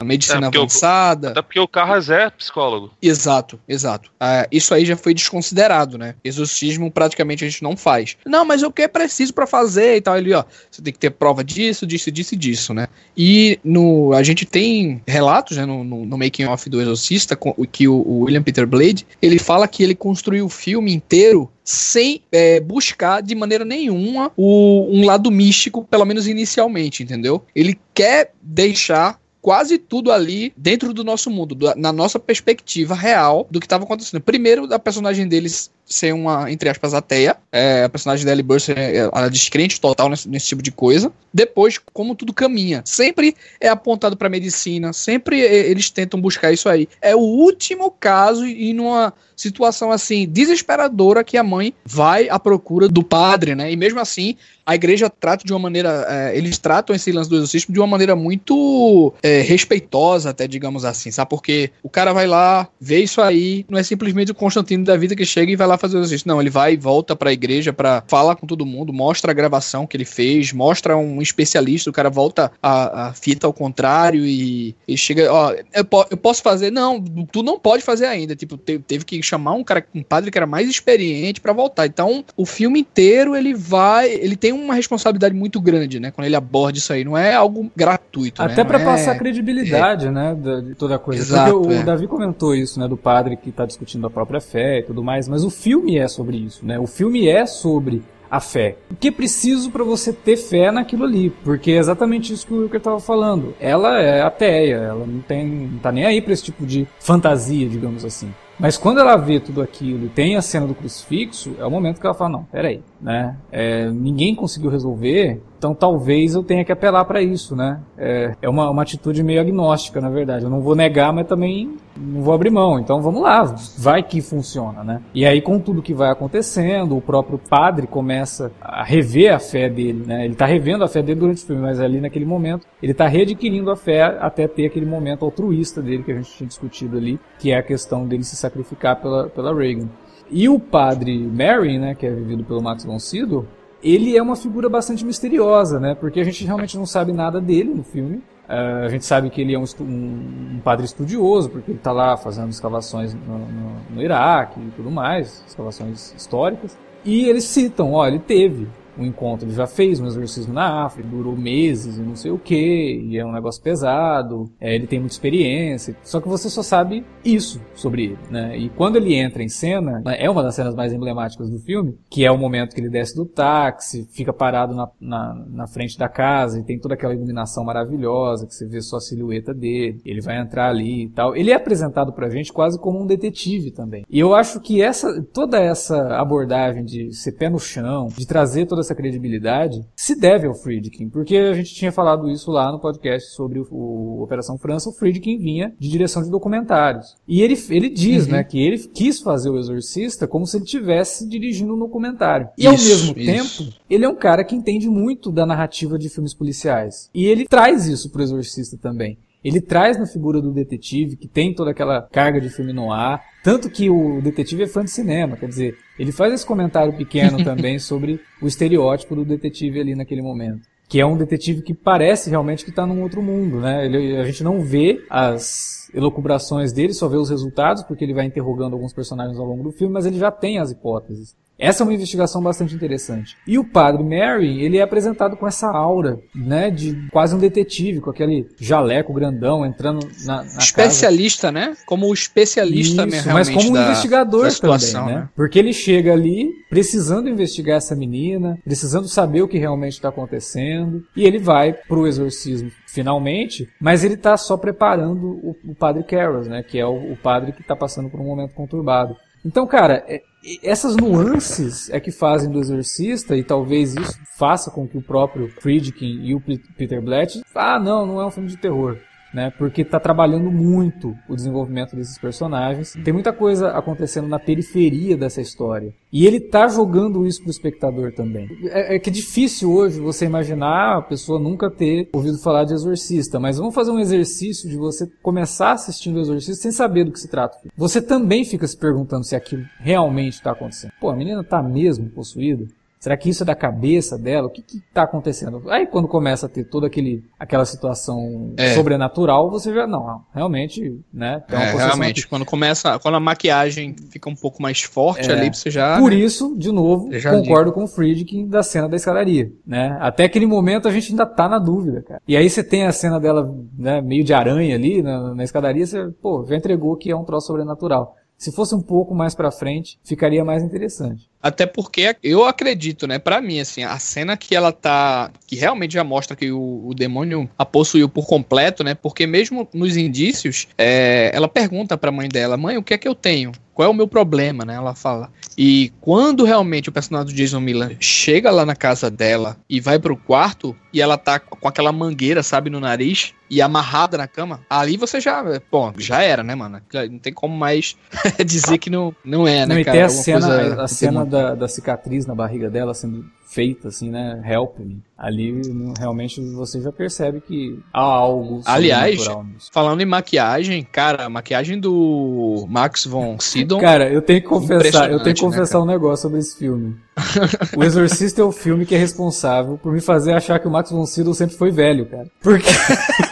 a 0.00 0.04
medicina 0.04 0.46
é, 0.46 0.48
avançada. 0.48 1.30
até 1.30 1.42
porque 1.42 1.60
o 1.60 1.68
Carras 1.68 2.10
é 2.10 2.30
psicólogo. 2.30 2.90
Exato, 3.00 3.58
exato. 3.68 4.10
Ah, 4.18 4.46
isso 4.50 4.74
aí 4.74 4.84
já 4.84 4.96
foi 4.96 5.14
desconsiderado, 5.14 5.96
né? 5.96 6.14
Exorcismo 6.24 6.90
praticamente 6.90 7.44
a 7.44 7.48
gente 7.48 7.62
não 7.62 7.76
faz. 7.76 8.16
Não, 8.24 8.44
mas 8.44 8.62
o 8.62 8.70
que 8.70 8.82
é 8.82 8.88
preciso 8.88 9.32
para 9.32 9.46
fazer 9.46 9.96
e 9.96 10.00
tal? 10.00 10.16
Ele, 10.16 10.34
ó, 10.34 10.44
você 10.70 10.82
tem 10.82 10.92
que 10.92 10.98
ter 10.98 11.10
prova 11.10 11.44
disso, 11.44 11.86
disso, 11.86 12.10
disso 12.10 12.34
e 12.34 12.36
disso, 12.36 12.74
né? 12.74 12.88
E 13.16 13.58
no, 13.64 14.12
a 14.12 14.22
gente 14.22 14.44
tem 14.44 15.02
relatos, 15.06 15.56
né, 15.56 15.64
no, 15.64 15.84
no, 15.84 16.04
no 16.04 16.18
making 16.18 16.46
off 16.46 16.68
do 16.68 16.80
Exorcista, 16.80 17.38
que 17.70 17.88
o, 17.88 17.94
o 17.94 18.20
William 18.20 18.42
Peter 18.42 18.66
Blade, 18.66 19.06
ele 19.20 19.38
fala 19.38 19.68
que 19.68 19.82
ele 19.82 19.94
construiu 19.94 20.46
o 20.46 20.50
filme 20.50 20.92
inteiro 20.92 21.50
sem 21.68 22.22
é, 22.32 22.60
buscar 22.60 23.20
de 23.20 23.34
maneira 23.34 23.62
nenhuma 23.62 24.32
o, 24.34 24.88
um 24.90 25.04
lado 25.04 25.30
místico, 25.30 25.84
pelo 25.84 26.06
menos 26.06 26.26
inicialmente, 26.26 27.02
entendeu? 27.02 27.44
Ele 27.54 27.78
quer 27.92 28.32
deixar 28.40 29.20
quase 29.42 29.76
tudo 29.76 30.10
ali 30.10 30.50
dentro 30.56 30.94
do 30.94 31.04
nosso 31.04 31.30
mundo, 31.30 31.54
na 31.76 31.92
nossa 31.92 32.18
perspectiva 32.18 32.94
real 32.94 33.46
do 33.50 33.60
que 33.60 33.66
estava 33.66 33.84
acontecendo. 33.84 34.22
Primeiro, 34.22 34.72
a 34.72 34.78
personagem 34.78 35.28
deles 35.28 35.70
ser 35.88 36.12
uma, 36.12 36.50
entre 36.50 36.68
aspas, 36.68 36.92
ateia. 36.92 37.36
É, 37.50 37.84
a 37.84 37.88
personagem 37.88 38.24
da 38.26 38.32
Ellie 38.32 38.42
Burst 38.42 38.68
é, 38.68 38.96
ela 38.96 39.26
é 39.26 39.30
descrente 39.30 39.80
total 39.80 40.08
nesse, 40.08 40.28
nesse, 40.28 40.46
tipo 40.46 40.62
de 40.62 40.70
coisa. 40.70 41.10
Depois, 41.32 41.78
como 41.92 42.14
tudo 42.14 42.32
caminha. 42.32 42.82
Sempre 42.84 43.34
é 43.60 43.68
apontado 43.68 44.16
para 44.16 44.28
medicina, 44.28 44.92
sempre 44.92 45.40
eles 45.40 45.90
tentam 45.90 46.20
buscar 46.20 46.52
isso 46.52 46.68
aí. 46.68 46.88
É 47.00 47.16
o 47.16 47.20
último 47.20 47.90
caso 47.90 48.46
e 48.46 48.72
numa 48.72 49.12
situação 49.38 49.92
assim 49.92 50.28
desesperadora 50.28 51.22
que 51.22 51.36
a 51.36 51.44
mãe 51.44 51.72
vai 51.84 52.28
à 52.28 52.38
procura 52.38 52.88
do 52.88 53.04
padre, 53.04 53.54
né? 53.54 53.70
E 53.70 53.76
mesmo 53.76 54.00
assim, 54.00 54.36
a 54.66 54.74
igreja 54.74 55.08
trata 55.08 55.44
de 55.46 55.52
uma 55.52 55.58
maneira. 55.58 56.04
É, 56.08 56.36
eles 56.36 56.58
tratam 56.58 56.94
esse 56.94 57.10
lance 57.12 57.30
do 57.30 57.36
exorcismo 57.36 57.72
de 57.72 57.80
uma 57.80 57.86
maneira 57.86 58.14
muito 58.14 59.14
é, 59.22 59.40
respeitosa, 59.40 60.30
até 60.30 60.46
digamos 60.46 60.84
assim, 60.84 61.10
sabe? 61.10 61.30
Porque 61.30 61.70
o 61.82 61.88
cara 61.88 62.12
vai 62.12 62.26
lá, 62.26 62.68
vê 62.80 63.00
isso 63.00 63.22
aí, 63.22 63.64
não 63.68 63.78
é 63.78 63.82
simplesmente 63.82 64.32
o 64.32 64.34
Constantino 64.34 64.84
da 64.84 64.96
vida 64.96 65.16
que 65.16 65.24
chega 65.24 65.52
e 65.52 65.56
vai 65.56 65.66
lá 65.66 65.77
fazer 65.78 65.96
o 65.96 66.00
exercício. 66.00 66.28
Não, 66.28 66.40
ele 66.40 66.50
vai 66.50 66.74
e 66.74 66.76
volta 66.76 67.14
pra 67.14 67.32
igreja 67.32 67.72
para 67.72 68.02
falar 68.06 68.36
com 68.36 68.46
todo 68.46 68.66
mundo, 68.66 68.92
mostra 68.92 69.30
a 69.30 69.34
gravação 69.34 69.86
que 69.86 69.96
ele 69.96 70.04
fez, 70.04 70.52
mostra 70.52 70.96
um 70.96 71.22
especialista, 71.22 71.90
o 71.90 71.92
cara 71.92 72.10
volta 72.10 72.50
a, 72.62 73.08
a 73.08 73.12
fita 73.12 73.46
ao 73.46 73.52
contrário 73.52 74.24
e, 74.24 74.74
e 74.86 74.96
chega, 74.96 75.32
ó, 75.32 75.54
eu, 75.74 75.84
po 75.84 76.06
eu, 76.10 76.16
posso 76.16 76.42
fazer? 76.42 76.70
Não, 76.70 77.02
tu 77.30 77.42
não 77.42 77.58
pode 77.58 77.82
fazer 77.82 78.06
ainda. 78.06 78.34
Tipo, 78.34 78.56
te 78.56 78.78
teve 78.78 79.04
que 79.04 79.22
chamar 79.22 79.52
um 79.52 79.64
cara, 79.64 79.84
um 79.94 80.02
padre 80.02 80.30
que 80.30 80.38
era 80.38 80.46
mais 80.46 80.68
experiente 80.68 81.40
para 81.40 81.52
voltar. 81.52 81.86
Então, 81.86 82.24
o 82.36 82.46
filme 82.46 82.80
inteiro 82.80 83.36
ele 83.36 83.54
vai, 83.54 84.10
ele 84.10 84.36
tem 84.36 84.52
uma 84.52 84.74
responsabilidade 84.74 85.34
muito 85.34 85.60
grande, 85.60 86.00
né? 86.00 86.10
Quando 86.10 86.26
ele 86.26 86.36
aborda 86.36 86.78
isso 86.78 86.92
aí, 86.92 87.04
não 87.04 87.16
é 87.16 87.34
algo 87.34 87.70
gratuito. 87.76 88.42
Até 88.42 88.56
né? 88.56 88.64
para 88.64 88.80
é... 88.80 88.84
passar 88.84 89.18
credibilidade, 89.18 90.06
é. 90.06 90.10
né? 90.10 90.36
De 90.64 90.74
toda 90.74 90.96
a 90.96 90.98
coisa. 90.98 91.22
Exato, 91.22 91.52
Porque 91.52 91.74
o, 91.74 91.78
é. 91.78 91.82
Davi 91.82 92.06
comentou 92.06 92.54
isso, 92.54 92.80
né? 92.80 92.88
Do 92.88 92.96
padre 92.96 93.36
que 93.36 93.52
tá 93.52 93.66
discutindo 93.66 94.06
a 94.06 94.10
própria 94.10 94.40
fé 94.40 94.78
e 94.78 94.82
tudo 94.82 95.02
mais, 95.02 95.28
mas 95.28 95.44
o 95.44 95.50
filme 95.50 95.67
é 95.98 96.08
sobre 96.08 96.36
isso, 96.36 96.64
né? 96.64 96.78
O 96.78 96.86
filme 96.86 97.28
é 97.28 97.46
sobre 97.46 98.02
a 98.30 98.40
fé. 98.40 98.76
O 98.90 98.96
que 98.96 99.08
é 99.08 99.10
preciso 99.10 99.70
para 99.70 99.84
você 99.84 100.12
ter 100.12 100.36
fé 100.36 100.70
naquilo 100.70 101.04
ali? 101.04 101.30
Porque 101.42 101.72
é 101.72 101.76
exatamente 101.76 102.32
isso 102.32 102.46
que 102.46 102.54
o 102.54 102.60
Wilker 102.60 102.78
estava 102.78 103.00
falando. 103.00 103.54
Ela 103.58 104.00
é 104.00 104.20
ateia, 104.20 104.76
ela 104.76 105.06
não 105.06 105.20
tem, 105.20 105.46
não 105.46 105.78
tá 105.78 105.90
nem 105.90 106.04
aí 106.04 106.20
para 106.20 106.32
esse 106.32 106.44
tipo 106.44 106.66
de 106.66 106.86
fantasia, 107.00 107.68
digamos 107.68 108.04
assim. 108.04 108.32
Mas 108.58 108.76
quando 108.76 108.98
ela 108.98 109.16
vê 109.16 109.38
tudo 109.38 109.62
aquilo 109.62 110.06
e 110.06 110.08
tem 110.08 110.36
a 110.36 110.42
cena 110.42 110.66
do 110.66 110.74
crucifixo, 110.74 111.54
é 111.58 111.64
o 111.64 111.70
momento 111.70 112.00
que 112.00 112.06
ela 112.06 112.14
fala, 112.14 112.30
não, 112.30 112.44
peraí, 112.44 112.82
né? 113.00 113.36
É, 113.52 113.88
ninguém 113.90 114.34
conseguiu 114.34 114.70
resolver 114.70 115.40
Então 115.58 115.74
talvez 115.74 116.34
eu 116.34 116.42
tenha 116.42 116.64
que 116.64 116.70
apelar 116.70 117.04
para 117.04 117.20
isso, 117.20 117.56
né? 117.56 117.80
É, 117.96 118.34
é 118.40 118.48
uma, 118.48 118.70
uma 118.70 118.82
atitude 118.82 119.22
meio 119.22 119.40
agnóstica, 119.40 120.00
na 120.00 120.08
verdade. 120.08 120.44
Eu 120.44 120.50
não 120.50 120.60
vou 120.60 120.74
negar, 120.74 121.12
mas 121.12 121.26
também 121.26 121.76
não 121.96 122.22
vou 122.22 122.32
abrir 122.32 122.50
mão. 122.50 122.78
Então 122.78 123.02
vamos 123.02 123.20
lá, 123.20 123.42
vai 123.76 124.02
que 124.02 124.20
funciona, 124.20 124.84
né? 124.84 125.02
E 125.12 125.26
aí 125.26 125.42
com 125.42 125.58
tudo 125.58 125.82
que 125.82 125.92
vai 125.92 126.10
acontecendo, 126.10 126.96
o 126.96 127.00
próprio 127.00 127.38
padre 127.38 127.86
começa 127.86 128.52
a 128.60 128.84
rever 128.84 129.34
a 129.34 129.38
fé 129.38 129.68
dele, 129.68 130.04
né? 130.06 130.24
Ele 130.24 130.36
tá 130.36 130.46
revendo 130.46 130.84
a 130.84 130.88
fé 130.88 131.02
dele 131.02 131.18
durante 131.18 131.42
o 131.42 131.46
filme, 131.46 131.62
mas 131.62 131.80
ali 131.80 132.00
naquele 132.00 132.24
momento 132.24 132.66
ele 132.80 132.94
tá 132.94 133.08
readquirindo 133.08 133.70
a 133.70 133.76
fé 133.76 134.02
até 134.20 134.46
ter 134.46 134.66
aquele 134.66 134.86
momento 134.86 135.24
altruísta 135.24 135.82
dele 135.82 136.04
que 136.04 136.12
a 136.12 136.14
gente 136.14 136.30
tinha 136.30 136.46
discutido 136.46 136.96
ali, 136.96 137.18
que 137.38 137.50
é 137.50 137.58
a 137.58 137.62
questão 137.62 138.06
dele 138.06 138.22
se 138.22 138.36
sacrificar 138.48 138.96
pela, 138.96 139.28
pela 139.28 139.54
Reagan. 139.54 139.88
E 140.30 140.48
o 140.48 140.58
padre 140.58 141.16
Mary, 141.18 141.78
né, 141.78 141.94
que 141.94 142.06
é 142.06 142.10
vivido 142.10 142.44
pelo 142.44 142.62
Max 142.62 142.84
von 142.84 142.98
Sydow, 142.98 143.46
ele 143.82 144.16
é 144.16 144.22
uma 144.22 144.36
figura 144.36 144.68
bastante 144.68 145.04
misteriosa, 145.04 145.78
né? 145.78 145.94
Porque 145.94 146.20
a 146.20 146.24
gente 146.24 146.44
realmente 146.44 146.76
não 146.76 146.84
sabe 146.84 147.12
nada 147.12 147.40
dele 147.40 147.72
no 147.72 147.84
filme. 147.84 148.16
Uh, 148.48 148.84
a 148.86 148.88
gente 148.88 149.04
sabe 149.04 149.30
que 149.30 149.40
ele 149.40 149.54
é 149.54 149.58
um, 149.58 149.64
um, 149.80 150.56
um 150.56 150.60
padre 150.64 150.84
estudioso, 150.84 151.50
porque 151.50 151.70
ele 151.70 151.78
está 151.78 151.92
lá 151.92 152.16
fazendo 152.16 152.50
escavações 152.50 153.14
no, 153.14 153.38
no, 153.38 153.76
no, 153.90 154.02
Iraque 154.02 154.58
e 154.58 154.70
tudo 154.74 154.90
mais, 154.90 155.44
escavações 155.46 156.14
históricas. 156.16 156.76
E 157.04 157.28
eles 157.28 157.44
citam, 157.44 157.92
ó, 157.92 158.06
ele 158.06 158.18
teve 158.18 158.66
um 158.98 159.04
encontro. 159.04 159.46
Ele 159.46 159.54
já 159.54 159.66
fez 159.66 160.00
um 160.00 160.06
exorcismo 160.06 160.52
na 160.52 160.84
África, 160.84 161.08
durou 161.08 161.36
meses 161.36 161.98
e 161.98 162.02
não 162.02 162.16
sei 162.16 162.30
o 162.30 162.38
que, 162.38 163.00
e 163.08 163.18
é 163.18 163.24
um 163.24 163.32
negócio 163.32 163.62
pesado, 163.62 164.50
é, 164.60 164.74
ele 164.74 164.86
tem 164.86 164.98
muita 164.98 165.14
experiência, 165.14 165.96
só 166.02 166.20
que 166.20 166.28
você 166.28 166.48
só 166.50 166.62
sabe 166.62 167.04
isso 167.24 167.60
sobre 167.74 168.04
ele, 168.04 168.18
né? 168.30 168.56
E 168.56 168.68
quando 168.70 168.96
ele 168.96 169.14
entra 169.14 169.42
em 169.42 169.48
cena, 169.48 170.02
é 170.06 170.28
uma 170.28 170.42
das 170.42 170.54
cenas 170.54 170.74
mais 170.74 170.92
emblemáticas 170.92 171.50
do 171.50 171.58
filme, 171.58 171.96
que 172.10 172.24
é 172.24 172.30
o 172.30 172.38
momento 172.38 172.74
que 172.74 172.80
ele 172.80 172.88
desce 172.88 173.14
do 173.14 173.24
táxi, 173.24 174.06
fica 174.10 174.32
parado 174.32 174.74
na, 174.74 174.88
na, 175.00 175.46
na 175.48 175.66
frente 175.66 175.98
da 175.98 176.08
casa 176.08 176.58
e 176.58 176.64
tem 176.64 176.78
toda 176.78 176.94
aquela 176.94 177.14
iluminação 177.14 177.64
maravilhosa, 177.64 178.46
que 178.46 178.54
você 178.54 178.66
vê 178.66 178.80
só 178.80 178.96
a 178.96 179.00
silhueta 179.00 179.54
dele, 179.54 180.00
ele 180.04 180.20
vai 180.20 180.40
entrar 180.40 180.68
ali 180.68 181.04
e 181.04 181.08
tal. 181.08 181.36
Ele 181.36 181.50
é 181.50 181.54
apresentado 181.54 182.12
pra 182.12 182.30
gente 182.30 182.52
quase 182.52 182.78
como 182.78 183.00
um 183.00 183.06
detetive 183.06 183.70
também. 183.70 184.04
E 184.08 184.18
eu 184.18 184.34
acho 184.34 184.60
que 184.60 184.82
essa, 184.82 185.22
toda 185.32 185.58
essa 185.58 186.16
abordagem 186.16 186.84
de 186.84 187.12
ser 187.12 187.32
pé 187.32 187.48
no 187.48 187.58
chão, 187.58 188.08
de 188.16 188.26
trazer 188.26 188.66
toda 188.66 188.82
essa 188.88 188.94
credibilidade 188.94 189.84
se 189.94 190.14
deve 190.14 190.46
ao 190.46 190.54
Friedkin, 190.54 191.08
porque 191.08 191.36
a 191.36 191.52
gente 191.52 191.74
tinha 191.74 191.92
falado 191.92 192.30
isso 192.30 192.50
lá 192.50 192.72
no 192.72 192.80
podcast 192.80 193.34
sobre 193.34 193.60
o, 193.60 193.66
o 193.70 194.22
Operação 194.22 194.58
França, 194.58 194.88
o 194.88 194.92
Friedkin 194.92 195.38
vinha 195.38 195.74
de 195.78 195.88
direção 195.88 196.22
de 196.22 196.30
documentários. 196.30 197.16
E 197.26 197.42
ele, 197.42 197.54
ele 197.70 197.90
diz, 197.90 198.24
uhum. 198.24 198.32
né, 198.32 198.44
que 198.44 198.58
ele 198.58 198.78
quis 198.78 199.20
fazer 199.20 199.50
o 199.50 199.58
Exorcista 199.58 200.26
como 200.26 200.46
se 200.46 200.56
ele 200.56 200.64
estivesse 200.64 201.28
dirigindo 201.28 201.74
um 201.74 201.78
documentário. 201.78 202.48
E 202.56 202.62
isso, 202.62 202.68
ao 202.68 202.72
mesmo 202.72 203.18
isso. 203.18 203.58
tempo, 203.58 203.74
ele 203.90 204.04
é 204.04 204.08
um 204.08 204.16
cara 204.16 204.42
que 204.42 204.54
entende 204.54 204.88
muito 204.88 205.30
da 205.30 205.44
narrativa 205.44 205.98
de 205.98 206.08
filmes 206.08 206.34
policiais. 206.34 207.10
E 207.14 207.26
ele 207.26 207.46
traz 207.46 207.86
isso 207.86 208.10
pro 208.10 208.22
Exorcista 208.22 208.76
também. 208.76 209.18
Ele 209.44 209.60
traz 209.60 209.98
na 209.98 210.06
figura 210.06 210.40
do 210.40 210.52
detetive, 210.52 211.16
que 211.16 211.28
tem 211.28 211.54
toda 211.54 211.70
aquela 211.70 212.02
carga 212.02 212.40
de 212.40 212.50
filme 212.50 212.72
no 212.72 212.92
ar, 212.92 213.22
tanto 213.42 213.70
que 213.70 213.88
o 213.88 214.20
detetive 214.20 214.64
é 214.64 214.66
fã 214.66 214.84
de 214.84 214.90
cinema, 214.90 215.36
quer 215.36 215.48
dizer, 215.48 215.78
ele 215.98 216.12
faz 216.12 216.32
esse 216.32 216.46
comentário 216.46 216.96
pequeno 216.96 217.42
também 217.44 217.78
sobre 217.78 218.20
o 218.42 218.46
estereótipo 218.46 219.14
do 219.14 219.24
detetive 219.24 219.80
ali 219.80 219.94
naquele 219.94 220.22
momento. 220.22 220.62
Que 220.88 221.00
é 221.00 221.06
um 221.06 221.16
detetive 221.16 221.62
que 221.62 221.74
parece 221.74 222.30
realmente 222.30 222.64
que 222.64 222.70
está 222.70 222.86
num 222.86 223.02
outro 223.02 223.22
mundo, 223.22 223.60
né? 223.60 223.84
Ele, 223.84 224.16
a 224.16 224.24
gente 224.24 224.42
não 224.42 224.60
vê 224.60 225.04
as 225.10 225.90
elucubrações 225.92 226.72
dele, 226.72 226.94
só 226.94 227.08
vê 227.08 227.18
os 227.18 227.28
resultados, 227.28 227.82
porque 227.82 228.04
ele 228.04 228.14
vai 228.14 228.24
interrogando 228.24 228.72
alguns 228.72 228.94
personagens 228.94 229.38
ao 229.38 229.44
longo 229.44 229.62
do 229.62 229.72
filme, 229.72 229.92
mas 229.92 230.06
ele 230.06 230.18
já 230.18 230.30
tem 230.30 230.58
as 230.58 230.70
hipóteses. 230.70 231.36
Essa 231.58 231.82
é 231.82 231.84
uma 231.84 231.94
investigação 231.94 232.40
bastante 232.40 232.74
interessante. 232.74 233.36
E 233.46 233.58
o 233.58 233.64
padre 233.64 234.02
Mary, 234.02 234.62
ele 234.62 234.78
é 234.78 234.82
apresentado 234.82 235.36
com 235.36 235.46
essa 235.46 235.68
aura, 235.68 236.20
né, 236.34 236.70
de 236.70 237.08
quase 237.10 237.34
um 237.34 237.38
detetive, 237.38 238.00
com 238.00 238.10
aquele 238.10 238.46
jaleco 238.58 239.12
grandão 239.12 239.66
entrando 239.66 240.06
na, 240.24 240.44
na 240.44 240.58
especialista, 240.58 241.52
casa. 241.52 241.70
né? 241.70 241.76
Como 241.84 242.06
o 242.06 242.14
especialista 242.14 243.02
Isso, 243.02 243.10
mesmo, 243.10 243.32
mas 243.32 243.48
como 243.48 243.70
um 243.70 243.72
da, 243.72 243.84
investigador 243.84 244.42
da 244.42 244.50
situação, 244.50 245.00
também, 245.00 245.16
né? 245.16 245.20
né? 245.22 245.28
Porque 245.34 245.58
ele 245.58 245.72
chega 245.72 246.12
ali 246.12 246.48
precisando 246.70 247.28
investigar 247.28 247.78
essa 247.78 247.96
menina, 247.96 248.58
precisando 248.64 249.08
saber 249.08 249.42
o 249.42 249.48
que 249.48 249.58
realmente 249.58 249.94
está 249.94 250.10
acontecendo, 250.10 251.04
e 251.16 251.24
ele 251.24 251.38
vai 251.38 251.72
pro 251.72 252.06
exorcismo 252.06 252.70
finalmente, 252.86 253.68
mas 253.80 254.04
ele 254.04 254.14
está 254.14 254.36
só 254.36 254.56
preparando 254.56 255.38
o, 255.42 255.56
o 255.64 255.74
padre 255.74 256.02
Carroll, 256.04 256.44
né, 256.44 256.62
que 256.62 256.78
é 256.78 256.86
o, 256.86 257.12
o 257.12 257.16
padre 257.16 257.52
que 257.52 257.60
está 257.60 257.76
passando 257.76 258.08
por 258.08 258.20
um 258.20 258.24
momento 258.24 258.54
conturbado. 258.54 259.16
Então, 259.44 259.66
cara, 259.66 260.04
é, 260.08 260.22
essas 260.62 260.96
nuances 260.96 261.90
é 261.90 261.98
que 261.98 262.10
fazem 262.10 262.50
do 262.50 262.60
Exorcista, 262.60 263.36
e 263.36 263.42
talvez 263.42 263.94
isso 263.94 264.18
faça 264.36 264.70
com 264.70 264.86
que 264.86 264.96
o 264.96 265.02
próprio 265.02 265.48
Friedkin 265.60 266.20
e 266.22 266.34
o 266.34 266.40
Peter 266.40 267.02
Blatt, 267.02 267.40
ah, 267.54 267.78
não, 267.78 268.06
não 268.06 268.20
é 268.20 268.26
um 268.26 268.30
filme 268.30 268.48
de 268.48 268.56
terror 268.56 268.98
né? 269.32 269.52
Porque 269.56 269.82
está 269.82 270.00
trabalhando 270.00 270.50
muito 270.50 271.16
o 271.28 271.36
desenvolvimento 271.36 271.94
desses 271.94 272.18
personagens. 272.18 272.94
Tem 273.04 273.12
muita 273.12 273.32
coisa 273.32 273.70
acontecendo 273.70 274.28
na 274.28 274.38
periferia 274.38 275.16
dessa 275.16 275.40
história. 275.40 275.92
E 276.12 276.26
ele 276.26 276.40
tá 276.40 276.68
jogando 276.68 277.26
isso 277.26 277.42
pro 277.42 277.50
espectador 277.50 278.12
também. 278.12 278.48
É, 278.70 278.96
é 278.96 278.98
que 278.98 279.10
é 279.10 279.12
difícil 279.12 279.70
hoje 279.70 280.00
você 280.00 280.24
imaginar 280.24 280.98
a 280.98 281.02
pessoa 281.02 281.38
nunca 281.38 281.70
ter 281.70 282.08
ouvido 282.12 282.38
falar 282.38 282.64
de 282.64 282.72
Exorcista, 282.72 283.38
mas 283.38 283.58
vamos 283.58 283.74
fazer 283.74 283.90
um 283.90 283.98
exercício 283.98 284.68
de 284.68 284.76
você 284.76 285.06
começar 285.22 285.72
assistindo 285.72 286.16
o 286.16 286.20
Exorcista 286.20 286.62
sem 286.62 286.72
saber 286.72 287.04
do 287.04 287.12
que 287.12 287.20
se 287.20 287.28
trata. 287.28 287.58
Você 287.76 288.00
também 288.00 288.44
fica 288.44 288.66
se 288.66 288.76
perguntando 288.76 289.24
se 289.24 289.36
aquilo 289.36 289.64
realmente 289.78 290.34
está 290.34 290.52
acontecendo. 290.52 290.92
Pô, 291.00 291.10
a 291.10 291.16
menina 291.16 291.44
tá 291.44 291.62
mesmo 291.62 292.08
possuída? 292.10 292.66
Será 292.98 293.16
que 293.16 293.30
isso 293.30 293.42
é 293.42 293.46
da 293.46 293.54
cabeça 293.54 294.18
dela? 294.18 294.48
O 294.48 294.50
que 294.50 294.62
está 294.76 295.02
acontecendo? 295.02 295.62
Aí 295.68 295.86
quando 295.86 296.08
começa 296.08 296.46
a 296.46 296.48
ter 296.48 296.64
toda 296.64 296.86
aquele, 296.86 297.24
aquela 297.38 297.64
situação 297.64 298.52
é. 298.56 298.74
sobrenatural, 298.74 299.50
você 299.50 299.72
já 299.72 299.86
não, 299.86 300.22
realmente, 300.34 300.98
né? 301.12 301.42
É, 301.48 301.76
realmente, 301.76 302.26
quando 302.26 302.44
começa, 302.44 302.98
quando 302.98 303.16
a 303.16 303.20
maquiagem 303.20 303.94
fica 304.10 304.28
um 304.28 304.34
pouco 304.34 304.60
mais 304.60 304.82
forte 304.82 305.30
é. 305.30 305.32
ali, 305.32 305.48
você 305.48 305.70
já. 305.70 305.98
Por 305.98 306.10
né? 306.10 306.16
isso, 306.16 306.56
de 306.56 306.72
novo, 306.72 307.08
concordo 307.22 307.72
com 307.72 307.84
o 307.84 307.88
Friedkin 307.88 308.48
da 308.48 308.62
cena 308.62 308.88
da 308.88 308.96
escadaria, 308.96 309.52
né? 309.66 309.96
Até 310.00 310.24
aquele 310.24 310.46
momento 310.46 310.88
a 310.88 310.90
gente 310.90 311.10
ainda 311.10 311.26
tá 311.26 311.48
na 311.48 311.58
dúvida, 311.58 312.02
cara. 312.02 312.20
E 312.26 312.36
aí 312.36 312.48
você 312.48 312.64
tem 312.64 312.86
a 312.86 312.92
cena 312.92 313.20
dela, 313.20 313.54
né, 313.76 314.00
meio 314.00 314.24
de 314.24 314.32
aranha 314.32 314.74
ali 314.74 315.02
na, 315.02 315.34
na 315.34 315.44
escadaria, 315.44 315.86
você, 315.86 316.08
pô, 316.20 316.44
já 316.48 316.56
entregou 316.56 316.96
que 316.96 317.10
é 317.10 317.16
um 317.16 317.24
troço 317.24 317.46
sobrenatural. 317.46 318.16
Se 318.38 318.52
fosse 318.52 318.72
um 318.72 318.80
pouco 318.80 319.16
mais 319.16 319.34
para 319.34 319.50
frente, 319.50 319.98
ficaria 320.04 320.44
mais 320.44 320.62
interessante. 320.62 321.28
Até 321.42 321.66
porque 321.66 322.16
eu 322.22 322.44
acredito, 322.44 323.04
né, 323.06 323.18
para 323.18 323.40
mim 323.40 323.58
assim, 323.58 323.82
a 323.82 323.98
cena 323.98 324.36
que 324.36 324.54
ela 324.54 324.70
tá 324.70 325.30
que 325.44 325.56
realmente 325.56 325.94
já 325.94 326.04
mostra 326.04 326.36
que 326.36 326.52
o, 326.52 326.86
o 326.86 326.94
demônio 326.94 327.50
a 327.58 327.64
possuiu 327.64 328.08
por 328.08 328.26
completo, 328.26 328.84
né? 328.84 328.94
Porque 328.94 329.26
mesmo 329.26 329.68
nos 329.74 329.96
indícios, 329.96 330.68
é, 330.78 331.32
ela 331.34 331.48
pergunta 331.48 331.98
para 331.98 332.10
a 332.10 332.12
mãe 332.12 332.28
dela: 332.28 332.56
"Mãe, 332.56 332.76
o 332.76 332.82
que 332.82 332.94
é 332.94 332.98
que 332.98 333.08
eu 333.08 333.14
tenho?" 333.14 333.50
Qual 333.78 333.86
é 333.86 333.88
o 333.88 333.94
meu 333.94 334.08
problema, 334.08 334.64
né? 334.64 334.74
Ela 334.74 334.92
fala. 334.92 335.30
E 335.56 335.92
quando 336.00 336.44
realmente 336.44 336.88
o 336.88 336.92
personagem 336.92 337.32
do 337.32 337.32
Jason 337.32 337.60
Miller 337.60 337.96
chega 338.00 338.50
lá 338.50 338.66
na 338.66 338.74
casa 338.74 339.08
dela 339.08 339.56
e 339.70 339.78
vai 339.78 340.00
pro 340.00 340.16
quarto 340.16 340.74
e 340.92 341.00
ela 341.00 341.16
tá 341.16 341.38
com 341.38 341.68
aquela 341.68 341.92
mangueira, 341.92 342.42
sabe, 342.42 342.70
no 342.70 342.80
nariz 342.80 343.34
e 343.48 343.62
amarrada 343.62 344.18
na 344.18 344.26
cama, 344.26 344.62
ali 344.68 344.96
você 344.96 345.20
já, 345.20 345.44
bom, 345.70 345.92
já 345.96 346.20
era, 346.20 346.42
né, 346.42 346.56
mano? 346.56 346.82
Não 347.08 347.20
tem 347.20 347.32
como 347.32 347.56
mais 347.56 347.96
dizer 348.44 348.78
que 348.78 348.90
não, 348.90 349.14
não 349.24 349.46
é, 349.46 349.64
né, 349.64 349.76
não, 349.76 349.84
cara? 349.84 349.96
E 349.96 350.00
tem 350.00 350.02
a 350.02 350.08
cena, 350.08 350.82
a 350.82 350.88
cena 350.88 351.24
da, 351.24 351.54
da 351.54 351.68
cicatriz 351.68 352.26
na 352.26 352.34
barriga 352.34 352.68
dela 352.68 352.92
sendo 352.94 353.30
feita, 353.48 353.88
assim, 353.88 354.10
né? 354.10 354.40
Help 354.44 354.78
me. 354.78 355.02
Ali 355.16 355.60
realmente 355.98 356.40
você 356.52 356.80
já 356.80 356.92
percebe 356.92 357.40
que 357.40 357.80
há 357.92 358.00
algo. 358.00 358.60
Aliás, 358.64 359.26
falando 359.72 360.00
em 360.00 360.06
maquiagem, 360.06 360.84
cara, 360.84 361.24
a 361.24 361.28
maquiagem 361.28 361.80
do 361.80 362.66
Max 362.68 363.04
von 363.04 363.40
Sydow. 363.40 363.80
cara, 363.80 364.08
eu 364.12 364.22
tenho 364.22 364.42
que 364.42 364.46
confessar, 364.46 365.10
eu 365.10 365.20
tenho 365.20 365.34
que 365.34 365.42
né, 365.42 365.48
confessar 365.48 365.78
né, 365.78 365.84
um 365.84 365.86
negócio 365.86 366.22
sobre 366.22 366.38
esse 366.38 366.56
filme. 366.56 366.94
o 367.76 367.82
Exorcista 367.82 368.42
é 368.42 368.44
o 368.44 368.52
filme 368.52 368.86
que 368.86 368.94
é 368.94 368.98
responsável 368.98 369.76
por 369.76 369.92
me 369.92 370.00
fazer 370.00 370.34
achar 370.34 370.60
que 370.60 370.68
o 370.68 370.70
Max 370.70 370.90
von 370.92 371.04
Sydow 371.04 371.34
sempre 371.34 371.56
foi 371.56 371.72
velho, 371.72 372.06
cara. 372.06 372.28
Porque 372.40 372.68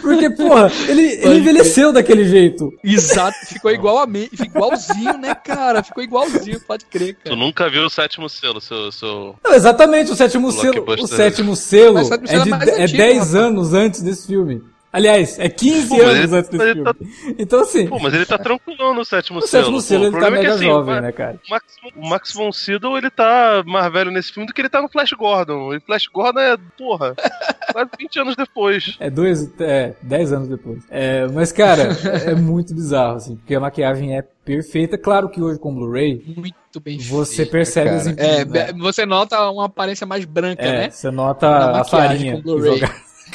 Porque, 0.00 0.30
porra, 0.30 0.70
ele, 0.88 1.02
ele 1.02 1.38
envelheceu 1.38 1.92
daquele 1.92 2.24
jeito. 2.24 2.72
Exato, 2.82 3.36
ficou 3.46 3.70
igual 3.70 3.98
a 3.98 4.06
mim, 4.06 4.28
igualzinho, 4.32 5.18
né, 5.18 5.34
cara? 5.34 5.82
Ficou 5.82 6.02
igualzinho, 6.02 6.60
pode 6.60 6.84
crer, 6.86 7.14
cara. 7.14 7.34
Tu 7.34 7.36
nunca 7.36 7.68
viu 7.68 7.84
o 7.84 7.90
sétimo 7.90 8.28
selo, 8.28 8.60
seu. 8.60 8.90
seu... 8.92 9.36
Não, 9.44 9.54
exatamente, 9.54 10.10
o 10.10 10.16
sétimo 10.16 10.50
selo. 10.52 10.84
O 10.86 11.06
sétimo 11.06 11.56
selo 11.56 11.98
é, 11.98 12.86
de, 12.86 12.94
é 12.94 12.96
10 12.96 13.34
anos 13.34 13.74
antes 13.74 14.02
desse 14.02 14.26
filme. 14.26 14.62
Aliás, 14.92 15.38
é 15.38 15.48
15 15.48 15.88
Pô, 15.88 15.94
anos 16.02 16.14
ele- 16.24 16.36
antes 16.36 16.50
desse 16.50 16.72
filme. 16.74 16.84
tá- 16.84 16.94
Então, 17.38 17.60
assim, 17.60 17.86
Pô, 17.88 17.98
mas 17.98 18.12
ele 18.12 18.26
tá 18.26 18.36
tranquilão 18.36 18.92
no 18.94 19.04
sétimo 19.04 19.40
no 19.40 19.46
selo. 19.46 19.62
sétimo 19.64 19.76
Pô, 19.78 19.80
selo 19.82 20.02
o 20.02 20.06
ele 20.08 20.12
tá 20.20 20.26
é 20.26 20.30
que, 20.30 20.36
mega 20.36 20.54
assim, 20.54 20.64
jovem, 20.66 20.94
o- 20.98 21.00
né, 21.00 21.12
cara? 21.12 21.40
O 21.46 21.50
Max, 21.50 21.64
o 21.96 22.08
Max 22.08 22.32
von 22.34 22.52
Sydow, 22.52 22.98
ele 22.98 23.08
tá 23.10 23.62
mais 23.66 23.90
velho 23.92 24.10
nesse 24.10 24.30
filme 24.32 24.46
do 24.46 24.52
que 24.52 24.60
ele 24.60 24.68
tá 24.68 24.82
no 24.82 24.88
Flash 24.90 25.12
Gordon. 25.12 25.72
E 25.74 25.80
Flash 25.80 26.06
Gordon 26.08 26.40
é, 26.40 26.56
porra, 26.76 27.14
quase 27.72 27.90
20 27.98 28.18
anos 28.20 28.36
depois. 28.36 28.96
É 29.00 29.08
dois, 29.08 29.50
é, 29.60 29.94
dez 30.02 30.30
anos 30.32 30.48
depois. 30.48 30.84
É, 30.90 31.26
mas, 31.28 31.52
cara, 31.52 31.88
é 32.26 32.34
muito 32.34 32.74
bizarro, 32.74 33.16
assim, 33.16 33.36
porque 33.36 33.54
a 33.54 33.60
maquiagem 33.60 34.16
é 34.18 34.22
perfeita. 34.44 34.98
Claro 34.98 35.30
que 35.30 35.40
hoje 35.40 35.58
com 35.58 35.74
Blu-ray, 35.74 36.22
Muito 36.36 36.80
bem 36.82 36.98
Você 36.98 37.36
feito, 37.36 37.50
percebe 37.52 37.86
cara. 37.90 38.00
as 38.00 38.06
imp- 38.08 38.18
É, 38.20 38.44
né? 38.44 38.72
você 38.78 39.06
nota 39.06 39.38
uma 39.50 39.66
aparência 39.66 40.06
mais 40.06 40.24
branca, 40.26 40.62
é, 40.62 40.72
né? 40.72 40.90
você 40.90 41.10
nota 41.10 41.46
a 41.46 41.72
maquiagem 41.78 41.86
farinha 42.18 42.32
com 42.36 42.42
Blu-ray. 42.42 42.80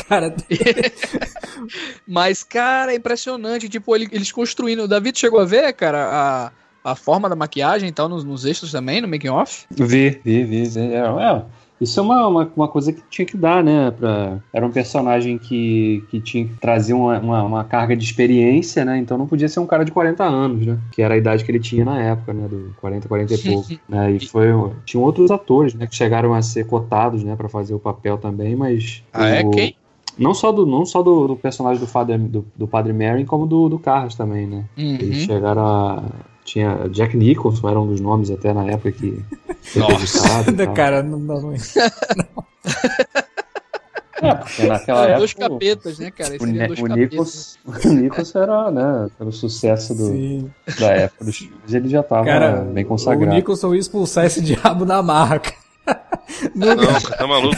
Cara 0.08 0.30
dele. 0.30 0.92
Mas, 2.08 2.44
cara, 2.44 2.94
é 2.94 2.96
impressionante. 2.96 3.70
Tipo, 3.70 3.96
ele- 3.96 4.08
eles 4.12 4.32
construindo. 4.32 4.84
O 4.84 4.88
David 4.88 5.18
chegou 5.18 5.40
a 5.40 5.46
ver, 5.46 5.74
cara, 5.74 6.52
a, 6.84 6.92
a 6.92 6.96
forma 6.96 7.30
da 7.30 7.36
maquiagem 7.36 7.90
e 7.90 7.92
tal, 7.92 8.08
nos, 8.10 8.24
nos 8.24 8.46
extras 8.46 8.72
também, 8.72 9.02
no 9.02 9.08
making 9.08 9.30
off. 9.30 9.66
Vi, 9.72 10.20
vi, 10.24 10.44
vi. 10.44 10.64
vi. 10.64 10.80
É, 10.80 10.98
é, 11.00 11.42
isso 11.80 12.00
é 12.00 12.04
uma, 12.04 12.28
uma, 12.28 12.52
uma 12.56 12.68
coisa 12.68 12.92
que 12.92 13.04
tinha 13.08 13.24
que 13.26 13.38
dar, 13.38 13.64
né? 13.64 13.92
Pra, 13.92 14.40
era 14.52 14.66
um 14.66 14.72
personagem 14.72 15.38
que, 15.38 16.04
que 16.10 16.20
tinha 16.20 16.48
que 16.48 16.56
trazer 16.56 16.94
uma, 16.94 17.20
uma, 17.20 17.44
uma 17.44 17.64
carga 17.64 17.96
de 17.96 18.04
experiência, 18.04 18.84
né? 18.84 18.98
Então 18.98 19.16
não 19.16 19.28
podia 19.28 19.48
ser 19.48 19.60
um 19.60 19.66
cara 19.68 19.86
de 19.86 19.92
40 19.92 20.24
anos, 20.24 20.66
né? 20.66 20.80
Que 20.92 21.04
era 21.04 21.14
a 21.14 21.18
idade 21.18 21.44
que 21.44 21.52
ele 21.52 21.60
tinha 21.60 21.86
na 21.86 22.02
época, 22.02 22.34
né? 22.34 22.48
Do 22.48 22.74
40, 22.82 23.08
40 23.08 23.34
e 23.34 23.38
pouco. 23.38 23.68
né? 23.88 24.12
E 24.14 24.26
foi. 24.28 24.48
Tinham 24.86 25.04
outros 25.04 25.30
atores, 25.30 25.76
né? 25.76 25.86
Que 25.86 25.96
chegaram 25.96 26.34
a 26.34 26.42
ser 26.42 26.66
cotados, 26.66 27.24
né? 27.24 27.36
Pra 27.36 27.48
fazer 27.48 27.76
o 27.76 27.80
papel 27.80 28.18
também, 28.18 28.56
mas. 28.56 29.04
Ah, 29.14 29.30
é? 29.30 29.42
o- 29.46 29.52
Quem? 29.52 29.76
Não 30.18 30.34
só 30.34 30.52
do, 30.52 30.66
não 30.66 30.86
só 30.86 31.04
do, 31.04 31.28
do 31.28 31.36
personagem 31.36 31.80
do, 31.80 31.88
Father, 31.88 32.18
do, 32.20 32.46
do 32.56 32.68
Padre 32.68 32.92
Mary, 32.94 33.24
como 33.26 33.46
do, 33.46 33.70
do 33.70 33.78
Carras 33.78 34.16
também, 34.16 34.48
né? 34.48 34.66
Eles 34.78 35.20
Uhum. 35.20 35.26
chegaram 35.26 35.66
a. 35.66 36.04
Tinha 36.44 36.88
Jack 36.90 37.16
Nicholson, 37.18 37.68
era 37.70 37.78
um 37.80 37.88
dos 37.88 38.00
nomes 38.00 38.32
até 38.32 38.54
na 38.54 38.64
época 38.66 38.92
que 38.94 39.22
Nossa. 39.76 40.68
cara, 40.74 41.04
não, 41.04 41.20
não, 41.20 41.42
não. 41.42 41.54
É, 44.20 44.34
porque 44.34 44.66
naquela 44.66 44.98
São 44.98 45.04
época. 45.06 45.18
dois 45.20 45.34
capetas, 45.36 46.00
né, 46.00 46.10
cara? 46.10 46.36
O, 46.36 46.40
Seriam 46.40 46.54
Ne- 46.58 46.68
dois 46.68 46.80
o, 46.80 46.84
capetas. 46.88 46.98
Nichols, 47.12 47.60
o 47.86 47.90
Nichols 47.94 48.36
era, 48.36 48.72
né, 48.72 49.10
pelo 49.16 49.32
sucesso 49.32 49.94
do, 49.94 50.06
Sim. 50.08 50.50
da 50.80 50.88
época 50.88 51.26
dos 51.26 51.38
filmes, 51.38 51.72
ele 51.74 51.88
já 51.88 52.02
tava 52.02 52.26
Cara, 52.26 52.62
bem 52.62 52.84
o 52.84 52.88
consagrado. 52.88 53.36
Nicholson 53.36 53.76
ia 53.76 53.80
expulsar 53.80 54.26
esse 54.26 54.42
diabo 54.42 54.86
na 54.86 55.04
marra, 55.04 55.38
cara. 55.40 56.02
Não, 56.56 56.76
cara, 56.76 57.00
tá 57.16 57.28
maluco? 57.28 57.56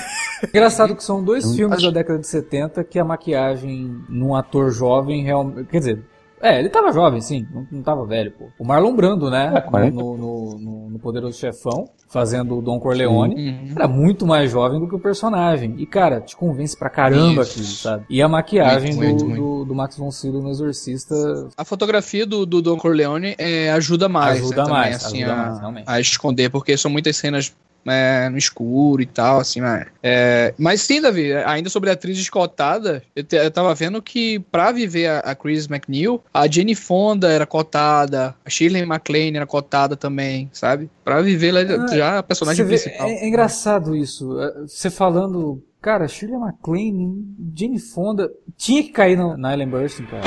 Engraçado 0.47 0.95
que 0.95 1.03
são 1.03 1.23
dois 1.23 1.55
filmes 1.55 1.77
acho- 1.77 1.87
da 1.87 1.99
década 1.99 2.19
de 2.19 2.27
70 2.27 2.83
que 2.83 2.97
a 2.99 3.03
maquiagem 3.05 4.03
num 4.07 4.35
ator 4.35 4.71
jovem 4.71 5.23
realmente. 5.23 5.65
Quer 5.67 5.79
dizer, 5.79 6.03
é, 6.41 6.57
ele 6.57 6.69
tava 6.69 6.91
jovem, 6.93 7.19
sim, 7.19 7.45
não, 7.53 7.67
não 7.69 7.81
tava 7.83 8.05
velho, 8.05 8.31
pô. 8.31 8.45
O 8.57 8.63
Marlon 8.65 8.95
Brando, 8.95 9.29
né? 9.29 9.51
É, 9.55 9.61
40. 9.61 9.93
no, 9.95 10.17
no, 10.17 10.57
no, 10.57 10.89
no 10.91 10.99
Poderoso 10.99 11.37
Chefão, 11.37 11.89
fazendo 12.07 12.57
o 12.57 12.61
Don 12.61 12.79
Corleone. 12.79 13.35
Uhum. 13.35 13.71
Era 13.75 13.87
muito 13.89 14.25
mais 14.25 14.49
jovem 14.49 14.79
do 14.79 14.87
que 14.87 14.95
o 14.95 14.99
personagem. 14.99 15.75
E, 15.77 15.85
cara, 15.85 16.21
te 16.21 16.37
convence 16.37 16.77
pra 16.77 16.89
caramba 16.89 17.41
aquilo, 17.41 17.65
sabe? 17.65 18.05
E 18.09 18.21
a 18.21 18.27
maquiagem 18.29 18.95
Muito, 18.95 19.17
do, 19.19 19.25
muito, 19.29 19.41
do, 19.41 19.65
do 19.65 19.75
Max 19.75 19.97
von 19.97 20.09
Sydow 20.11 20.41
no 20.41 20.49
Exorcista 20.49 21.13
A 21.57 21.65
fotografia 21.65 22.25
do, 22.25 22.45
do 22.45 22.61
Don 22.61 22.77
Corleone 22.77 23.35
é, 23.37 23.69
ajuda 23.71 24.07
mais, 24.07 24.39
Ajuda 24.39 24.55
né, 24.55 24.63
também, 24.63 24.73
mais, 24.79 24.95
assim, 25.05 25.23
ajuda 25.23 25.33
a, 25.33 25.45
mais, 25.45 25.59
realmente. 25.59 25.83
a 25.87 25.99
esconder, 25.99 26.49
porque 26.49 26.77
são 26.77 26.89
muitas 26.89 27.17
cenas 27.17 27.53
é, 27.91 28.29
no 28.29 28.37
escuro 28.37 29.01
e 29.01 29.05
tal, 29.05 29.39
assim, 29.39 29.61
né? 29.61 29.85
É, 30.01 30.53
mas 30.57 30.81
sim, 30.81 31.01
Davi, 31.01 31.33
ainda 31.33 31.69
sobre 31.69 31.89
a 31.89 31.93
atriz 31.93 32.17
escotada, 32.17 33.01
eu, 33.15 33.23
te- 33.23 33.35
eu 33.35 33.51
tava 33.51 33.73
vendo 33.75 34.01
que 34.01 34.39
pra 34.51 34.71
viver 34.71 35.07
a, 35.07 35.19
a 35.19 35.35
Chris 35.35 35.67
McNeil, 35.67 36.23
a 36.33 36.47
Jenny 36.47 36.75
Fonda 36.75 37.31
era 37.31 37.45
cotada, 37.45 38.35
a 38.45 38.49
Shirley 38.49 38.85
MacLaine 38.85 39.37
era 39.37 39.45
cotada 39.47 39.95
também, 39.95 40.49
sabe? 40.53 40.89
Pra 41.03 41.21
viver 41.21 41.49
ela 41.49 41.85
Ah, 41.89 41.95
já 41.95 42.19
a 42.19 42.23
personagem 42.23 42.65
vê, 42.65 42.77
principal. 42.77 43.07
é, 43.09 43.25
é 43.25 43.27
engraçado 43.27 43.95
isso. 43.95 44.39
É, 44.39 44.61
Você 44.67 44.89
falando, 44.89 45.63
cara, 45.81 46.07
Shirley 46.07 46.37
MacLaine, 46.39 47.25
Jane 47.55 47.79
Fonda, 47.79 48.29
tinha 48.57 48.83
que 48.83 48.89
cair 48.89 49.17
na, 49.17 49.35
na 49.37 49.53
Ellen 49.53 49.67
Burstyn, 49.69 50.05
cara. 50.05 50.23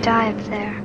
Gonna 0.00 0.04
die 0.04 0.30
up 0.30 0.44
there. 0.46 0.80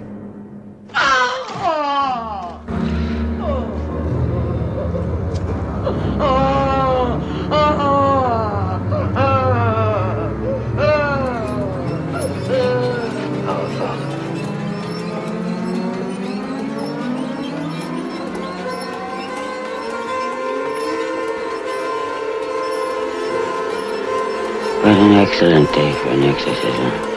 What 24.81 24.97
an 24.97 25.13
excellent 25.13 25.73
day 25.73 25.93
for 25.93 26.09
an 26.09 26.23
exorcism. 26.23 27.14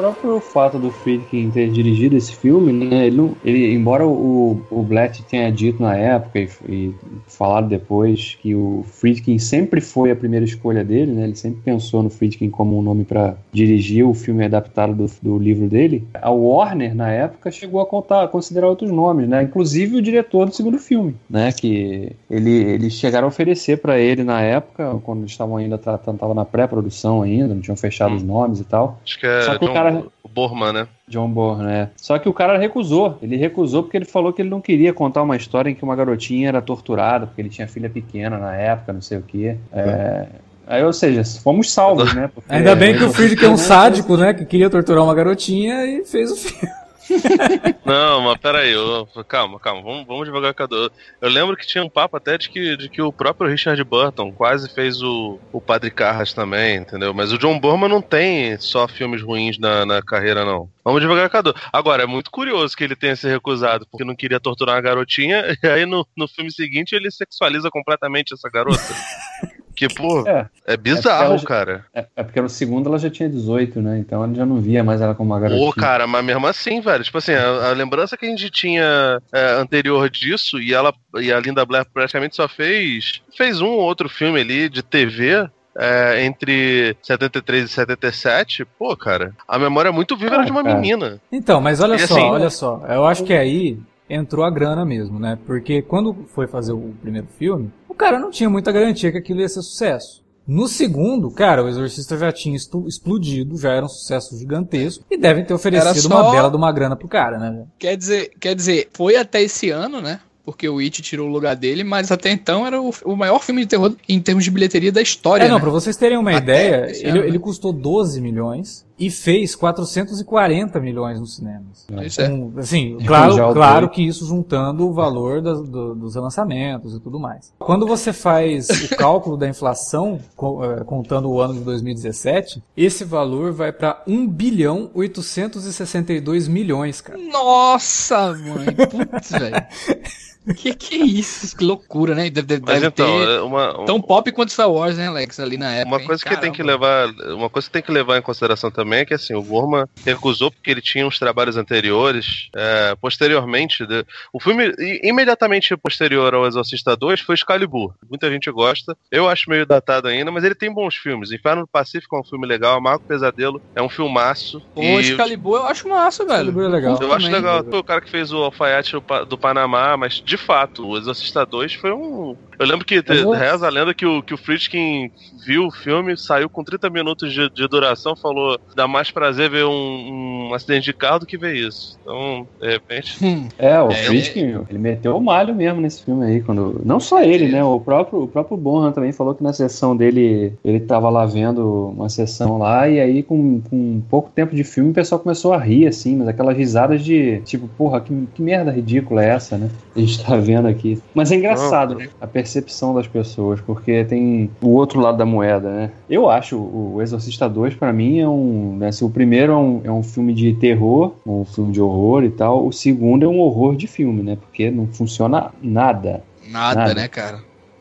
O 0.00 0.02
próprio 0.02 0.40
fato 0.40 0.78
do 0.78 0.90
Friedkin 0.90 1.50
ter 1.50 1.70
dirigido 1.70 2.16
esse 2.16 2.34
filme, 2.34 2.72
né, 2.72 3.06
ele, 3.08 3.16
não- 3.18 3.36
ele- 3.44 3.70
embora 3.74 4.06
o, 4.06 4.58
o 4.70 4.82
Blatt 4.82 5.22
tenha 5.24 5.52
dito 5.52 5.82
na 5.82 5.94
época 5.94 6.38
e, 6.40 6.48
e 6.66 6.94
falado 7.28 7.68
depois 7.68 8.38
que 8.40 8.54
o 8.54 8.82
Friedkin 8.92 9.38
sempre 9.38 9.78
foi 9.82 10.10
a 10.10 10.16
primeira 10.16 10.44
escolha 10.44 10.82
dele, 10.82 11.12
né, 11.12 11.24
ele 11.24 11.36
sempre 11.36 11.60
pensou 11.62 12.02
no 12.02 12.08
Friedkin 12.08 12.48
como 12.48 12.78
um 12.78 12.82
nome 12.82 13.04
para 13.04 13.34
dirigir 13.52 14.06
o 14.06 14.14
filme 14.14 14.42
adaptado 14.44 14.94
do, 14.94 15.06
do 15.20 15.38
livro 15.38 15.68
dele, 15.68 16.02
a 16.14 16.30
Warner, 16.30 16.94
na 16.94 17.10
época, 17.10 17.50
chegou 17.50 17.80
a 17.82 17.86
contar, 17.86 18.24
a 18.24 18.28
considerar 18.28 18.68
outros 18.68 18.90
nomes, 18.90 19.28
né, 19.28 19.42
inclusive 19.42 19.96
o 19.96 20.02
diretor 20.02 20.46
do 20.46 20.54
segundo 20.54 20.78
filme, 20.78 21.14
né, 21.28 21.52
que 21.52 22.12
ele, 22.30 22.50
eles 22.50 22.94
chegaram 22.94 23.26
a 23.26 23.28
oferecer 23.28 23.76
para 23.78 23.98
ele 23.98 24.24
na 24.24 24.40
época, 24.40 24.98
quando 25.04 25.20
eles 25.20 25.32
estavam 25.32 25.58
ainda 25.58 25.76
tratando, 25.76 26.18
na 26.34 26.44
pré-produção 26.46 27.20
ainda, 27.20 27.54
não 27.54 27.60
tinham 27.60 27.76
fechado 27.76 28.14
os 28.14 28.22
nomes 28.22 28.60
e 28.60 28.64
tal, 28.64 28.98
Acho 29.04 29.18
que 29.20 29.26
é 29.26 29.42
Só 29.42 29.58
que 29.58 29.64
o 29.66 29.68
John 29.68 29.89
cara- 29.92 30.04
o 30.22 30.28
Borman, 30.28 30.72
né? 30.72 30.88
John 31.08 31.28
Bourne, 31.28 31.64
né? 31.64 31.88
Só 31.96 32.18
que 32.18 32.28
o 32.28 32.32
cara 32.32 32.56
recusou. 32.56 33.18
Ele 33.20 33.36
recusou 33.36 33.82
porque 33.82 33.96
ele 33.96 34.04
falou 34.04 34.32
que 34.32 34.40
ele 34.42 34.48
não 34.48 34.60
queria 34.60 34.92
contar 34.92 35.22
uma 35.22 35.36
história 35.36 35.68
em 35.70 35.74
que 35.74 35.82
uma 35.82 35.96
garotinha 35.96 36.48
era 36.48 36.62
torturada, 36.62 37.26
porque 37.26 37.40
ele 37.42 37.48
tinha 37.48 37.66
filha 37.66 37.90
pequena 37.90 38.38
na 38.38 38.54
época, 38.54 38.92
não 38.92 39.02
sei 39.02 39.18
o 39.18 39.22
quê. 39.22 39.56
É... 39.72 40.26
Aí, 40.66 40.84
ou 40.84 40.92
seja, 40.92 41.24
fomos 41.42 41.72
salvos, 41.72 42.14
né? 42.14 42.30
Porque- 42.32 42.52
Ainda 42.54 42.76
bem 42.76 42.96
que 42.96 43.02
o 43.02 43.10
Friedkin 43.10 43.46
é 43.46 43.48
um 43.48 43.56
sádico, 43.56 44.16
né? 44.16 44.32
Que 44.32 44.44
queria 44.44 44.70
torturar 44.70 45.02
uma 45.02 45.14
garotinha 45.14 45.84
e 45.84 46.04
fez 46.04 46.30
o 46.30 46.36
filme. 46.36 46.72
Não, 47.84 48.22
mas 48.22 48.38
peraí, 48.38 48.72
eu, 48.72 49.08
calma, 49.26 49.58
calma, 49.58 49.82
vamos, 49.82 50.06
vamos 50.06 50.24
devagar 50.26 50.54
cada 50.54 50.76
um. 50.76 50.88
Eu 51.20 51.28
lembro 51.28 51.56
que 51.56 51.66
tinha 51.66 51.82
um 51.82 51.88
papo 51.88 52.16
até 52.16 52.36
de 52.36 52.48
que, 52.48 52.76
de 52.76 52.88
que 52.88 53.02
o 53.02 53.12
próprio 53.12 53.50
Richard 53.50 53.82
Burton 53.84 54.32
quase 54.32 54.72
fez 54.72 55.02
o, 55.02 55.38
o 55.52 55.60
Padre 55.60 55.90
Carras 55.90 56.32
também, 56.32 56.76
entendeu? 56.76 57.12
Mas 57.14 57.32
o 57.32 57.38
John 57.38 57.58
Borman 57.58 57.88
não 57.88 58.02
tem 58.02 58.58
só 58.58 58.86
filmes 58.86 59.22
ruins 59.22 59.58
na, 59.58 59.84
na 59.86 60.02
carreira, 60.02 60.44
não. 60.44 60.68
Vamos 60.84 61.00
devagar 61.00 61.28
cada. 61.30 61.54
Agora, 61.72 62.02
é 62.02 62.06
muito 62.06 62.30
curioso 62.30 62.76
que 62.76 62.84
ele 62.84 62.96
tenha 62.96 63.16
se 63.16 63.28
recusado 63.28 63.86
porque 63.90 64.04
não 64.04 64.16
queria 64.16 64.40
torturar 64.40 64.76
uma 64.76 64.82
garotinha, 64.82 65.44
e 65.62 65.66
aí 65.66 65.86
no, 65.86 66.06
no 66.16 66.28
filme 66.28 66.52
seguinte 66.52 66.94
ele 66.94 67.10
sexualiza 67.10 67.70
completamente 67.70 68.34
essa 68.34 68.48
garota. 68.48 68.80
Que, 69.88 69.94
pô, 69.94 70.26
É, 70.28 70.46
é 70.66 70.76
bizarro, 70.76 71.24
ela 71.24 71.38
já- 71.38 71.46
cara. 71.46 71.84
é, 71.94 72.06
é 72.16 72.22
porque 72.22 72.40
no 72.40 72.48
segundo 72.48 72.88
ela 72.88 72.98
já 72.98 73.08
tinha 73.10 73.28
18, 73.28 73.80
né? 73.80 73.98
Então 73.98 74.24
ele 74.24 74.34
já 74.34 74.44
não 74.44 74.60
via 74.60 74.84
mais 74.84 75.00
ela 75.00 75.14
como 75.14 75.30
uma 75.32 75.40
garotinha. 75.40 75.66
Pô, 75.66 75.72
cara, 75.72 76.06
mas 76.06 76.24
mesmo 76.24 76.46
assim, 76.46 76.80
velho, 76.80 77.02
tipo 77.02 77.18
assim, 77.18 77.32
a, 77.32 77.70
a 77.70 77.72
lembrança 77.72 78.16
que 78.16 78.26
a 78.26 78.28
gente 78.28 78.50
tinha 78.50 79.20
é, 79.32 79.52
anterior 79.54 80.08
disso, 80.10 80.60
e 80.60 80.74
ela 80.74 80.92
e 81.18 81.32
a 81.32 81.40
Linda 81.40 81.64
Blair 81.64 81.86
praticamente 81.92 82.36
só 82.36 82.46
fez 82.46 83.22
fez 83.36 83.60
um 83.60 83.68
ou 83.68 83.80
outro 83.80 84.08
filme 84.08 84.40
ali 84.40 84.68
de 84.68 84.82
TV. 84.82 85.48
é, 85.78 86.24
entre 86.24 86.96
73 87.00 87.64
e 87.64 87.68
77, 87.68 88.64
pô, 88.76 88.94
cara, 88.96 89.32
a 89.46 89.56
memória 89.58 89.92
muito 89.92 90.16
viva 90.16 90.34
era 90.34 90.42
Ah, 90.42 90.44
de 90.44 90.50
uma 90.50 90.64
cara. 90.64 90.74
menina. 90.74 91.20
Então, 91.30 91.60
mas 91.60 91.80
olha 91.80 91.94
E 91.94 92.00
só, 92.00 92.14
assim- 92.14 92.28
olha 92.28 92.50
só. 92.50 92.82
Eu 92.88 93.06
acho 93.06 93.22
que 93.22 93.32
aí 93.32 93.78
entrou 94.10 94.44
a 94.44 94.50
grana 94.50 94.84
mesmo, 94.84 95.18
né? 95.18 95.38
Porque 95.46 95.80
quando 95.80 96.14
foi 96.34 96.46
fazer 96.46 96.72
o 96.72 96.92
primeiro 97.00 97.28
filme, 97.38 97.70
o 97.88 97.94
cara 97.94 98.18
não 98.18 98.30
tinha 98.30 98.50
muita 98.50 98.72
garantia 98.72 99.10
que 99.12 99.18
aquilo 99.18 99.40
ia 99.40 99.48
ser 99.48 99.62
sucesso. 99.62 100.20
No 100.46 100.66
segundo, 100.66 101.30
cara, 101.30 101.62
o 101.64 101.68
Exorcista 101.68 102.18
já 102.18 102.32
tinha 102.32 102.56
explodido, 102.56 103.56
já 103.56 103.72
era 103.72 103.84
um 103.86 103.88
sucesso 103.88 104.36
gigantesco 104.36 105.04
e 105.10 105.16
devem 105.16 105.44
ter 105.44 105.54
oferecido 105.54 106.06
Era 106.06 106.14
uma 106.16 106.24
só- 106.24 106.30
bela 106.32 106.50
de 106.50 106.56
uma 106.56 106.72
grana 106.72 106.96
pro 106.96 107.06
cara, 107.06 107.38
né? 107.38 107.64
Quer 107.78 107.96
dizer, 107.96 108.32
quer 108.40 108.54
dizer, 108.56 108.88
foi 108.92 109.16
até 109.16 109.40
esse 109.42 109.70
ano, 109.70 110.00
né? 110.00 110.20
porque 110.42 110.68
o 110.68 110.78
It 110.80 111.00
tirou 111.02 111.28
o 111.28 111.30
lugar 111.30 111.54
dele, 111.54 111.84
mas 111.84 112.10
até 112.10 112.32
então 112.32 112.66
era 112.66 112.80
o, 112.82 112.92
o 113.04 113.14
maior 113.14 113.38
filme 113.40 113.60
de 113.60 113.68
terror 113.68 113.94
em 114.08 114.18
termos 114.20 114.42
de 114.42 114.50
bilheteria 114.50 114.90
da 114.90 115.00
história. 115.00 115.44
É, 115.44 115.48
não, 115.48 115.56
né? 115.56 115.60
pra 115.60 115.70
vocês 115.70 115.96
terem 115.96 116.18
uma 116.18 116.30
Até 116.32 116.38
ideia, 116.42 116.90
ele, 116.90 117.08
ano, 117.10 117.18
ele 117.20 117.32
né? 117.32 117.38
custou 117.38 117.72
12 117.72 118.20
milhões 118.20 118.84
e 119.00 119.10
fez 119.10 119.56
440 119.56 120.78
milhões 120.78 121.18
nos 121.18 121.34
cinemas. 121.36 121.86
Isso 122.04 122.20
é. 122.20 122.28
Com- 122.28 122.52
assim, 122.58 122.96
Já 123.00 123.06
claro, 123.06 123.54
claro 123.54 123.88
que 123.90 124.06
isso 124.06 124.26
juntando 124.26 124.86
o 124.86 124.92
valor 124.92 125.40
das- 125.40 125.62
do- 125.68 125.94
dos 125.94 126.14
relançamentos 126.14 126.94
e 126.94 127.00
tudo 127.00 127.18
mais. 127.18 127.52
Quando 127.58 127.86
você 127.86 128.12
faz 128.12 128.68
o 128.68 128.88
cálculo 128.96 129.36
da 129.36 129.48
inflação, 129.48 130.20
eh, 130.20 130.84
contando 130.84 131.30
o 131.30 131.40
ano 131.40 131.54
de 131.54 131.60
2017, 131.60 132.62
esse 132.76 133.04
valor 133.04 133.52
vai 133.52 133.72
pra 133.72 134.02
1 134.06 134.28
bilhão 134.28 134.90
862 134.94 136.46
milhões, 136.46 137.00
cara. 137.00 137.18
Nossa, 137.18 138.32
mãe. 138.34 138.66
Putz, 138.74 139.30
velho. 139.30 139.56
Que 140.56 140.74
que 140.74 140.94
é 140.94 141.04
isso? 141.04 141.56
Que 141.56 141.64
loucura, 141.64 142.14
né? 142.14 142.28
Deve, 142.30 142.46
deve, 142.46 142.62
Mas 142.66 142.82
então, 142.82 143.06
ter 143.18 143.28
é 143.28 143.40
uma, 143.40 143.84
tão 143.86 144.00
pop 144.00 144.30
quanto 144.32 144.52
Star 144.52 144.70
Wars, 144.70 144.96
né, 144.96 145.06
Alex? 145.08 145.38
Ali 145.40 145.56
na 145.56 145.70
época. 145.72 145.88
Uma 145.88 146.00
hein? 146.00 146.06
coisa 146.06 146.24
que 146.24 146.36
tem 146.36 146.52
que 146.52 146.62
levar, 146.62 147.08
uma 147.34 147.48
coisa 147.50 147.68
que 147.68 147.72
tem 147.72 147.82
que 147.82 147.92
levar 147.92 148.18
em 148.18 148.22
consideração 148.22 148.70
também 148.70 149.00
é 149.00 149.04
que 149.04 149.14
assim, 149.14 149.34
o 149.34 149.42
Gorman 149.42 149.84
recusou 150.04 150.50
porque 150.50 150.70
ele 150.70 150.80
tinha 150.80 151.06
uns 151.06 151.18
trabalhos 151.18 151.56
anteriores, 151.56 152.48
é, 152.56 152.94
posteriormente, 153.00 153.86
de- 153.86 154.04
o 154.32 154.40
filme 154.40 154.72
imediatamente 155.02 155.76
posterior 155.76 156.34
ao 156.34 156.46
Exorcista 156.46 156.96
2 156.96 157.20
foi 157.20 157.34
Excalibur. 157.34 157.94
Muita 158.08 158.30
gente 158.30 158.50
gosta. 158.50 158.96
Eu 159.10 159.28
acho 159.28 159.48
meio 159.50 159.66
datado 159.66 160.08
ainda, 160.08 160.30
mas 160.30 160.44
ele 160.44 160.54
tem 160.54 160.72
bons 160.72 160.94
filmes. 160.96 161.32
Inferno 161.32 161.62
do 161.62 161.68
Pacífico 161.68 162.16
é 162.16 162.20
um 162.20 162.24
filme 162.24 162.46
legal, 162.46 162.76
Amargo 162.78 163.04
Pesadelo 163.06 163.60
é 163.74 163.82
um 163.82 163.88
filmaço. 163.88 164.62
E 164.76 164.86
Excalibur 164.96 165.58
eu 165.58 165.66
acho 165.66 165.88
massa, 165.88 166.24
velho. 166.24 166.38
Excalibur 166.40 166.64
é 166.64 166.68
legal. 166.68 166.98
Eu 167.00 167.12
acho 167.12 167.26
também. 167.26 167.40
legal. 167.40 167.64
Foi 167.64 167.78
o 167.78 167.84
cara 167.84 168.00
que 168.00 168.10
fez 168.10 168.32
o 168.32 168.38
alfaiate 168.38 168.92
do 169.28 169.38
Panamá, 169.38 169.96
mas 169.96 170.20
de 170.24 170.36
fato, 170.40 170.86
o 170.86 170.96
Exorcista 170.96 171.44
2 171.44 171.74
foi 171.74 171.92
um. 171.92 172.36
Eu 172.58 172.66
lembro 172.66 172.84
que 172.84 173.00
reza 173.00 173.66
a 173.66 173.70
lenda 173.70 173.94
que 173.94 174.04
o, 174.04 174.22
que 174.22 174.34
o 174.34 174.36
Friedkin 174.36 175.10
viu 175.46 175.66
o 175.66 175.70
filme, 175.70 176.16
saiu 176.16 176.48
com 176.48 176.62
30 176.62 176.90
minutos 176.90 177.32
de, 177.32 177.48
de 177.50 177.66
duração, 177.68 178.14
falou: 178.14 178.58
dá 178.74 178.86
mais 178.86 179.10
prazer 179.10 179.48
ver 179.48 179.64
um, 179.64 180.48
um 180.50 180.54
acidente 180.54 180.84
de 180.84 180.92
carro 180.92 181.20
do 181.20 181.26
que 181.26 181.38
ver 181.38 181.56
isso. 181.56 181.98
Então, 182.02 182.46
de 182.60 182.68
repente. 182.68 183.24
Hum. 183.24 183.48
É, 183.58 183.80
o 183.80 183.90
É, 183.90 183.94
Friedkin, 183.94 184.64
ele 184.68 184.78
meteu 184.78 185.16
o 185.16 185.20
malho 185.20 185.54
mesmo 185.54 185.80
nesse 185.80 186.04
filme 186.04 186.24
aí. 186.26 186.42
Quando... 186.42 186.80
Não 186.84 187.00
só 187.00 187.22
ele, 187.22 187.48
né? 187.48 187.62
O 187.64 187.80
próprio, 187.80 188.22
o 188.22 188.28
próprio 188.28 188.56
Bonham 188.56 188.92
também 188.92 189.12
falou 189.12 189.34
que 189.34 189.42
na 189.42 189.52
sessão 189.52 189.96
dele, 189.96 190.52
ele 190.64 190.80
tava 190.80 191.08
lá 191.08 191.24
vendo 191.24 191.88
uma 191.96 192.08
sessão 192.08 192.58
lá, 192.58 192.88
e 192.88 193.00
aí 193.00 193.22
com, 193.22 193.60
com 193.60 194.02
pouco 194.08 194.30
tempo 194.30 194.54
de 194.54 194.64
filme 194.64 194.90
o 194.90 194.94
pessoal 194.94 195.20
começou 195.20 195.52
a 195.52 195.58
rir, 195.58 195.86
assim, 195.86 196.16
mas 196.16 196.28
aquelas 196.28 196.56
risadas 196.56 197.02
de 197.02 197.40
tipo, 197.44 197.68
porra, 197.68 198.00
que, 198.00 198.14
que 198.34 198.42
merda 198.42 198.70
ridícula 198.70 199.24
é 199.24 199.28
essa, 199.28 199.56
né? 199.56 199.70
A 199.94 200.00
gente 200.00 200.19
tá 200.24 200.36
vendo 200.36 200.66
aqui. 200.68 201.00
Mas 201.14 201.30
é 201.32 201.36
engraçado, 201.36 201.94
né? 201.94 202.08
A 202.20 202.26
percepção 202.26 202.94
das 202.94 203.06
pessoas, 203.06 203.60
porque 203.60 204.04
tem 204.04 204.50
o 204.60 204.68
outro 204.70 205.00
lado 205.00 205.18
da 205.18 205.24
moeda, 205.26 205.70
né? 205.70 205.90
Eu 206.08 206.28
acho 206.30 206.56
o 206.58 207.00
Exorcista 207.02 207.48
2, 207.48 207.74
pra 207.74 207.92
mim, 207.92 208.18
é 208.20 208.28
um. 208.28 208.76
Né, 208.78 208.92
se 208.92 209.04
o 209.04 209.10
primeiro 209.10 209.52
é 209.52 209.56
um, 209.56 209.80
é 209.84 209.90
um 209.92 210.02
filme 210.02 210.32
de 210.32 210.52
terror, 210.54 211.12
um 211.26 211.44
filme 211.44 211.72
de 211.72 211.80
horror 211.80 212.24
e 212.24 212.30
tal, 212.30 212.66
o 212.66 212.72
segundo 212.72 213.24
é 213.24 213.28
um 213.28 213.38
horror 213.40 213.76
de 213.76 213.86
filme, 213.86 214.22
né? 214.22 214.36
Porque 214.40 214.70
não 214.70 214.86
funciona 214.86 215.50
nada. 215.62 216.22
Nada, 216.48 216.80
Nada. 216.80 216.94
né, 216.94 217.08
cara? 217.08 217.38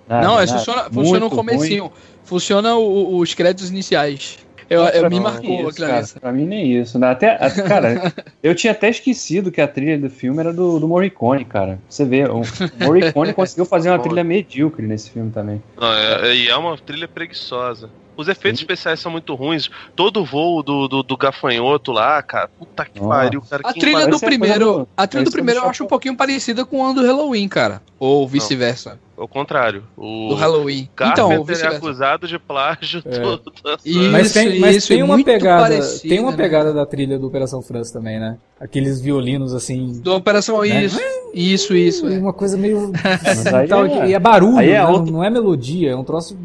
nada 0.07 0.27
não, 0.27 0.39
é, 0.39 0.45
nada. 0.45 0.57
funciona, 0.57 0.83
funciona 0.91 1.19
Muito 1.21 1.35
comecinho. 1.35 1.91
Funciona 2.23 2.75
o- 2.75 3.17
os 3.17 3.33
créditos 3.33 3.69
iniciais. 3.71 4.37
Eu, 4.69 4.83
eu 4.85 5.09
me 5.09 5.19
marcou 5.19 5.69
isso, 5.69 5.69
aquilo 5.69 5.87
cara. 5.87 6.05
Pra 6.19 6.31
mim 6.31 6.45
nem 6.45 6.73
isso. 6.79 6.99
né? 6.99 7.09
Até, 7.09 7.37
cara, 7.67 8.13
eu 8.43 8.53
tinha 8.53 8.71
até 8.71 8.89
esquecido 8.89 9.51
que 9.51 9.59
a 9.61 9.67
trilha 9.67 9.97
do 9.97 10.09
filme 10.09 10.39
era 10.39 10.53
do, 10.53 10.79
do 10.79 10.87
Morricone, 10.87 11.43
cara. 11.45 11.79
Você 11.89 12.05
vê, 12.05 12.25
o 12.25 12.41
Morricone 12.79 13.33
conseguiu 13.33 13.65
fazer 13.67 13.89
uma 13.89 13.99
trilha 13.99 14.23
medíocre 14.23 14.85
nesse 14.85 15.09
filme 15.09 15.31
também. 15.31 15.61
Não, 15.79 15.91
é, 15.93 16.29
é- 16.29 16.35
e 16.35 16.49
é 16.49 16.55
uma 16.55 16.77
trilha 16.77 17.07
preguiçosa. 17.07 17.91
Os 18.17 18.27
efeitos 18.27 18.59
especiais 18.59 18.99
são 18.99 19.09
muito 19.09 19.33
ruins. 19.33 19.69
Todo 19.95 20.19
o 20.19 20.25
voo 20.25 20.61
do, 20.61 20.89
do, 20.89 21.01
do 21.03 21.15
gafanhoto 21.15 21.93
lá, 21.93 22.21
cara. 22.21 22.49
Puta 22.59 22.83
que 22.83 22.99
Nossa. 22.99 23.07
pariu, 23.09 23.41
cara. 23.49 23.61
A 23.65 23.73
que 23.73 23.79
trilha 23.79 23.99
do 23.99 24.03
a 24.17 24.19
coisa 24.19 24.25
primeiro, 24.25 24.65
do- 24.65 24.87
a 24.97 25.07
trilha 25.07 25.23
do 25.23 25.31
parece 25.31 25.37
primeiro 25.37 25.61
eu 25.61 25.69
acho 25.69 25.85
um 25.85 25.87
pouquinho 25.87 26.17
parecida 26.17 26.65
com 26.65 26.85
a 26.85 26.91
do 26.91 27.01
Halloween, 27.01 27.47
cara. 27.47 27.81
Ou 27.97 28.27
vice-versa. 28.27 28.99
Ao 29.19 29.27
contrário. 29.27 29.83
O 29.97 30.29
Do 30.29 30.35
Halloween. 30.35 30.87
Carpenter 30.95 31.25
Então, 31.25 31.39
ou 31.39 31.45
é 31.51 31.67
acusado 31.67 32.25
de 32.27 32.39
plágio 32.39 33.03
É. 33.05 33.19
todo. 33.19 33.51
Isso, 33.83 34.11
mas 34.11 34.31
tem, 34.31 34.59
mas 34.59 34.77
isso, 34.77 34.87
tem 34.87 35.01
é 35.01 35.03
uma 35.03 35.21
pegada, 35.23 35.63
parecida, 35.63 36.07
tem 36.09 36.19
uma 36.21 36.31
né? 36.31 36.37
pegada 36.37 36.73
da 36.73 36.85
trilha 36.85 37.19
do 37.19 37.27
Operação 37.27 37.61
França 37.61 37.91
também, 37.91 38.17
né? 38.19 38.37
Aqueles 38.59 39.01
violinos 39.01 39.53
assim, 39.53 39.99
Do 40.01 40.15
Operação 40.15 40.59
Né? 40.61 40.85
Isso. 40.85 40.99
Isso, 41.33 41.75
isso. 41.75 42.07
é. 42.07 42.17
uma 42.17 42.33
coisa 42.33 42.57
meio 42.57 42.91
tal 43.69 43.85
é- 43.85 44.09
e 44.09 44.13
é 44.13 44.19
barulho, 44.19 44.59
é 44.61 44.67
né? 44.67 44.77
auto- 44.77 45.11
não 45.11 45.23
é 45.23 45.29
melodia, 45.29 45.91
é 45.91 45.95
um 45.95 46.03
troço 46.03 46.35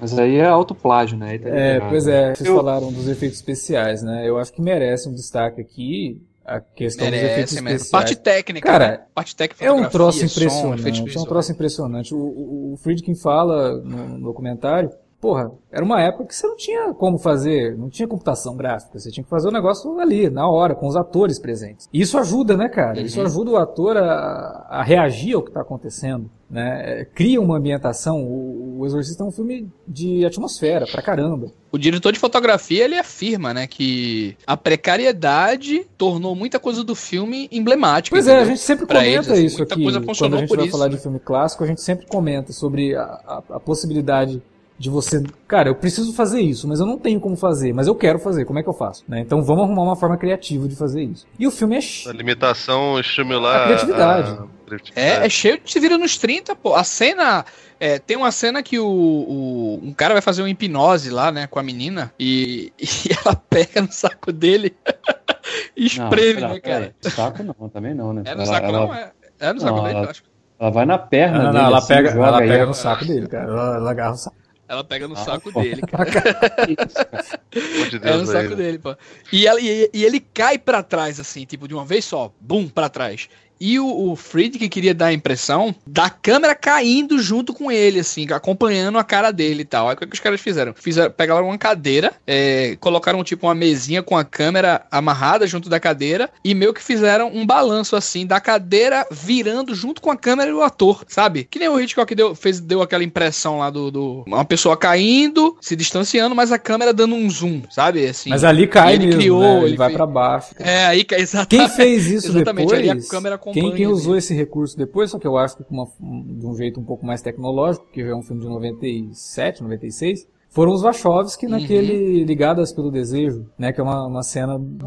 Mas 0.00 0.16
aí 0.18 0.36
é 0.36 0.46
autoplágio, 0.46 1.16
né? 1.18 1.30
Aí 1.30 1.38
tá 1.38 1.48
É, 1.48 1.80
pois 1.80 2.06
é, 2.06 2.34
vocês 2.34 2.48
Eu- 2.48 2.56
falaram 2.56 2.92
dos 2.92 3.08
efeitos 3.08 3.38
especiais, 3.38 4.02
né? 4.02 4.28
Eu 4.28 4.38
acho 4.38 4.52
que 4.52 4.60
merece 4.62 5.08
um 5.08 5.12
destaque 5.14 5.60
aqui 5.60 6.20
a 6.56 6.60
questão 6.60 7.06
dos 7.10 7.14
efeitos 7.18 7.54
Merece 7.60 7.76
especiais. 7.84 7.90
Parte 7.90 8.16
técnica. 8.16 8.66
Cara, 8.68 8.88
né? 8.88 9.00
parte 9.14 9.36
técnica, 9.36 9.64
É 9.64 9.70
um 9.72 9.84
fotografia, 9.84 9.98
troço 9.98 10.18
som, 10.18 10.24
impressionante, 10.26 10.80
efeitos 10.80 11.16
é 11.16 11.20
um 11.20 11.24
troço 11.24 11.52
impressionante. 11.52 12.14
O, 12.14 12.18
o, 12.18 12.72
o 12.74 12.76
Friedkin 12.78 13.14
fala 13.14 13.78
no, 13.78 14.08
no 14.18 14.20
documentário, 14.24 14.90
porra, 15.20 15.50
era 15.70 15.84
uma 15.84 16.00
época 16.00 16.26
que 16.26 16.34
você 16.34 16.46
não 16.46 16.56
tinha 16.56 16.94
como 16.94 17.18
fazer, 17.18 17.76
não 17.76 17.88
tinha 17.90 18.06
computação 18.06 18.56
gráfica, 18.56 18.98
você 18.98 19.10
tinha 19.10 19.24
que 19.24 19.30
fazer 19.30 19.48
o 19.48 19.52
negócio 19.52 19.98
ali, 19.98 20.30
na 20.30 20.48
hora, 20.48 20.74
com 20.74 20.86
os 20.86 20.94
atores 20.96 21.38
presentes. 21.40 21.88
E 21.92 22.00
isso 22.00 22.16
ajuda, 22.18 22.56
né, 22.56 22.68
cara? 22.68 23.00
Isso 23.00 23.18
Uhum. 23.18 23.26
ajuda 23.26 23.50
o 23.50 23.56
ator 23.56 23.96
a, 23.96 24.66
a 24.70 24.82
reagir 24.82 25.34
ao 25.34 25.42
que 25.42 25.50
está 25.50 25.60
acontecendo, 25.60 26.30
né? 26.50 27.06
Cria 27.14 27.40
uma 27.40 27.56
ambientação. 27.58 28.22
O, 28.24 28.78
o 28.80 28.86
Exorcista 28.86 29.22
é 29.22 29.26
um 29.26 29.30
filme 29.32 29.68
de 29.86 30.24
atmosfera, 30.24 30.86
pra 30.86 31.02
caramba. 31.02 31.52
O 31.70 31.76
diretor 31.78 32.12
de 32.12 32.18
fotografia, 32.18 32.84
ele 32.84 32.98
afirma, 32.98 33.52
né, 33.52 33.66
que 33.66 34.36
a 34.46 34.56
precariedade 34.56 35.86
tornou 35.96 36.34
muita 36.34 36.58
coisa 36.58 36.82
do 36.82 36.94
filme 36.94 37.48
emblemática. 37.52 38.14
Pois 38.14 38.26
é, 38.26 38.30
a 38.30 38.34
entendeu? 38.36 38.56
gente 38.56 38.64
sempre 38.64 38.86
Pra 38.86 39.00
comenta 39.00 39.16
eles, 39.16 39.28
assim, 39.30 39.44
isso 39.44 39.58
muita 39.58 39.74
aqui. 39.74 39.82
coisa 39.82 40.00
Quando 40.00 40.36
a 40.36 40.38
gente 40.40 40.56
vai 40.56 40.64
isso, 40.66 40.72
falar 40.72 40.88
né? 40.88 40.96
de 40.96 41.02
filme 41.02 41.18
clássico, 41.18 41.64
a 41.64 41.66
gente 41.66 41.80
sempre 41.82 42.06
comenta 42.06 42.52
sobre 42.52 42.94
a, 42.96 43.02
a- 43.02 43.42
a 43.56 43.60
possibilidade 43.60 44.42
de 44.78 44.88
você. 44.88 45.22
Cara, 45.46 45.68
eu 45.68 45.74
preciso 45.74 46.12
fazer 46.12 46.40
isso, 46.40 46.66
mas 46.68 46.78
eu 46.80 46.86
não 46.86 46.96
tenho 46.98 47.20
como 47.20 47.36
fazer, 47.36 47.72
mas 47.74 47.86
eu 47.86 47.94
quero 47.94 48.18
fazer, 48.18 48.44
como 48.44 48.58
é 48.58 48.62
que 48.62 48.68
eu 48.68 48.72
faço? 48.74 49.04
né? 49.08 49.20
Então 49.20 49.42
vamos 49.42 49.64
arrumar 49.64 49.82
uma 49.82 49.96
forma 49.96 50.16
criativa 50.16 50.66
de 50.68 50.76
fazer 50.76 51.02
isso. 51.02 51.26
E 51.38 51.46
o 51.46 51.50
filme 51.50 51.76
é. 51.76 51.80
A 52.08 52.12
limitação 52.12 52.98
estimular 52.98 53.62
A 53.62 53.66
criatividade. 53.66 54.30
a 54.30 54.46
É, 54.76 54.80
criatividade. 54.80 55.26
é 55.26 55.28
cheio 55.28 55.60
de 55.60 55.70
se 55.72 55.80
vira 55.80 55.96
nos 55.98 56.16
30, 56.18 56.54
pô. 56.56 56.74
A 56.74 56.84
cena. 56.84 57.44
é, 57.80 57.98
tem 57.98 58.16
uma 58.16 58.30
cena 58.32 58.62
que 58.62 58.78
o, 58.78 58.86
o- 58.86 59.80
um 59.82 59.92
cara 59.92 60.14
vai 60.14 60.20
fazer 60.22 60.42
uma 60.42 60.50
hipnose 60.50 61.10
lá, 61.10 61.30
né, 61.32 61.46
com 61.46 61.58
a 61.58 61.62
menina, 61.62 62.12
e, 62.18 62.72
e 62.78 62.88
ela 63.24 63.34
pega 63.36 63.80
no 63.82 63.92
saco 63.92 64.32
dele 64.32 64.74
e 65.76 65.82
Não, 65.82 65.86
espreme, 65.86 66.34
pera- 66.34 66.48
né, 66.54 66.60
cara? 66.60 66.94
peraí, 67.00 67.12
Saco 67.14 67.42
não, 67.42 67.68
também 67.68 67.94
não, 67.94 68.12
né? 68.12 68.22
É 68.24 68.34
no 68.34 68.42
Ela- 68.42 68.46
saco, 68.46 68.66
ela, 68.66 68.80
não? 68.86 68.94
É, 68.94 69.12
é 69.40 69.52
no 69.52 69.60
saco 69.60 69.76
Não, 69.76 69.82
dele, 69.84 69.94
ela- 69.96 70.04
eu 70.06 70.10
acho. 70.10 70.22
ela 70.60 70.70
vai 70.70 70.86
na 70.86 70.98
perna 70.98 71.38
Não, 71.38 71.44
não, 71.44 71.52
dele. 71.52 71.64
ela 71.64 71.78
assim, 71.78 71.86
pega, 71.88 72.10
joga 72.10 72.26
ela 72.26 72.38
pega 72.38 72.66
no 72.66 72.74
saco 72.74 73.04
dele, 73.04 73.28
cara. 73.28 73.44
Ela, 73.50 73.76
ela 73.76 73.90
agarra 73.90 74.12
o 74.12 74.16
saco. 74.16 74.36
Ela 74.68 74.84
pega 74.84 75.08
no 75.08 75.14
Ah, 75.14 75.24
saco 75.24 75.50
pô. 75.50 75.62
dele, 75.62 75.80
cara. 75.82 76.10
Pelo 77.50 77.74
amor 77.74 77.88
de 77.88 77.96
É 77.96 78.00
Deus, 78.00 78.20
no 78.20 78.26
saco 78.26 78.50
aí. 78.50 78.56
dele, 78.56 78.78
pô. 78.78 78.96
E, 79.32 79.46
ela, 79.46 79.58
e, 79.60 79.90
e 79.94 80.04
ele 80.04 80.20
cai 80.20 80.58
pra 80.58 80.82
trás, 80.82 81.18
assim, 81.18 81.44
tipo, 81.46 81.66
de 81.66 81.74
uma 81.74 81.84
vez 81.86 82.04
só, 82.04 82.32
bum, 82.40 82.68
pra 82.68 82.88
trás. 82.90 83.28
E 83.60 83.78
o, 83.78 84.10
o 84.10 84.16
Friedkin 84.16 84.68
queria 84.68 84.94
dar 84.94 85.06
a 85.06 85.12
impressão 85.12 85.74
da 85.86 86.08
câmera 86.10 86.54
caindo 86.54 87.18
junto 87.20 87.52
com 87.52 87.70
ele, 87.72 88.00
assim, 88.00 88.26
acompanhando 88.32 88.98
a 88.98 89.04
cara 89.04 89.30
dele 89.30 89.62
e 89.62 89.64
tal. 89.64 89.88
Aí 89.88 89.94
o 89.94 89.98
que, 89.98 90.06
que 90.06 90.14
os 90.14 90.20
caras 90.20 90.40
fizeram? 90.40 90.74
fizeram 90.74 91.10
pegaram 91.10 91.46
uma 91.46 91.58
cadeira, 91.58 92.12
é, 92.26 92.76
colocaram 92.80 93.22
tipo 93.24 93.46
uma 93.46 93.54
mesinha 93.54 94.02
com 94.02 94.16
a 94.16 94.24
câmera 94.24 94.86
amarrada 94.90 95.46
junto 95.46 95.68
da 95.68 95.80
cadeira 95.80 96.30
e 96.44 96.54
meio 96.54 96.72
que 96.74 96.82
fizeram 96.82 97.30
um 97.34 97.44
balanço 97.46 97.96
assim 97.96 98.26
da 98.26 98.40
cadeira 98.40 99.06
virando 99.10 99.74
junto 99.74 100.00
com 100.00 100.10
a 100.10 100.16
câmera 100.16 100.50
e 100.50 100.54
o 100.54 100.62
ator, 100.62 101.04
sabe? 101.08 101.44
Que 101.50 101.58
nem 101.58 101.68
o 101.68 101.80
Hitchcock 101.80 102.14
deu, 102.14 102.34
fez, 102.34 102.60
deu 102.60 102.82
aquela 102.82 103.02
impressão 103.04 103.58
lá 103.58 103.70
do, 103.70 103.90
do- 103.90 104.24
Uma 104.26 104.44
pessoa 104.44 104.76
caindo, 104.76 105.56
se 105.60 105.74
distanciando, 105.74 106.34
mas 106.34 106.52
a 106.52 106.58
câmera 106.58 106.92
dando 106.92 107.14
um 107.14 107.28
zoom, 107.30 107.62
sabe? 107.70 108.06
Assim. 108.06 108.30
Mas 108.30 108.44
ali 108.44 108.66
cai 108.66 108.94
ele 108.94 109.06
mesmo, 109.06 109.20
criou, 109.20 109.40
né? 109.42 109.56
ele, 109.58 109.66
ele 109.66 109.76
vai 109.76 109.90
pra 109.92 110.06
baixo. 110.06 110.54
É, 110.58 110.86
aí 110.86 111.02
que 111.04 111.14
exatamente. 111.14 111.48
Quem 111.48 111.68
fez 111.76 112.06
isso 112.06 112.28
Exatamente, 112.28 112.74
ali 112.74 112.88
depois? 112.88 113.06
a 113.06 113.10
câmera 113.10 113.38
acompanha 113.50 113.68
quem, 113.68 113.76
quem 113.76 113.86
usou 113.86 114.16
esse 114.16 114.34
recurso 114.34 114.76
depois, 114.76 115.10
só 115.10 115.18
que 115.18 115.26
eu 115.26 115.36
acho 115.36 115.56
que 115.56 115.64
uma- 115.70 115.88
um- 116.00 116.22
de 116.38 116.46
um 116.46 116.54
jeito 116.54 116.80
um 116.80 116.84
pouco 116.84 117.04
mais 117.06 117.22
tecnológico, 117.22 117.86
que 117.92 118.02
já 118.02 118.10
é 118.10 118.14
um 118.14 118.22
filme 118.22 118.42
de 118.42 118.48
97, 118.48 119.62
96, 119.62 120.26
foram 120.50 120.72
os 120.72 120.80
Wachowski 120.82 121.44
Uhum. 121.44 121.52
naquele 121.52 122.24
Ligadas 122.24 122.72
pelo 122.72 122.90
Desejo, 122.90 123.46
né? 123.58 123.70
Que 123.72 123.80
é 123.80 123.84
uma, 123.84 124.06
uma 124.06 124.22
cena 124.22 124.58
do, 124.58 124.64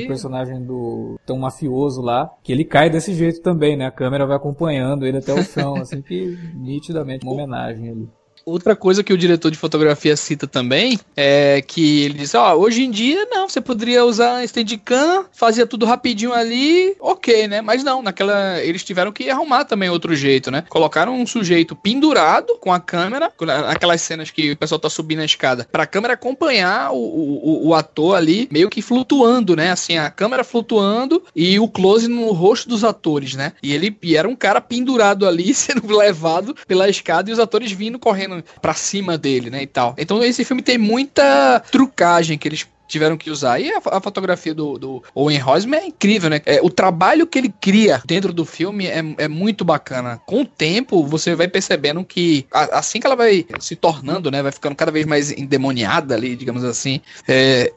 do 0.00 0.06
personagem 0.06 0.62
do 0.64 1.16
tão 1.26 1.36
mafioso 1.38 2.00
lá, 2.00 2.30
que 2.42 2.50
ele 2.52 2.64
cai 2.64 2.88
desse 2.88 3.12
jeito 3.12 3.42
também, 3.42 3.76
né? 3.76 3.86
A 3.86 3.90
câmera 3.90 4.26
vai 4.26 4.36
acompanhando 4.36 5.04
ele 5.06 5.18
até 5.18 5.32
o 5.34 5.42
chão, 5.42 5.74
assim 5.76 6.00
que 6.00 6.36
nitidamente 6.54 7.24
uma 7.24 7.34
homenagem 7.34 7.90
ali. 7.90 8.08
Outra 8.46 8.76
coisa 8.76 9.02
que 9.02 9.12
o 9.12 9.18
diretor 9.18 9.50
de 9.50 9.56
fotografia 9.56 10.16
cita 10.16 10.46
também 10.46 10.98
é 11.16 11.62
que 11.66 12.02
ele 12.02 12.14
diz: 12.14 12.34
Ó, 12.34 12.54
hoje 12.54 12.84
em 12.84 12.90
dia 12.90 13.26
não, 13.30 13.48
você 13.48 13.60
poderia 13.60 14.04
usar 14.04 14.46
Steadicam, 14.46 15.24
fazia 15.32 15.66
tudo 15.66 15.86
rapidinho 15.86 16.32
ali, 16.32 16.94
ok, 17.00 17.48
né? 17.48 17.62
Mas 17.62 17.82
não, 17.82 18.02
naquela. 18.02 18.60
Eles 18.62 18.84
tiveram 18.84 19.12
que 19.12 19.30
arrumar 19.30 19.64
também 19.64 19.88
outro 19.88 20.14
jeito, 20.14 20.50
né? 20.50 20.64
Colocaram 20.68 21.18
um 21.18 21.26
sujeito 21.26 21.74
pendurado 21.74 22.58
com 22.60 22.72
a 22.72 22.78
câmera, 22.78 23.32
aquelas 23.68 24.02
cenas 24.02 24.30
que 24.30 24.52
o 24.52 24.56
pessoal 24.56 24.78
tá 24.78 24.90
subindo 24.90 25.20
a 25.20 25.24
escada, 25.24 25.66
pra 25.70 25.86
câmera 25.86 26.14
acompanhar 26.14 26.92
o, 26.92 26.96
o, 26.96 27.68
o 27.68 27.74
ator 27.74 28.16
ali, 28.16 28.46
meio 28.52 28.68
que 28.68 28.82
flutuando, 28.82 29.56
né? 29.56 29.70
Assim, 29.70 29.96
a 29.96 30.10
câmera 30.10 30.44
flutuando 30.44 31.22
e 31.34 31.58
o 31.58 31.68
close 31.68 32.08
no 32.08 32.30
rosto 32.32 32.68
dos 32.68 32.84
atores, 32.84 33.34
né? 33.34 33.52
E 33.62 33.72
ele 33.72 33.96
e 34.02 34.16
era 34.16 34.28
um 34.28 34.36
cara 34.36 34.60
pendurado 34.60 35.26
ali, 35.26 35.52
sendo 35.54 35.96
levado 35.96 36.54
pela 36.66 36.88
escada 36.88 37.30
e 37.30 37.32
os 37.32 37.38
atores 37.38 37.72
vindo 37.72 37.98
correndo 37.98 38.33
pra 38.60 38.74
cima 38.74 39.18
dele, 39.18 39.50
né? 39.50 39.62
E 39.62 39.66
tal. 39.66 39.94
Então 39.98 40.22
esse 40.22 40.44
filme 40.44 40.62
tem 40.62 40.78
muita 40.78 41.60
trucagem 41.70 42.38
que 42.38 42.48
eles 42.48 42.66
tiveram 42.86 43.16
que 43.16 43.30
usar. 43.30 43.60
E 43.60 43.70
a, 43.72 43.80
a 43.84 44.00
fotografia 44.00 44.54
do, 44.54 44.78
do, 44.78 45.02
Owen 45.14 45.42
Hosmer 45.42 45.80
é 45.80 45.86
incrível, 45.86 46.30
né? 46.30 46.40
É, 46.46 46.60
o 46.62 46.70
trabalho 46.70 47.26
que 47.26 47.38
ele 47.38 47.52
cria 47.60 48.02
dentro 48.04 48.32
do 48.32 48.44
filme 48.44 48.86
é, 48.86 49.02
é 49.18 49.28
muito 49.28 49.64
bacana. 49.64 50.20
Com 50.26 50.42
o 50.42 50.46
tempo, 50.46 51.04
você 51.06 51.34
vai 51.34 51.48
percebendo 51.48 52.04
que 52.04 52.46
a, 52.52 52.78
assim 52.78 53.00
que 53.00 53.06
ela 53.06 53.16
vai 53.16 53.46
se 53.58 53.76
tornando, 53.76 54.30
né? 54.30 54.42
Vai 54.42 54.52
ficando 54.52 54.76
cada 54.76 54.92
vez 54.92 55.06
mais 55.06 55.30
endemoniada 55.30 56.14
ali, 56.14 56.36
digamos 56.36 56.64
assim. 56.64 57.00
É, 57.26 57.72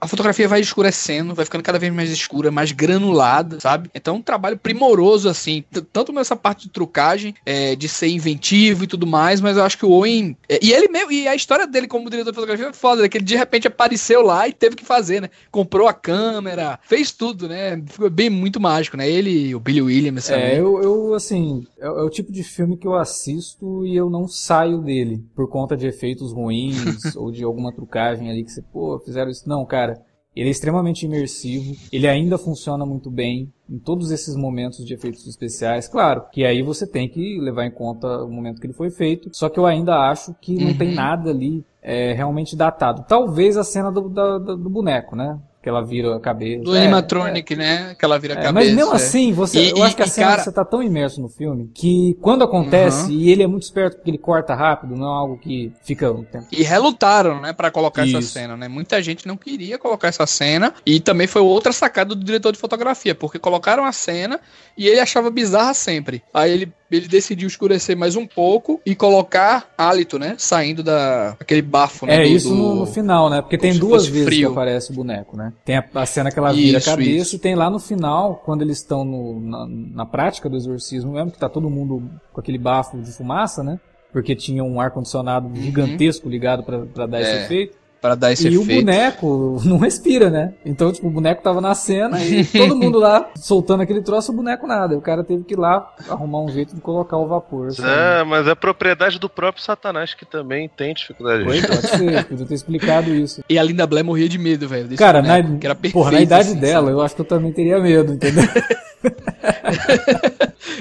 a 0.00 0.06
fotografia 0.06 0.48
vai 0.48 0.60
escurecendo, 0.60 1.34
vai 1.34 1.44
ficando 1.44 1.62
cada 1.62 1.78
vez 1.78 1.92
mais 1.92 2.10
escura, 2.10 2.50
mais 2.50 2.72
granulada, 2.72 3.60
sabe? 3.60 3.90
Então, 3.94 4.16
um 4.16 4.22
trabalho 4.22 4.58
primoroso, 4.58 5.28
assim, 5.28 5.64
tanto 5.92 6.12
nessa 6.12 6.36
parte 6.36 6.64
de 6.64 6.70
trucagem, 6.70 7.34
é, 7.46 7.74
de 7.74 7.88
ser 7.88 8.08
inventivo 8.08 8.84
e 8.84 8.86
tudo 8.86 9.06
mais, 9.06 9.40
mas 9.40 9.56
eu 9.56 9.64
acho 9.64 9.78
que 9.78 9.86
o 9.86 9.90
Owen. 9.90 10.36
É, 10.48 10.58
e 10.62 10.72
ele 10.72 10.88
mesmo, 10.88 11.12
e 11.12 11.28
a 11.28 11.34
história 11.34 11.66
dele 11.66 11.86
como 11.86 12.10
diretor 12.10 12.30
de 12.30 12.34
fotografia 12.34 12.68
é 12.68 12.72
foda, 12.72 13.02
né? 13.02 13.08
Que 13.08 13.18
ele 13.18 13.24
de 13.24 13.36
repente 13.36 13.66
apareceu 13.66 14.22
lá 14.22 14.47
e 14.48 14.52
teve 14.52 14.76
que 14.76 14.84
fazer, 14.84 15.22
né? 15.22 15.30
Comprou 15.50 15.86
a 15.86 15.92
câmera, 15.94 16.78
fez 16.82 17.12
tudo, 17.12 17.48
né? 17.48 17.82
Ficou 17.86 18.10
bem 18.10 18.30
muito 18.30 18.60
mágico, 18.60 18.96
né? 18.96 19.08
Ele 19.08 19.54
o 19.54 19.60
Billy 19.60 19.82
Williams. 19.82 20.30
É, 20.30 20.58
eu, 20.58 20.82
eu, 20.82 21.14
assim, 21.14 21.66
é, 21.78 21.86
é, 21.86 21.90
o 21.90 22.10
tipo 22.10 22.32
de 22.32 22.42
filme 22.42 22.76
que 22.76 22.86
eu 22.86 22.94
assisto 22.94 23.84
e 23.86 23.96
eu 23.96 24.08
não 24.10 24.26
saio 24.26 24.78
dele 24.78 25.24
por 25.34 25.48
conta 25.48 25.76
de 25.76 25.86
efeitos 25.86 26.32
ruins 26.32 27.14
ou 27.16 27.30
de 27.30 27.44
alguma 27.44 27.72
trucagem 27.72 28.30
ali 28.30 28.44
que 28.44 28.50
você, 28.50 28.62
pô, 28.62 28.98
fizeram 29.04 29.30
isso. 29.30 29.48
Não, 29.48 29.64
cara. 29.64 30.02
Ele 30.38 30.48
é 30.48 30.52
extremamente 30.52 31.04
imersivo, 31.04 31.74
ele 31.92 32.06
ainda 32.06 32.38
funciona 32.38 32.86
muito 32.86 33.10
bem 33.10 33.52
em 33.68 33.76
todos 33.76 34.12
esses 34.12 34.36
momentos 34.36 34.86
de 34.86 34.94
efeitos 34.94 35.26
especiais. 35.26 35.88
Claro 35.88 36.26
que 36.30 36.44
aí 36.44 36.62
você 36.62 36.86
tem 36.86 37.08
que 37.08 37.40
levar 37.40 37.66
em 37.66 37.72
conta 37.72 38.22
o 38.22 38.30
momento 38.30 38.60
que 38.60 38.66
ele 38.68 38.72
foi 38.72 38.88
feito, 38.88 39.30
só 39.32 39.48
que 39.48 39.58
eu 39.58 39.66
ainda 39.66 39.96
acho 39.96 40.32
que 40.40 40.54
não 40.54 40.68
uhum. 40.68 40.78
tem 40.78 40.94
nada 40.94 41.30
ali 41.30 41.64
é, 41.82 42.12
realmente 42.12 42.54
datado. 42.54 43.04
Talvez 43.08 43.56
a 43.56 43.64
cena 43.64 43.90
do, 43.90 44.08
da, 44.08 44.38
do 44.38 44.70
boneco, 44.70 45.16
né? 45.16 45.40
Que 45.68 45.70
ela 45.70 45.84
vira 45.84 46.16
a 46.16 46.20
cabeça. 46.20 46.64
Do 46.64 46.74
é, 46.74 46.80
animatronic, 46.80 47.52
é, 47.52 47.56
né? 47.56 47.96
Que 47.98 48.02
ela 48.02 48.18
vira 48.18 48.34
a 48.34 48.38
é, 48.38 48.42
cabeça. 48.42 48.52
Mas 48.54 48.74
mesmo 48.74 48.92
assim, 48.92 49.32
você, 49.34 49.64
e, 49.64 49.70
eu 49.70 49.82
acho 49.82 49.94
que 49.94 50.02
a 50.02 50.06
cena 50.06 50.30
cara... 50.30 50.42
você 50.42 50.50
tá 50.50 50.64
tão 50.64 50.82
imerso 50.82 51.20
no 51.20 51.28
filme 51.28 51.70
que 51.74 52.16
quando 52.22 52.42
acontece, 52.42 53.12
uhum. 53.12 53.18
e 53.18 53.30
ele 53.30 53.42
é 53.42 53.46
muito 53.46 53.64
esperto 53.64 53.96
porque 53.96 54.10
ele 54.10 54.16
corta 54.16 54.54
rápido, 54.54 54.96
não 54.96 55.06
é 55.06 55.18
algo 55.18 55.36
que 55.36 55.70
fica 55.82 56.10
um 56.10 56.24
tempo. 56.24 56.46
E 56.50 56.62
relutaram, 56.62 57.38
né, 57.40 57.52
para 57.52 57.70
colocar 57.70 58.06
Isso. 58.06 58.16
essa 58.16 58.28
cena, 58.28 58.56
né? 58.56 58.66
Muita 58.66 59.02
gente 59.02 59.26
não 59.26 59.36
queria 59.36 59.78
colocar 59.78 60.08
essa 60.08 60.26
cena 60.26 60.72
e 60.86 61.00
também 61.00 61.26
foi 61.26 61.42
outra 61.42 61.70
sacada 61.70 62.14
do 62.14 62.24
diretor 62.24 62.52
de 62.52 62.58
fotografia, 62.58 63.14
porque 63.14 63.38
colocaram 63.38 63.84
a 63.84 63.92
cena 63.92 64.40
e 64.76 64.88
ele 64.88 65.00
achava 65.00 65.30
bizarra 65.30 65.74
sempre. 65.74 66.22
Aí 66.32 66.50
ele 66.50 66.72
ele 66.90 67.06
decidiu 67.06 67.46
escurecer 67.46 67.96
mais 67.96 68.16
um 68.16 68.26
pouco 68.26 68.80
e 68.84 68.94
colocar 68.94 69.70
hálito, 69.76 70.18
né? 70.18 70.34
Saindo 70.38 70.82
da 70.82 71.36
aquele 71.38 71.62
bafo, 71.62 72.06
né? 72.06 72.16
É, 72.16 72.22
do, 72.22 72.28
isso 72.28 72.54
no, 72.54 72.74
no, 72.76 72.86
final, 72.86 73.28
né? 73.28 73.42
Porque 73.42 73.58
tem 73.58 73.76
duas 73.78 74.06
vezes 74.06 74.26
frio. 74.26 74.48
que 74.48 74.52
aparece 74.52 74.90
o 74.90 74.94
boneco, 74.94 75.36
né? 75.36 75.52
Tem 75.64 75.76
a, 75.76 75.84
a 75.94 76.06
cena 76.06 76.30
que 76.30 76.38
ela 76.38 76.52
vira 76.52 76.78
isso, 76.78 76.88
a 76.88 76.92
cabeça 76.92 77.22
isso. 77.22 77.36
e 77.36 77.38
tem 77.38 77.54
lá 77.54 77.68
no 77.68 77.78
final, 77.78 78.42
quando 78.44 78.62
eles 78.62 78.78
estão 78.78 79.04
no, 79.04 79.40
na, 79.40 79.66
na 79.68 80.06
prática 80.06 80.48
do 80.48 80.56
exorcismo 80.56 81.12
mesmo, 81.12 81.30
que 81.30 81.38
tá 81.38 81.48
todo 81.48 81.68
mundo 81.68 82.10
com 82.32 82.40
aquele 82.40 82.58
bafo 82.58 82.98
de 82.98 83.12
fumaça, 83.12 83.62
né? 83.62 83.78
Porque 84.12 84.34
tinha 84.34 84.64
um 84.64 84.80
ar-condicionado 84.80 85.48
uhum. 85.48 85.56
gigantesco 85.56 86.28
ligado 86.28 86.62
para 86.62 87.06
dar 87.06 87.18
é. 87.18 87.22
esse 87.22 87.44
efeito 87.44 87.76
para 88.00 88.14
dar 88.14 88.32
esse 88.32 88.48
e 88.48 88.54
efeito. 88.54 88.70
E 88.70 88.78
o 88.78 88.80
boneco 88.80 89.60
não 89.64 89.78
respira, 89.78 90.30
né? 90.30 90.54
Então, 90.64 90.92
tipo, 90.92 91.06
o 91.06 91.10
boneco 91.10 91.42
tava 91.42 91.60
na 91.60 91.74
cena 91.74 92.22
e 92.22 92.44
todo 92.44 92.74
mundo 92.76 92.98
lá 92.98 93.30
soltando 93.36 93.82
aquele 93.82 94.02
troço, 94.02 94.32
o 94.32 94.34
boneco 94.34 94.66
nada. 94.66 94.96
O 94.96 95.00
cara 95.00 95.24
teve 95.24 95.44
que 95.44 95.54
ir 95.54 95.58
lá 95.58 95.92
arrumar 96.08 96.40
um 96.40 96.48
jeito 96.48 96.74
de 96.74 96.80
colocar 96.80 97.16
o 97.16 97.26
vapor. 97.26 97.72
Sabe? 97.72 97.88
É, 97.88 98.24
mas 98.24 98.46
é 98.46 98.54
propriedade 98.54 99.18
do 99.18 99.28
próprio 99.28 99.62
Satanás 99.62 100.14
que 100.14 100.24
também 100.24 100.68
tem 100.68 100.94
dificuldade. 100.94 101.44
Foi, 101.44 101.60
pode 101.62 101.86
ser, 101.88 102.24
podia 102.24 102.46
ter 102.46 102.54
explicado 102.54 103.14
isso. 103.14 103.42
E 103.48 103.58
a 103.58 103.62
Linda 103.62 103.86
Blair 103.86 104.04
morria 104.04 104.28
de 104.28 104.38
medo, 104.38 104.68
velho. 104.68 104.96
Cara, 104.96 105.22
boneco, 105.22 105.48
na, 105.48 105.58
que 105.58 105.66
era 105.66 105.74
perfeito, 105.74 105.94
porra, 105.94 106.12
na 106.12 106.20
idade 106.20 106.50
assim, 106.50 106.60
dela, 106.60 106.86
sabe? 106.86 106.92
eu 106.92 107.00
acho 107.00 107.14
que 107.14 107.20
eu 107.20 107.26
também 107.26 107.52
teria 107.52 107.78
medo, 107.80 108.12
entendeu? 108.12 108.44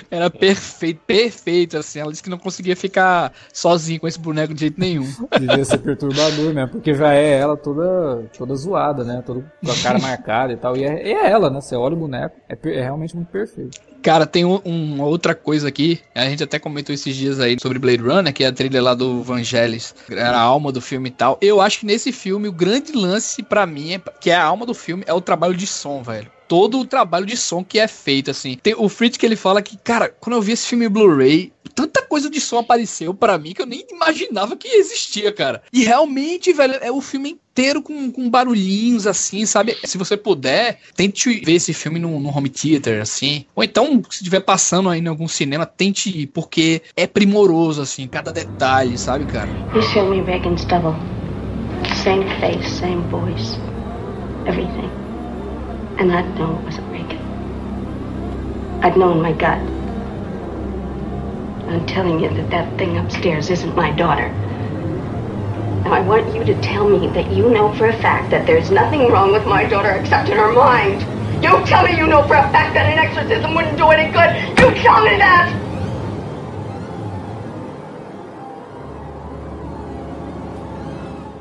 Era 0.09 0.29
perfeito, 0.29 1.01
perfeito, 1.05 1.77
assim. 1.77 1.99
Ela 1.99 2.11
disse 2.11 2.23
que 2.23 2.29
não 2.29 2.37
conseguia 2.37 2.75
ficar 2.75 3.33
sozinha 3.51 3.99
com 3.99 4.07
esse 4.07 4.19
boneco 4.19 4.53
de 4.53 4.61
jeito 4.61 4.79
nenhum. 4.79 5.07
Devia 5.39 5.65
ser 5.65 5.79
perturbador, 5.79 6.53
né? 6.53 6.65
Porque 6.65 6.93
já 6.93 7.13
é 7.13 7.37
ela 7.37 7.57
toda, 7.57 8.23
toda 8.37 8.55
zoada, 8.55 9.03
né? 9.03 9.21
Toda 9.25 9.41
com 9.63 9.71
a 9.71 9.75
cara 9.83 9.99
marcada 9.99 10.53
e 10.53 10.57
tal. 10.57 10.77
E 10.77 10.83
é, 10.83 11.11
é 11.11 11.29
ela, 11.29 11.49
né? 11.49 11.59
Você 11.59 11.75
olha 11.75 11.95
o 11.95 11.99
boneco, 11.99 12.35
é, 12.47 12.57
é 12.71 12.81
realmente 12.81 13.15
muito 13.15 13.29
perfeito. 13.29 13.79
Cara, 14.01 14.25
tem 14.25 14.45
um, 14.45 14.57
uma 14.63 15.05
outra 15.05 15.35
coisa 15.35 15.67
aqui. 15.67 15.99
A 16.15 16.25
gente 16.25 16.43
até 16.43 16.57
comentou 16.57 16.93
esses 16.93 17.15
dias 17.15 17.39
aí 17.39 17.57
sobre 17.59 17.79
Blade 17.79 18.01
Runner, 18.01 18.33
que 18.33 18.43
é 18.43 18.47
a 18.47 18.53
trilha 18.53 18.81
lá 18.81 18.93
do 18.93 19.21
Vangelis. 19.21 19.93
Era 20.09 20.37
a 20.37 20.41
alma 20.41 20.71
do 20.71 20.79
filme 20.79 21.09
e 21.09 21.11
tal. 21.11 21.37
Eu 21.41 21.59
acho 21.59 21.81
que 21.81 21.85
nesse 21.85 22.11
filme 22.11 22.47
o 22.47 22.53
grande 22.53 22.93
lance 22.93 23.43
para 23.43 23.65
mim, 23.65 23.95
é, 23.95 24.01
que 24.21 24.29
é 24.29 24.35
a 24.35 24.43
alma 24.43 24.65
do 24.65 24.73
filme, 24.73 25.03
é 25.05 25.13
o 25.13 25.19
trabalho 25.19 25.55
de 25.55 25.67
som, 25.67 26.01
velho 26.01 26.36
todo 26.47 26.79
o 26.79 26.85
trabalho 26.85 27.25
de 27.25 27.35
som 27.37 27.63
que 27.63 27.79
é 27.79 27.87
feito, 27.87 28.31
assim. 28.31 28.57
Tem 28.61 28.73
o 28.77 28.89
Fritz 28.89 29.17
que 29.17 29.25
ele 29.25 29.35
fala 29.35 29.61
que, 29.61 29.77
cara, 29.77 30.09
quando 30.09 30.35
eu 30.35 30.41
vi 30.41 30.53
esse 30.53 30.67
filme 30.67 30.87
Blu-ray, 30.87 31.51
tanta 31.75 32.01
coisa 32.01 32.29
de 32.29 32.39
som 32.39 32.59
apareceu 32.59 33.13
para 33.13 33.37
mim 33.37 33.53
que 33.53 33.61
eu 33.61 33.65
nem 33.65 33.85
imaginava 33.91 34.55
que 34.55 34.67
existia, 34.67 35.31
cara. 35.31 35.61
E 35.71 35.83
realmente, 35.83 36.53
velho, 36.53 36.75
é 36.81 36.91
o 36.91 37.01
filme 37.01 37.31
inteiro 37.31 37.81
com, 37.81 38.11
com 38.11 38.29
barulhinhos, 38.29 39.05
assim, 39.05 39.45
sabe? 39.45 39.77
Se 39.83 39.97
você 39.97 40.15
puder, 40.15 40.79
tente 40.95 41.41
ver 41.45 41.53
esse 41.53 41.73
filme 41.73 41.99
no, 41.99 42.19
no 42.19 42.29
home 42.29 42.49
theater, 42.49 43.01
assim. 43.01 43.45
Ou 43.55 43.63
então, 43.63 44.01
se 44.09 44.17
estiver 44.17 44.39
passando 44.39 44.89
aí 44.89 44.99
em 44.99 45.07
algum 45.07 45.27
cinema, 45.27 45.65
tente 45.65 46.09
ir, 46.09 46.27
porque 46.27 46.81
é 46.95 47.05
primoroso, 47.05 47.81
assim, 47.81 48.07
cada 48.07 48.31
detalhe, 48.31 48.97
sabe, 48.97 49.25
cara? 49.25 49.49
Show 49.93 50.09
me 50.09 50.21
Reagan's 50.21 50.65
double. 50.65 50.95
Same 52.03 52.25
face, 52.39 52.69
same 52.79 53.01
voice. 53.09 53.57
Everything. 54.47 54.96
And 55.99 56.11
I'd 56.11 56.37
know 56.37 56.57
it 56.57 56.63
wasn't 56.63 56.91
Reagan. 56.91 57.19
I'd 58.83 58.95
know 58.95 59.11
in 59.11 59.21
my 59.21 59.33
gut. 59.33 59.57
I'm 61.67 61.85
telling 61.87 62.19
you 62.19 62.29
that 62.29 62.49
that 62.51 62.77
thing 62.77 62.97
upstairs 62.97 63.49
isn't 63.49 63.75
my 63.75 63.91
daughter. 63.91 64.29
Now, 65.83 65.93
I 65.93 66.01
want 66.01 66.35
you 66.35 66.43
to 66.43 66.61
tell 66.61 66.87
me 66.87 67.07
that 67.07 67.31
you 67.31 67.49
know 67.49 67.73
for 67.73 67.87
a 67.87 67.97
fact 68.01 68.29
that 68.31 68.45
there's 68.45 68.69
nothing 68.69 69.11
wrong 69.11 69.31
with 69.31 69.45
my 69.47 69.65
daughter 69.65 69.91
except 69.91 70.29
in 70.29 70.37
her 70.37 70.53
mind. 70.53 71.01
You 71.43 71.65
tell 71.65 71.83
me 71.83 71.97
you 71.97 72.07
know 72.07 72.21
for 72.27 72.35
a 72.35 72.49
fact 72.51 72.73
that 72.75 72.85
an 72.85 72.99
exorcism 72.99 73.55
wouldn't 73.55 73.77
do 73.77 73.87
any 73.89 74.11
good. 74.11 74.35
You 74.59 74.83
tell 74.83 75.03
me 75.03 75.17
that! 75.17 75.51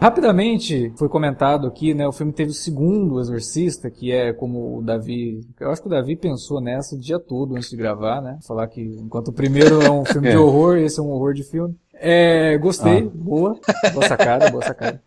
Rapidamente 0.00 0.92
foi 0.96 1.08
comentado 1.08 1.66
aqui, 1.66 1.94
né? 1.94 2.06
O 2.06 2.12
filme 2.12 2.32
teve 2.32 2.50
o 2.50 2.54
segundo 2.54 3.18
Exorcista, 3.18 3.90
que 3.90 4.12
é 4.12 4.32
como 4.32 4.78
o 4.78 4.82
Davi. 4.82 5.40
Eu 5.58 5.70
acho 5.70 5.80
que 5.80 5.88
o 5.88 5.90
Davi 5.90 6.16
pensou 6.16 6.60
nessa 6.60 6.94
o 6.94 6.98
dia 6.98 7.18
todo 7.18 7.56
antes 7.56 7.70
de 7.70 7.76
gravar, 7.76 8.20
né? 8.20 8.38
Falar 8.46 8.68
que 8.68 8.80
enquanto 8.80 9.28
o 9.28 9.32
primeiro 9.32 9.80
é 9.82 9.90
um 9.90 10.04
filme 10.04 10.28
é. 10.28 10.30
de 10.32 10.36
horror, 10.36 10.76
esse 10.76 11.00
é 11.00 11.02
um 11.02 11.10
horror 11.10 11.32
de 11.32 11.42
filme. 11.42 11.74
É, 11.98 12.58
gostei, 12.58 12.98
ah. 12.98 13.10
boa, 13.12 13.58
boa 13.92 14.06
sacada, 14.08 14.50
boa 14.50 14.62
sacada. 14.62 15.00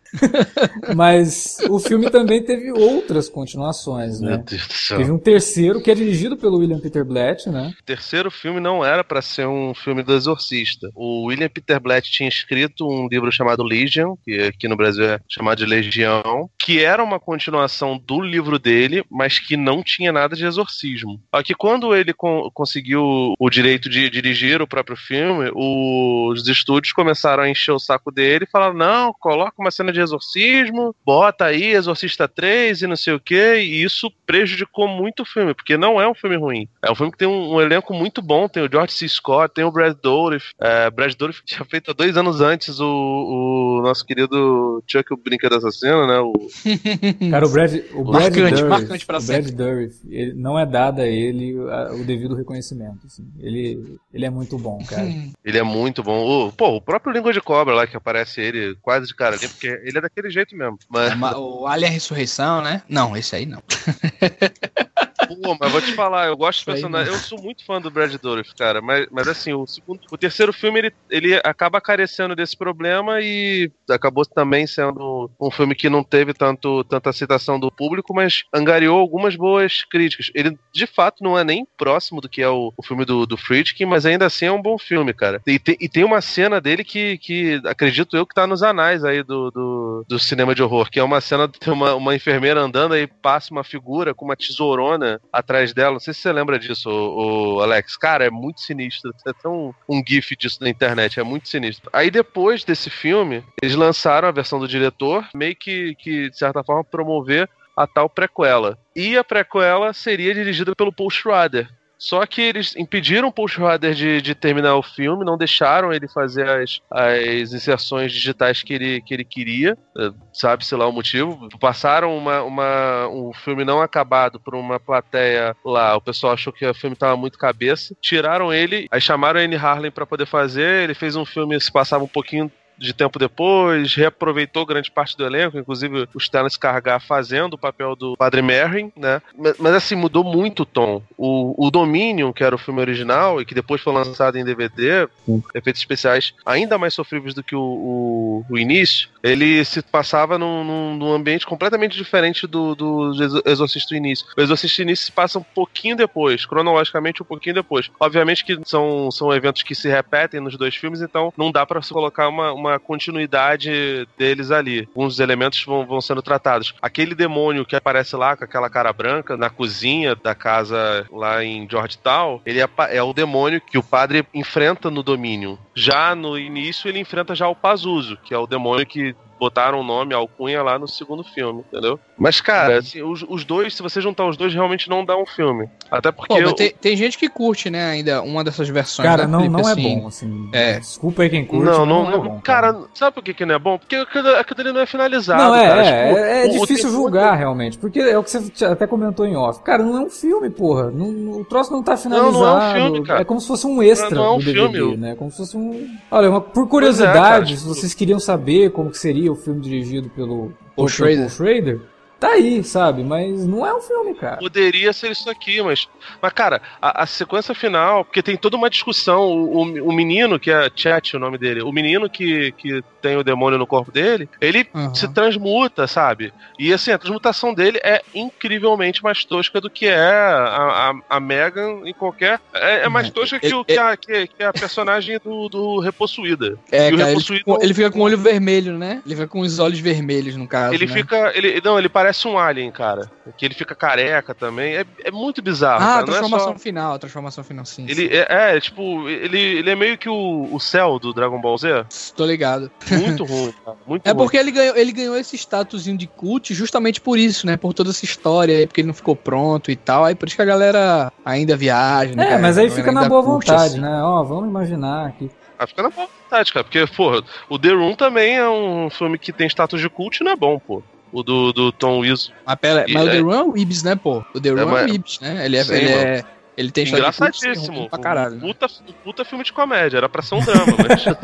Mas 0.94 1.58
o 1.68 1.78
filme 1.78 2.10
também 2.10 2.42
teve 2.42 2.72
outras 2.72 3.28
continuações, 3.28 4.20
né? 4.20 4.42
Teve 4.88 5.10
um 5.10 5.18
terceiro 5.18 5.80
que 5.80 5.90
é 5.90 5.94
dirigido 5.94 6.36
pelo 6.36 6.58
William 6.58 6.80
Peter 6.80 7.04
Blatt, 7.04 7.48
né? 7.48 7.72
O 7.80 7.84
terceiro 7.84 8.30
filme 8.30 8.58
não 8.58 8.84
era 8.84 9.04
para 9.04 9.22
ser 9.22 9.46
um 9.46 9.72
filme 9.74 10.02
do 10.02 10.12
Exorcista. 10.12 10.90
O 10.94 11.26
William 11.26 11.48
Peter 11.48 11.80
Blatt 11.80 12.10
tinha 12.10 12.28
escrito 12.28 12.86
um 12.86 13.06
livro 13.08 13.30
chamado 13.30 13.62
Legion, 13.62 14.16
que 14.24 14.42
aqui 14.42 14.66
no 14.66 14.76
Brasil 14.76 15.04
é 15.04 15.20
chamado 15.28 15.58
de 15.58 15.66
Legião, 15.66 16.50
que 16.58 16.82
era 16.82 17.02
uma 17.02 17.20
continuação 17.20 17.98
do 17.98 18.20
livro 18.20 18.58
dele, 18.58 19.04
mas 19.10 19.38
que 19.38 19.56
não 19.56 19.82
tinha 19.82 20.12
nada 20.12 20.34
de 20.34 20.44
exorcismo. 20.44 21.20
Aqui 21.32 21.54
quando 21.54 21.94
ele 21.94 22.12
con 22.12 22.50
conseguiu 22.52 23.34
o 23.38 23.50
direito 23.50 23.88
de 23.88 24.10
dirigir 24.10 24.60
o 24.60 24.66
próprio 24.66 24.96
filme, 24.96 25.50
os 25.54 26.48
estúdios 26.48 26.79
estúdios 26.80 26.92
começaram 26.92 27.42
a 27.42 27.48
encher 27.48 27.72
o 27.72 27.78
saco 27.78 28.10
dele 28.10 28.44
e 28.44 28.50
falaram: 28.50 28.74
não, 28.74 29.12
coloca 29.20 29.54
uma 29.58 29.70
cena 29.70 29.92
de 29.92 30.00
exorcismo, 30.00 30.94
bota 31.04 31.44
aí 31.46 31.72
Exorcista 31.72 32.26
3 32.26 32.82
e 32.82 32.86
não 32.86 32.96
sei 32.96 33.14
o 33.14 33.20
que, 33.20 33.56
e 33.56 33.82
isso 33.82 34.10
prejudicou 34.26 34.88
muito 34.88 35.22
o 35.22 35.26
filme, 35.26 35.54
porque 35.54 35.76
não 35.76 36.00
é 36.00 36.08
um 36.08 36.14
filme 36.14 36.36
ruim. 36.36 36.68
É 36.82 36.90
um 36.90 36.94
filme 36.94 37.12
que 37.12 37.18
tem 37.18 37.28
um, 37.28 37.54
um 37.54 37.60
elenco 37.60 37.92
muito 37.92 38.22
bom, 38.22 38.48
tem 38.48 38.62
o 38.62 38.70
George 38.70 38.94
C. 38.94 39.08
Scott, 39.08 39.54
tem 39.54 39.64
o 39.64 39.70
Brad 39.72 39.96
Dourif. 40.02 40.52
É, 40.60 40.90
Brad 40.90 41.14
Dourif 41.14 41.42
tinha 41.44 41.64
feito 41.64 41.90
há 41.90 41.94
dois 41.94 42.16
anos 42.16 42.40
antes 42.40 42.80
o, 42.80 42.86
o 42.86 43.82
nosso 43.82 44.04
querido 44.04 44.82
Chuck, 44.86 45.12
o 45.12 45.16
Brinquedo 45.16 45.56
Assassino, 45.56 46.06
né? 46.06 46.18
O... 46.20 46.32
Cara, 47.30 47.46
o 47.46 47.50
Brad, 47.50 47.74
o 47.92 48.04
Brad 48.04 48.22
Marcante, 48.22 48.40
Dourif, 48.54 48.68
marcante 48.68 49.06
pra 49.06 49.18
o 49.18 49.22
Brad 49.22 49.50
Dourif, 49.50 49.96
ele, 50.08 50.34
não 50.34 50.58
é 50.58 50.64
dado 50.64 51.00
a 51.00 51.06
ele 51.06 51.56
a- 51.70 51.92
o 51.94 52.04
devido 52.04 52.34
reconhecimento. 52.34 53.06
assim. 53.06 53.26
Ele, 53.40 53.98
ele 54.12 54.24
é 54.24 54.30
muito 54.30 54.56
bom, 54.56 54.78
cara. 54.88 55.10
Ele 55.44 55.58
é 55.58 55.62
muito 55.62 56.02
bom. 56.02 56.46
O, 56.48 56.52
pô, 56.52 56.69
o 56.76 56.80
próprio 56.80 57.12
Língua 57.12 57.32
de 57.32 57.40
Cobra 57.40 57.74
lá, 57.74 57.86
que 57.86 57.96
aparece 57.96 58.40
ele 58.40 58.76
quase 58.82 59.06
de 59.06 59.14
cara 59.14 59.36
ali, 59.36 59.48
porque 59.48 59.66
ele 59.84 59.98
é 59.98 60.00
daquele 60.00 60.30
jeito 60.30 60.56
mesmo. 60.56 60.78
Mas, 60.88 61.16
Ma- 61.16 61.36
O 61.36 61.66
Alien 61.66 61.92
Ressurreição, 61.92 62.62
né? 62.62 62.82
Não, 62.88 63.16
esse 63.16 63.34
aí 63.36 63.46
não. 63.46 63.62
pô, 65.36 65.56
mas 65.60 65.70
vou 65.72 65.80
te 65.80 65.92
falar, 65.94 66.26
eu 66.26 66.36
gosto 66.36 66.60
de 66.60 66.64
personagem. 66.66 67.12
Eu 67.12 67.18
sou 67.18 67.40
muito 67.40 67.64
fã 67.64 67.80
do 67.80 67.90
Brad 67.90 68.14
Dourif, 68.20 68.50
cara. 68.56 68.80
Mas, 68.80 69.06
mas 69.10 69.28
assim, 69.28 69.52
o 69.52 69.66
segundo, 69.66 70.00
o 70.10 70.18
terceiro 70.18 70.52
filme 70.52 70.78
ele, 70.80 70.92
ele 71.10 71.34
acaba 71.44 71.80
carecendo 71.80 72.34
desse 72.36 72.56
problema 72.56 73.20
e 73.20 73.70
acabou 73.88 74.24
também 74.24 74.66
sendo 74.66 75.30
um 75.40 75.50
filme 75.50 75.74
que 75.74 75.88
não 75.88 76.02
teve 76.04 76.32
tanto, 76.34 76.84
tanta 76.84 77.10
aceitação 77.10 77.58
do 77.58 77.70
público, 77.70 78.14
mas 78.14 78.44
angariou 78.54 78.98
algumas 78.98 79.36
boas 79.36 79.84
críticas. 79.84 80.30
Ele, 80.34 80.56
de 80.72 80.86
fato, 80.86 81.22
não 81.22 81.38
é 81.38 81.44
nem 81.44 81.66
próximo 81.76 82.20
do 82.20 82.28
que 82.28 82.42
é 82.42 82.48
o, 82.48 82.72
o 82.76 82.82
filme 82.82 83.04
do, 83.04 83.26
do 83.26 83.36
Friedkin, 83.36 83.84
mas 83.86 84.06
ainda 84.06 84.26
assim 84.26 84.46
é 84.46 84.52
um 84.52 84.62
bom 84.62 84.78
filme, 84.78 85.12
cara. 85.12 85.40
E, 85.46 85.58
tem- 85.58 85.76
e 85.80 85.88
tem 85.88 86.04
uma 86.04 86.20
cena 86.20 86.60
dele 86.60 86.84
que, 86.84 87.18
que 87.18 87.60
acredito 87.64 88.16
eu 88.16 88.26
que 88.26 88.34
tá 88.34 88.46
nos 88.46 88.62
anais 88.62 89.04
aí 89.04 89.22
do, 89.22 89.50
do, 89.50 90.04
do 90.08 90.18
cinema 90.18 90.54
de 90.54 90.62
horror, 90.62 90.90
que 90.90 90.98
é 90.98 91.02
uma 91.04 91.20
cena 91.20 91.48
de 91.48 91.70
uma, 91.70 91.94
uma 91.94 92.14
enfermeira 92.14 92.60
andando 92.60 92.94
aí 92.94 93.06
passa 93.06 93.52
uma 93.52 93.64
figura 93.64 94.14
com 94.14 94.24
uma 94.24 94.36
tesourona 94.36 95.19
atrás 95.32 95.72
dela. 95.72 95.92
Não 95.92 96.00
sei 96.00 96.14
se 96.14 96.20
você 96.20 96.32
lembra 96.32 96.58
disso, 96.58 96.90
o, 96.90 97.56
o 97.56 97.60
Alex. 97.62 97.96
Cara, 97.96 98.24
é 98.24 98.30
muito 98.30 98.60
sinistro. 98.60 99.12
Tem 99.12 99.30
até 99.30 99.48
um, 99.48 99.72
um 99.88 100.02
gif 100.06 100.36
disso 100.36 100.58
na 100.60 100.68
internet, 100.68 101.20
é 101.20 101.22
muito 101.22 101.48
sinistro. 101.48 101.90
Aí 101.92 102.10
depois 102.10 102.64
desse 102.64 102.90
filme, 102.90 103.44
eles 103.62 103.74
lançaram 103.74 104.28
a 104.28 104.32
versão 104.32 104.58
do 104.58 104.68
diretor, 104.68 105.26
meio 105.34 105.56
que, 105.56 105.94
que 105.96 106.30
de 106.30 106.36
certa 106.36 106.62
forma, 106.62 106.84
promover 106.84 107.48
a 107.76 107.86
tal 107.86 108.08
prequela. 108.08 108.78
E 108.94 109.16
a 109.16 109.24
prequela 109.24 109.92
seria 109.92 110.34
dirigida 110.34 110.74
pelo 110.76 110.92
Paul 110.92 111.10
Schrader. 111.10 111.68
Só 112.00 112.24
que 112.24 112.40
eles 112.40 112.74
impediram 112.76 113.28
o 113.28 113.32
Paul 113.32 113.46
Schrader 113.46 113.92
de, 113.92 114.22
de 114.22 114.34
terminar 114.34 114.74
o 114.74 114.82
filme, 114.82 115.22
não 115.22 115.36
deixaram 115.36 115.92
ele 115.92 116.08
fazer 116.08 116.48
as, 116.48 116.80
as 116.90 117.52
inserções 117.52 118.10
digitais 118.10 118.62
que 118.62 118.72
ele, 118.72 119.02
que 119.02 119.12
ele 119.12 119.24
queria, 119.24 119.76
eh, 119.98 120.10
sabe-se 120.32 120.74
lá 120.74 120.88
o 120.88 120.92
motivo. 120.92 121.46
Passaram 121.60 122.16
uma, 122.16 122.42
uma, 122.42 123.06
um 123.08 123.34
filme 123.34 123.66
não 123.66 123.82
acabado 123.82 124.40
por 124.40 124.54
uma 124.54 124.80
plateia 124.80 125.54
lá, 125.62 125.94
o 125.94 126.00
pessoal 126.00 126.32
achou 126.32 126.54
que 126.54 126.64
o 126.64 126.72
filme 126.72 126.96
tava 126.96 127.18
muito 127.18 127.38
cabeça, 127.38 127.94
tiraram 128.00 128.50
ele, 128.50 128.88
aí 128.90 129.00
chamaram 129.00 129.38
a 129.38 129.42
Anne 129.42 129.56
Harlan 129.56 129.90
para 129.90 130.06
poder 130.06 130.26
fazer, 130.26 130.84
ele 130.84 130.94
fez 130.94 131.16
um 131.16 131.26
filme 131.26 131.60
se 131.60 131.70
passava 131.70 132.02
um 132.02 132.08
pouquinho 132.08 132.50
de 132.80 132.94
tempo 132.94 133.18
depois, 133.18 133.94
reaproveitou 133.94 134.64
grande 134.64 134.90
parte 134.90 135.16
do 135.16 135.24
elenco, 135.24 135.58
inclusive 135.58 136.08
o 136.14 136.20
Stellan 136.20 136.48
Skarsgård 136.48 137.00
fazendo 137.00 137.54
o 137.54 137.58
papel 137.58 137.94
do 137.94 138.16
Padre 138.16 138.40
Merrin, 138.40 138.90
né? 138.96 139.20
Mas, 139.36 139.58
mas, 139.58 139.74
assim, 139.74 139.94
mudou 139.94 140.24
muito 140.24 140.62
o 140.62 140.66
tom. 140.66 141.02
O, 141.16 141.66
o 141.66 141.70
Dominion, 141.70 142.32
que 142.32 142.42
era 142.42 142.54
o 142.54 142.58
filme 142.58 142.80
original 142.80 143.40
e 143.40 143.44
que 143.44 143.54
depois 143.54 143.82
foi 143.82 143.92
lançado 143.92 144.38
em 144.38 144.44
DVD, 144.44 145.06
com 145.26 145.42
efeitos 145.54 145.82
especiais 145.82 146.32
ainda 146.44 146.78
mais 146.78 146.94
sofríveis 146.94 147.34
do 147.34 147.42
que 147.42 147.54
o, 147.54 147.60
o, 147.60 148.44
o 148.48 148.58
início, 148.58 149.08
ele 149.22 149.64
se 149.64 149.82
passava 149.82 150.38
num, 150.38 150.64
num, 150.64 150.96
num 150.96 151.12
ambiente 151.12 151.46
completamente 151.46 151.96
diferente 151.96 152.46
do, 152.46 152.74
do 152.74 153.10
Exor- 153.22 153.42
Exorcista 153.44 153.94
do 153.94 153.96
início. 153.96 154.26
O 154.36 154.40
Exorcista 154.40 154.82
início 154.82 155.06
se 155.06 155.12
passa 155.12 155.38
um 155.38 155.42
pouquinho 155.42 155.96
depois, 155.96 156.46
cronologicamente 156.46 157.22
um 157.22 157.26
pouquinho 157.26 157.54
depois. 157.56 157.90
Obviamente 158.00 158.44
que 158.44 158.58
são, 158.64 159.10
são 159.10 159.32
eventos 159.32 159.62
que 159.62 159.74
se 159.74 159.88
repetem 159.88 160.40
nos 160.40 160.56
dois 160.56 160.74
filmes, 160.74 161.02
então 161.02 161.32
não 161.36 161.52
dá 161.52 161.66
se 161.82 161.92
colocar 161.92 162.28
uma, 162.28 162.52
uma 162.52 162.69
continuidade 162.78 164.06
deles 164.16 164.50
ali. 164.50 164.88
Alguns 164.88 165.18
elementos 165.18 165.64
vão, 165.64 165.86
vão 165.86 166.00
sendo 166.00 166.22
tratados. 166.22 166.74
Aquele 166.80 167.14
demônio 167.14 167.64
que 167.64 167.76
aparece 167.76 168.16
lá 168.16 168.36
com 168.36 168.44
aquela 168.44 168.70
cara 168.70 168.92
branca 168.92 169.36
na 169.36 169.50
cozinha 169.50 170.14
da 170.14 170.34
casa 170.34 171.06
lá 171.10 171.44
em 171.44 171.68
Georgetown, 171.68 172.40
ele 172.44 172.60
é, 172.60 172.68
é 172.90 173.02
o 173.02 173.12
demônio 173.12 173.60
que 173.60 173.78
o 173.78 173.82
padre 173.82 174.26
enfrenta 174.34 174.90
no 174.90 175.02
domínio. 175.02 175.58
Já 175.74 176.14
no 176.14 176.38
início 176.38 176.88
ele 176.88 176.98
enfrenta 176.98 177.34
já 177.34 177.48
o 177.48 177.54
Pazuzu, 177.54 178.16
que 178.22 178.34
é 178.34 178.38
o 178.38 178.46
demônio 178.46 178.86
que 178.86 179.14
botaram 179.40 179.80
o 179.80 179.82
nome, 179.82 180.12
a 180.14 180.18
alcunha 180.18 180.62
lá 180.62 180.78
no 180.78 180.86
segundo 180.86 181.24
filme, 181.24 181.64
entendeu? 181.66 181.98
Mas, 182.18 182.40
cara, 182.40 182.78
assim, 182.78 183.02
os, 183.02 183.24
os 183.28 183.42
dois, 183.44 183.74
se 183.74 183.82
você 183.82 184.00
juntar 184.00 184.26
os 184.28 184.36
dois, 184.36 184.52
realmente 184.52 184.88
não 184.90 185.04
dá 185.04 185.16
um 185.16 185.24
filme. 185.24 185.68
Até 185.90 186.12
porque. 186.12 186.34
Pô, 186.34 186.38
eu- 186.38 186.52
tem, 186.52 186.70
tem 186.78 186.94
gente 186.96 187.16
que 187.18 187.28
curte, 187.28 187.70
né, 187.70 187.82
ainda 187.90 188.20
uma 188.22 188.44
dessas 188.44 188.68
versões. 188.68 189.08
Cara, 189.08 189.26
não, 189.26 189.40
Felipe, 189.40 189.60
não 189.62 189.68
é 189.68 189.72
assim. 189.72 189.98
bom, 190.00 190.06
assim. 190.06 190.50
É. 190.52 190.78
Desculpa 190.78 191.22
aí 191.22 191.30
quem 191.30 191.44
curte, 191.44 191.64
não, 191.64 191.86
não, 191.86 192.06
é 192.06 192.10
não- 192.10 192.20
bom. 192.22 192.40
cara, 192.44 192.78
sabe 192.94 193.14
por 193.14 193.24
que, 193.24 193.32
que 193.32 193.46
não 193.46 193.54
é 193.54 193.58
bom? 193.58 193.78
Porque 193.78 193.96
aquilo, 193.96 194.28
aquilo 194.36 194.60
ali 194.60 194.72
não 194.72 194.80
é 194.82 194.86
finalizado. 194.86 195.42
Não, 195.42 195.54
é, 195.54 195.66
cara. 195.68 195.82
é, 195.86 196.06
Tipo, 196.08 196.18
é, 196.18 196.30
é 196.30 196.44
o- 196.44 196.48
o 196.48 196.60
difícil 196.60 196.76
tempo- 196.90 196.90
julgar 197.02 197.34
realmente, 197.36 197.78
porque 197.78 197.98
é 198.00 198.18
o 198.18 198.22
que 198.22 198.30
você 198.30 198.64
até 198.66 198.86
comentou 198.86 199.24
em 199.26 199.34
off. 199.36 199.62
Cara, 199.62 199.82
não 199.82 199.96
é 199.96 200.00
um 200.02 200.10
filme, 200.10 200.50
porra. 200.50 200.90
Não- 200.90 201.40
o 201.40 201.44
troço 201.46 201.72
não 201.72 201.82
tá 201.82 201.96
finalizado. 201.96 202.32
Não, 202.32 202.40
não 202.40 202.60
é 202.62 202.68
um 202.68 202.74
filme, 202.92 203.06
cara. 203.06 203.20
É 203.22 203.24
como 203.24 203.40
se 203.40 203.46
fosse 203.48 203.66
um 203.66 203.82
extra 203.82 204.10
Não, 204.10 204.16
não 204.22 204.24
é 204.24 204.34
um 204.34 204.38
do 204.38 204.44
DVD, 204.44 204.72
filme. 204.78 204.96
né? 204.98 205.14
Como 205.14 205.30
se 205.30 205.38
fosse 205.38 205.56
um. 205.56 205.88
Olha, 206.10 206.28
uma- 206.30 206.40
por 206.40 206.64
é, 206.64 206.68
curiosidade, 206.68 207.18
cara, 207.18 207.46
se 207.46 207.54
tipo- 207.56 207.68
vocês 207.68 207.94
queriam 207.94 208.20
saber 208.20 208.70
como 208.72 208.90
que 208.90 208.98
seria 208.98 209.29
o 209.30 209.36
filme 209.36 209.60
dirigido 209.60 210.08
pelo 210.10 210.52
Paul 210.76 210.88
Schrader. 210.88 211.18
Paul 211.18 211.30
Schrader, 211.30 211.80
tá 212.20 212.28
aí, 212.28 212.62
sabe? 212.62 213.02
Mas 213.02 213.46
não 213.46 213.66
é 213.66 213.74
um 213.74 213.80
filme, 213.80 214.14
cara. 214.14 214.36
Poderia 214.36 214.92
ser 214.92 215.10
isso 215.10 215.28
aqui, 215.28 215.60
mas. 215.62 215.88
Mas, 216.20 216.32
cara, 216.32 216.60
a, 216.80 217.02
a 217.02 217.06
sequência 217.06 217.54
final, 217.54 218.04
porque 218.04 218.22
tem 218.22 218.36
toda 218.36 218.56
uma 218.56 218.70
discussão. 218.70 219.22
O, 219.22 219.56
o, 219.62 219.88
o 219.88 219.92
menino, 219.92 220.38
que 220.38 220.50
é 220.50 220.70
Chat, 220.74 221.16
o 221.16 221.20
nome 221.20 221.38
dele, 221.38 221.62
o 221.62 221.72
menino 221.72 222.08
que, 222.08 222.52
que 222.52 222.82
tem 223.00 223.16
o 223.16 223.24
demônio 223.24 223.58
no 223.58 223.66
corpo 223.66 223.90
dele, 223.90 224.28
ele 224.40 224.68
Aham. 224.74 224.94
se 224.94 225.08
transmuta, 225.12 225.86
sabe? 225.86 226.32
E 226.58 226.72
assim, 226.72 226.92
a 226.92 226.98
transmutação 226.98 227.54
dele 227.54 227.80
é 227.82 228.02
incrivelmente 228.14 229.02
mais 229.02 229.24
tosca 229.24 229.60
do 229.60 229.70
que 229.70 229.86
é 229.86 229.98
a, 229.98 230.90
a, 231.08 231.16
a 231.16 231.20
Megan 231.20 231.80
em 231.84 231.94
qualquer. 231.94 232.38
É, 232.52 232.82
é 232.84 232.88
mais 232.88 233.08
tosca 233.10 233.38
que, 233.40 233.54
o, 233.54 233.64
que, 233.64 233.78
a, 233.78 233.96
que, 233.96 234.26
que 234.26 234.42
a 234.42 234.52
personagem 234.52 235.18
do, 235.24 235.48
do 235.48 235.80
Repossuída. 235.80 236.58
É, 236.70 236.88
o 236.88 236.90
cara, 236.90 236.94
ele, 236.94 237.04
Repossuído- 237.04 237.44
fica- 237.44 237.64
ele 237.64 237.74
fica 237.74 237.90
com 237.90 238.00
o 238.00 238.02
olho 238.02 238.18
vermelho, 238.18 238.76
né? 238.76 239.02
Ele 239.06 239.14
fica 239.14 239.28
com 239.28 239.40
os 239.40 239.58
olhos 239.58 239.78
vermelhos, 239.78 240.36
no 240.36 240.46
caso. 240.46 240.74
Ele 240.74 240.86
né? 240.86 240.92
fica. 240.92 241.32
Ele, 241.34 241.60
não, 241.64 241.78
ele 241.78 241.88
parece 241.88 242.09
um 242.28 242.38
alien, 242.38 242.70
cara. 242.70 243.10
Que 243.36 243.44
ele 243.44 243.54
fica 243.54 243.74
careca 243.74 244.34
também. 244.34 244.74
É, 244.76 244.84
é 245.04 245.10
muito 245.10 245.40
bizarro. 245.42 245.82
Ah, 245.82 245.86
cara. 245.86 245.98
a 245.98 246.02
é 246.02 246.04
transformação 246.04 246.52
só- 246.52 246.58
final, 246.58 246.94
a 246.94 246.98
transformação 246.98 247.44
final, 247.44 247.64
sim. 247.64 247.86
Ele 247.88 248.08
é, 248.12 248.56
é, 248.56 248.60
tipo, 248.60 249.08
ele, 249.08 249.38
ele 249.38 249.70
é 249.70 249.74
meio 249.76 249.96
que 249.96 250.08
o, 250.08 250.48
o 250.52 250.58
céu 250.60 250.98
do 250.98 251.12
Dragon 251.12 251.40
Ball 251.40 251.56
Z. 251.58 251.84
sim. 251.88 252.12
Tô 252.16 252.24
ligado. 252.26 252.70
Muito 252.90 253.24
ruim, 253.24 253.54
cara. 253.64 253.76
Muito 253.86 254.06
É 254.06 254.10
ruim. 254.10 254.18
porque 254.18 254.36
ele 254.36 254.50
ganhou, 254.50 254.76
ele 254.76 254.92
ganhou 254.92 255.16
esse 255.16 255.36
statusinho 255.36 255.96
de 255.96 256.06
cult 256.06 256.52
justamente 256.54 257.00
por 257.00 257.18
isso, 257.18 257.46
né? 257.46 257.56
Por 257.56 257.72
toda 257.72 257.90
essa 257.90 258.04
história 258.04 258.56
aí, 258.58 258.66
porque 258.66 258.80
ele 258.80 258.88
não 258.88 258.94
ficou 258.94 259.14
pronto 259.16 259.70
e 259.70 259.76
tal. 259.76 260.04
Aí 260.04 260.14
por 260.14 260.26
isso 260.28 260.36
que 260.36 260.42
a 260.42 260.46
galera 260.46 261.12
ainda 261.24 261.56
viaja, 261.56 262.14
né? 262.14 262.24
É, 262.24 262.28
cara? 262.30 262.42
mas 262.42 262.58
aí 262.58 262.68
fica 262.70 262.90
na 262.92 263.08
boa 263.08 263.22
vontade, 263.22 263.74
assim. 263.74 263.80
né? 263.80 264.02
Ó, 264.02 264.22
vamos 264.24 264.48
imaginar 264.48 265.06
aqui. 265.06 265.30
Ah, 265.58 265.66
fica 265.66 265.82
na 265.82 265.90
boa 265.90 266.08
vontade, 266.24 266.52
cara. 266.54 266.64
Porque, 266.64 266.86
pô, 266.96 267.22
o 267.48 267.58
The 267.58 267.68
Room 267.72 267.94
também 267.94 268.36
é 268.36 268.48
um 268.48 268.88
filme 268.88 269.18
que 269.18 269.30
tem 269.30 269.46
status 269.46 269.78
de 269.80 269.90
cult 269.90 270.16
e 270.18 270.24
não 270.24 270.32
é 270.32 270.36
bom, 270.36 270.58
pô. 270.58 270.82
O 271.12 271.22
do, 271.22 271.52
do 271.52 271.72
Tom 271.72 271.98
Wilson. 272.00 272.32
Mas, 272.46 272.56
pera, 272.56 272.84
E 272.88 272.92
mas 272.94 273.04
o 273.04 273.08
é- 273.08 273.12
The 273.12 273.18
Run 273.20 273.32
é 273.32 273.42
o 273.42 273.56
Ibis, 273.56 273.82
né, 273.82 273.96
pô? 273.96 274.24
O 274.34 274.40
The 274.40 274.50
Run 274.50 274.58
é, 274.58 274.64
mas- 274.64 274.90
o 274.90 274.94
Ibis, 274.94 275.20
né? 275.20 275.44
Ele 275.44 275.56
é. 275.56 275.64
Sim, 275.64 275.74
ele, 275.74 275.88
é 275.92 276.24
ele 276.56 276.70
tem 276.70 276.86
Engraçadíssimo. 276.86 277.88
pra 277.88 277.98
caralho. 277.98 278.34
né? 278.36 278.40
Puta, 278.40 278.66
puta 279.02 279.24
filme 279.24 279.42
de 279.44 279.52
comédia. 279.52 279.96
Era 279.96 280.08
pra 280.10 280.20
ser 280.20 280.34
um 280.34 280.40
drama, 280.44 280.74
mas. 280.78 281.04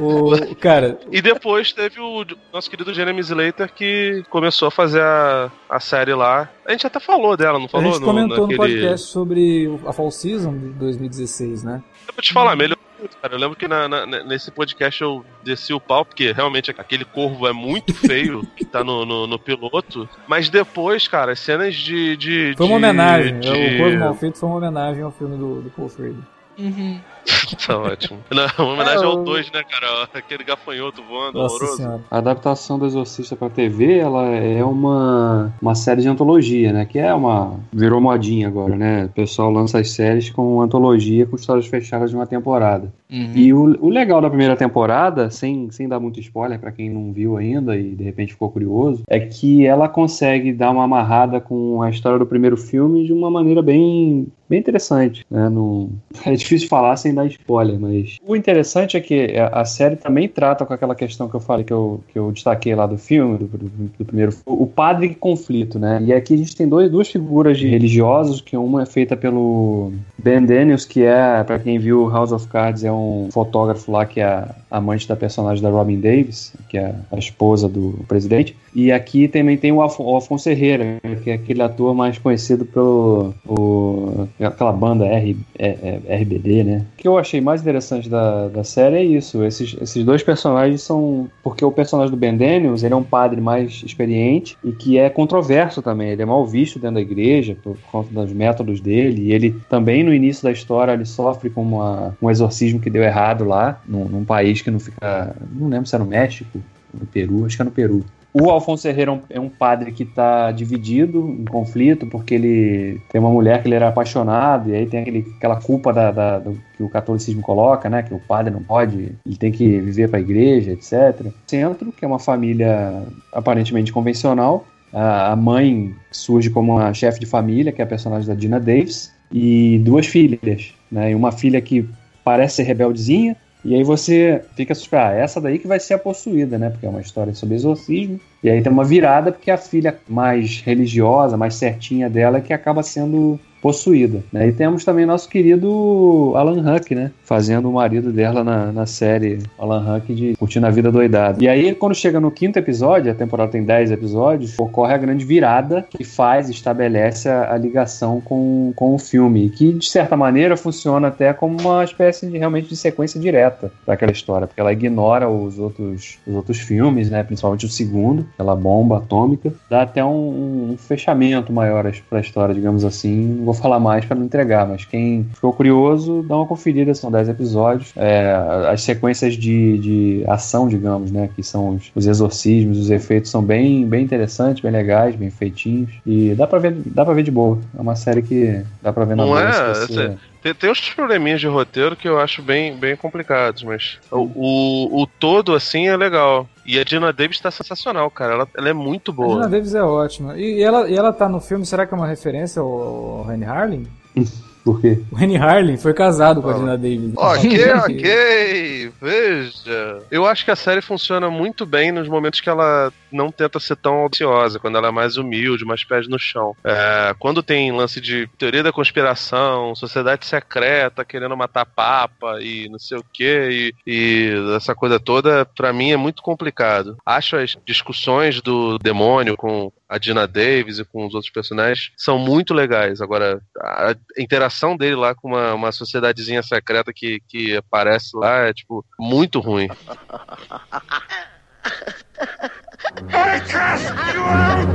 O, 0.00 0.54
cara, 0.56 0.98
E 1.10 1.22
depois 1.22 1.72
teve 1.72 1.98
o 2.00 2.24
nosso 2.52 2.68
querido 2.70 2.92
Jeremy 2.92 3.20
Slater 3.20 3.72
que 3.72 4.22
começou 4.28 4.68
a 4.68 4.70
fazer 4.70 5.00
a, 5.00 5.50
a 5.70 5.80
série 5.80 6.12
lá. 6.14 6.50
A 6.66 6.72
gente 6.72 6.86
até 6.86 7.00
falou 7.00 7.34
dela, 7.36 7.58
não 7.58 7.64
a 7.66 7.68
falou? 7.68 7.92
gente 7.92 8.04
comentou 8.04 8.46
no 8.46 8.52
naquele- 8.52 8.58
podcast 8.58 9.06
sobre 9.08 9.66
o- 9.68 9.80
a 9.88 9.92
Fall 9.94 10.10
Season 10.10 10.52
de 10.56 10.68
2016, 10.74 11.62
né? 11.62 11.82
Eu 12.06 12.12
vou 12.14 12.22
te 12.22 12.32
falar, 12.32 12.54
melhor. 12.56 12.75
Cara, 13.22 13.34
eu 13.34 13.38
lembro 13.38 13.56
que 13.56 13.66
na- 13.66 13.88
na- 13.88 14.06
nesse 14.06 14.50
podcast 14.50 15.02
eu 15.02 15.24
desci 15.42 15.72
o 15.72 15.80
pau, 15.80 16.04
porque 16.04 16.30
realmente 16.32 16.70
aquele 16.70 17.04
corvo 17.04 17.46
é 17.48 17.52
muito 17.52 17.92
feio 17.94 18.46
que 18.56 18.64
tá 18.64 18.84
no, 18.84 19.04
no, 19.04 19.26
no 19.26 19.38
piloto. 19.38 20.08
Mas 20.28 20.48
depois, 20.48 21.08
cara, 21.08 21.32
as 21.32 21.40
cenas 21.40 21.74
de. 21.74 22.16
de 22.16 22.54
Foi 22.56 22.66
uma 22.66 22.78
de- 22.78 22.84
homenagem. 22.84 23.40
de- 23.40 23.48
O 23.48 23.78
Corvo 23.78 23.98
Mal 23.98 24.14
Feito 24.14 24.38
foi 24.38 24.48
uma 24.48 24.58
homenagem 24.58 25.02
ao 25.02 25.10
filme 25.10 25.36
do, 25.36 25.62
do 25.62 25.70
Paul 25.70 25.88
Schrader. 25.88 26.14
Uhum. 26.58 27.00
tá 27.66 27.78
ótimo. 27.78 28.18
Não, 28.30 28.64
uma 28.64 28.74
homenagem 28.74 29.02
é, 29.02 29.06
ao 29.06 29.22
2, 29.22 29.50
né, 29.52 29.62
cara? 29.64 30.08
Aquele 30.14 30.44
gafanhoto 30.44 31.02
voando, 31.02 31.38
Nossa 31.38 31.54
horroroso. 31.54 31.76
Senhora. 31.76 32.00
A 32.10 32.18
adaptação 32.18 32.78
do 32.78 32.86
Exorcista 32.86 33.36
pra 33.36 33.50
TV, 33.50 33.98
ela 33.98 34.26
é 34.26 34.64
uma, 34.64 35.52
uma 35.60 35.74
série 35.74 36.02
de 36.02 36.08
antologia, 36.08 36.72
né? 36.72 36.84
Que 36.84 36.98
é 36.98 37.12
uma. 37.12 37.58
virou 37.72 38.00
modinha 38.00 38.48
agora, 38.48 38.76
né? 38.76 39.06
O 39.06 39.08
pessoal 39.10 39.50
lança 39.50 39.78
as 39.78 39.90
séries 39.90 40.30
com 40.30 40.60
antologia 40.60 41.26
com 41.26 41.36
histórias 41.36 41.66
fechadas 41.66 42.10
de 42.10 42.16
uma 42.16 42.26
temporada. 42.26 42.92
Uhum. 43.10 43.32
E 43.34 43.52
o, 43.52 43.86
o 43.86 43.88
legal 43.88 44.20
da 44.20 44.28
primeira 44.28 44.56
temporada, 44.56 45.30
sem, 45.30 45.70
sem 45.70 45.88
dar 45.88 46.00
muito 46.00 46.18
spoiler 46.20 46.58
para 46.58 46.72
quem 46.72 46.90
não 46.90 47.12
viu 47.12 47.36
ainda 47.36 47.76
e 47.76 47.94
de 47.94 48.02
repente 48.02 48.32
ficou 48.32 48.50
curioso, 48.50 49.02
é 49.08 49.20
que 49.20 49.64
ela 49.64 49.88
consegue 49.88 50.52
dar 50.52 50.70
uma 50.70 50.84
amarrada 50.84 51.40
com 51.40 51.82
a 51.82 51.90
história 51.90 52.18
do 52.18 52.26
primeiro 52.26 52.56
filme 52.56 53.04
de 53.04 53.12
uma 53.12 53.30
maneira 53.30 53.62
bem 53.62 54.26
bem 54.48 54.60
interessante. 54.60 55.24
Né? 55.30 55.48
Não... 55.48 55.90
É 56.26 56.34
difícil 56.34 56.68
falar 56.68 56.96
sem 56.96 57.12
dar 57.16 57.26
spoiler, 57.26 57.78
mas 57.78 58.18
o 58.26 58.36
interessante 58.36 58.96
é 58.96 59.00
que 59.00 59.34
a 59.52 59.64
série 59.64 59.96
também 59.96 60.28
trata 60.28 60.64
com 60.64 60.72
aquela 60.72 60.94
questão 60.94 61.28
que 61.28 61.34
eu 61.34 61.40
falei, 61.40 61.64
que 61.64 61.72
eu, 61.72 62.00
que 62.12 62.18
eu 62.18 62.30
destaquei 62.30 62.74
lá 62.74 62.86
do 62.86 62.98
filme, 62.98 63.38
do, 63.38 63.46
do, 63.46 63.68
do 63.98 64.04
primeiro 64.04 64.32
o 64.44 64.66
padre 64.66 65.14
conflito, 65.14 65.78
né? 65.78 66.00
E 66.04 66.12
aqui 66.12 66.34
a 66.34 66.36
gente 66.36 66.54
tem 66.54 66.68
dois, 66.68 66.90
duas 66.90 67.08
figuras 67.08 67.58
de 67.58 67.66
religiosos, 67.66 68.40
que 68.40 68.56
uma 68.56 68.82
é 68.82 68.86
feita 68.86 69.16
pelo 69.16 69.92
Ben 70.18 70.44
Daniels, 70.44 70.84
que 70.84 71.02
é, 71.02 71.42
para 71.44 71.58
quem 71.58 71.78
viu 71.78 72.08
House 72.08 72.32
of 72.32 72.46
Cards, 72.48 72.84
é 72.84 72.92
um 72.92 73.28
fotógrafo 73.32 73.90
lá 73.90 74.04
que 74.04 74.20
é 74.20 74.44
amante 74.70 75.08
da 75.08 75.16
personagem 75.16 75.62
da 75.62 75.70
Robin 75.70 76.00
Davis, 76.00 76.52
que 76.68 76.76
é 76.78 76.94
a 77.10 77.18
esposa 77.18 77.68
do 77.68 78.04
presidente. 78.06 78.56
E 78.74 78.92
aqui 78.92 79.26
também 79.26 79.56
tem 79.56 79.72
o, 79.72 79.80
Afonso 79.82 80.50
Herrera, 80.50 80.98
que 81.24 81.30
é 81.30 81.34
aquele 81.34 81.62
ator 81.62 81.94
mais 81.94 82.18
conhecido 82.18 82.66
pelo 82.66 83.32
o, 83.46 84.28
aquela 84.38 84.72
banda 84.72 85.06
R, 85.06 85.36
é, 85.58 85.98
RBD, 86.20 86.64
né? 86.64 86.86
Que 87.06 87.08
eu 87.08 87.18
achei 87.18 87.40
mais 87.40 87.60
interessante 87.60 88.08
da, 88.08 88.48
da 88.48 88.64
série 88.64 88.96
é 88.96 89.04
isso. 89.04 89.44
Esses, 89.44 89.76
esses 89.80 90.04
dois 90.04 90.24
personagens 90.24 90.82
são. 90.82 91.30
Porque 91.40 91.64
o 91.64 91.70
personagem 91.70 92.10
do 92.10 92.16
Ben 92.16 92.36
Daniels 92.36 92.82
ele 92.82 92.94
é 92.94 92.96
um 92.96 93.04
padre 93.04 93.40
mais 93.40 93.80
experiente 93.86 94.58
e 94.64 94.72
que 94.72 94.98
é 94.98 95.08
controverso 95.08 95.80
também. 95.80 96.08
Ele 96.08 96.22
é 96.22 96.26
mal 96.26 96.44
visto 96.44 96.80
dentro 96.80 96.96
da 96.96 97.00
igreja 97.00 97.56
por 97.62 97.76
conta 97.92 98.12
dos 98.12 98.32
métodos 98.32 98.80
dele. 98.80 99.22
E 99.22 99.32
ele 99.32 99.54
também, 99.70 100.02
no 100.02 100.12
início 100.12 100.42
da 100.42 100.50
história, 100.50 100.90
ele 100.90 101.04
sofre 101.04 101.48
com 101.48 101.62
uma, 101.62 102.18
um 102.20 102.28
exorcismo 102.28 102.80
que 102.80 102.90
deu 102.90 103.04
errado 103.04 103.44
lá, 103.44 103.80
num, 103.86 104.06
num 104.06 104.24
país 104.24 104.60
que 104.60 104.72
não 104.72 104.80
fica. 104.80 105.36
Não 105.52 105.68
lembro 105.68 105.86
se 105.86 105.94
é 105.94 106.00
no 106.00 106.06
México, 106.06 106.60
no 106.92 107.06
Peru, 107.06 107.46
acho 107.46 107.54
que 107.54 107.62
é 107.62 107.64
no 107.66 107.70
Peru. 107.70 108.04
O 108.38 108.50
Alfonso 108.50 108.86
Herrera 108.86 109.18
é 109.30 109.40
um 109.40 109.48
padre 109.48 109.92
que 109.92 110.02
está 110.02 110.52
dividido, 110.52 111.26
em 111.26 111.46
conflito, 111.46 112.06
porque 112.06 112.34
ele 112.34 113.00
tem 113.08 113.18
uma 113.18 113.30
mulher 113.30 113.62
que 113.62 113.68
ele 113.68 113.74
era 113.74 113.88
apaixonado, 113.88 114.68
e 114.68 114.74
aí 114.74 114.84
tem 114.84 115.00
aquele, 115.00 115.26
aquela 115.38 115.56
culpa 115.56 115.90
da, 115.90 116.10
da 116.10 116.38
do, 116.40 116.60
que 116.76 116.82
o 116.82 116.88
catolicismo 116.90 117.40
coloca, 117.40 117.88
né? 117.88 118.02
Que 118.02 118.12
o 118.12 118.18
padre 118.18 118.52
não 118.52 118.62
pode, 118.62 119.14
ele 119.24 119.36
tem 119.36 119.50
que 119.50 119.80
viver 119.80 120.10
para 120.10 120.18
a 120.18 120.20
igreja, 120.20 120.72
etc. 120.72 121.32
Centro, 121.46 121.90
que 121.92 122.04
é 122.04 122.08
uma 122.08 122.18
família 122.18 123.04
aparentemente 123.32 123.90
convencional. 123.90 124.66
A, 124.92 125.32
a 125.32 125.36
mãe 125.36 125.94
surge 126.12 126.50
como 126.50 126.72
uma 126.72 126.92
chefe 126.92 127.18
de 127.18 127.24
família, 127.24 127.72
que 127.72 127.80
é 127.80 127.84
a 127.84 127.88
personagem 127.88 128.28
da 128.28 128.34
Dina 128.34 128.60
Davis, 128.60 129.14
e 129.32 129.80
duas 129.82 130.06
filhas, 130.06 130.74
né? 130.92 131.12
E 131.12 131.14
uma 131.14 131.32
filha 131.32 131.60
que 131.62 131.88
parece 132.22 132.56
ser 132.56 132.64
rebeldezinha, 132.64 133.34
e 133.66 133.74
aí 133.74 133.82
você 133.82 134.44
fica 134.54 134.72
suspeito, 134.76 135.04
ah, 135.04 135.12
essa 135.12 135.40
daí 135.40 135.58
que 135.58 135.66
vai 135.66 135.80
ser 135.80 135.94
a 135.94 135.98
possuída, 135.98 136.56
né? 136.56 136.70
Porque 136.70 136.86
é 136.86 136.88
uma 136.88 137.00
história 137.00 137.34
sobre 137.34 137.56
exorcismo. 137.56 138.20
E 138.40 138.48
aí 138.48 138.62
tem 138.62 138.70
uma 138.70 138.84
virada 138.84 139.32
porque 139.32 139.50
a 139.50 139.58
filha 139.58 139.98
mais 140.08 140.60
religiosa, 140.60 141.36
mais 141.36 141.56
certinha 141.56 142.08
dela, 142.08 142.38
é 142.38 142.40
que 142.40 142.52
acaba 142.52 142.84
sendo 142.84 143.40
possuída. 143.60 144.22
Né? 144.32 144.48
E 144.48 144.52
temos 144.52 144.84
também 144.84 145.06
nosso 145.06 145.28
querido 145.28 146.32
Alan 146.36 146.76
Huck, 146.76 146.94
né? 146.94 147.10
Fazendo 147.24 147.68
o 147.68 147.72
marido 147.72 148.12
dela 148.12 148.44
na, 148.44 148.72
na 148.72 148.86
série 148.86 149.38
Alan 149.58 149.96
Huck 149.96 150.14
de 150.14 150.36
Curtindo 150.36 150.66
a 150.66 150.70
Vida 150.70 150.90
Doidada. 150.92 151.42
E 151.42 151.48
aí, 151.48 151.74
quando 151.74 151.94
chega 151.94 152.20
no 152.20 152.30
quinto 152.30 152.58
episódio, 152.58 153.10
a 153.10 153.14
temporada 153.14 153.52
tem 153.52 153.64
10 153.64 153.90
episódios, 153.90 154.58
ocorre 154.58 154.94
a 154.94 154.98
grande 154.98 155.24
virada 155.24 155.86
que 155.88 156.04
faz, 156.04 156.48
estabelece 156.48 157.28
a, 157.28 157.54
a 157.54 157.58
ligação 157.58 158.20
com, 158.20 158.72
com 158.76 158.94
o 158.94 158.98
filme. 158.98 159.50
Que, 159.50 159.72
de 159.72 159.88
certa 159.88 160.16
maneira, 160.16 160.56
funciona 160.56 161.08
até 161.08 161.32
como 161.32 161.60
uma 161.60 161.82
espécie 161.84 162.26
de 162.26 162.38
realmente 162.38 162.68
de 162.68 162.76
sequência 162.76 163.20
direta 163.20 163.72
daquela 163.86 164.12
história, 164.12 164.46
porque 164.46 164.60
ela 164.60 164.72
ignora 164.72 165.28
os 165.28 165.58
outros, 165.58 166.18
os 166.26 166.34
outros 166.34 166.58
filmes, 166.58 167.10
né? 167.10 167.22
Principalmente 167.22 167.66
o 167.66 167.68
segundo, 167.68 168.26
aquela 168.34 168.54
bomba 168.54 168.98
atômica. 168.98 169.52
Dá 169.68 169.82
até 169.82 170.04
um, 170.04 170.72
um 170.72 170.76
fechamento 170.76 171.52
maior 171.52 171.86
para 172.08 172.18
a 172.18 172.20
história, 172.20 172.54
digamos 172.54 172.84
assim. 172.84 173.42
Vou 173.46 173.54
falar 173.54 173.78
mais 173.78 174.04
para 174.04 174.16
não 174.16 174.24
entregar, 174.24 174.66
mas 174.66 174.84
quem 174.84 175.24
ficou 175.32 175.52
curioso, 175.52 176.24
dá 176.28 176.34
uma 176.34 176.46
conferida, 176.46 176.92
são 176.94 177.12
10 177.12 177.28
episódios. 177.28 177.92
É, 177.94 178.34
as 178.68 178.82
sequências 178.82 179.34
de, 179.34 179.78
de 179.78 180.24
ação, 180.26 180.66
digamos, 180.66 181.12
né, 181.12 181.30
que 181.36 181.44
são 181.44 181.76
os, 181.76 181.92
os, 181.94 182.08
exorcismos, 182.08 182.76
os 182.76 182.90
efeitos 182.90 183.30
são 183.30 183.40
bem, 183.40 183.86
bem 183.86 184.02
interessantes, 184.02 184.60
bem 184.60 184.72
legais, 184.72 185.14
bem 185.14 185.30
feitinhos. 185.30 185.90
E 186.04 186.34
dá 186.34 186.44
pra 186.44 186.58
ver, 186.58 186.74
dá 186.86 187.04
pra 187.04 187.14
ver 187.14 187.22
de 187.22 187.30
boa. 187.30 187.60
É 187.78 187.80
uma 187.80 187.94
série 187.94 188.20
que 188.20 188.64
dá 188.82 188.92
pra 188.92 189.04
ver 189.04 189.14
na 189.14 189.24
Não. 189.24 189.38
É, 189.38 189.74
você... 189.74 190.16
Tem, 190.42 190.52
tem 190.52 190.70
uns 190.70 190.90
probleminhas 190.90 191.40
de 191.40 191.46
roteiro 191.46 191.94
que 191.94 192.08
eu 192.08 192.18
acho 192.18 192.42
bem, 192.42 192.76
bem 192.76 192.96
complicados, 192.96 193.62
mas 193.62 193.98
o, 194.10 194.30
o, 194.34 195.02
o 195.02 195.06
todo, 195.06 195.54
assim, 195.54 195.86
é 195.86 195.96
legal. 195.96 196.48
E 196.66 196.78
a 196.78 196.84
Dina 196.84 197.12
Davis 197.12 197.40
tá 197.40 197.50
sensacional, 197.50 198.10
cara. 198.10 198.34
Ela, 198.34 198.48
ela 198.56 198.68
é 198.68 198.72
muito 198.72 199.12
boa. 199.12 199.32
A 199.32 199.36
Dina 199.36 199.48
Davis 199.48 199.74
é 199.74 199.82
ótima. 199.82 200.36
E, 200.36 200.58
e, 200.58 200.62
ela, 200.62 200.88
e 200.88 200.96
ela 200.96 201.12
tá 201.12 201.28
no 201.28 201.40
filme, 201.40 201.64
será 201.64 201.86
que 201.86 201.94
é 201.94 201.96
uma 201.96 202.06
referência 202.06 202.60
ao, 202.60 202.68
ao 202.68 203.22
Rani 203.22 203.44
Harling? 203.44 203.86
Por 204.66 204.80
quê? 204.80 205.00
O 205.12 205.22
Henry 205.22 205.36
Harley 205.36 205.76
foi 205.76 205.94
casado 205.94 206.42
com 206.42 206.48
a 206.50 206.54
Dina 206.54 206.76
Davis. 206.76 207.12
Ok, 207.16 207.70
ok. 207.86 208.92
Veja. 209.00 210.02
Eu 210.10 210.26
acho 210.26 210.44
que 210.44 210.50
a 210.50 210.56
série 210.56 210.82
funciona 210.82 211.30
muito 211.30 211.64
bem 211.64 211.92
nos 211.92 212.08
momentos 212.08 212.40
que 212.40 212.50
ela 212.50 212.92
não 213.10 213.30
tenta 213.30 213.60
ser 213.60 213.76
tão 213.76 213.94
audaciosa, 213.94 214.58
quando 214.58 214.76
ela 214.76 214.88
é 214.88 214.90
mais 214.90 215.16
humilde, 215.16 215.64
mais 215.64 215.84
pés 215.84 216.08
no 216.08 216.18
chão. 216.18 216.54
É, 216.64 217.14
quando 217.18 217.42
tem 217.42 217.72
lance 217.72 218.00
de 218.00 218.28
teoria 218.38 218.62
da 218.62 218.72
conspiração, 218.72 219.74
sociedade 219.74 220.26
secreta 220.26 221.04
querendo 221.04 221.36
matar 221.36 221.66
papa 221.66 222.40
e 222.40 222.68
não 222.68 222.78
sei 222.78 222.98
o 222.98 223.04
que, 223.12 223.72
e, 223.86 223.86
e 223.86 224.56
essa 224.56 224.74
coisa 224.74 224.98
toda, 224.98 225.44
para 225.44 225.72
mim 225.72 225.92
é 225.92 225.96
muito 225.96 226.22
complicado. 226.22 226.96
Acho 227.04 227.36
as 227.36 227.56
discussões 227.64 228.40
do 228.40 228.78
demônio 228.78 229.36
com 229.36 229.72
a 229.88 229.98
Dina 229.98 230.26
Davis 230.26 230.78
e 230.78 230.84
com 230.84 231.06
os 231.06 231.14
outros 231.14 231.32
personagens 231.32 231.92
são 231.96 232.18
muito 232.18 232.52
legais. 232.52 233.00
Agora, 233.00 233.40
a 233.58 233.94
interação 234.18 234.76
dele 234.76 234.96
lá 234.96 235.14
com 235.14 235.28
uma, 235.28 235.54
uma 235.54 235.72
sociedadezinha 235.72 236.42
secreta 236.42 236.92
que, 236.92 237.20
que 237.28 237.56
aparece 237.56 238.16
lá 238.16 238.48
é, 238.48 238.52
tipo, 238.52 238.84
muito 238.98 239.40
ruim. 239.40 239.68
I 242.84 243.40
cast 243.48 243.84
you 244.14 244.20
out! 244.20 244.68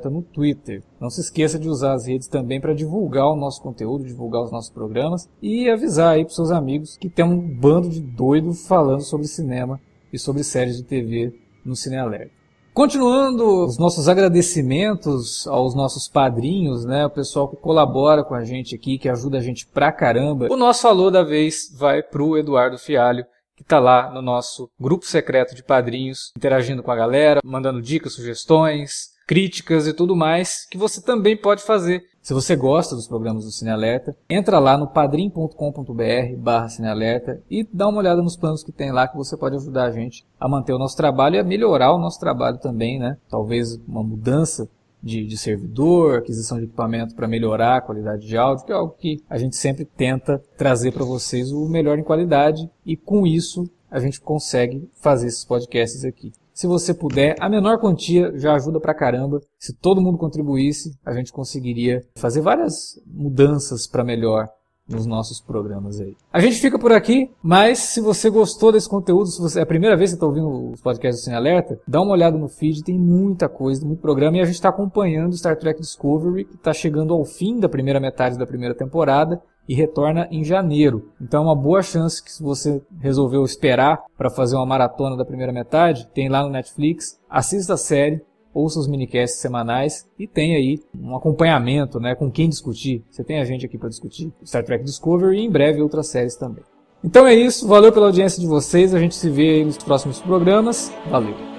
no 0.09 0.23
Twitter. 0.23 0.81
Não 0.99 1.11
se 1.11 1.21
esqueça 1.21 1.59
de 1.59 1.69
usar 1.69 1.93
as 1.93 2.07
redes 2.07 2.27
também 2.27 2.59
para 2.59 2.73
divulgar 2.73 3.27
o 3.27 3.35
nosso 3.35 3.61
conteúdo, 3.61 4.03
divulgar 4.03 4.41
os 4.41 4.51
nossos 4.51 4.71
programas 4.71 5.29
e 5.39 5.69
avisar 5.69 6.15
aí 6.15 6.25
para 6.25 6.33
seus 6.33 6.49
amigos 6.49 6.97
que 6.97 7.07
tem 7.07 7.23
um 7.23 7.39
bando 7.39 7.87
de 7.87 8.01
doido 8.01 8.51
falando 8.55 9.01
sobre 9.01 9.27
cinema 9.27 9.79
e 10.11 10.17
sobre 10.17 10.43
séries 10.43 10.77
de 10.77 10.83
TV 10.85 11.35
no 11.63 11.75
Cinealerta. 11.75 12.38
Continuando 12.73 13.65
os 13.65 13.77
nossos 13.77 14.07
agradecimentos 14.07 15.45
aos 15.47 15.75
nossos 15.75 16.07
padrinhos, 16.07 16.85
né, 16.85 17.05
o 17.05 17.09
pessoal 17.09 17.47
que 17.47 17.57
colabora 17.57 18.23
com 18.23 18.33
a 18.33 18.45
gente 18.45 18.75
aqui, 18.75 18.97
que 18.97 19.09
ajuda 19.09 19.37
a 19.37 19.41
gente 19.41 19.67
pra 19.67 19.91
caramba. 19.91 20.47
O 20.49 20.55
nosso 20.55 20.87
alô 20.87 21.11
da 21.11 21.23
vez 21.23 21.75
vai 21.77 22.01
pro 22.01 22.37
Eduardo 22.37 22.77
Fialho, 22.77 23.25
que 23.55 23.63
está 23.63 23.79
lá 23.79 24.09
no 24.09 24.21
nosso 24.21 24.69
grupo 24.79 25.05
secreto 25.05 25.53
de 25.53 25.63
padrinhos, 25.63 26.31
interagindo 26.37 26.81
com 26.81 26.91
a 26.91 26.95
galera, 26.95 27.41
mandando 27.43 27.81
dicas, 27.81 28.13
sugestões, 28.13 29.09
críticas 29.27 29.85
e 29.85 29.93
tudo 29.93 30.15
mais, 30.15 30.65
que 30.71 30.77
você 30.77 31.01
também 31.01 31.35
pode 31.35 31.61
fazer. 31.61 32.03
Se 32.29 32.33
você 32.35 32.55
gosta 32.55 32.95
dos 32.95 33.07
programas 33.07 33.43
do 33.43 33.51
Cine 33.51 33.71
Alerta, 33.71 34.15
entra 34.29 34.59
lá 34.59 34.77
no 34.77 34.85
padrim.com.br 34.85 36.35
barra 36.37 36.69
Cinealerta 36.69 37.41
e 37.49 37.67
dá 37.73 37.87
uma 37.87 37.97
olhada 37.97 38.21
nos 38.21 38.37
planos 38.37 38.63
que 38.63 38.71
tem 38.71 38.91
lá 38.91 39.07
que 39.07 39.17
você 39.17 39.35
pode 39.35 39.55
ajudar 39.55 39.85
a 39.85 39.91
gente 39.91 40.23
a 40.39 40.47
manter 40.47 40.71
o 40.71 40.77
nosso 40.77 40.95
trabalho 40.95 41.37
e 41.37 41.39
a 41.39 41.43
melhorar 41.43 41.91
o 41.91 41.97
nosso 41.97 42.19
trabalho 42.19 42.59
também, 42.59 42.99
né? 42.99 43.17
Talvez 43.27 43.81
uma 43.87 44.03
mudança 44.03 44.69
de, 45.01 45.25
de 45.25 45.35
servidor, 45.39 46.19
aquisição 46.19 46.59
de 46.59 46.65
equipamento 46.65 47.15
para 47.15 47.27
melhorar 47.27 47.77
a 47.77 47.81
qualidade 47.81 48.27
de 48.27 48.37
áudio, 48.37 48.63
que 48.63 48.71
é 48.71 48.75
algo 48.75 48.93
que 48.99 49.23
a 49.27 49.39
gente 49.39 49.55
sempre 49.55 49.83
tenta 49.83 50.39
trazer 50.55 50.91
para 50.91 51.03
vocês 51.03 51.51
o 51.51 51.67
melhor 51.67 51.97
em 51.97 52.03
qualidade 52.03 52.69
e 52.85 52.95
com 52.95 53.25
isso 53.25 53.67
a 53.89 53.99
gente 53.99 54.21
consegue 54.21 54.87
fazer 55.01 55.25
esses 55.25 55.43
podcasts 55.43 56.05
aqui. 56.05 56.31
Se 56.59 56.67
você 56.67 56.93
puder, 56.93 57.37
a 57.39 57.47
menor 57.47 57.79
quantia 57.79 58.37
já 58.37 58.53
ajuda 58.53 58.81
pra 58.81 58.93
caramba. 58.93 59.39
Se 59.57 59.73
todo 59.73 60.01
mundo 60.01 60.17
contribuísse, 60.17 60.91
a 61.05 61.13
gente 61.13 61.31
conseguiria 61.31 62.03
fazer 62.17 62.41
várias 62.41 63.01
mudanças 63.07 63.87
para 63.87 64.03
melhor 64.03 64.45
nos 64.85 65.05
nossos 65.05 65.39
programas 65.39 66.01
aí. 66.01 66.17
A 66.33 66.41
gente 66.41 66.59
fica 66.59 66.77
por 66.77 66.91
aqui, 66.91 67.31
mas 67.41 67.79
se 67.79 68.01
você 68.01 68.29
gostou 68.29 68.73
desse 68.73 68.89
conteúdo, 68.89 69.27
se 69.27 69.39
você 69.39 69.59
é 69.59 69.61
a 69.61 69.65
primeira 69.65 69.95
vez 69.95 70.09
que 70.09 70.15
está 70.15 70.25
ouvindo 70.25 70.71
os 70.73 70.81
podcasts 70.81 71.23
Sem 71.23 71.33
Alerta, 71.33 71.79
dá 71.87 72.01
uma 72.01 72.11
olhada 72.11 72.37
no 72.37 72.49
feed, 72.49 72.83
tem 72.83 72.99
muita 72.99 73.47
coisa, 73.47 73.85
muito 73.85 74.01
programa, 74.01 74.35
e 74.35 74.41
a 74.41 74.45
gente 74.45 74.55
está 74.55 74.67
acompanhando 74.67 75.37
Star 75.37 75.55
Trek 75.55 75.79
Discovery, 75.79 76.43
que 76.43 76.55
está 76.55 76.73
chegando 76.73 77.13
ao 77.13 77.23
fim 77.23 77.57
da 77.57 77.69
primeira 77.69 78.01
metade 78.01 78.37
da 78.37 78.45
primeira 78.45 78.75
temporada, 78.75 79.41
e 79.69 79.75
retorna 79.75 80.27
em 80.31 80.43
janeiro. 80.43 81.11
Então 81.21 81.43
é 81.43 81.45
uma 81.45 81.55
boa 81.55 81.83
chance 81.83 82.23
que 82.23 82.31
se 82.31 82.41
você 82.41 82.81
resolveu 82.99 83.45
esperar 83.45 84.03
para 84.17 84.31
fazer 84.31 84.55
uma 84.55 84.65
maratona 84.65 85.15
da 85.15 85.23
primeira 85.23 85.53
metade, 85.53 86.07
tem 86.11 86.27
lá 86.27 86.41
no 86.41 86.49
Netflix, 86.49 87.19
assista 87.29 87.75
a 87.75 87.77
série, 87.77 88.19
ouça 88.51 88.79
os 88.79 88.87
minicasts 88.87 89.39
semanais 89.39 90.09
e 90.17 90.25
tem 90.25 90.55
aí 90.55 90.79
um 90.99 91.15
acompanhamento, 91.15 91.99
né, 91.99 92.15
com 92.15 92.31
quem 92.31 92.49
discutir. 92.49 93.05
Você 93.11 93.23
tem 93.23 93.39
a 93.39 93.45
gente 93.45 93.63
aqui 93.63 93.77
para 93.77 93.89
discutir 93.89 94.33
Star 94.43 94.65
Trek 94.65 94.83
Discovery 94.83 95.37
e 95.37 95.45
em 95.45 95.51
breve 95.51 95.83
outras 95.83 96.07
séries 96.07 96.35
também. 96.35 96.63
Então 97.03 97.27
é 97.27 97.35
isso, 97.35 97.67
valeu 97.67 97.93
pela 97.93 98.07
audiência 98.07 98.41
de 98.41 98.47
vocês, 98.47 98.95
a 98.95 98.99
gente 98.99 99.15
se 99.15 99.29
vê 99.29 99.63
nos 99.63 99.77
próximos 99.77 100.19
programas. 100.19 100.91
Valeu. 101.11 101.58